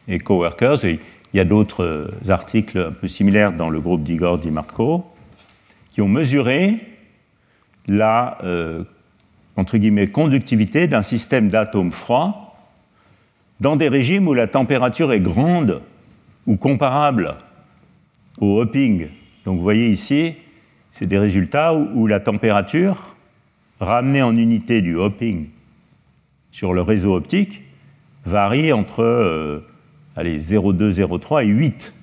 et 0.09 0.19
coworkers, 0.19 0.85
et 0.85 1.01
il 1.33 1.37
y 1.37 1.41
a 1.41 1.45
d'autres 1.45 1.85
euh, 1.85 2.09
articles 2.29 2.79
un 2.79 2.93
peu 2.93 3.09
similaires 3.09 3.53
dans 3.53 3.71
le 3.71 3.81
groupe 3.81 4.03
d'Igor 4.03 4.39
Di 4.39 4.51
Marco 4.51 5.07
qui 5.93 6.01
ont 6.01 6.09
mesuré 6.09 6.77
la 7.87 8.39
euh, 8.45 8.85
entre 9.57 9.79
guillemets, 9.79 10.09
conductivité 10.09 10.87
d'un 10.87 11.03
système 11.03 11.49
d'atomes 11.49 11.93
froids 11.93 12.55
dans 13.61 13.77
des 13.77 13.89
régimes 13.89 14.27
où 14.29 14.35
la 14.35 14.47
température 14.47 15.13
est 15.13 15.21
grande 15.21 15.83
ou 16.47 16.57
comparable 16.57 17.37
au 18.41 18.61
hopping. 18.61 19.09
Donc 19.45 19.59
vous 19.59 19.63
voyez 19.63 19.89
ici, 19.89 20.35
c'est 20.91 21.07
des 21.07 21.19
résultats 21.19 21.75
où, 21.75 22.07
la 22.07 22.21
température 22.21 23.15
ramenée 23.81 24.23
en 24.23 24.37
unité 24.37 24.81
du 24.81 24.97
hopping 24.97 25.49
sur 26.51 26.73
le 26.73 26.83
réseau 26.83 27.15
optique 27.15 27.63
varie 28.25 28.73
entre 28.73 29.03
euh, 29.03 29.61
allez, 30.17 30.39
0,2, 30.39 30.91
0,3 30.91 31.45
et 31.45 31.47
8. 31.47 31.95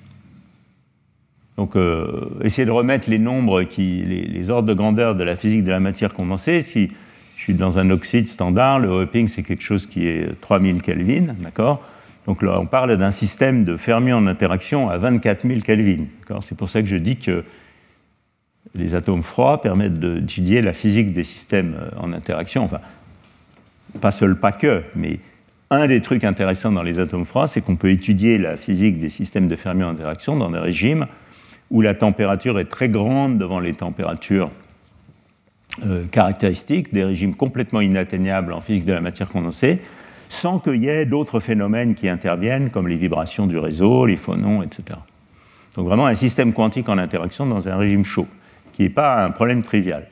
Donc, 1.56 1.76
euh, 1.76 2.30
essayer 2.42 2.64
de 2.64 2.70
remettre 2.70 3.10
les 3.10 3.18
nombres, 3.18 3.62
les, 3.76 4.50
ordres 4.50 4.68
de 4.68 4.74
grandeur 4.74 5.14
de 5.14 5.22
la 5.22 5.36
physique 5.36 5.64
de 5.64 5.70
la 5.70 5.80
matière 5.80 6.14
condensée. 6.14 6.62
Si 6.62 6.90
je 7.36 7.42
suis 7.42 7.54
dans 7.54 7.78
un 7.78 7.90
oxyde 7.90 8.28
standard, 8.28 8.78
le 8.78 8.88
hopping, 8.88 9.28
c'est 9.28 9.42
quelque 9.42 9.62
chose 9.62 9.86
qui 9.86 10.06
est 10.06 10.40
3000 10.40 10.82
Kelvin, 10.82 11.34
d'accord? 11.40 11.84
Donc 12.26 12.42
là, 12.42 12.58
on 12.58 12.66
parle 12.66 12.96
d'un 12.96 13.10
système 13.10 13.64
de 13.64 13.76
fermi 13.76 14.12
en 14.12 14.26
interaction 14.26 14.88
à 14.88 14.98
24 14.98 15.46
000 15.46 15.60
Kelvin. 15.60 16.04
C'est 16.42 16.56
pour 16.56 16.68
ça 16.68 16.80
que 16.80 16.88
je 16.88 16.96
dis 16.96 17.16
que 17.16 17.44
les 18.74 18.94
atomes 18.94 19.22
froids 19.22 19.60
permettent 19.60 19.98
d'étudier 19.98 20.62
la 20.62 20.72
physique 20.72 21.12
des 21.12 21.24
systèmes 21.24 21.74
euh, 21.80 21.90
en 21.98 22.12
interaction. 22.12 22.64
Enfin, 22.64 22.80
pas 24.00 24.10
seul, 24.10 24.36
pas 24.36 24.52
que, 24.52 24.82
mais 24.94 25.18
un 25.70 25.86
des 25.86 26.00
trucs 26.00 26.24
intéressants 26.24 26.72
dans 26.72 26.82
les 26.82 26.98
atomes 26.98 27.24
froids, 27.24 27.46
c'est 27.46 27.60
qu'on 27.60 27.76
peut 27.76 27.90
étudier 27.90 28.38
la 28.38 28.56
physique 28.56 28.98
des 28.98 29.08
systèmes 29.08 29.46
de 29.46 29.54
fermi 29.54 29.84
en 29.84 29.90
interaction 29.90 30.36
dans 30.36 30.50
des 30.50 30.58
régimes 30.58 31.06
où 31.70 31.80
la 31.80 31.94
température 31.94 32.58
est 32.58 32.64
très 32.64 32.88
grande 32.88 33.38
devant 33.38 33.60
les 33.60 33.74
températures 33.74 34.50
euh, 35.86 36.04
caractéristiques, 36.10 36.92
des 36.92 37.04
régimes 37.04 37.36
complètement 37.36 37.80
inatteignables 37.80 38.52
en 38.52 38.60
physique 38.60 38.84
de 38.84 38.92
la 38.92 39.00
matière 39.00 39.28
condensée, 39.28 39.78
sans 40.28 40.58
qu'il 40.58 40.76
y 40.76 40.88
ait 40.88 41.06
d'autres 41.06 41.38
phénomènes 41.38 41.94
qui 41.94 42.08
interviennent, 42.08 42.70
comme 42.70 42.88
les 42.88 42.96
vibrations 42.96 43.46
du 43.46 43.56
réseau, 43.56 44.06
les 44.06 44.16
phonons, 44.16 44.64
etc. 44.64 44.98
Donc 45.76 45.86
vraiment 45.86 46.06
un 46.06 46.16
système 46.16 46.52
quantique 46.52 46.88
en 46.88 46.98
interaction 46.98 47.46
dans 47.46 47.68
un 47.68 47.76
régime 47.76 48.04
chaud, 48.04 48.26
qui 48.72 48.82
n'est 48.82 48.88
pas 48.88 49.24
un 49.24 49.30
problème 49.30 49.62
trivial. 49.62 50.08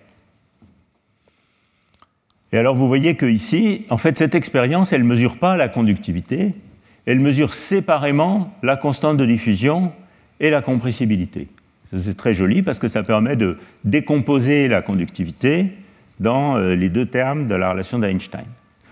Et 2.53 2.59
alors 2.59 2.75
vous 2.75 2.89
voyez 2.89 3.15
que 3.15 3.27
ici, 3.27 3.85
en 3.91 3.99
fait, 3.99 4.17
cette 4.17 4.35
expérience, 4.35 4.93
elle 4.93 5.03
ne 5.03 5.09
mesure 5.09 5.39
pas 5.39 5.57
la 5.57 5.69
conductivité, 5.69 6.55
elle 7.07 7.21
mesure 7.21 7.55
séparément 7.55 8.53
la 8.63 8.77
constante 8.77 9.17
de 9.17 9.27
diffusion 9.27 9.93
et 10.41 10.51
la 10.51 10.63
compressibilité. 10.63 11.49
C'est 11.97 12.17
très 12.17 12.35
joli 12.35 12.63
parce 12.63 12.79
que 12.79 12.89
ça 12.89 13.03
permet 13.03 13.37
de 13.37 13.59
décomposer 13.85 14.69
la 14.69 14.83
conductivité 14.83 15.73
dans 16.21 16.57
euh, 16.57 16.75
les 16.75 16.91
deux 16.91 17.07
termes 17.07 17.49
de 17.49 17.55
la 17.55 17.71
relation 17.71 17.99
d'Einstein. 17.99 18.45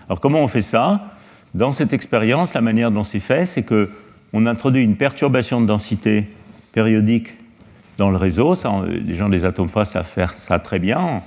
Alors 0.07 0.19
comment 0.19 0.43
on 0.43 0.47
fait 0.47 0.61
ça? 0.61 1.13
Dans 1.53 1.71
cette 1.71 1.93
expérience, 1.93 2.53
la 2.53 2.61
manière 2.61 2.91
dont 2.91 3.03
c'est 3.03 3.19
fait, 3.19 3.45
c'est 3.45 3.63
qu'on 3.63 4.45
introduit 4.45 4.83
une 4.83 4.95
perturbation 4.95 5.61
de 5.61 5.67
densité 5.67 6.27
périodique 6.71 7.33
dans 7.97 8.09
le 8.09 8.17
réseau. 8.17 8.53
les 8.87 9.15
gens 9.15 9.29
des 9.29 9.45
atomes 9.45 9.69
savent 9.69 10.07
faire 10.07 10.33
ça 10.33 10.59
très 10.59 10.79
bien 10.79 11.23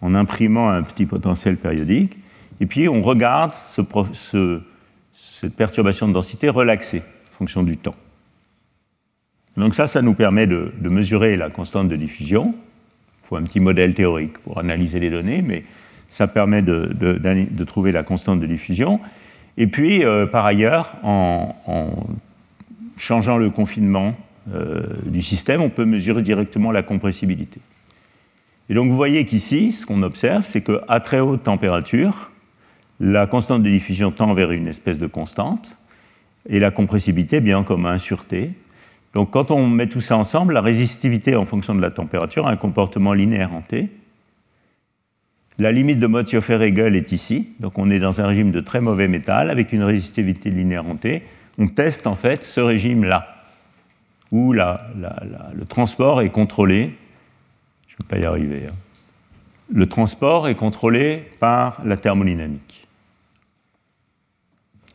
en, 0.00 0.14
imprimant 0.14 0.68
un 0.68 0.82
petit 0.82 1.06
potentiel 1.06 1.56
périodique. 1.56 2.16
Et 2.60 2.66
puis 2.66 2.88
on 2.88 3.02
regarde 3.02 3.54
cette 3.54 5.56
perturbation 5.56 6.08
de 6.08 6.12
densité 6.12 6.48
relaxée 6.48 7.02
en 7.34 7.38
fonction 7.38 7.62
du 7.62 7.76
temps. 7.76 7.96
Donc 9.56 9.74
ça, 9.74 9.86
ça 9.86 10.02
nous 10.02 10.14
permet 10.14 10.46
de, 10.46 10.72
mesurer 10.82 11.36
la 11.36 11.50
constante 11.50 11.88
de 11.88 11.96
diffusion. 11.96 12.54
Il 13.24 13.28
faut 13.28 13.36
un 13.36 13.42
petit 13.42 13.60
modèle 13.60 13.94
théorique 13.94 14.38
pour 14.38 14.58
analyser 14.58 15.00
les 15.00 15.10
données, 15.10 15.42
mais 15.42 15.64
ça 16.08 16.26
permet 16.26 16.62
de, 16.62 17.64
trouver 17.64 17.92
la 17.92 18.02
constante 18.02 18.40
de 18.40 18.46
diffusion. 18.46 19.00
Et 19.56 19.66
puis, 19.66 20.04
euh, 20.04 20.26
par 20.26 20.46
ailleurs, 20.46 20.94
en, 21.02 21.54
changeant 22.96 23.38
le 23.38 23.50
confinement 23.50 24.14
euh, 24.54 24.82
du 25.04 25.22
système, 25.22 25.60
on 25.60 25.70
peut 25.70 25.84
mesurer 25.84 26.22
directement 26.22 26.70
la 26.70 26.82
compressibilité. 26.82 27.60
Et 28.70 28.74
donc 28.74 28.88
vous 28.88 28.96
voyez 28.96 29.26
qu'ici, 29.26 29.72
ce 29.72 29.84
qu'on 29.84 30.02
observe, 30.02 30.46
c'est 30.46 30.62
qu'à 30.62 31.00
très 31.00 31.18
haute 31.18 31.42
température, 31.42 32.30
la 33.00 33.26
constante 33.26 33.64
de 33.64 33.68
diffusion 33.68 34.12
tend 34.12 34.32
vers 34.32 34.52
une 34.52 34.68
espèce 34.68 34.98
de 35.00 35.08
constante, 35.08 35.76
et 36.48 36.60
la 36.60 36.70
compressibilité 36.70 37.40
bien 37.40 37.64
comme 37.64 37.84
1 37.84 37.98
sur 37.98 38.24
T, 38.24 38.52
donc 39.12 39.32
quand 39.32 39.50
on 39.50 39.66
met 39.66 39.88
tout 39.88 40.00
ça 40.00 40.16
ensemble, 40.16 40.54
la 40.54 40.60
résistivité 40.60 41.34
en 41.34 41.44
fonction 41.44 41.74
de 41.74 41.80
la 41.80 41.90
température 41.90 42.46
a 42.46 42.52
un 42.52 42.56
comportement 42.56 43.12
linéaire 43.12 43.52
en 43.52 43.60
T. 43.60 43.88
La 45.58 45.72
limite 45.72 45.98
de 45.98 46.06
Motziofer-Hegel 46.06 46.94
est 46.94 47.10
ici, 47.10 47.48
donc 47.58 47.76
on 47.76 47.90
est 47.90 47.98
dans 47.98 48.20
un 48.20 48.26
régime 48.28 48.52
de 48.52 48.60
très 48.60 48.80
mauvais 48.80 49.08
métal 49.08 49.50
avec 49.50 49.72
une 49.72 49.82
résistivité 49.82 50.48
linéaire 50.48 50.86
en 50.86 50.94
T. 50.94 51.24
On 51.58 51.66
teste 51.66 52.06
en 52.06 52.14
fait 52.14 52.44
ce 52.44 52.60
régime-là, 52.60 53.26
où 54.30 54.52
le 54.52 55.64
transport 55.68 56.22
est 56.22 56.30
contrôlé. 56.30 56.94
Pas 58.08 58.18
y 58.18 58.24
arriver. 58.24 58.64
Hein. 58.68 58.74
Le 59.72 59.86
transport 59.86 60.48
est 60.48 60.56
contrôlé 60.56 61.24
par 61.38 61.80
la 61.84 61.96
thermodynamique. 61.96 62.88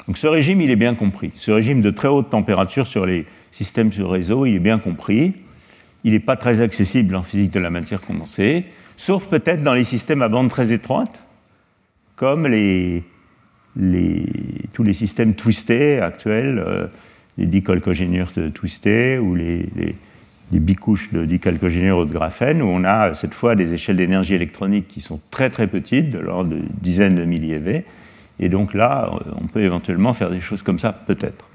Donc 0.08 0.18
ce 0.18 0.28
régime, 0.28 0.62
il 0.62 0.70
est 0.70 0.76
bien 0.76 0.96
compris. 0.96 1.32
Ce 1.36 1.50
régime 1.52 1.82
de 1.82 1.92
très 1.92 2.10
haute 2.10 2.30
température 2.30 2.86
sur 2.86 3.06
les 3.06 3.26
système 3.56 3.94
sur 3.94 4.12
réseau, 4.12 4.46
il 4.46 4.56
est 4.56 4.60
bien 4.60 4.80
compris. 4.80 5.34
Il 6.04 6.12
n'est 6.12 6.20
pas 6.20 6.36
très 6.36 6.60
accessible 6.60 7.16
en 7.16 7.24
physique 7.24 7.52
de 7.52 7.60
la 7.60 7.70
matière 7.70 8.02
condensée, 8.02 8.66
sauf 8.98 9.28
peut-être 9.28 9.64
dans 9.64 9.74
les 9.74 9.86
systèmes 9.86 10.22
à 10.22 10.28
bande 10.28 10.50
très 10.50 10.74
étroite, 10.74 11.24
comme 12.18 12.48
les, 12.48 13.04
tous 14.74 14.84
les 14.84 14.94
systèmes 14.94 15.36
twistés 15.36 16.00
actuels, 16.02 16.60
euh, 16.60 16.88
les 17.38 17.46
dicalcogénures 17.46 18.32
twistés 18.54 19.18
ou 19.18 19.36
les, 19.36 19.96
bicouches 20.52 21.12
de 21.12 21.26
dicalcogénures 21.26 22.00
ou 22.00 22.06
de 22.06 22.14
graphène, 22.14 22.62
où 22.62 22.68
on 22.68 22.84
a 22.84 23.14
cette 23.14 23.34
fois 23.34 23.56
des 23.56 23.74
échelles 23.74 23.98
d'énergie 23.98 24.34
électronique 24.34 24.88
qui 24.88 25.02
sont 25.02 25.20
très 25.32 25.50
très 25.50 25.68
petites, 25.68 26.10
de 26.10 26.20
l'ordre 26.20 26.52
de 26.52 26.62
dizaines 26.82 27.16
de 27.16 27.26
milliéV. 27.26 27.84
Et 28.40 28.50
donc 28.50 28.74
là, 28.74 29.12
on 29.42 29.48
peut 29.48 29.62
éventuellement 29.62 30.14
faire 30.14 30.30
des 30.30 30.42
choses 30.42 30.62
comme 30.62 30.80
ça, 30.80 30.92
peut-être. 30.92 31.46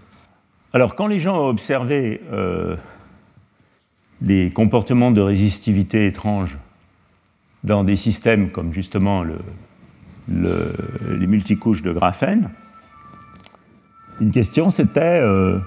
Alors, 0.72 0.94
quand 0.94 1.06
les 1.06 1.20
gens 1.20 1.36
ont 1.36 1.48
observé 1.48 2.20
euh, 2.32 2.76
les 4.22 4.50
comportements 4.50 5.10
de 5.10 5.20
résistivité 5.20 6.06
étranges 6.06 6.56
dans 7.64 7.84
des 7.84 7.96
systèmes 7.96 8.50
comme 8.50 8.72
justement 8.72 9.24
les 10.28 11.26
multicouches 11.26 11.82
de 11.82 11.92
graphène, 11.92 12.50
une 14.20 14.32
question 14.32 14.70
c'était 14.70 15.20
euh, 15.22 15.58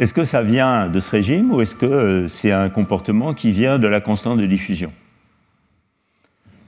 est-ce 0.00 0.12
que 0.12 0.24
ça 0.24 0.42
vient 0.42 0.88
de 0.88 0.98
ce 0.98 1.10
régime 1.10 1.52
ou 1.52 1.60
est-ce 1.60 1.76
que 1.76 1.86
euh, 1.86 2.28
c'est 2.28 2.50
un 2.50 2.68
comportement 2.68 3.32
qui 3.32 3.52
vient 3.52 3.78
de 3.78 3.86
la 3.86 4.00
constante 4.00 4.38
de 4.38 4.46
diffusion? 4.46 4.92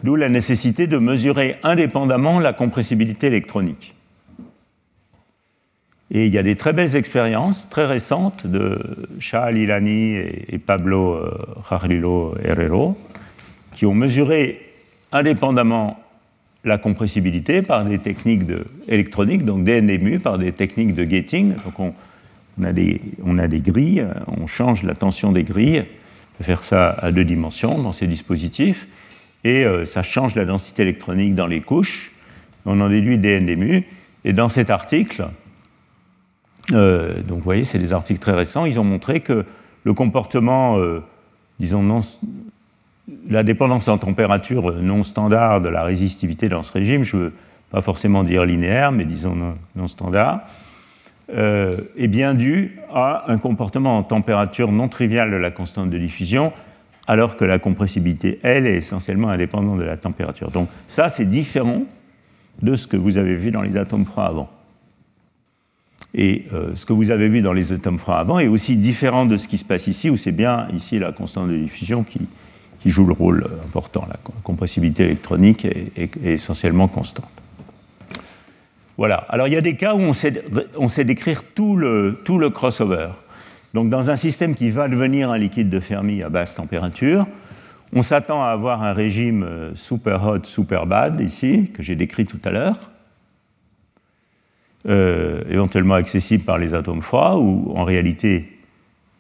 D'où 0.05 0.15
la 0.15 0.29
nécessité 0.29 0.87
de 0.87 0.99
mesurer 0.99 1.57
indépendamment 1.63 2.39
la 2.39 2.53
compressibilité 2.53 3.27
électronique. 3.27 3.95
Et 6.13 6.27
il 6.27 6.33
y 6.33 6.39
a 6.39 6.45
des 6.45 6.55
très 6.55 6.73
belles 6.73 6.95
expériences, 6.95 7.69
très 7.69 7.87
récentes, 7.87 8.47
de 8.47 8.79
Charles 9.19 9.59
Ilani 9.59 10.15
et 10.15 10.59
Pablo 10.65 11.15
euh, 11.15 11.31
Jarlilo 11.69 12.35
Herrero, 12.45 12.97
qui 13.73 13.87
ont 13.87 13.95
mesuré 13.95 14.63
indépendamment 15.11 15.99
la 16.63 16.79
compressibilité 16.79 17.63
par 17.63 17.85
des 17.85 17.99
techniques 17.99 18.43
électroniques, 18.87 19.45
donc 19.45 19.65
DNMU, 19.65 20.21
par 20.21 20.39
des 20.39 20.53
techniques 20.53 20.95
de 20.95 21.05
gating. 21.05 21.55
A 22.65 22.73
des, 22.73 23.01
on, 23.25 23.39
a 23.39 23.49
des, 23.49 23.61
grilles, 23.61 24.07
on 24.27 24.47
change 24.47 24.83
la 24.83 24.95
tension 24.95 25.33
des 25.33 25.45
grilles, 25.45 25.85
on 25.85 26.39
peut 26.39 26.45
faire 26.45 26.65
ça 26.65 26.91
à 26.91 27.13
deux 27.13 27.25
dimensions 27.25 27.81
dans 27.81 27.93
ces 27.93 28.07
dispositifs, 28.07 28.87
et 29.45 29.65
euh, 29.65 29.85
ça 29.85 30.03
change 30.03 30.35
la 30.35 30.45
densité 30.45 30.83
électronique 30.83 31.35
dans 31.35 31.47
les 31.47 31.61
couches. 31.61 32.13
On 32.65 32.81
en 32.81 32.89
déduit 32.89 33.17
DNMU. 33.17 33.85
Et 34.25 34.33
dans 34.33 34.49
cet 34.49 34.71
article, 34.71 35.29
euh, 36.73 37.23
donc 37.23 37.39
vous 37.39 37.45
voyez, 37.45 37.63
c'est 37.63 37.79
des 37.79 37.93
articles 37.93 38.21
très 38.21 38.33
récents. 38.33 38.65
Ils 38.65 38.81
ont 38.81 38.85
montré 38.85 39.21
que 39.21 39.45
le 39.85 39.95
comportement, 39.95 40.79
euh, 40.79 41.01
disons, 41.61 41.83
non, 41.83 42.01
la 43.29 43.45
dépendance 43.45 43.87
en 43.87 43.99
température 43.99 44.73
non 44.83 45.05
standard 45.05 45.61
de 45.61 45.69
la 45.69 45.85
résistivité 45.85 46.49
dans 46.49 46.65
ce 46.65 46.73
régime, 46.73 47.05
je 47.05 47.17
ne 47.17 47.23
veux 47.23 47.33
pas 47.71 47.83
forcément 47.83 48.25
dire 48.25 48.45
linéaire, 48.45 48.91
mais 48.91 49.05
disons 49.05 49.37
non, 49.77 49.89
standard, 49.89 50.41
euh, 51.33 51.81
est 51.97 52.09
bien 52.09 52.35
dû 52.35 52.79
à 52.93 53.25
un 53.29 53.39
comportement 53.39 53.99
en 53.99 54.03
température 54.05 54.71
non 54.71 54.89
triviale 54.89 55.31
de 55.31 55.37
la 55.37 55.51
constante 55.51 55.91
de 55.91 55.99
diffusion, 55.99 56.53
alors 57.09 57.37
que 57.37 57.45
la 57.45 57.59
compressibilité, 57.59 58.39
elle, 58.43 58.67
est 58.67 58.77
essentiellement 58.77 59.31
indépendante 59.31 59.79
de 59.79 59.85
la 59.85 59.97
température. 59.97 60.51
Donc 60.51 60.69
ça, 60.89 61.09
c'est 61.09 61.25
différent 61.25 61.83
de 62.63 62.75
ce 62.75 62.87
que 62.87 62.97
vous 62.97 63.19
avez 63.19 63.37
vu 63.37 63.51
dans 63.51 63.63
les 63.63 63.77
atomes 63.77 64.05
froids 64.05 64.27
avant. 64.27 64.51
Et 66.15 66.47
euh, 66.53 66.75
ce 66.75 66.87
que 66.87 66.93
vous 66.93 67.11
avez 67.11 67.29
vu 67.29 67.43
dans 67.43 67.53
les 67.53 67.73
atomes 67.73 67.99
froids 67.99 68.19
avant 68.19 68.39
est 68.39 68.49
aussi 68.49 68.77
différent 68.77 69.27
de 69.27 69.37
ce 69.37 69.49
qui 69.49 69.59
se 69.59 69.65
passe 69.65 69.87
ici, 69.87 70.09
où 70.11 70.17
c'est 70.17 70.33
bien 70.33 70.69
ici 70.75 70.99
la 70.99 71.13
constante 71.13 71.49
de 71.49 71.57
diffusion 71.57 72.05
qui, 72.05 72.21
joue 72.85 73.05
le 73.05 73.15
rôle 73.15 73.45
important. 73.65 74.07
La 74.09 74.17
compressibilité 74.45 75.03
électronique 75.03 75.65
est, 75.65 76.17
essentiellement 76.25 76.87
constante. 76.87 77.29
Voilà. 78.99 79.17
Alors 79.29 79.47
il 79.49 79.55
y 79.55 79.57
a 79.57 79.61
des 79.61 79.77
cas 79.77 79.95
où 79.95 80.01
on 80.01 80.13
sait, 80.13 81.05
décrire 81.05 81.43
tout 81.55 81.77
le, 81.77 82.51
crossover. 82.51 83.09
Donc 83.75 83.91
dans 83.91 84.11
un 84.11 84.17
système 84.17 84.55
qui 84.55 84.71
va 84.71 84.89
devenir 84.89 85.31
un 85.31 85.39
liquide 85.39 85.69
de 85.69 85.81
Fermi 85.81 86.23
à 86.23 86.29
basse 86.29 86.55
température, 86.55 87.27
on 87.93 88.03
s'attend 88.03 88.43
à 88.43 88.49
avoir 88.49 88.83
un 88.83 88.93
régime 88.93 89.45
euh, 89.45 89.75
super 89.75 90.25
hot, 90.27 90.45
super 90.45 90.87
bad 90.87 91.21
ici, 91.21 91.71
que 91.73 91.83
j'ai 91.83 91.95
décrit 91.95 92.27
tout 92.27 92.41
à 92.45 92.51
l'heure. 92.51 92.91
Euh, 94.89 95.43
éventuellement 95.49 95.95
accessible 95.95 96.45
par 96.45 96.59
les 96.59 96.75
atomes 96.75 97.03
froids, 97.03 97.39
ou 97.39 97.73
en 97.77 97.85
réalité 97.85 98.57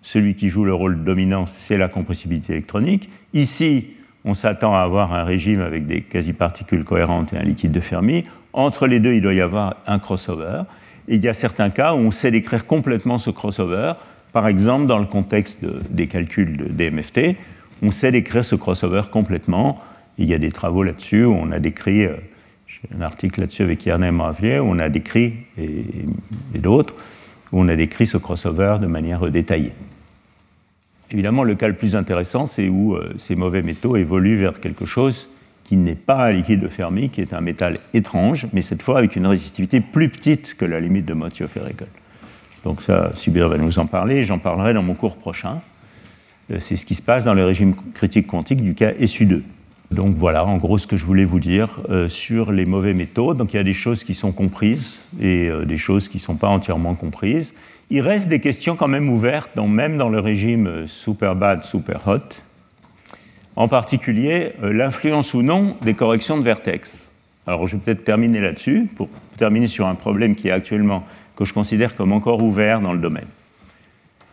celui 0.01 0.37
qui 0.37 0.49
joue 0.49 0.65
le 0.65 0.73
rôle 0.73 1.03
dominant, 1.03 1.47
c'est 1.47 1.77
la 1.77 1.89
compressibilité 1.89 2.53
électronique. 2.53 3.11
Ici, 3.35 3.89
on 4.25 4.35
s'attend 4.35 4.75
à 4.75 4.79
avoir 4.79 5.13
un 5.13 5.25
régime 5.25 5.61
avec 5.61 5.87
des 5.87 6.03
quasi-particules 6.03 6.85
cohérentes 6.85 7.33
et 7.33 7.39
un 7.39 7.43
liquide 7.43 7.73
de 7.73 7.81
Fermi. 7.81 8.25
Entre 8.57 8.87
les 8.87 9.01
deux, 9.01 9.13
il 9.13 9.21
doit 9.21 9.35
y 9.35 9.43
avoir 9.43 9.77
un 9.87 9.99
crossover. 9.99 10.63
Et 11.09 11.17
il 11.17 11.23
y 11.23 11.29
a 11.29 11.35
certains 11.35 11.69
cas 11.69 11.93
où 11.93 11.99
on 11.99 12.11
sait 12.11 12.31
décrire 12.31 12.67
complètement 12.67 13.19
ce 13.19 13.29
crossover. 13.29 13.93
Par 14.33 14.49
exemple, 14.49 14.87
dans 14.87 14.99
le 14.99 15.05
contexte 15.05 15.59
des 15.91 16.07
calculs 16.07 16.57
de 16.57 16.65
DMFT, 16.65 17.37
on 17.83 17.91
sait 17.91 18.11
décrire 18.11 18.47
ce 18.47 18.57
crossover 18.57 19.03
complètement. 19.13 19.79
Il 20.17 20.27
y 20.27 20.33
a 20.33 20.39
des 20.39 20.51
travaux 20.51 20.83
là-dessus 20.83 21.27
où 21.27 21.35
on 21.35 21.53
a 21.53 21.59
décrit, 21.59 22.07
euh, 22.07 22.17
j'ai 22.67 22.81
un 22.99 23.03
article 23.03 23.41
là-dessus 23.41 23.63
avec 23.63 23.85
Yernem 23.85 24.17
Maravier, 24.17 24.59
où 24.59 24.69
on 24.71 24.79
a 24.79 24.89
décrit, 24.89 25.35
et, 25.59 25.85
et 26.55 26.59
d'autres, 26.59 26.95
où 27.53 27.61
on 27.61 27.69
a 27.69 27.77
décrit 27.77 28.07
ce 28.07 28.17
crossover 28.17 28.79
de 28.81 28.87
manière 28.87 29.31
détaillée. 29.31 29.73
Évidemment, 31.11 31.45
le 31.45 31.55
cas 31.57 31.69
le 31.69 31.75
plus 31.75 31.95
intéressant, 31.95 32.47
c'est 32.47 32.71
où 32.71 32.95
euh, 32.95 33.13
ces 33.19 33.37
mauvais 33.37 33.61
métaux 33.61 33.97
évoluent 33.97 34.39
vers 34.39 34.61
quelque 34.61 34.87
chose 34.87 35.29
qui 35.67 35.77
n'est 35.77 35.95
pas 35.95 36.27
un 36.27 36.31
liquide 36.31 36.61
de 36.61 36.69
Fermi, 36.69 37.11
qui 37.11 37.21
est 37.21 37.35
un 37.35 37.41
métal 37.41 37.75
étrange, 37.93 38.47
mais 38.53 38.63
cette 38.63 38.83
fois 38.83 38.99
avec 38.99 39.17
une 39.17 39.27
résistivité 39.27 39.81
plus 39.81 40.09
petite 40.09 40.55
que 40.55 40.65
la 40.65 40.81
limite 40.81 41.05
de 41.05 41.15
Mottio-Ferricol. 41.15 41.89
Donc 42.65 42.83
ça, 42.83 43.11
Subir 43.17 43.49
va 43.49 43.59
nous 43.59 43.79
en 43.79 43.87
parler, 43.87 44.25
j'en 44.25 44.39
parlerai 44.39 44.75
dans 44.75 44.83
mon 44.83 44.95
cours 44.95 45.17
prochain. 45.17 45.61
Euh, 46.53 46.59
c'est 46.61 46.77
ce 46.77 46.87
qui 46.87 46.95
se 46.95 47.03
passe 47.03 47.25
dans 47.25 47.35
le 47.35 47.45
régime 47.45 47.75
critique 47.95 48.29
quantique 48.29 48.63
du 48.63 48.75
cas 48.75 48.93
SU2. 48.93 49.43
Donc 49.91 50.11
voilà, 50.11 50.45
en 50.47 50.57
gros, 50.57 50.79
ce 50.79 50.87
que 50.87 50.97
je 50.97 51.05
voulais 51.05 51.25
vous 51.25 51.41
dire 51.41 51.81
euh, 51.91 52.09
sur 52.09 52.53
les 52.53 52.67
mauvais 52.67 52.95
métaux. 52.95 53.35
Donc 53.35 53.53
il 53.53 53.57
y 53.57 53.61
a 53.61 53.65
des 53.65 53.75
choses 53.75 54.05
qui 54.05 54.15
sont 54.15 54.33
comprises 54.33 55.01
et 55.21 55.51
des 55.67 55.77
choses 55.77 56.09
qui 56.09 56.19
ne 56.19 56.23
sont 56.23 56.37
pas 56.37 56.49
entièrement 56.49 56.95
comprises 56.95 57.55
il 57.91 58.01
reste 58.01 58.29
des 58.29 58.41
questions 58.41 58.75
quand 58.75 58.89
même 58.89 59.09
ouvertes, 59.09 59.57
même 59.57 59.97
dans 59.97 60.09
le 60.09 60.19
régime 60.19 60.89
super 60.89 61.37
bad, 61.37 61.63
super 61.63 62.07
hot. 62.09 62.46
En 63.57 63.69
particulier, 63.69 64.53
euh, 64.63 64.73
l'influence 64.73 65.33
ou 65.33 65.43
non 65.43 65.77
des 65.81 65.95
corrections 65.95 66.37
de 66.37 66.43
vertex. 66.43 67.11
Alors, 67.47 67.67
je 67.67 67.77
vais 67.77 67.83
peut-être 67.83 68.05
terminer 68.05 68.41
là-dessus, 68.41 68.89
pour 68.95 69.09
terminer 69.39 69.67
sur 69.67 69.87
un 69.87 69.95
problème 69.95 70.37
qui 70.37 70.49
est 70.49 70.53
actuellement, 70.53 71.05
que 71.37 71.45
je 71.45 71.55
considère 71.55 71.95
comme 71.95 72.13
encore 72.13 72.43
ouvert 72.43 72.81
dans 72.81 72.93
le 72.93 72.99
domaine. 72.99 73.27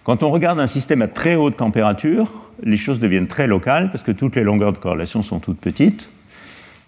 Quand 0.04 0.24
on 0.24 0.32
regarde 0.32 0.60
un 0.60 0.68
système 0.68 1.02
à 1.02 1.08
très 1.08 1.36
haute 1.36 1.56
température, 1.56 2.34
les 2.62 2.76
choses 2.76 3.00
deviennent 3.00 3.28
très 3.28 3.48
locales 3.48 3.90
parce 3.92 4.04
que 4.04 4.12
toutes 4.12 4.36
les 4.36 4.44
longueurs 4.44 4.74
de 4.74 4.78
corrélation 4.78 5.22
sont 5.22 5.40
toutes 5.40 5.60
petites. 5.60 6.10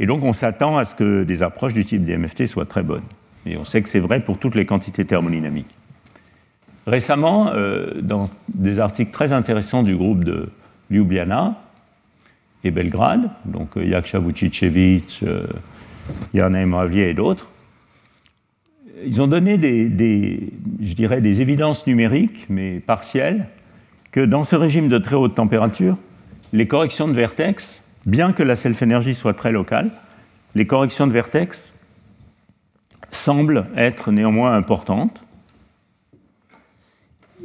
Et 0.01 0.05
donc, 0.05 0.23
on 0.23 0.33
s'attend 0.33 0.77
à 0.77 0.83
ce 0.83 0.95
que 0.95 1.23
des 1.23 1.41
approches 1.41 1.73
du 1.73 1.85
type 1.85 2.03
DMFT 2.03 2.47
soient 2.47 2.65
très 2.65 2.83
bonnes. 2.83 3.03
Et 3.45 3.55
on 3.55 3.63
sait 3.63 3.81
que 3.81 3.87
c'est 3.87 3.99
vrai 3.99 4.19
pour 4.19 4.37
toutes 4.37 4.55
les 4.55 4.65
quantités 4.65 5.05
thermodynamiques. 5.05 5.73
Récemment, 6.85 7.51
euh, 7.53 7.93
dans 8.01 8.25
des 8.53 8.79
articles 8.79 9.11
très 9.11 9.31
intéressants 9.31 9.83
du 9.83 9.95
groupe 9.95 10.25
de 10.25 10.49
Ljubljana 10.91 11.55
et 12.65 12.71
Belgrade, 12.71 13.29
donc 13.45 13.77
Vucicevic, 13.77 15.21
euh, 15.23 15.45
Moavier 16.33 17.09
et 17.09 17.13
d'autres, 17.13 17.47
ils 19.05 19.21
ont 19.21 19.27
donné 19.27 19.57
des, 19.57 20.53
je 20.81 20.93
dirais, 20.93 21.21
des 21.21 21.41
évidences 21.41 21.85
numériques, 21.85 22.45
mais 22.49 22.79
partielles, 22.79 23.47
que 24.11 24.21
dans 24.21 24.43
ce 24.43 24.55
régime 24.55 24.87
de 24.87 24.97
très 24.97 25.15
haute 25.15 25.35
température, 25.35 25.97
les 26.53 26.67
corrections 26.67 27.07
de 27.07 27.13
vertex, 27.13 27.83
bien 28.05 28.31
que 28.31 28.43
la 28.43 28.55
self-énergie 28.55 29.13
soit 29.13 29.33
très 29.33 29.51
locale, 29.51 29.91
les 30.55 30.65
corrections 30.65 31.05
de 31.07 31.11
vertex 31.11 31.77
semblent 33.11 33.67
être 33.75 34.11
néanmoins 34.11 34.53
importantes. 34.53 35.25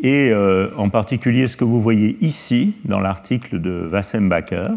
Et 0.03 0.31
euh, 0.31 0.71
en 0.77 0.89
particulier 0.89 1.47
ce 1.47 1.57
que 1.57 1.65
vous 1.65 1.83
voyez 1.83 2.17
ici 2.21 2.75
dans 2.85 3.01
l'article 3.01 3.61
de 3.61 3.89
Wassembacher, 3.93 4.69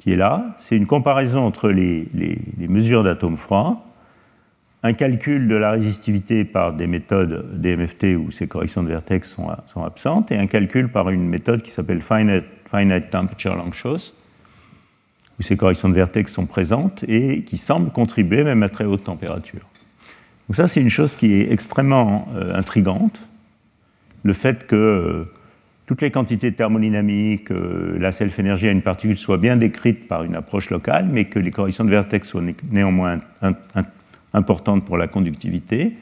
qui 0.00 0.12
est 0.12 0.16
là, 0.16 0.54
c'est 0.56 0.76
une 0.76 0.86
comparaison 0.86 1.44
entre 1.44 1.68
les, 1.68 2.08
mesures 2.56 3.04
d'atomes 3.04 3.36
froids, 3.36 3.84
un 4.82 4.94
calcul 4.94 5.46
de 5.46 5.54
la 5.54 5.72
résistivité 5.72 6.46
par 6.46 6.72
des 6.72 6.86
méthodes 6.86 7.60
DMFT 7.60 8.16
où 8.16 8.30
ces 8.30 8.48
corrections 8.48 8.82
de 8.82 8.88
vertex 8.88 9.36
sont, 9.36 9.84
absentes, 9.84 10.32
et 10.32 10.38
un 10.38 10.46
calcul 10.46 10.88
par 10.88 11.10
une 11.10 11.28
méthode 11.28 11.60
qui 11.60 11.70
s'appelle 11.70 12.00
finite, 12.00 13.10
Temperature 13.10 13.54
Longshot, 13.54 13.98
où 15.38 15.42
ces 15.42 15.58
corrections 15.58 15.90
de 15.90 15.94
vertex 15.94 16.32
sont 16.32 16.46
présentes 16.46 17.04
et 17.06 17.44
qui 17.44 17.58
semblent 17.58 17.90
contribuer 17.90 18.42
même 18.42 18.62
à 18.62 18.70
très 18.70 18.86
haute 18.86 19.04
température. 19.04 19.68
Donc 20.48 20.56
ça, 20.56 20.66
c'est 20.66 20.80
une 20.80 20.88
chose 20.88 21.14
qui 21.14 21.34
est 21.34 21.52
extrêmement 21.52 22.26
euh, 22.34 22.56
intrigante. 22.56 23.20
Le 24.22 24.32
fait 24.32 24.66
que 24.66 24.76
euh, 24.76 25.32
toutes 25.90 26.02
les 26.02 26.12
quantités 26.12 26.52
thermodynamiques, 26.52 27.50
euh, 27.50 27.98
la 27.98 28.12
self-énergie 28.12 28.68
à 28.68 28.70
une 28.70 28.80
particule 28.80 29.18
soient 29.18 29.38
bien 29.38 29.56
décrites 29.56 30.06
par 30.06 30.22
une 30.22 30.36
approche 30.36 30.70
locale, 30.70 31.08
mais 31.10 31.24
que 31.24 31.40
les 31.40 31.50
corrections 31.50 31.84
de 31.84 31.90
vertex 31.90 32.28
soient 32.28 32.44
néanmoins 32.70 33.18
importantes 34.32 34.84
pour 34.84 34.96
la 34.96 35.08
conductivité. 35.08 35.96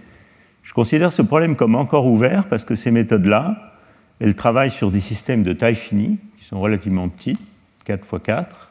Je 0.62 0.74
considère 0.74 1.10
ce 1.10 1.22
problème 1.22 1.56
comme 1.56 1.74
encore 1.74 2.04
ouvert 2.04 2.48
parce 2.48 2.66
que 2.66 2.74
ces 2.74 2.90
méthodes-là, 2.90 3.78
elles 4.20 4.34
travaillent 4.34 4.70
sur 4.70 4.90
des 4.90 5.00
systèmes 5.00 5.42
de 5.42 5.54
taille 5.54 5.74
finie, 5.74 6.18
qui 6.38 6.44
sont 6.44 6.60
relativement 6.60 7.08
petits, 7.08 7.38
4 7.86 8.04
x 8.12 8.22
4, 8.22 8.70